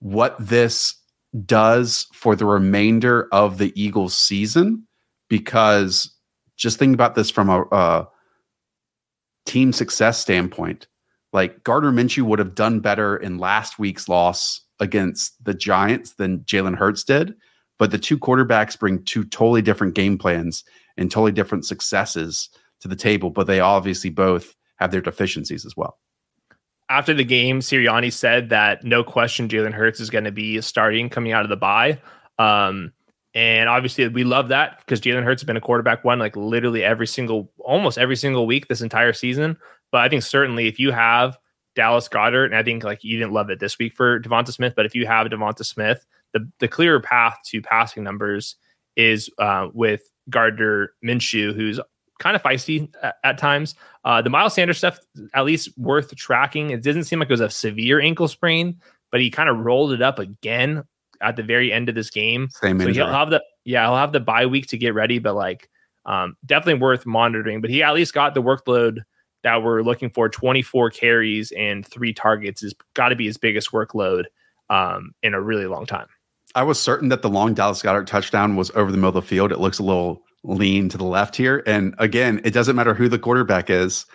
what 0.00 0.36
this 0.38 0.94
does 1.46 2.06
for 2.12 2.36
the 2.36 2.44
remainder 2.44 3.28
of 3.32 3.58
the 3.58 3.72
Eagles 3.80 4.16
season 4.16 4.86
because 5.28 6.11
just 6.62 6.78
think 6.78 6.94
about 6.94 7.14
this 7.14 7.30
from 7.30 7.50
a, 7.50 7.62
a 7.72 8.08
team 9.46 9.72
success 9.72 10.18
standpoint. 10.18 10.86
Like 11.32 11.64
Gardner 11.64 11.92
Minshew 11.92 12.22
would 12.22 12.38
have 12.38 12.54
done 12.54 12.80
better 12.80 13.16
in 13.16 13.38
last 13.38 13.78
week's 13.78 14.08
loss 14.08 14.60
against 14.80 15.42
the 15.44 15.54
Giants 15.54 16.14
than 16.14 16.40
Jalen 16.40 16.76
Hurts 16.76 17.04
did. 17.04 17.34
But 17.78 17.90
the 17.90 17.98
two 17.98 18.18
quarterbacks 18.18 18.78
bring 18.78 19.02
two 19.04 19.24
totally 19.24 19.62
different 19.62 19.94
game 19.94 20.18
plans 20.18 20.62
and 20.96 21.10
totally 21.10 21.32
different 21.32 21.64
successes 21.64 22.48
to 22.80 22.88
the 22.88 22.96
table, 22.96 23.30
but 23.30 23.46
they 23.46 23.60
obviously 23.60 24.10
both 24.10 24.54
have 24.76 24.90
their 24.90 25.00
deficiencies 25.00 25.64
as 25.64 25.76
well 25.76 25.98
after 26.92 27.14
the 27.14 27.24
game, 27.24 27.60
Sirianni 27.60 28.12
said 28.12 28.50
that 28.50 28.84
no 28.84 29.02
question 29.02 29.48
Jalen 29.48 29.72
Hurts 29.72 29.98
is 29.98 30.10
going 30.10 30.24
to 30.24 30.32
be 30.32 30.60
starting 30.60 31.08
coming 31.08 31.32
out 31.32 31.42
of 31.42 31.48
the 31.48 31.56
bye. 31.56 31.98
Um, 32.38 32.92
and 33.34 33.68
obviously, 33.68 34.08
we 34.08 34.24
love 34.24 34.48
that 34.48 34.78
because 34.80 35.00
Jalen 35.00 35.24
Hurts 35.24 35.40
has 35.40 35.46
been 35.46 35.56
a 35.56 35.60
quarterback 35.60 36.04
one 36.04 36.18
like 36.18 36.36
literally 36.36 36.84
every 36.84 37.06
single, 37.06 37.50
almost 37.58 37.96
every 37.96 38.16
single 38.16 38.46
week 38.46 38.68
this 38.68 38.82
entire 38.82 39.14
season. 39.14 39.56
But 39.90 40.02
I 40.02 40.08
think 40.08 40.22
certainly 40.22 40.68
if 40.68 40.78
you 40.78 40.92
have 40.92 41.38
Dallas 41.74 42.08
Goedert, 42.08 42.46
and 42.46 42.56
I 42.56 42.62
think 42.62 42.84
like 42.84 43.02
you 43.02 43.18
didn't 43.18 43.32
love 43.32 43.48
it 43.48 43.58
this 43.58 43.78
week 43.78 43.94
for 43.94 44.20
Devonta 44.20 44.52
Smith, 44.52 44.74
but 44.76 44.84
if 44.84 44.94
you 44.94 45.06
have 45.06 45.26
Devonta 45.28 45.64
Smith, 45.64 46.04
the 46.34 46.46
the 46.58 46.68
clearer 46.68 47.00
path 47.00 47.38
to 47.46 47.62
passing 47.62 48.02
numbers 48.04 48.56
is 48.96 49.30
uh, 49.38 49.68
with 49.72 50.02
Gardner 50.28 50.92
Minshew, 51.02 51.54
who's 51.54 51.80
kind 52.18 52.36
of 52.36 52.42
feisty 52.42 52.94
at, 53.02 53.16
at 53.24 53.38
times. 53.38 53.74
Uh, 54.04 54.20
the 54.20 54.30
Miles 54.30 54.54
Sanders 54.54 54.76
stuff, 54.76 54.98
at 55.32 55.46
least 55.46 55.70
worth 55.78 56.14
tracking. 56.16 56.70
It 56.70 56.82
doesn't 56.82 57.04
seem 57.04 57.18
like 57.18 57.30
it 57.30 57.32
was 57.32 57.40
a 57.40 57.48
severe 57.48 57.98
ankle 57.98 58.28
sprain, 58.28 58.78
but 59.10 59.22
he 59.22 59.30
kind 59.30 59.48
of 59.48 59.58
rolled 59.58 59.92
it 59.92 60.02
up 60.02 60.18
again 60.18 60.84
at 61.22 61.36
the 61.36 61.42
very 61.42 61.72
end 61.72 61.88
of 61.88 61.94
this 61.94 62.10
game. 62.10 62.48
Same 62.50 62.80
so 62.80 62.88
he'll 62.88 63.06
have 63.06 63.30
the 63.30 63.42
yeah, 63.64 63.86
he'll 63.86 63.96
have 63.96 64.12
the 64.12 64.20
bye 64.20 64.46
week 64.46 64.66
to 64.68 64.78
get 64.78 64.94
ready, 64.94 65.18
but 65.18 65.34
like 65.34 65.70
um, 66.04 66.36
definitely 66.44 66.80
worth 66.80 67.06
monitoring. 67.06 67.60
But 67.60 67.70
he 67.70 67.82
at 67.82 67.94
least 67.94 68.12
got 68.12 68.34
the 68.34 68.42
workload 68.42 68.98
that 69.42 69.62
we're 69.62 69.82
looking 69.82 70.10
for 70.10 70.28
24 70.28 70.90
carries 70.90 71.52
and 71.52 71.86
three 71.86 72.12
targets 72.12 72.62
is 72.62 72.74
got 72.94 73.08
to 73.08 73.16
be 73.16 73.26
his 73.26 73.36
biggest 73.36 73.72
workload 73.72 74.24
um, 74.70 75.12
in 75.22 75.34
a 75.34 75.40
really 75.40 75.66
long 75.66 75.86
time. 75.86 76.06
I 76.54 76.62
was 76.62 76.80
certain 76.80 77.08
that 77.08 77.22
the 77.22 77.30
long 77.30 77.54
Dallas 77.54 77.82
Goedert 77.82 78.06
touchdown 78.06 78.56
was 78.56 78.70
over 78.72 78.90
the 78.90 78.96
middle 78.96 79.08
of 79.08 79.14
the 79.14 79.22
field. 79.22 79.52
It 79.52 79.60
looks 79.60 79.78
a 79.78 79.82
little 79.82 80.22
lean 80.44 80.88
to 80.90 80.98
the 80.98 81.04
left 81.04 81.34
here. 81.34 81.62
And 81.66 81.94
again, 81.98 82.40
it 82.44 82.52
doesn't 82.52 82.76
matter 82.76 82.94
who 82.94 83.08
the 83.08 83.18
quarterback 83.18 83.70
is. 83.70 84.06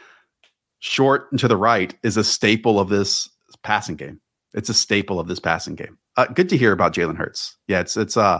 Short 0.80 1.28
and 1.32 1.40
to 1.40 1.48
the 1.48 1.58
right 1.58 1.96
is 2.04 2.18
a 2.18 2.24
staple 2.24 2.80
of 2.80 2.90
this 2.90 3.30
passing 3.64 3.96
game. 3.96 4.22
It's 4.54 4.70
a 4.70 4.74
staple 4.74 5.20
of 5.20 5.28
this 5.28 5.40
passing 5.40 5.76
game. 5.76 5.98
Uh, 6.18 6.26
good 6.26 6.50
to 6.50 6.58
hear 6.58 6.72
about 6.72 6.94
Jalen 6.94 7.16
Hurts. 7.16 7.56
Yeah, 7.68 7.80
it's 7.80 7.96
it's 7.96 8.18
uh 8.18 8.40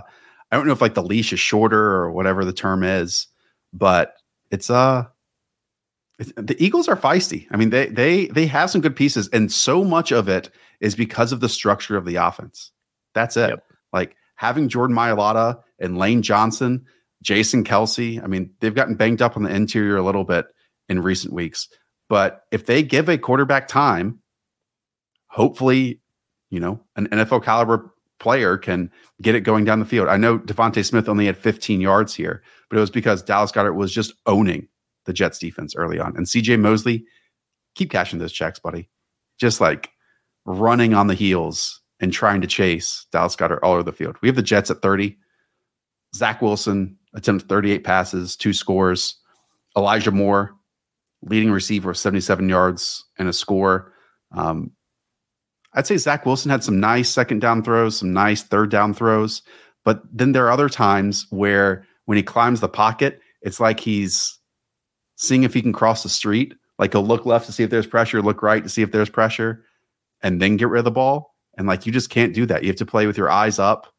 I 0.52 0.56
don't 0.56 0.66
know 0.66 0.74
if 0.74 0.82
like 0.82 0.96
the 0.96 1.04
leash 1.04 1.32
is 1.32 1.40
shorter 1.40 1.80
or 1.80 2.12
whatever 2.12 2.44
the 2.44 2.54
term 2.54 2.84
is, 2.84 3.28
but 3.72 4.14
it's 4.52 4.70
uh 4.70 5.06
it's, 6.20 6.34
the 6.36 6.56
Eagles 6.64 6.88
are 6.88 6.98
feisty. 6.98 7.46
I 7.52 7.58
mean, 7.58 7.70
they 7.70 7.86
they 7.88 8.26
they 8.28 8.48
have 8.48 8.72
some 8.72 8.82
good 8.82 8.96
pieces, 8.96 9.30
and 9.32 9.52
so 9.52 9.84
much 9.84 10.12
of 10.12 10.28
it 10.28 10.50
is 10.82 10.96
because 10.96 11.32
of 11.32 11.40
the 11.40 11.50
structure 11.50 11.96
of 11.96 12.06
the 12.06 12.16
offense. 12.16 12.72
That's 13.14 13.38
it. 13.38 13.50
Yep. 13.50 13.64
Like 13.94 14.16
having 14.36 14.70
Jordan 14.70 14.96
Mailata 14.96 15.62
and 15.80 15.98
Lane 15.98 16.22
Johnson 16.24 16.86
Jason 17.22 17.64
Kelce. 17.64 18.24
I 18.24 18.28
mean, 18.28 18.52
they've 18.60 18.74
gotten 18.76 18.96
banged 18.96 19.22
up 19.22 19.38
on 19.38 19.44
the 19.44 19.54
interior 19.54 19.98
a 19.98 20.04
little 20.04 20.24
bit 20.24 20.46
in 20.90 21.02
recent 21.02 21.34
weeks. 21.34 21.68
But 22.10 22.44
if 22.52 22.66
they 22.66 22.84
give 22.84 23.10
a 23.10 23.18
quarterback 23.18 23.68
time, 23.68 24.20
hopefully, 25.28 26.00
you 26.50 26.60
know, 26.60 26.80
an 26.96 27.08
NFL 27.08 27.44
caliber 27.44 27.94
player 28.20 28.58
can 28.58 28.92
get 29.22 29.36
it 29.36 29.42
going 29.42 29.66
down 29.66 29.80
the 29.80 29.86
field. 29.86 30.08
I 30.08 30.18
know 30.18 30.40
DeVonta 30.40 30.84
Smith 30.84 31.08
only 31.08 31.26
had 31.26 31.38
15 31.38 31.82
yards 31.82 32.16
here, 32.16 32.42
but 32.70 32.78
it 32.78 32.82
was 32.82 32.90
because 32.90 33.22
Dallas 33.22 33.52
Goedert 33.52 33.76
was 33.76 33.94
just 33.94 34.14
owning 34.26 34.68
the 35.06 35.14
Jets 35.14 35.40
defense 35.40 35.76
early 35.76 36.00
on. 36.00 36.16
And 36.18 36.26
CJ 36.26 36.60
Mosley, 36.60 37.06
keep 37.76 37.92
cashing 37.92 38.20
those 38.20 38.34
checks, 38.34 38.60
buddy. 38.60 38.90
Just 39.40 39.62
like 39.62 39.92
running 40.46 40.94
on 40.94 41.08
the 41.08 41.14
heels 41.14 41.82
and 42.00 42.12
trying 42.12 42.42
to 42.42 42.48
chase 42.48 43.06
Dallas 43.12 43.36
Goedert 43.36 43.60
all 43.64 43.74
over 43.74 43.84
the 43.84 43.92
field. 43.92 44.18
We 44.22 44.30
have 44.30 44.36
the 44.36 44.42
Jets 44.42 44.72
at 44.72 44.82
30. 44.82 45.18
Zach 46.16 46.42
Wilson 46.42 46.98
attempted 47.14 47.50
38 47.50 47.84
passes, 47.84 48.36
two 48.36 48.54
scores. 48.54 49.18
Elijah 49.76 50.12
Moore, 50.12 50.56
leading 51.22 51.52
receiver, 51.52 51.94
77 51.94 52.50
yards 52.50 53.06
and 53.20 53.30
a 53.30 53.34
score. 53.34 53.94
Um, 54.32 54.72
I'd 55.78 55.86
say 55.86 55.98
Zach 55.98 56.26
Wilson 56.26 56.50
had 56.50 56.64
some 56.64 56.80
nice 56.80 57.08
second 57.08 57.40
down 57.40 57.64
throws, 57.64 58.00
some 58.00 58.12
nice 58.12 58.42
third 58.42 58.72
down 58.72 58.96
throws. 58.96 59.44
But 59.86 60.02
then 60.12 60.32
there 60.32 60.46
are 60.46 60.52
other 60.52 60.70
times 60.70 61.28
where 61.30 61.86
when 62.06 62.18
he 62.18 62.24
climbs 62.24 62.62
the 62.62 62.68
pocket, 62.68 63.22
it's 63.44 63.60
like 63.60 63.80
he's 63.80 64.40
seeing 65.18 65.44
if 65.44 65.54
he 65.54 65.62
can 65.62 65.74
cross 65.74 66.04
the 66.04 66.10
street 66.10 66.54
Like 66.80 66.94
he'll 66.94 67.06
look 67.06 67.26
left 67.26 67.46
to 67.46 67.52
see 67.52 67.64
if 67.64 67.70
there's 67.70 67.88
pressure, 67.88 68.22
look 68.22 68.42
right 68.42 68.64
to 68.64 68.70
see 68.70 68.82
if 68.82 68.92
there's 68.92 69.10
pressure, 69.10 69.64
and 70.22 70.42
then 70.42 70.58
get 70.58 70.68
rid 70.68 70.80
of 70.80 70.86
the 70.86 70.92
ball. 70.92 71.36
And 71.58 71.68
like 71.68 71.86
you 71.86 71.92
just 71.92 72.10
can't 72.10 72.34
do 72.34 72.46
that. 72.48 72.64
You 72.64 72.70
have 72.70 72.78
to 72.78 72.86
play 72.86 73.08
with 73.08 73.18
your 73.18 73.30
eyes 73.30 73.60
up. 73.60 73.94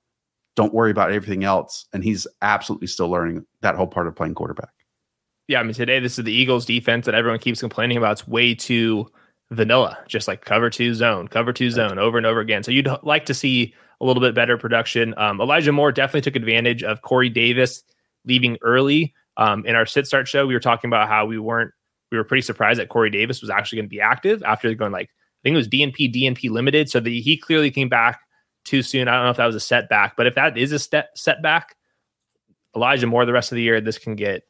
Don't 0.57 0.75
worry 0.75 0.91
about 0.91 1.13
everything 1.13 1.45
else. 1.45 1.87
And 1.93 2.03
he's 2.03 2.27
absolutely 2.43 2.89
still 2.89 3.09
learning 3.09 3.47
that 3.63 3.77
whole 3.77 3.87
part 3.87 4.09
of 4.09 4.17
playing 4.17 4.35
quarterback. 4.35 4.71
Yeah, 5.47 5.61
I 5.61 5.63
mean 5.63 5.75
today 5.75 6.01
this 6.01 6.19
is 6.19 6.25
the 6.25 6.33
Eagles 6.33 6.67
defense 6.67 7.07
that 7.07 7.15
everyone 7.15 7.39
keeps 7.39 7.61
complaining 7.61 7.97
about. 7.97 8.13
It's 8.13 8.29
way 8.29 8.55
too 8.55 9.11
vanilla, 9.51 9.99
just 10.07 10.29
like 10.29 10.45
cover 10.45 10.70
two 10.70 10.95
zone, 10.95 11.29
cover 11.29 11.53
two 11.53 11.70
zone 11.70 11.99
over 11.99 12.19
and 12.19 12.27
over 12.27 12.41
again. 12.41 12.62
So 12.62 12.70
you'd 12.70 12.89
like 13.03 13.27
to 13.27 13.35
see 13.35 13.75
a 14.01 14.05
little 14.05 14.20
bit 14.20 14.35
better 14.35 14.59
production. 14.59 15.15
Um, 15.16 15.41
Elijah 15.41 15.73
Moore 15.73 15.93
definitely 15.93 16.20
took 16.23 16.37
advantage 16.37 16.83
of 16.83 17.03
Corey 17.03 17.29
Davis 17.29 17.83
leaving 18.25 18.59
early. 18.62 19.15
Um, 19.37 19.65
in 19.66 19.75
our 19.75 19.87
sit 19.87 20.07
start 20.07 20.29
show, 20.29 20.47
we 20.47 20.55
were 20.55 20.61
talking 20.61 20.89
about 20.89 21.09
how 21.09 21.27
we 21.27 21.39
weren't, 21.39 21.73
we 22.11 22.19
were 22.19 22.25
pretty 22.25 22.43
surprised 22.43 22.81
that 22.81 22.89
Corey 22.89 23.11
Davis 23.11 23.41
was 23.41 23.51
actually 23.51 23.77
going 23.77 23.87
to 23.87 23.91
be 23.91 24.01
active 24.01 24.43
after 24.43 24.73
going 24.75 24.93
like, 24.93 25.09
I 25.09 25.41
think 25.43 25.55
it 25.55 25.57
was 25.57 25.69
DNP, 25.69 26.15
DNP 26.15 26.51
limited. 26.51 26.91
So 26.91 27.01
the, 27.01 27.20
he 27.20 27.37
clearly 27.37 27.70
came 27.70 27.89
back 27.89 28.20
too 28.65 28.83
soon. 28.83 29.09
I 29.09 29.15
don't 29.15 29.25
know 29.25 29.31
if 29.31 29.37
that 29.37 29.47
was 29.47 29.55
a 29.55 29.61
setback, 29.61 30.16
but 30.16 30.27
if 30.27 30.35
that 30.35 30.59
is 30.59 30.73
a 30.73 30.79
step 30.79 31.11
setback, 31.16 31.77
Elijah 32.77 33.07
Moore 33.07 33.25
the 33.25 33.33
rest 33.33 33.53
of 33.53 33.57
the 33.57 33.62
year, 33.62 33.81
this 33.81 33.99
can 33.99 34.15
get 34.16 34.43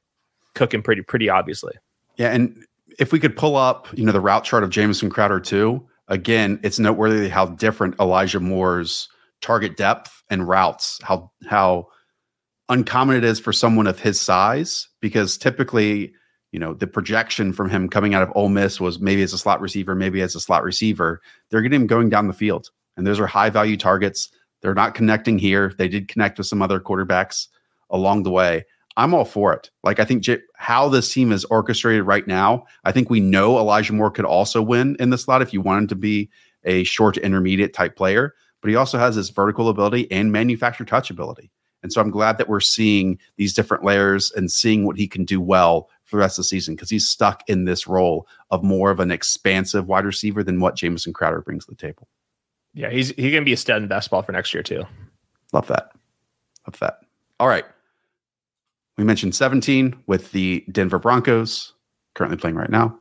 cooking 0.54 0.82
pretty, 0.82 1.02
pretty 1.02 1.28
obviously. 1.28 1.74
Yeah. 2.16 2.32
And 2.32 2.64
if 2.98 3.12
we 3.12 3.20
could 3.20 3.36
pull 3.36 3.56
up, 3.56 3.88
you 3.96 4.04
know, 4.04 4.12
the 4.12 4.20
route 4.20 4.44
chart 4.44 4.64
of 4.64 4.70
Jamison 4.70 5.08
Crowder 5.08 5.40
too, 5.40 5.86
again, 6.08 6.58
it's 6.62 6.78
noteworthy 6.78 7.28
how 7.28 7.46
different 7.46 7.98
Elijah 8.00 8.40
Moore's 8.40 9.08
target 9.40 9.76
depth 9.76 10.22
and 10.30 10.48
routes, 10.48 10.98
how 11.02 11.30
how 11.46 11.88
uncommon 12.68 13.16
it 13.16 13.24
is 13.24 13.40
for 13.40 13.52
someone 13.52 13.86
of 13.86 13.98
his 13.98 14.20
size, 14.20 14.88
because 15.00 15.38
typically, 15.38 16.12
you 16.52 16.58
know, 16.58 16.74
the 16.74 16.86
projection 16.86 17.52
from 17.52 17.70
him 17.70 17.88
coming 17.88 18.14
out 18.14 18.22
of 18.22 18.32
Ole 18.34 18.48
Miss 18.48 18.80
was 18.80 19.00
maybe 19.00 19.22
as 19.22 19.32
a 19.32 19.38
slot 19.38 19.60
receiver, 19.60 19.94
maybe 19.94 20.20
as 20.20 20.34
a 20.34 20.40
slot 20.40 20.64
receiver. 20.64 21.20
They're 21.50 21.62
getting 21.62 21.80
him 21.80 21.86
going 21.86 22.08
down 22.08 22.26
the 22.26 22.32
field. 22.32 22.70
And 22.96 23.06
those 23.06 23.20
are 23.20 23.26
high 23.26 23.48
value 23.48 23.76
targets. 23.76 24.28
They're 24.60 24.74
not 24.74 24.94
connecting 24.94 25.38
here. 25.38 25.72
They 25.78 25.88
did 25.88 26.08
connect 26.08 26.36
with 26.36 26.48
some 26.48 26.60
other 26.60 26.80
quarterbacks 26.80 27.46
along 27.90 28.24
the 28.24 28.30
way. 28.30 28.64
I'm 28.98 29.14
all 29.14 29.24
for 29.24 29.52
it. 29.52 29.70
Like 29.84 30.00
I 30.00 30.04
think 30.04 30.24
J- 30.24 30.42
how 30.56 30.88
this 30.88 31.12
team 31.12 31.30
is 31.30 31.44
orchestrated 31.46 32.02
right 32.02 32.26
now, 32.26 32.66
I 32.84 32.90
think 32.90 33.08
we 33.08 33.20
know 33.20 33.56
Elijah 33.56 33.92
Moore 33.92 34.10
could 34.10 34.24
also 34.24 34.60
win 34.60 34.96
in 34.98 35.10
the 35.10 35.16
slot 35.16 35.40
if 35.40 35.54
you 35.54 35.60
wanted 35.60 35.88
to 35.90 35.94
be 35.94 36.28
a 36.64 36.82
short 36.82 37.14
to 37.14 37.24
intermediate 37.24 37.72
type 37.72 37.94
player, 37.94 38.34
but 38.60 38.70
he 38.70 38.76
also 38.76 38.98
has 38.98 39.14
this 39.14 39.30
vertical 39.30 39.68
ability 39.68 40.10
and 40.10 40.32
manufactured 40.32 40.88
touch 40.88 41.10
ability. 41.10 41.52
And 41.84 41.92
so 41.92 42.00
I'm 42.00 42.10
glad 42.10 42.38
that 42.38 42.48
we're 42.48 42.58
seeing 42.58 43.20
these 43.36 43.54
different 43.54 43.84
layers 43.84 44.32
and 44.32 44.50
seeing 44.50 44.84
what 44.84 44.96
he 44.96 45.06
can 45.06 45.24
do 45.24 45.40
well 45.40 45.88
for 46.02 46.16
the 46.16 46.20
rest 46.20 46.36
of 46.36 46.42
the 46.42 46.48
season 46.48 46.74
because 46.74 46.90
he's 46.90 47.06
stuck 47.06 47.48
in 47.48 47.66
this 47.66 47.86
role 47.86 48.26
of 48.50 48.64
more 48.64 48.90
of 48.90 48.98
an 48.98 49.12
expansive 49.12 49.86
wide 49.86 50.06
receiver 50.06 50.42
than 50.42 50.58
what 50.58 50.74
Jamison 50.74 51.12
Crowder 51.12 51.40
brings 51.40 51.66
to 51.66 51.70
the 51.70 51.76
table. 51.76 52.08
Yeah, 52.74 52.90
he's 52.90 53.10
he's 53.10 53.32
gonna 53.32 53.44
be 53.44 53.52
a 53.52 53.56
stud 53.56 53.80
in 53.80 53.88
best 53.88 54.10
ball 54.10 54.22
for 54.22 54.32
next 54.32 54.52
year 54.52 54.64
too. 54.64 54.82
Love 55.52 55.68
that. 55.68 55.92
Love 56.66 56.78
that. 56.80 56.98
All 57.38 57.46
right. 57.46 57.64
We 58.98 59.04
mentioned 59.04 59.36
17 59.36 59.94
with 60.08 60.32
the 60.32 60.64
Denver 60.72 60.98
Broncos, 60.98 61.72
currently 62.16 62.36
playing 62.36 62.56
right 62.56 62.68
now. 62.68 62.98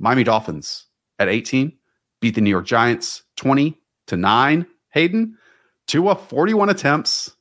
Miami 0.00 0.24
Dolphins 0.24 0.86
at 1.20 1.28
18 1.28 1.72
beat 2.20 2.34
the 2.34 2.40
New 2.40 2.50
York 2.50 2.66
Giants 2.66 3.22
20 3.36 3.80
to 4.08 4.16
9. 4.16 4.66
Hayden, 4.90 5.38
Tua 5.86 6.16
41 6.16 6.70
attempts, 6.70 7.36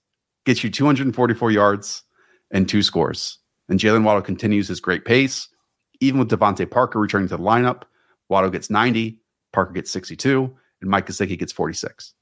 gets 0.45 0.64
you 0.64 0.69
244 0.69 1.49
yards 1.49 2.03
and 2.52 2.69
two 2.69 2.84
scores. 2.84 3.40
And 3.68 3.80
Jaylen 3.80 4.03
Waddle 4.03 4.22
continues 4.22 4.68
his 4.68 4.80
great 4.80 5.03
pace. 5.03 5.48
Even 5.99 6.19
with 6.19 6.30
DeVante 6.30 6.69
Parker 6.69 6.99
returning 6.99 7.28
to 7.30 7.38
the 7.38 7.44
lineup, 7.44 7.84
Waddle 8.30 8.52
gets 8.52 8.69
90, 8.69 9.19
Parker 9.53 9.74
gets 9.74 9.91
62, 9.91 10.56
and 10.82 10.90
Mike 10.90 11.07
Gesicki 11.07 11.38
gets 11.40 11.52
46. 11.52 12.14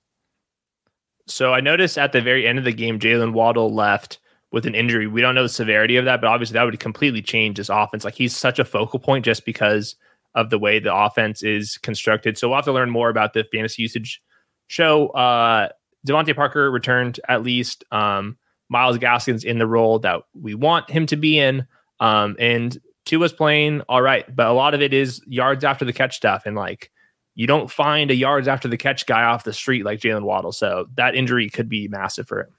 So 1.27 1.53
I 1.53 1.59
noticed 1.59 1.97
at 1.97 2.13
the 2.13 2.21
very 2.21 2.47
end 2.47 2.59
of 2.59 2.63
the 2.63 2.71
game, 2.71 2.97
Jaylen 2.97 3.33
Waddle 3.33 3.73
left 3.73 4.19
with 4.51 4.65
an 4.65 4.75
injury. 4.75 5.07
We 5.07 5.21
don't 5.21 5.35
know 5.35 5.43
the 5.43 5.49
severity 5.49 5.97
of 5.97 6.05
that, 6.05 6.21
but 6.21 6.27
obviously 6.27 6.53
that 6.53 6.63
would 6.63 6.79
completely 6.79 7.21
change 7.21 7.57
his 7.57 7.69
offense. 7.69 8.05
Like 8.05 8.15
he's 8.15 8.35
such 8.35 8.59
a 8.59 8.65
focal 8.65 8.99
point 8.99 9.25
just 9.25 9.45
because 9.45 9.95
of 10.33 10.49
the 10.49 10.59
way 10.59 10.79
the 10.79 10.95
offense 10.95 11.43
is 11.43 11.77
constructed. 11.77 12.37
So 12.37 12.49
we'll 12.49 12.57
have 12.57 12.65
to 12.65 12.71
learn 12.71 12.89
more 12.89 13.09
about 13.09 13.33
the 13.33 13.45
fantasy 13.51 13.81
usage 13.81 14.21
show. 14.67 15.09
Uh 15.09 15.69
DeVante 16.05 16.35
Parker 16.35 16.71
returned 16.71 17.19
at 17.27 17.43
least. 17.43 17.83
Um, 17.91 18.37
Myles 18.69 18.97
Gaskin's 18.97 19.43
in 19.43 19.59
the 19.59 19.67
role 19.67 19.99
that 19.99 20.21
we 20.39 20.55
want 20.55 20.89
him 20.89 21.05
to 21.07 21.15
be 21.15 21.39
in. 21.39 21.67
Um, 21.99 22.35
and 22.39 22.77
Tua's 23.05 23.33
playing 23.33 23.81
all 23.81 24.01
right, 24.01 24.33
but 24.35 24.47
a 24.47 24.53
lot 24.53 24.73
of 24.73 24.81
it 24.81 24.93
is 24.93 25.21
yards 25.27 25.63
after 25.63 25.85
the 25.85 25.93
catch 25.93 26.15
stuff. 26.15 26.43
And 26.45 26.55
like, 26.55 26.91
you 27.35 27.47
don't 27.47 27.69
find 27.69 28.09
a 28.09 28.15
yards 28.15 28.47
after 28.47 28.67
the 28.67 28.77
catch 28.77 29.05
guy 29.05 29.23
off 29.23 29.43
the 29.43 29.53
street 29.53 29.85
like 29.85 29.99
Jaylen 29.99 30.23
Waddle. 30.23 30.51
So 30.51 30.87
that 30.95 31.15
injury 31.15 31.49
could 31.49 31.69
be 31.69 31.87
massive 31.87 32.27
for 32.27 32.41
him. 32.41 32.49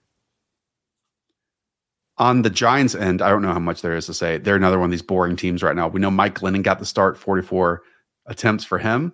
On 2.19 2.43
the 2.43 2.51
Giants 2.51 2.95
end, 2.95 3.21
I 3.21 3.29
don't 3.29 3.43
know 3.43 3.53
how 3.53 3.59
much 3.59 3.83
there 3.83 3.97
is 3.97 4.07
to 4.07 4.15
say. 4.15 4.39
They're 4.39 4.57
another 4.57 4.79
one 4.79 4.87
of 4.87 4.91
these 4.91 5.03
boring 5.03 5.37
teams 5.37 5.63
right 5.63 5.77
now. 5.77 5.89
We 5.89 6.01
know 6.01 6.11
Mike 6.11 6.37
Glennon 6.37 6.63
got 6.63 6.79
the 6.79 6.87
start, 6.87 7.19
44 7.19 7.83
attempts 8.27 8.65
for 8.65 8.79
him, 8.79 9.13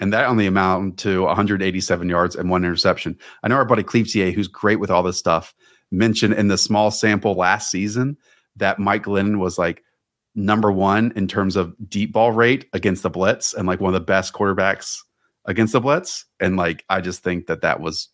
and 0.00 0.12
that 0.12 0.26
only 0.26 0.46
amounted 0.46 0.98
to 0.98 1.22
187 1.22 2.08
yards 2.08 2.34
and 2.34 2.50
one 2.50 2.64
interception. 2.64 3.16
I 3.42 3.48
know 3.48 3.56
our 3.56 3.64
buddy 3.64 3.84
Clevetier, 3.84 4.34
who's 4.34 4.48
great 4.48 4.80
with 4.80 4.90
all 4.90 5.02
this 5.02 5.18
stuff, 5.18 5.54
mentioned 5.92 6.34
in 6.34 6.48
the 6.48 6.58
small 6.58 6.90
sample 6.90 7.34
last 7.34 7.70
season 7.70 8.16
that 8.56 8.78
Mike 8.78 9.04
Glennon 9.04 9.38
was 9.38 9.58
like 9.58 9.84
number 10.34 10.70
one 10.72 11.12
in 11.16 11.28
terms 11.28 11.56
of 11.56 11.74
deep 11.88 12.12
ball 12.12 12.32
rate 12.32 12.66
against 12.72 13.02
the 13.02 13.10
blitz 13.10 13.52
and 13.54 13.66
like 13.66 13.80
one 13.80 13.94
of 13.94 14.00
the 14.00 14.04
best 14.04 14.32
quarterbacks 14.32 14.98
against 15.44 15.72
the 15.72 15.80
blitz. 15.80 16.24
And 16.38 16.56
like, 16.56 16.84
I 16.88 17.00
just 17.00 17.22
think 17.22 17.46
that 17.46 17.62
that 17.62 17.80
was 17.80 18.08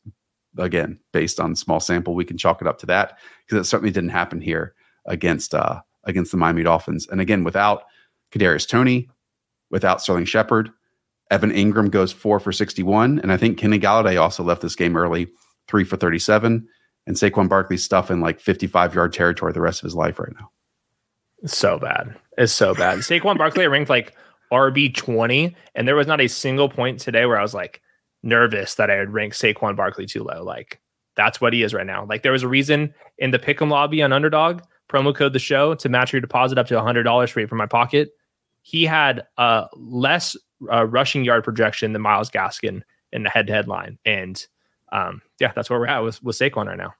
again, 0.58 0.98
based 1.12 1.40
on 1.40 1.54
small 1.56 1.80
sample, 1.80 2.14
we 2.14 2.24
can 2.24 2.38
chalk 2.38 2.60
it 2.60 2.68
up 2.68 2.78
to 2.78 2.86
that 2.86 3.18
because 3.46 3.60
it 3.60 3.68
certainly 3.68 3.92
didn't 3.92 4.10
happen 4.10 4.40
here 4.40 4.74
against 5.06 5.54
uh, 5.54 5.80
against 6.04 6.30
the 6.30 6.36
Miami 6.36 6.62
Dolphins. 6.62 7.06
And 7.08 7.20
again, 7.20 7.44
without 7.44 7.84
Kadarius 8.32 8.68
Toney, 8.68 9.08
without 9.70 10.02
Sterling 10.02 10.24
Shepard, 10.24 10.70
Evan 11.30 11.50
Engram 11.50 11.90
goes 11.90 12.12
four 12.12 12.38
for 12.40 12.52
sixty-one, 12.52 13.18
and 13.20 13.32
I 13.32 13.36
think 13.36 13.58
Kenny 13.58 13.78
Golladay 13.78 14.20
also 14.20 14.42
left 14.42 14.62
this 14.62 14.76
game 14.76 14.96
early, 14.96 15.28
three 15.68 15.84
for 15.84 15.96
thirty-seven, 15.96 16.68
and 17.06 17.16
Saquon 17.16 17.48
Barkley 17.48 17.76
stuff 17.76 18.10
in 18.10 18.20
like 18.20 18.40
fifty-five 18.40 18.94
yard 18.94 19.12
territory 19.12 19.52
the 19.52 19.60
rest 19.60 19.80
of 19.80 19.84
his 19.84 19.96
life 19.96 20.18
right 20.18 20.32
now. 20.38 20.50
So 21.44 21.78
bad. 21.78 22.16
It's 22.38 22.52
so 22.52 22.74
bad. 22.74 23.00
Saquon 23.00 23.38
Barkley 23.38 23.66
ranked 23.68 23.90
like 23.90 24.14
RB 24.52 24.94
twenty, 24.94 25.56
and 25.74 25.88
there 25.88 25.96
was 25.96 26.06
not 26.06 26.20
a 26.20 26.28
single 26.28 26.68
point 26.68 27.00
today 27.00 27.26
where 27.26 27.38
I 27.38 27.42
was 27.42 27.54
like, 27.54 27.82
nervous 28.26 28.74
that 28.74 28.90
I 28.90 28.98
would 28.98 29.12
rank 29.12 29.32
Saquon 29.32 29.76
Barkley 29.76 30.04
too 30.04 30.24
low. 30.24 30.42
Like 30.42 30.80
that's 31.14 31.40
what 31.40 31.52
he 31.52 31.62
is 31.62 31.72
right 31.72 31.86
now. 31.86 32.04
Like 32.04 32.22
there 32.22 32.32
was 32.32 32.42
a 32.42 32.48
reason 32.48 32.92
in 33.18 33.30
the 33.30 33.38
pick'em 33.38 33.70
lobby 33.70 34.02
on 34.02 34.12
Underdog 34.12 34.60
promo 34.88 35.14
code 35.14 35.32
the 35.32 35.38
show 35.38 35.74
to 35.74 35.88
match 35.88 36.12
your 36.12 36.20
deposit 36.20 36.58
up 36.58 36.66
to 36.68 36.80
hundred 36.80 37.04
dollars 37.04 37.30
free 37.30 37.46
from 37.46 37.58
my 37.58 37.66
pocket. 37.66 38.10
He 38.62 38.84
had 38.84 39.24
a 39.38 39.66
less 39.74 40.36
uh, 40.70 40.86
rushing 40.86 41.24
yard 41.24 41.44
projection 41.44 41.92
than 41.92 42.02
Myles 42.02 42.30
Gaskin 42.30 42.82
in 43.12 43.22
the 43.22 43.30
head 43.30 43.46
to 43.46 43.52
head 43.52 43.68
line, 43.68 43.98
and 44.04 44.44
um, 44.92 45.22
yeah, 45.40 45.52
that's 45.54 45.70
where 45.70 45.78
we're 45.78 45.86
at 45.86 46.00
with 46.00 46.22
with 46.22 46.36
Saquon 46.36 46.66
right 46.66 46.78
now. 46.78 46.94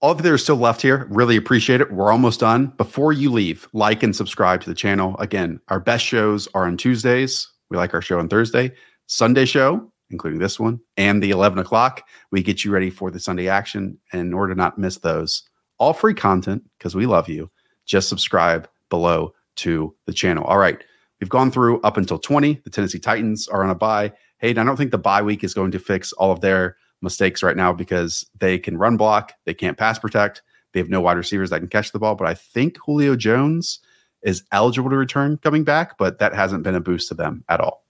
All 0.00 0.12
of 0.12 0.18
you 0.18 0.22
that 0.22 0.32
are 0.32 0.38
still 0.38 0.56
left 0.56 0.80
here, 0.80 1.08
really 1.10 1.36
appreciate 1.36 1.80
it. 1.80 1.92
We're 1.92 2.12
almost 2.12 2.38
done. 2.38 2.68
Before 2.76 3.12
you 3.12 3.32
leave, 3.32 3.68
like 3.72 4.04
and 4.04 4.14
subscribe 4.14 4.60
to 4.60 4.68
the 4.68 4.74
channel. 4.74 5.16
Again, 5.18 5.60
our 5.68 5.80
best 5.80 6.04
shows 6.04 6.46
are 6.54 6.66
on 6.66 6.76
Tuesdays. 6.76 7.48
We 7.68 7.76
like 7.76 7.94
our 7.94 8.02
show 8.02 8.20
on 8.20 8.28
Thursday. 8.28 8.72
Sunday 9.08 9.46
show, 9.46 9.90
including 10.10 10.38
this 10.38 10.60
one, 10.60 10.78
and 10.98 11.22
the 11.22 11.30
11 11.30 11.58
o'clock. 11.58 12.06
We 12.30 12.42
get 12.42 12.62
you 12.62 12.70
ready 12.70 12.90
for 12.90 13.10
the 13.10 13.18
Sunday 13.18 13.48
action. 13.48 13.98
And 14.12 14.20
in 14.20 14.34
order 14.34 14.54
to 14.54 14.58
not 14.58 14.78
miss 14.78 14.98
those, 14.98 15.42
all 15.78 15.94
free 15.94 16.14
content, 16.14 16.62
because 16.76 16.94
we 16.94 17.06
love 17.06 17.28
you, 17.28 17.50
just 17.86 18.08
subscribe 18.08 18.68
below 18.90 19.34
to 19.56 19.94
the 20.06 20.12
channel. 20.12 20.44
All 20.44 20.58
right. 20.58 20.82
We've 21.20 21.30
gone 21.30 21.50
through 21.50 21.80
up 21.80 21.96
until 21.96 22.18
20. 22.18 22.60
The 22.64 22.70
Tennessee 22.70 22.98
Titans 22.98 23.48
are 23.48 23.64
on 23.64 23.70
a 23.70 23.74
bye. 23.74 24.12
Hey, 24.38 24.50
I 24.50 24.52
don't 24.52 24.76
think 24.76 24.92
the 24.92 24.98
bye 24.98 25.22
week 25.22 25.42
is 25.42 25.54
going 25.54 25.72
to 25.72 25.78
fix 25.78 26.12
all 26.12 26.30
of 26.30 26.42
their 26.42 26.76
mistakes 27.00 27.42
right 27.42 27.56
now 27.56 27.72
because 27.72 28.26
they 28.38 28.58
can 28.58 28.76
run 28.76 28.96
block, 28.96 29.32
they 29.46 29.54
can't 29.54 29.78
pass 29.78 29.98
protect, 29.98 30.42
they 30.72 30.80
have 30.80 30.90
no 30.90 31.00
wide 31.00 31.16
receivers 31.16 31.50
that 31.50 31.60
can 31.60 31.68
catch 31.68 31.92
the 31.92 31.98
ball. 31.98 32.14
But 32.14 32.28
I 32.28 32.34
think 32.34 32.76
Julio 32.84 33.16
Jones 33.16 33.80
is 34.22 34.44
eligible 34.52 34.90
to 34.90 34.96
return 34.96 35.38
coming 35.38 35.64
back, 35.64 35.96
but 35.96 36.18
that 36.18 36.34
hasn't 36.34 36.62
been 36.62 36.74
a 36.74 36.80
boost 36.80 37.08
to 37.08 37.14
them 37.14 37.44
at 37.48 37.60
all 37.60 37.87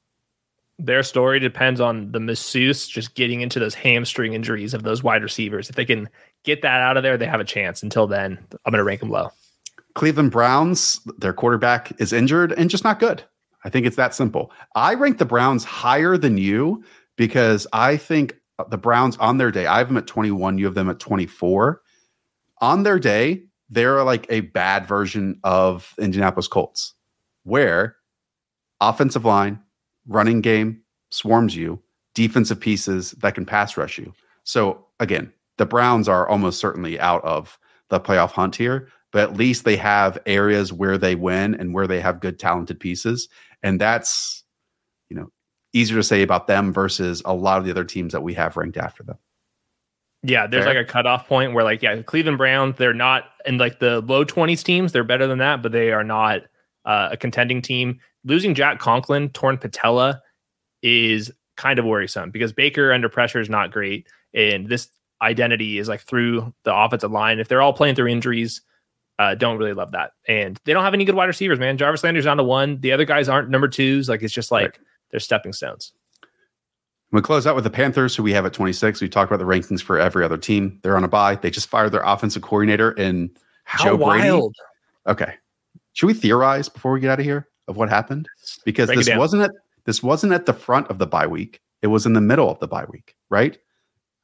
their 0.78 1.02
story 1.02 1.40
depends 1.40 1.80
on 1.80 2.12
the 2.12 2.20
masseuse 2.20 2.86
just 2.86 3.14
getting 3.14 3.40
into 3.40 3.58
those 3.58 3.74
hamstring 3.74 4.32
injuries 4.32 4.74
of 4.74 4.84
those 4.84 5.02
wide 5.02 5.22
receivers. 5.22 5.68
If 5.68 5.76
they 5.76 5.84
can 5.84 6.08
get 6.44 6.62
that 6.62 6.80
out 6.80 6.96
of 6.96 7.02
there, 7.02 7.16
they 7.16 7.26
have 7.26 7.40
a 7.40 7.44
chance. 7.44 7.82
Until 7.82 8.06
then, 8.06 8.38
I'm 8.64 8.70
going 8.70 8.78
to 8.78 8.84
rank 8.84 9.00
them 9.00 9.10
low. 9.10 9.30
Cleveland 9.94 10.30
Browns, 10.30 11.00
their 11.18 11.32
quarterback 11.32 11.92
is 12.00 12.12
injured 12.12 12.52
and 12.52 12.70
just 12.70 12.84
not 12.84 13.00
good. 13.00 13.24
I 13.64 13.70
think 13.70 13.86
it's 13.86 13.96
that 13.96 14.14
simple. 14.14 14.52
I 14.76 14.94
rank 14.94 15.18
the 15.18 15.24
Browns 15.24 15.64
higher 15.64 16.16
than 16.16 16.38
you 16.38 16.84
because 17.16 17.66
I 17.72 17.96
think 17.96 18.36
the 18.70 18.78
Browns 18.78 19.16
on 19.16 19.38
their 19.38 19.50
day, 19.50 19.66
I 19.66 19.78
have 19.78 19.88
them 19.88 19.96
at 19.96 20.06
21, 20.06 20.58
you 20.58 20.64
have 20.66 20.74
them 20.74 20.88
at 20.88 21.00
24. 21.00 21.82
On 22.60 22.82
their 22.84 23.00
day, 23.00 23.42
they're 23.68 24.02
like 24.04 24.26
a 24.30 24.40
bad 24.40 24.86
version 24.86 25.40
of 25.42 25.92
Indianapolis 25.98 26.48
Colts, 26.48 26.94
where 27.42 27.96
offensive 28.80 29.24
line, 29.24 29.60
running 30.08 30.40
game 30.40 30.82
swarms 31.10 31.54
you, 31.54 31.80
defensive 32.14 32.58
pieces 32.58 33.12
that 33.12 33.34
can 33.34 33.46
pass 33.46 33.76
rush 33.76 33.98
you. 33.98 34.12
So 34.44 34.84
again, 34.98 35.32
the 35.58 35.66
Browns 35.66 36.08
are 36.08 36.28
almost 36.28 36.58
certainly 36.58 36.98
out 36.98 37.24
of 37.24 37.58
the 37.90 38.00
playoff 38.00 38.32
hunt 38.32 38.56
here, 38.56 38.88
but 39.12 39.22
at 39.22 39.36
least 39.36 39.64
they 39.64 39.76
have 39.76 40.18
areas 40.26 40.72
where 40.72 40.98
they 40.98 41.14
win 41.14 41.54
and 41.54 41.72
where 41.72 41.86
they 41.86 42.00
have 42.00 42.20
good 42.20 42.38
talented 42.38 42.80
pieces. 42.80 43.28
And 43.62 43.80
that's, 43.80 44.44
you 45.08 45.16
know, 45.16 45.30
easier 45.72 45.96
to 45.96 46.02
say 46.02 46.22
about 46.22 46.46
them 46.46 46.72
versus 46.72 47.22
a 47.24 47.34
lot 47.34 47.58
of 47.58 47.64
the 47.64 47.70
other 47.70 47.84
teams 47.84 48.12
that 48.12 48.22
we 48.22 48.34
have 48.34 48.56
ranked 48.56 48.76
after 48.76 49.02
them. 49.02 49.18
Yeah, 50.22 50.46
there's 50.46 50.64
Fair. 50.64 50.74
like 50.74 50.84
a 50.84 50.90
cutoff 50.90 51.28
point 51.28 51.54
where 51.54 51.62
like 51.62 51.80
yeah, 51.80 52.02
Cleveland 52.02 52.38
Browns 52.38 52.76
they're 52.76 52.92
not 52.92 53.24
in 53.46 53.58
like 53.58 53.78
the 53.78 54.00
low 54.00 54.24
20s 54.24 54.64
teams, 54.64 54.92
they're 54.92 55.04
better 55.04 55.28
than 55.28 55.38
that, 55.38 55.62
but 55.62 55.70
they 55.70 55.92
are 55.92 56.02
not 56.02 56.42
uh, 56.84 57.10
a 57.12 57.16
contending 57.16 57.62
team. 57.62 58.00
Losing 58.28 58.54
Jack 58.54 58.78
Conklin, 58.78 59.30
torn 59.30 59.56
patella 59.56 60.20
is 60.82 61.32
kind 61.56 61.78
of 61.78 61.86
worrisome 61.86 62.30
because 62.30 62.52
Baker 62.52 62.92
under 62.92 63.08
pressure 63.08 63.40
is 63.40 63.48
not 63.48 63.72
great 63.72 64.06
and 64.34 64.68
this 64.68 64.88
identity 65.22 65.78
is 65.78 65.88
like 65.88 66.02
through 66.02 66.52
the 66.64 66.74
offensive 66.74 67.10
line. 67.10 67.40
If 67.40 67.48
they're 67.48 67.62
all 67.62 67.72
playing 67.72 67.94
through 67.94 68.08
injuries, 68.08 68.60
uh, 69.18 69.34
don't 69.34 69.56
really 69.56 69.72
love 69.72 69.92
that. 69.92 70.12
And 70.28 70.60
they 70.64 70.74
don't 70.74 70.84
have 70.84 70.92
any 70.92 71.06
good 71.06 71.14
wide 71.14 71.24
receivers, 71.24 71.58
man. 71.58 71.78
Jarvis 71.78 72.04
Landry's 72.04 72.26
down 72.26 72.36
to 72.36 72.44
one. 72.44 72.80
The 72.80 72.92
other 72.92 73.06
guys 73.06 73.30
aren't 73.30 73.48
number 73.48 73.66
twos. 73.66 74.10
Like 74.10 74.22
it's 74.22 74.32
just 74.32 74.50
like 74.50 74.64
right. 74.64 74.78
they're 75.10 75.20
stepping 75.20 75.54
stones. 75.54 75.92
We 77.10 77.22
close 77.22 77.46
out 77.46 77.54
with 77.54 77.64
the 77.64 77.70
Panthers, 77.70 78.14
who 78.14 78.22
we 78.22 78.32
have 78.34 78.44
at 78.44 78.52
26. 78.52 79.00
We 79.00 79.08
talked 79.08 79.32
about 79.32 79.38
the 79.38 79.50
rankings 79.50 79.82
for 79.82 79.98
every 79.98 80.22
other 80.22 80.36
team. 80.36 80.78
They're 80.82 80.96
on 80.96 81.04
a 81.04 81.08
bye. 81.08 81.36
They 81.36 81.50
just 81.50 81.68
fired 81.68 81.92
their 81.92 82.02
offensive 82.02 82.42
coordinator 82.42 82.92
in 82.92 83.30
How 83.64 83.84
Joe 83.84 83.96
wild. 83.96 84.54
Brady. 85.06 85.22
Okay. 85.22 85.34
Should 85.94 86.06
we 86.06 86.14
theorize 86.14 86.68
before 86.68 86.92
we 86.92 87.00
get 87.00 87.10
out 87.10 87.18
of 87.18 87.24
here 87.24 87.48
of 87.68 87.76
what 87.76 87.88
happened? 87.88 88.28
Because 88.64 88.88
Break 88.88 88.98
this 88.98 89.16
wasn't 89.16 89.42
at 89.42 89.52
this 89.84 90.02
wasn't 90.02 90.32
at 90.32 90.46
the 90.46 90.52
front 90.52 90.88
of 90.88 90.98
the 90.98 91.06
bye 91.06 91.26
week. 91.26 91.60
It 91.82 91.86
was 91.86 92.06
in 92.06 92.14
the 92.14 92.20
middle 92.20 92.50
of 92.50 92.58
the 92.58 92.68
bye 92.68 92.86
week, 92.90 93.14
right? 93.30 93.56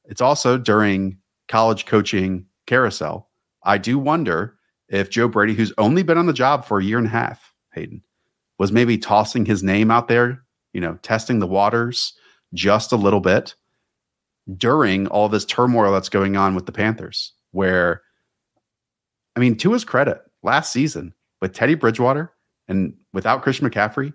It's 0.07 0.21
also 0.21 0.59
during 0.59 1.19
college 1.49 1.87
coaching 1.87 2.47
carousel. 2.67 3.31
I 3.63 3.79
do 3.79 3.99
wonder 3.99 4.57
if 4.89 5.11
Joe 5.11 5.29
Brady, 5.29 5.55
who's 5.55 5.73
only 5.79 6.03
been 6.03 6.19
on 6.19 6.27
the 6.27 6.33
job 6.33 6.65
for 6.65 6.79
a 6.79 6.85
year 6.85 6.99
and 6.99 7.07
a 7.07 7.11
half, 7.11 7.55
Hayden, 7.73 8.03
was 8.59 8.73
maybe 8.73 8.99
tossing 8.99 9.47
his 9.47 9.63
name 9.63 9.91
out 9.91 10.09
there, 10.09 10.43
you 10.73 10.81
know, 10.81 10.99
testing 11.03 11.39
the 11.39 11.47
waters 11.47 12.13
just 12.53 12.93
a 12.93 12.97
little 12.97 13.21
bit 13.21 13.55
during 14.57 15.07
all 15.09 15.29
this 15.29 15.45
turmoil 15.45 15.93
that's 15.93 16.11
going 16.11 16.37
on 16.37 16.55
with 16.55 16.67
the 16.67 16.73
Panthers, 16.73 17.33
where, 17.53 18.03
I 19.37 19.41
mean, 19.41 19.57
to 19.59 19.73
his 19.73 19.85
credit, 19.85 20.21
last 20.43 20.73
season 20.73 21.15
with 21.41 21.55
Teddy 21.55 21.75
Bridgewater 21.75 22.33
and 22.69 22.95
without 23.15 23.43
Christian 23.43 23.71
McCaffrey, 23.71 24.13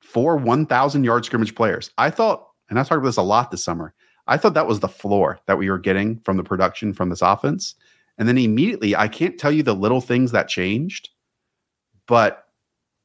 four 0.00 0.36
1,000 0.38 1.04
yard 1.04 1.26
scrimmage 1.26 1.54
players. 1.54 1.90
I 1.98 2.08
thought, 2.08 2.48
and 2.70 2.78
I 2.78 2.82
talked 2.82 2.92
about 2.92 3.08
this 3.08 3.16
a 3.18 3.22
lot 3.22 3.50
this 3.50 3.62
summer, 3.62 3.92
I 4.26 4.38
thought 4.38 4.54
that 4.54 4.66
was 4.66 4.80
the 4.80 4.88
floor 4.88 5.40
that 5.46 5.58
we 5.58 5.68
were 5.68 5.78
getting 5.78 6.20
from 6.20 6.38
the 6.38 6.44
production 6.44 6.94
from 6.94 7.10
this 7.10 7.20
offense. 7.20 7.74
And 8.16 8.26
then 8.26 8.38
immediately, 8.38 8.96
I 8.96 9.08
can't 9.08 9.38
tell 9.38 9.52
you 9.52 9.62
the 9.62 9.74
little 9.74 10.00
things 10.00 10.30
that 10.32 10.48
changed, 10.48 11.10
but 12.06 12.46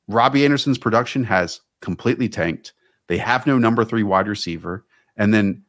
Robbie 0.07 0.45
Anderson's 0.45 0.77
production 0.77 1.23
has 1.25 1.59
completely 1.81 2.29
tanked. 2.29 2.73
They 3.07 3.17
have 3.17 3.47
no 3.47 3.57
number 3.57 3.83
three 3.83 4.03
wide 4.03 4.27
receiver. 4.27 4.85
And 5.17 5.33
then 5.33 5.63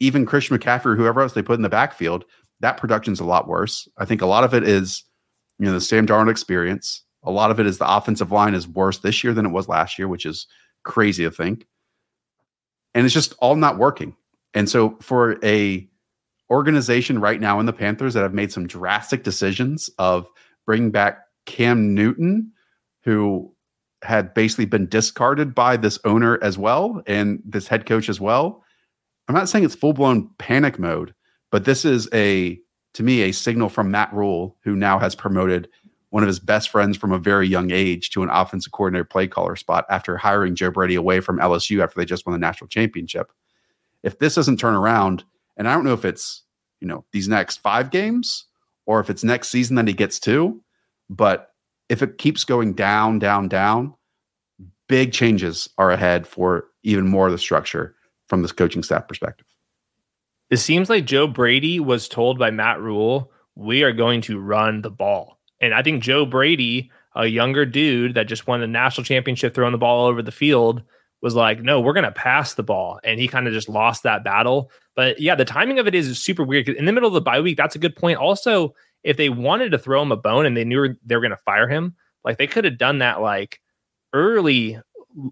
even 0.00 0.26
Christian 0.26 0.58
McCaffrey, 0.58 0.96
whoever 0.96 1.20
else 1.20 1.34
they 1.34 1.42
put 1.42 1.56
in 1.56 1.62
the 1.62 1.68
backfield, 1.68 2.24
that 2.60 2.76
production's 2.76 3.20
a 3.20 3.24
lot 3.24 3.46
worse. 3.46 3.86
I 3.98 4.04
think 4.04 4.22
a 4.22 4.26
lot 4.26 4.44
of 4.44 4.54
it 4.54 4.64
is, 4.64 5.04
you 5.58 5.66
know, 5.66 5.72
the 5.72 5.80
Sam 5.80 6.06
Darnold 6.06 6.30
experience. 6.30 7.02
A 7.24 7.30
lot 7.30 7.50
of 7.50 7.60
it 7.60 7.66
is 7.66 7.78
the 7.78 7.90
offensive 7.96 8.32
line 8.32 8.54
is 8.54 8.68
worse 8.68 8.98
this 8.98 9.22
year 9.22 9.34
than 9.34 9.46
it 9.46 9.50
was 9.52 9.68
last 9.68 9.98
year, 9.98 10.08
which 10.08 10.24
is 10.24 10.46
crazy 10.84 11.24
to 11.24 11.30
think. 11.30 11.66
And 12.94 13.04
it's 13.04 13.14
just 13.14 13.34
all 13.40 13.56
not 13.56 13.78
working. 13.78 14.16
And 14.54 14.68
so 14.68 14.96
for 15.00 15.44
a 15.44 15.88
organization 16.50 17.20
right 17.20 17.40
now 17.40 17.60
in 17.60 17.66
the 17.66 17.72
Panthers 17.72 18.14
that 18.14 18.22
have 18.22 18.34
made 18.34 18.52
some 18.52 18.66
drastic 18.66 19.22
decisions 19.22 19.90
of 19.98 20.28
bringing 20.64 20.90
back 20.90 21.18
Cam 21.46 21.94
Newton, 21.94 22.52
who 23.04 23.54
had 24.02 24.32
basically 24.32 24.64
been 24.64 24.88
discarded 24.88 25.54
by 25.54 25.76
this 25.76 25.98
owner 26.04 26.38
as 26.42 26.56
well 26.56 27.02
and 27.06 27.42
this 27.44 27.66
head 27.66 27.84
coach 27.84 28.08
as 28.08 28.20
well. 28.20 28.64
I'm 29.26 29.34
not 29.34 29.48
saying 29.48 29.64
it's 29.64 29.74
full 29.74 29.92
blown 29.92 30.30
panic 30.38 30.78
mode, 30.78 31.14
but 31.50 31.64
this 31.64 31.84
is 31.84 32.08
a 32.14 32.58
to 32.94 33.02
me 33.02 33.22
a 33.22 33.32
signal 33.32 33.68
from 33.68 33.90
Matt 33.90 34.12
Rhule, 34.12 34.56
who 34.64 34.74
now 34.74 34.98
has 34.98 35.14
promoted 35.14 35.68
one 36.10 36.22
of 36.22 36.26
his 36.26 36.40
best 36.40 36.70
friends 36.70 36.96
from 36.96 37.12
a 37.12 37.18
very 37.18 37.46
young 37.46 37.70
age 37.70 38.10
to 38.10 38.22
an 38.22 38.30
offensive 38.30 38.72
coordinator 38.72 39.04
play 39.04 39.26
caller 39.26 39.56
spot 39.56 39.84
after 39.90 40.16
hiring 40.16 40.54
Joe 40.54 40.70
Brady 40.70 40.94
away 40.94 41.20
from 41.20 41.38
LSU 41.38 41.82
after 41.82 41.98
they 41.98 42.06
just 42.06 42.26
won 42.26 42.32
the 42.32 42.38
national 42.38 42.68
championship. 42.68 43.30
If 44.02 44.18
this 44.18 44.34
doesn't 44.34 44.58
turn 44.58 44.74
around, 44.74 45.24
and 45.56 45.68
I 45.68 45.74
don't 45.74 45.84
know 45.84 45.92
if 45.92 46.04
it's, 46.04 46.44
you 46.80 46.88
know, 46.88 47.04
these 47.12 47.28
next 47.28 47.58
five 47.58 47.90
games 47.90 48.46
or 48.86 49.00
if 49.00 49.10
it's 49.10 49.24
next 49.24 49.48
season 49.48 49.76
that 49.76 49.88
he 49.88 49.94
gets 49.94 50.18
to, 50.20 50.62
but 51.10 51.52
if 51.88 52.02
it 52.02 52.18
keeps 52.18 52.44
going 52.44 52.74
down, 52.74 53.18
down, 53.18 53.48
down, 53.48 53.94
big 54.88 55.12
changes 55.12 55.68
are 55.78 55.90
ahead 55.90 56.26
for 56.26 56.64
even 56.82 57.06
more 57.06 57.26
of 57.26 57.32
the 57.32 57.38
structure 57.38 57.94
from 58.28 58.42
this 58.42 58.52
coaching 58.52 58.82
staff 58.82 59.06
perspective. 59.08 59.46
It 60.50 60.58
seems 60.58 60.88
like 60.88 61.04
Joe 61.04 61.26
Brady 61.26 61.80
was 61.80 62.08
told 62.08 62.38
by 62.38 62.50
Matt 62.50 62.80
Rhule, 62.80 63.30
we 63.54 63.82
are 63.82 63.92
going 63.92 64.22
to 64.22 64.38
run 64.38 64.80
the 64.80 64.90
ball. 64.90 65.37
And 65.60 65.74
I 65.74 65.82
think 65.82 66.02
Joe 66.02 66.24
Brady, 66.24 66.90
a 67.14 67.26
younger 67.26 67.66
dude 67.66 68.14
that 68.14 68.28
just 68.28 68.46
won 68.46 68.60
the 68.60 68.66
national 68.66 69.04
championship 69.04 69.54
throwing 69.54 69.72
the 69.72 69.78
ball 69.78 70.06
over 70.06 70.22
the 70.22 70.32
field, 70.32 70.82
was 71.20 71.34
like, 71.34 71.60
no, 71.60 71.80
we're 71.80 71.92
going 71.92 72.04
to 72.04 72.12
pass 72.12 72.54
the 72.54 72.62
ball. 72.62 73.00
And 73.02 73.18
he 73.18 73.26
kind 73.26 73.48
of 73.48 73.52
just 73.52 73.68
lost 73.68 74.04
that 74.04 74.22
battle. 74.22 74.70
But 74.94 75.20
yeah, 75.20 75.34
the 75.34 75.44
timing 75.44 75.78
of 75.78 75.86
it 75.86 75.94
is 75.94 76.18
super 76.18 76.44
weird. 76.44 76.68
In 76.68 76.84
the 76.84 76.92
middle 76.92 77.08
of 77.08 77.14
the 77.14 77.20
bye 77.20 77.40
week, 77.40 77.56
that's 77.56 77.74
a 77.74 77.80
good 77.80 77.96
point. 77.96 78.18
Also, 78.18 78.74
if 79.02 79.16
they 79.16 79.28
wanted 79.28 79.70
to 79.70 79.78
throw 79.78 80.02
him 80.02 80.12
a 80.12 80.16
bone 80.16 80.46
and 80.46 80.56
they 80.56 80.64
knew 80.64 80.94
they 81.04 81.16
were 81.16 81.20
going 81.20 81.30
to 81.30 81.36
fire 81.38 81.68
him, 81.68 81.96
like 82.24 82.38
they 82.38 82.46
could 82.46 82.64
have 82.64 82.78
done 82.78 82.98
that 82.98 83.20
like 83.20 83.60
early 84.12 84.78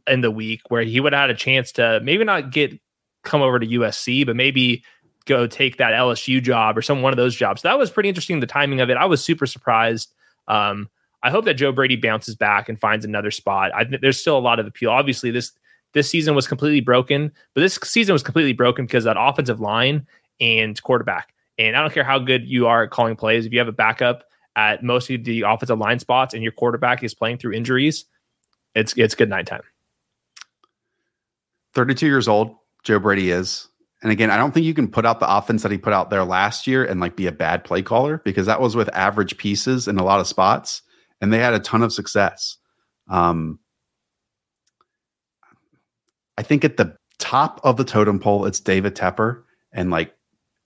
in 0.07 0.20
the 0.20 0.31
week 0.31 0.62
where 0.69 0.82
he 0.82 0.98
would 1.01 1.12
have 1.12 1.20
had 1.23 1.31
a 1.31 1.35
chance 1.35 1.73
to 1.73 2.01
maybe 2.03 2.24
not 2.24 2.51
get 2.51 2.78
come 3.23 3.43
over 3.43 3.59
to 3.59 3.66
USC, 3.66 4.24
but 4.24 4.36
maybe 4.36 4.82
go 5.27 5.47
take 5.47 5.77
that 5.77 5.93
LSU 5.93 6.43
job 6.43 6.78
or 6.78 6.82
some 6.82 7.03
one 7.03 7.12
of 7.12 7.16
those 7.16 7.36
jobs. 7.36 7.62
So 7.62 7.69
that 7.69 7.78
was 7.78 7.90
pretty 7.90 8.09
interesting. 8.09 8.40
The 8.40 8.47
timing 8.47 8.81
of 8.81 8.90
it, 8.90 8.97
I 8.97 9.05
was 9.05 9.23
super 9.23 9.47
surprised. 9.47 10.15
Um, 10.48 10.89
I 11.23 11.31
hope 11.31 11.44
that 11.47 11.55
Joe 11.55 11.73
Brady 11.73 11.97
bounces 11.97 12.35
back 12.35 12.68
and 12.68 12.78
finds 12.78 13.05
another 13.05 13.31
spot. 13.31 13.73
I, 13.74 13.85
there's 13.85 14.20
still 14.20 14.39
a 14.39 14.40
lot 14.40 14.60
of 14.60 14.66
appeal. 14.66 14.90
Obviously, 14.90 15.31
this 15.31 15.52
this 15.93 16.10
season 16.10 16.35
was 16.35 16.47
completely 16.47 16.81
broken, 16.81 17.32
but 17.55 17.62
this 17.62 17.78
season 17.82 18.12
was 18.12 18.23
completely 18.23 18.52
broken 18.52 18.86
because 18.86 19.05
that 19.05 19.16
offensive 19.18 19.60
line 19.60 20.06
and 20.40 20.81
quarterback. 20.82 21.32
And 21.59 21.74
I 21.74 21.81
don't 21.81 21.93
care 21.93 22.05
how 22.05 22.18
good 22.18 22.47
you 22.47 22.66
are 22.66 22.85
at 22.85 22.90
calling 22.90 23.16
plays, 23.16 23.47
if 23.47 23.52
you 23.52 23.59
have 23.59 23.68
a 23.68 23.73
backup 23.73 24.24
at 24.56 24.82
most 24.82 25.10
of 25.10 25.24
the 25.24 25.43
offensive 25.43 25.78
line 25.78 25.98
spots 25.98 26.35
and 26.35 26.43
your 26.43 26.52
quarterback 26.52 27.02
is 27.02 27.14
playing 27.14 27.39
through 27.39 27.52
injuries, 27.52 28.05
it's 28.74 28.93
it's 28.97 29.14
good 29.14 29.31
night 29.31 29.47
time. 29.47 29.62
32 31.74 32.06
years 32.06 32.28
old, 32.28 32.56
Joe 32.85 32.98
Brady 32.98 33.31
is. 33.31 33.68
And 34.07 34.12
again, 34.12 34.31
I 34.31 34.37
don't 34.37 34.55
think 34.55 34.65
you 34.65 34.73
can 34.73 34.87
put 34.87 35.05
out 35.05 35.19
the 35.19 35.28
offense 35.28 35.65
that 35.65 35.73
he 35.73 35.78
put 35.78 35.93
out 35.93 36.11
there 36.11 36.23
last 36.23 36.69
year 36.69 36.85
and 36.85 37.01
like 37.01 37.16
be 37.16 37.27
a 37.27 37.33
bad 37.33 37.65
play 37.65 37.83
caller 37.83 38.23
because 38.24 38.47
that 38.47 38.61
was 38.61 38.77
with 38.77 38.89
average 38.95 39.37
pieces 39.37 39.89
in 39.89 39.99
a 39.99 40.05
lot 40.05 40.20
of 40.20 40.28
spots 40.28 40.83
and 41.20 41.33
they 41.33 41.41
had 41.41 41.55
a 41.55 41.59
ton 41.59 41.83
of 41.83 41.93
success. 41.93 42.57
Um, 43.11 43.59
I 46.39 46.45
think 46.45 46.65
at 46.65 46.77
the 46.77 46.97
top 47.19 47.61
of 47.65 47.78
the 47.78 47.85
totem 47.85 48.20
pole, 48.20 48.47
it's 48.47 48.61
David 48.61 48.95
Tepper. 48.95 49.43
And 49.73 49.91
like 49.91 50.15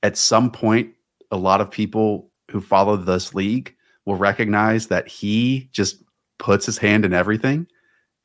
at 0.03 0.19
some 0.19 0.51
point, 0.51 0.93
a 1.31 1.39
lot 1.39 1.63
of 1.63 1.71
people 1.71 2.31
who 2.51 2.61
follow 2.61 2.95
this 2.99 3.35
league 3.35 3.75
will 4.05 4.17
recognize 4.17 4.89
that 4.89 5.09
he 5.09 5.71
just 5.73 6.03
puts 6.39 6.67
his 6.67 6.77
hand 6.77 7.07
in 7.07 7.15
everything 7.15 7.67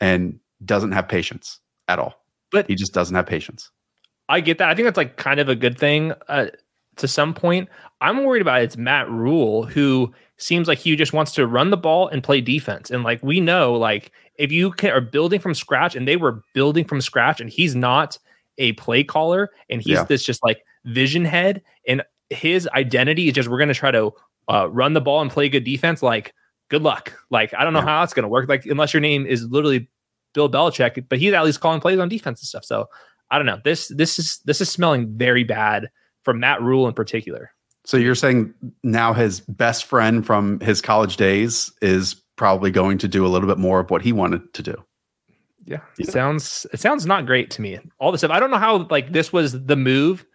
and 0.02 0.42
doesn't 0.66 0.92
have 0.92 1.08
patience 1.08 1.62
at 1.88 2.00
all. 2.00 2.16
But 2.52 2.68
he 2.68 2.76
just 2.76 2.94
doesn't 2.94 3.16
have 3.16 3.28
patience. 3.28 3.72
I 4.30 4.40
get 4.40 4.58
that. 4.58 4.70
I 4.70 4.76
think 4.76 4.86
that's 4.86 4.98
like 4.98 5.18
kind 5.18 5.40
of 5.40 5.50
a 5.50 5.56
good 5.56 5.78
thing 5.78 6.14
uh, 6.28 6.48
to 6.98 7.08
some 7.08 7.34
point. 7.34 7.70
I'm 8.02 8.24
worried 8.24 8.42
about 8.42 8.62
it's 8.62 8.78
Matt 8.78 9.10
Rhule 9.10 9.66
who 9.66 10.14
seems 10.38 10.68
like 10.68 10.78
he 10.78 10.96
just 10.96 11.14
wants 11.14 11.32
to 11.34 11.48
run 11.48 11.70
the 11.70 11.78
ball 11.78 12.08
and 12.08 12.24
play 12.24 12.42
defense. 12.42 12.92
And 12.92 13.04
like 13.04 13.22
we 13.24 13.40
know, 13.40 13.74
like 13.74 14.12
if 14.36 14.52
you 14.52 14.72
can, 14.72 14.92
are 14.92 15.02
building 15.02 15.40
from 15.40 15.54
scratch, 15.54 15.96
and 15.96 16.08
they 16.08 16.18
were 16.18 16.44
building 16.54 16.86
from 16.86 17.02
scratch, 17.02 17.40
and 17.40 17.50
he's 17.50 17.76
not 17.76 18.18
a 18.58 18.74
play 18.74 19.04
caller, 19.04 19.52
and 19.70 19.82
he's 19.82 19.96
yeah. 19.96 20.04
this 20.04 20.24
just 20.24 20.44
like 20.44 20.64
vision 20.86 21.26
head, 21.26 21.62
and 21.88 22.04
his 22.30 22.68
identity 22.70 23.28
is 23.28 23.34
just 23.34 23.50
we're 23.50 23.58
going 23.58 23.70
to 23.70 23.74
try 23.74 23.92
to 23.92 24.12
uh, 24.48 24.68
run 24.70 24.94
the 24.94 25.02
ball 25.02 25.22
and 25.22 25.32
play 25.32 25.50
good 25.50 25.64
defense. 25.64 26.04
Like 26.04 26.34
good 26.70 26.82
luck. 26.82 27.14
Like 27.30 27.54
I 27.54 27.64
don't 27.64 27.74
know 27.74 27.80
yeah. 27.80 27.86
how 27.86 28.04
it's 28.04 28.14
going 28.14 28.24
to 28.24 28.30
work. 28.30 28.50
Like 28.50 28.66
unless 28.66 28.94
your 28.94 29.02
name 29.02 29.26
is 29.26 29.46
literally 29.46 29.90
Bill 30.34 30.50
Belichick, 30.50 31.06
but 31.10 31.20
he's 31.20 31.34
at 31.34 31.44
least 31.46 31.62
calling 31.62 31.80
plays 31.80 32.00
on 32.00 32.10
defense 32.10 32.42
and 32.42 32.48
stuff. 32.48 32.66
So 32.66 32.90
I 33.32 33.38
don't 33.38 33.46
know. 33.46 33.60
This 33.64 33.88
this 33.90 34.20
is 34.20 34.40
this 34.46 34.62
is 34.62 34.70
smelling 34.70 35.18
very 35.18 35.44
bad 35.44 35.90
from 36.24 36.40
Matt 36.40 36.62
Rhule 36.62 36.88
in 36.88 36.94
particular. 36.94 37.52
So 37.86 37.98
you're 37.98 38.16
saying 38.16 38.54
now 38.84 39.14
his 39.14 39.42
best 39.42 39.86
friend 39.86 40.26
from 40.26 40.60
his 40.60 40.82
college 40.82 41.18
days 41.18 41.72
is 41.82 42.16
probably 42.36 42.72
going 42.72 42.98
to 43.00 43.08
do 43.08 43.26
a 43.26 43.30
little 43.30 43.48
bit 43.48 43.60
more 43.60 43.80
of 43.80 43.92
what 43.92 44.02
he 44.02 44.12
wanted 44.12 44.54
to 44.54 44.64
do. 44.64 44.84
Yeah, 45.66 45.82
yeah. 45.98 46.10
sounds 46.10 46.66
it 46.74 46.80
sounds 46.80 47.06
not 47.06 47.26
great 47.26 47.50
to 47.52 47.62
me. 47.62 47.80
All 48.00 48.12
this 48.12 48.22
stuff. 48.22 48.32
I 48.32 48.40
don't 48.40 48.52
know 48.52 48.58
how 48.58 48.88
like 48.90 49.12
this 49.12 49.34
was 49.34 49.66
the 49.66 49.76
move 49.76 50.26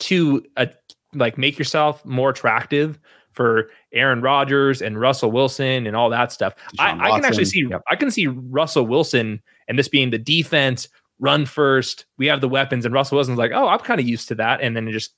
to 0.00 0.44
uh, 0.56 0.66
like 1.14 1.38
make 1.38 1.58
yourself 1.58 2.04
more 2.04 2.30
attractive 2.30 2.98
for 3.32 3.70
Aaron 3.92 4.22
Rodgers 4.22 4.80
and 4.80 4.98
Russell 4.98 5.30
Wilson 5.30 5.86
and 5.86 5.96
all 5.96 6.10
that 6.10 6.32
stuff. 6.32 6.54
I, 6.78 6.92
I, 6.92 7.10
can 7.10 7.24
actually 7.24 7.44
see 7.44 7.66
yep. 7.68 7.82
I 7.90 7.96
can 7.96 8.10
see 8.10 8.26
Russell 8.28 8.86
Wilson 8.86 9.42
and 9.68 9.78
this 9.78 9.88
being 9.88 10.10
the 10.10 10.18
defense 10.18 10.88
run 11.18 11.46
first. 11.46 12.06
We 12.18 12.26
have 12.26 12.40
the 12.40 12.48
weapons, 12.48 12.84
and 12.84 12.94
Russell 12.94 13.16
Wilson's 13.16 13.38
like, 13.38 13.52
oh, 13.54 13.68
I'm 13.68 13.80
kind 13.80 14.00
of 14.00 14.06
used 14.06 14.28
to 14.28 14.34
that, 14.36 14.60
and 14.60 14.76
then 14.76 14.88
it 14.88 14.92
just 14.92 15.14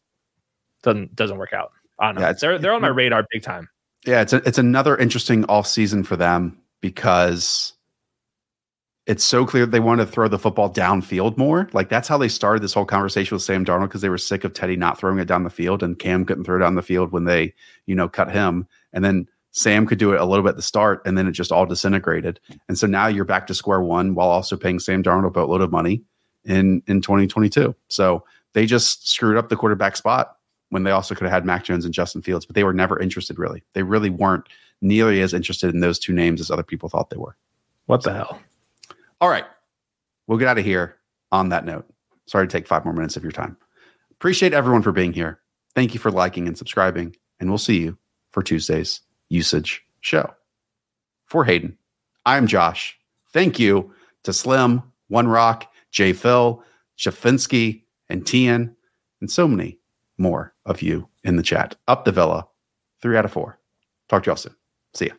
doesn't 0.83 1.15
doesn't 1.17 1.39
work 1.39 1.53
out. 1.53 1.73
I 1.99 2.07
don't 2.07 2.17
know. 2.17 2.21
Yeah, 2.23 2.33
they're 2.33 2.59
they're 2.59 2.73
on 2.73 2.83
my 2.83 2.89
radar 2.89 3.27
big 3.31 3.43
time. 3.43 3.69
Yeah, 4.07 4.21
it's 4.21 4.33
a, 4.33 4.37
it's 4.47 4.59
another 4.59 4.97
interesting 4.97 5.45
off 5.47 5.67
season 5.67 6.05
for 6.05 6.17
them 6.17 6.59
because 6.81 7.73
it's 9.07 9.25
so 9.25 9.47
clear 9.47 9.65
they 9.65 9.81
want 9.81 10.01
to 10.01 10.07
throw 10.07 10.29
the 10.29 10.39
football 10.39 10.73
downfield 10.73 11.37
more. 11.39 11.69
Like 11.73 11.89
that's 11.89 12.09
how 12.09 12.19
they 12.19 12.29
started 12.29 12.63
this 12.63 12.75
whole 12.75 12.85
conversation 12.85 13.35
with 13.35 13.43
Sam 13.43 13.65
Darnold 13.65 13.89
because 13.89 14.03
they 14.03 14.11
were 14.11 14.19
sick 14.19 14.45
of 14.45 14.53
Teddy 14.53 14.77
not 14.77 14.99
throwing 14.99 15.19
it 15.19 15.25
down 15.25 15.45
the 15.45 15.51
field 15.51 15.83
and 15.83 15.99
Cam 15.99 16.27
couldn't 16.27 16.45
throw 16.45 16.57
it 16.57 16.61
down 16.61 16.75
the 16.75 16.83
field 16.83 17.11
when 17.11 17.25
they, 17.25 17.55
you 17.87 17.95
know, 17.95 18.07
cut 18.09 18.31
him. 18.31 18.69
And 18.93 19.03
then 19.03 19.27
Sam 19.59 19.87
could 19.87 19.99
do 19.99 20.13
it 20.13 20.21
a 20.21 20.25
little 20.25 20.45
bit 20.45 20.51
at 20.51 20.57
the 20.57 20.63
start 20.63 21.03
and 21.05 21.19
then 21.19 21.27
it 21.27 21.33
just 21.33 21.51
all 21.51 21.67
disintegrated. 21.67 22.39
And 22.69 22.79
so 22.79 22.87
now 22.87 23.09
you're 23.09 23.25
back 23.25 23.49
to 23.49 23.55
square 23.55 23.81
one 23.81 24.15
while 24.15 24.29
also 24.29 24.57
paying 24.57 24.79
Sam 24.79 25.03
Darnold 25.03 25.27
a 25.27 25.31
boatload 25.31 25.63
of 25.63 25.73
money 25.73 26.05
in 26.45 26.81
in 26.87 27.01
2022. 27.01 27.75
So 27.89 28.25
they 28.53 28.67
just 28.67 29.09
screwed 29.09 29.37
up 29.37 29.49
the 29.49 29.57
quarterback 29.57 29.97
spot 29.97 30.37
when 30.69 30.85
they 30.85 30.93
also 30.93 31.13
could 31.13 31.25
have 31.25 31.33
had 31.33 31.45
Mac 31.45 31.65
Jones 31.65 31.85
and 31.85 31.93
Justin 31.93 32.23
Fields, 32.23 32.47
but 32.47 32.55
they 32.55 32.63
were 32.63 32.73
never 32.73 33.01
interested 33.01 33.37
really. 33.37 33.65
They 33.73 33.83
really 33.83 34.11
weren't 34.11 34.49
nearly 34.81 35.23
as 35.23 35.35
interested 35.35 35.75
in 35.75 35.81
those 35.81 35.99
two 35.99 36.13
names 36.13 36.41
as 36.41 36.53
other 36.53 36.63
people 36.63 36.89
thought 36.89 37.11
they 37.11 37.17
were. 37.17 37.37
What 37.87 38.05
the 38.05 38.15
hell? 38.15 38.41
All 39.21 39.29
right. 39.29 39.47
We'll 40.29 40.39
get 40.39 40.47
out 40.47 40.59
of 40.59 40.65
here 40.65 40.99
on 41.33 41.49
that 41.49 41.65
note. 41.65 41.85
Sorry 42.27 42.47
to 42.47 42.53
take 42.53 42.69
five 42.69 42.85
more 42.85 42.95
minutes 42.95 43.17
of 43.17 43.25
your 43.25 43.33
time. 43.33 43.57
Appreciate 44.13 44.53
everyone 44.53 44.83
for 44.83 44.93
being 44.93 45.13
here. 45.13 45.41
Thank 45.75 45.95
you 45.95 46.01
for 46.01 46.13
liking 46.13 46.47
and 46.47 46.57
subscribing, 46.57 47.17
and 47.41 47.49
we'll 47.49 47.59
see 47.59 47.81
you 47.81 47.99
for 48.31 48.43
Tuesday's 48.43 49.01
usage 49.29 49.83
show. 50.01 50.35
For 51.27 51.45
Hayden, 51.45 51.77
I'm 52.25 52.47
Josh. 52.47 52.99
Thank 53.33 53.59
you 53.59 53.93
to 54.23 54.33
Slim, 54.33 54.83
One 55.09 55.29
Rock, 55.29 55.71
J. 55.91 56.13
Phil, 56.13 56.63
Shafinsky, 56.97 57.83
and 58.09 58.27
Tian, 58.27 58.75
and 59.21 59.31
so 59.31 59.47
many 59.47 59.79
more 60.17 60.55
of 60.67 60.83
you 60.83 61.09
in 61.25 61.37
the 61.37 61.43
chat. 61.43 61.77
Up 61.87 62.05
the 62.05 62.13
Villa, 62.13 62.47
three 63.01 63.17
out 63.17 63.25
of 63.25 63.33
four. 63.33 63.59
Talk 64.09 64.25
to 64.25 64.31
y'all 64.31 64.37
soon. 64.37 64.55
See 64.95 65.07
ya. 65.07 65.15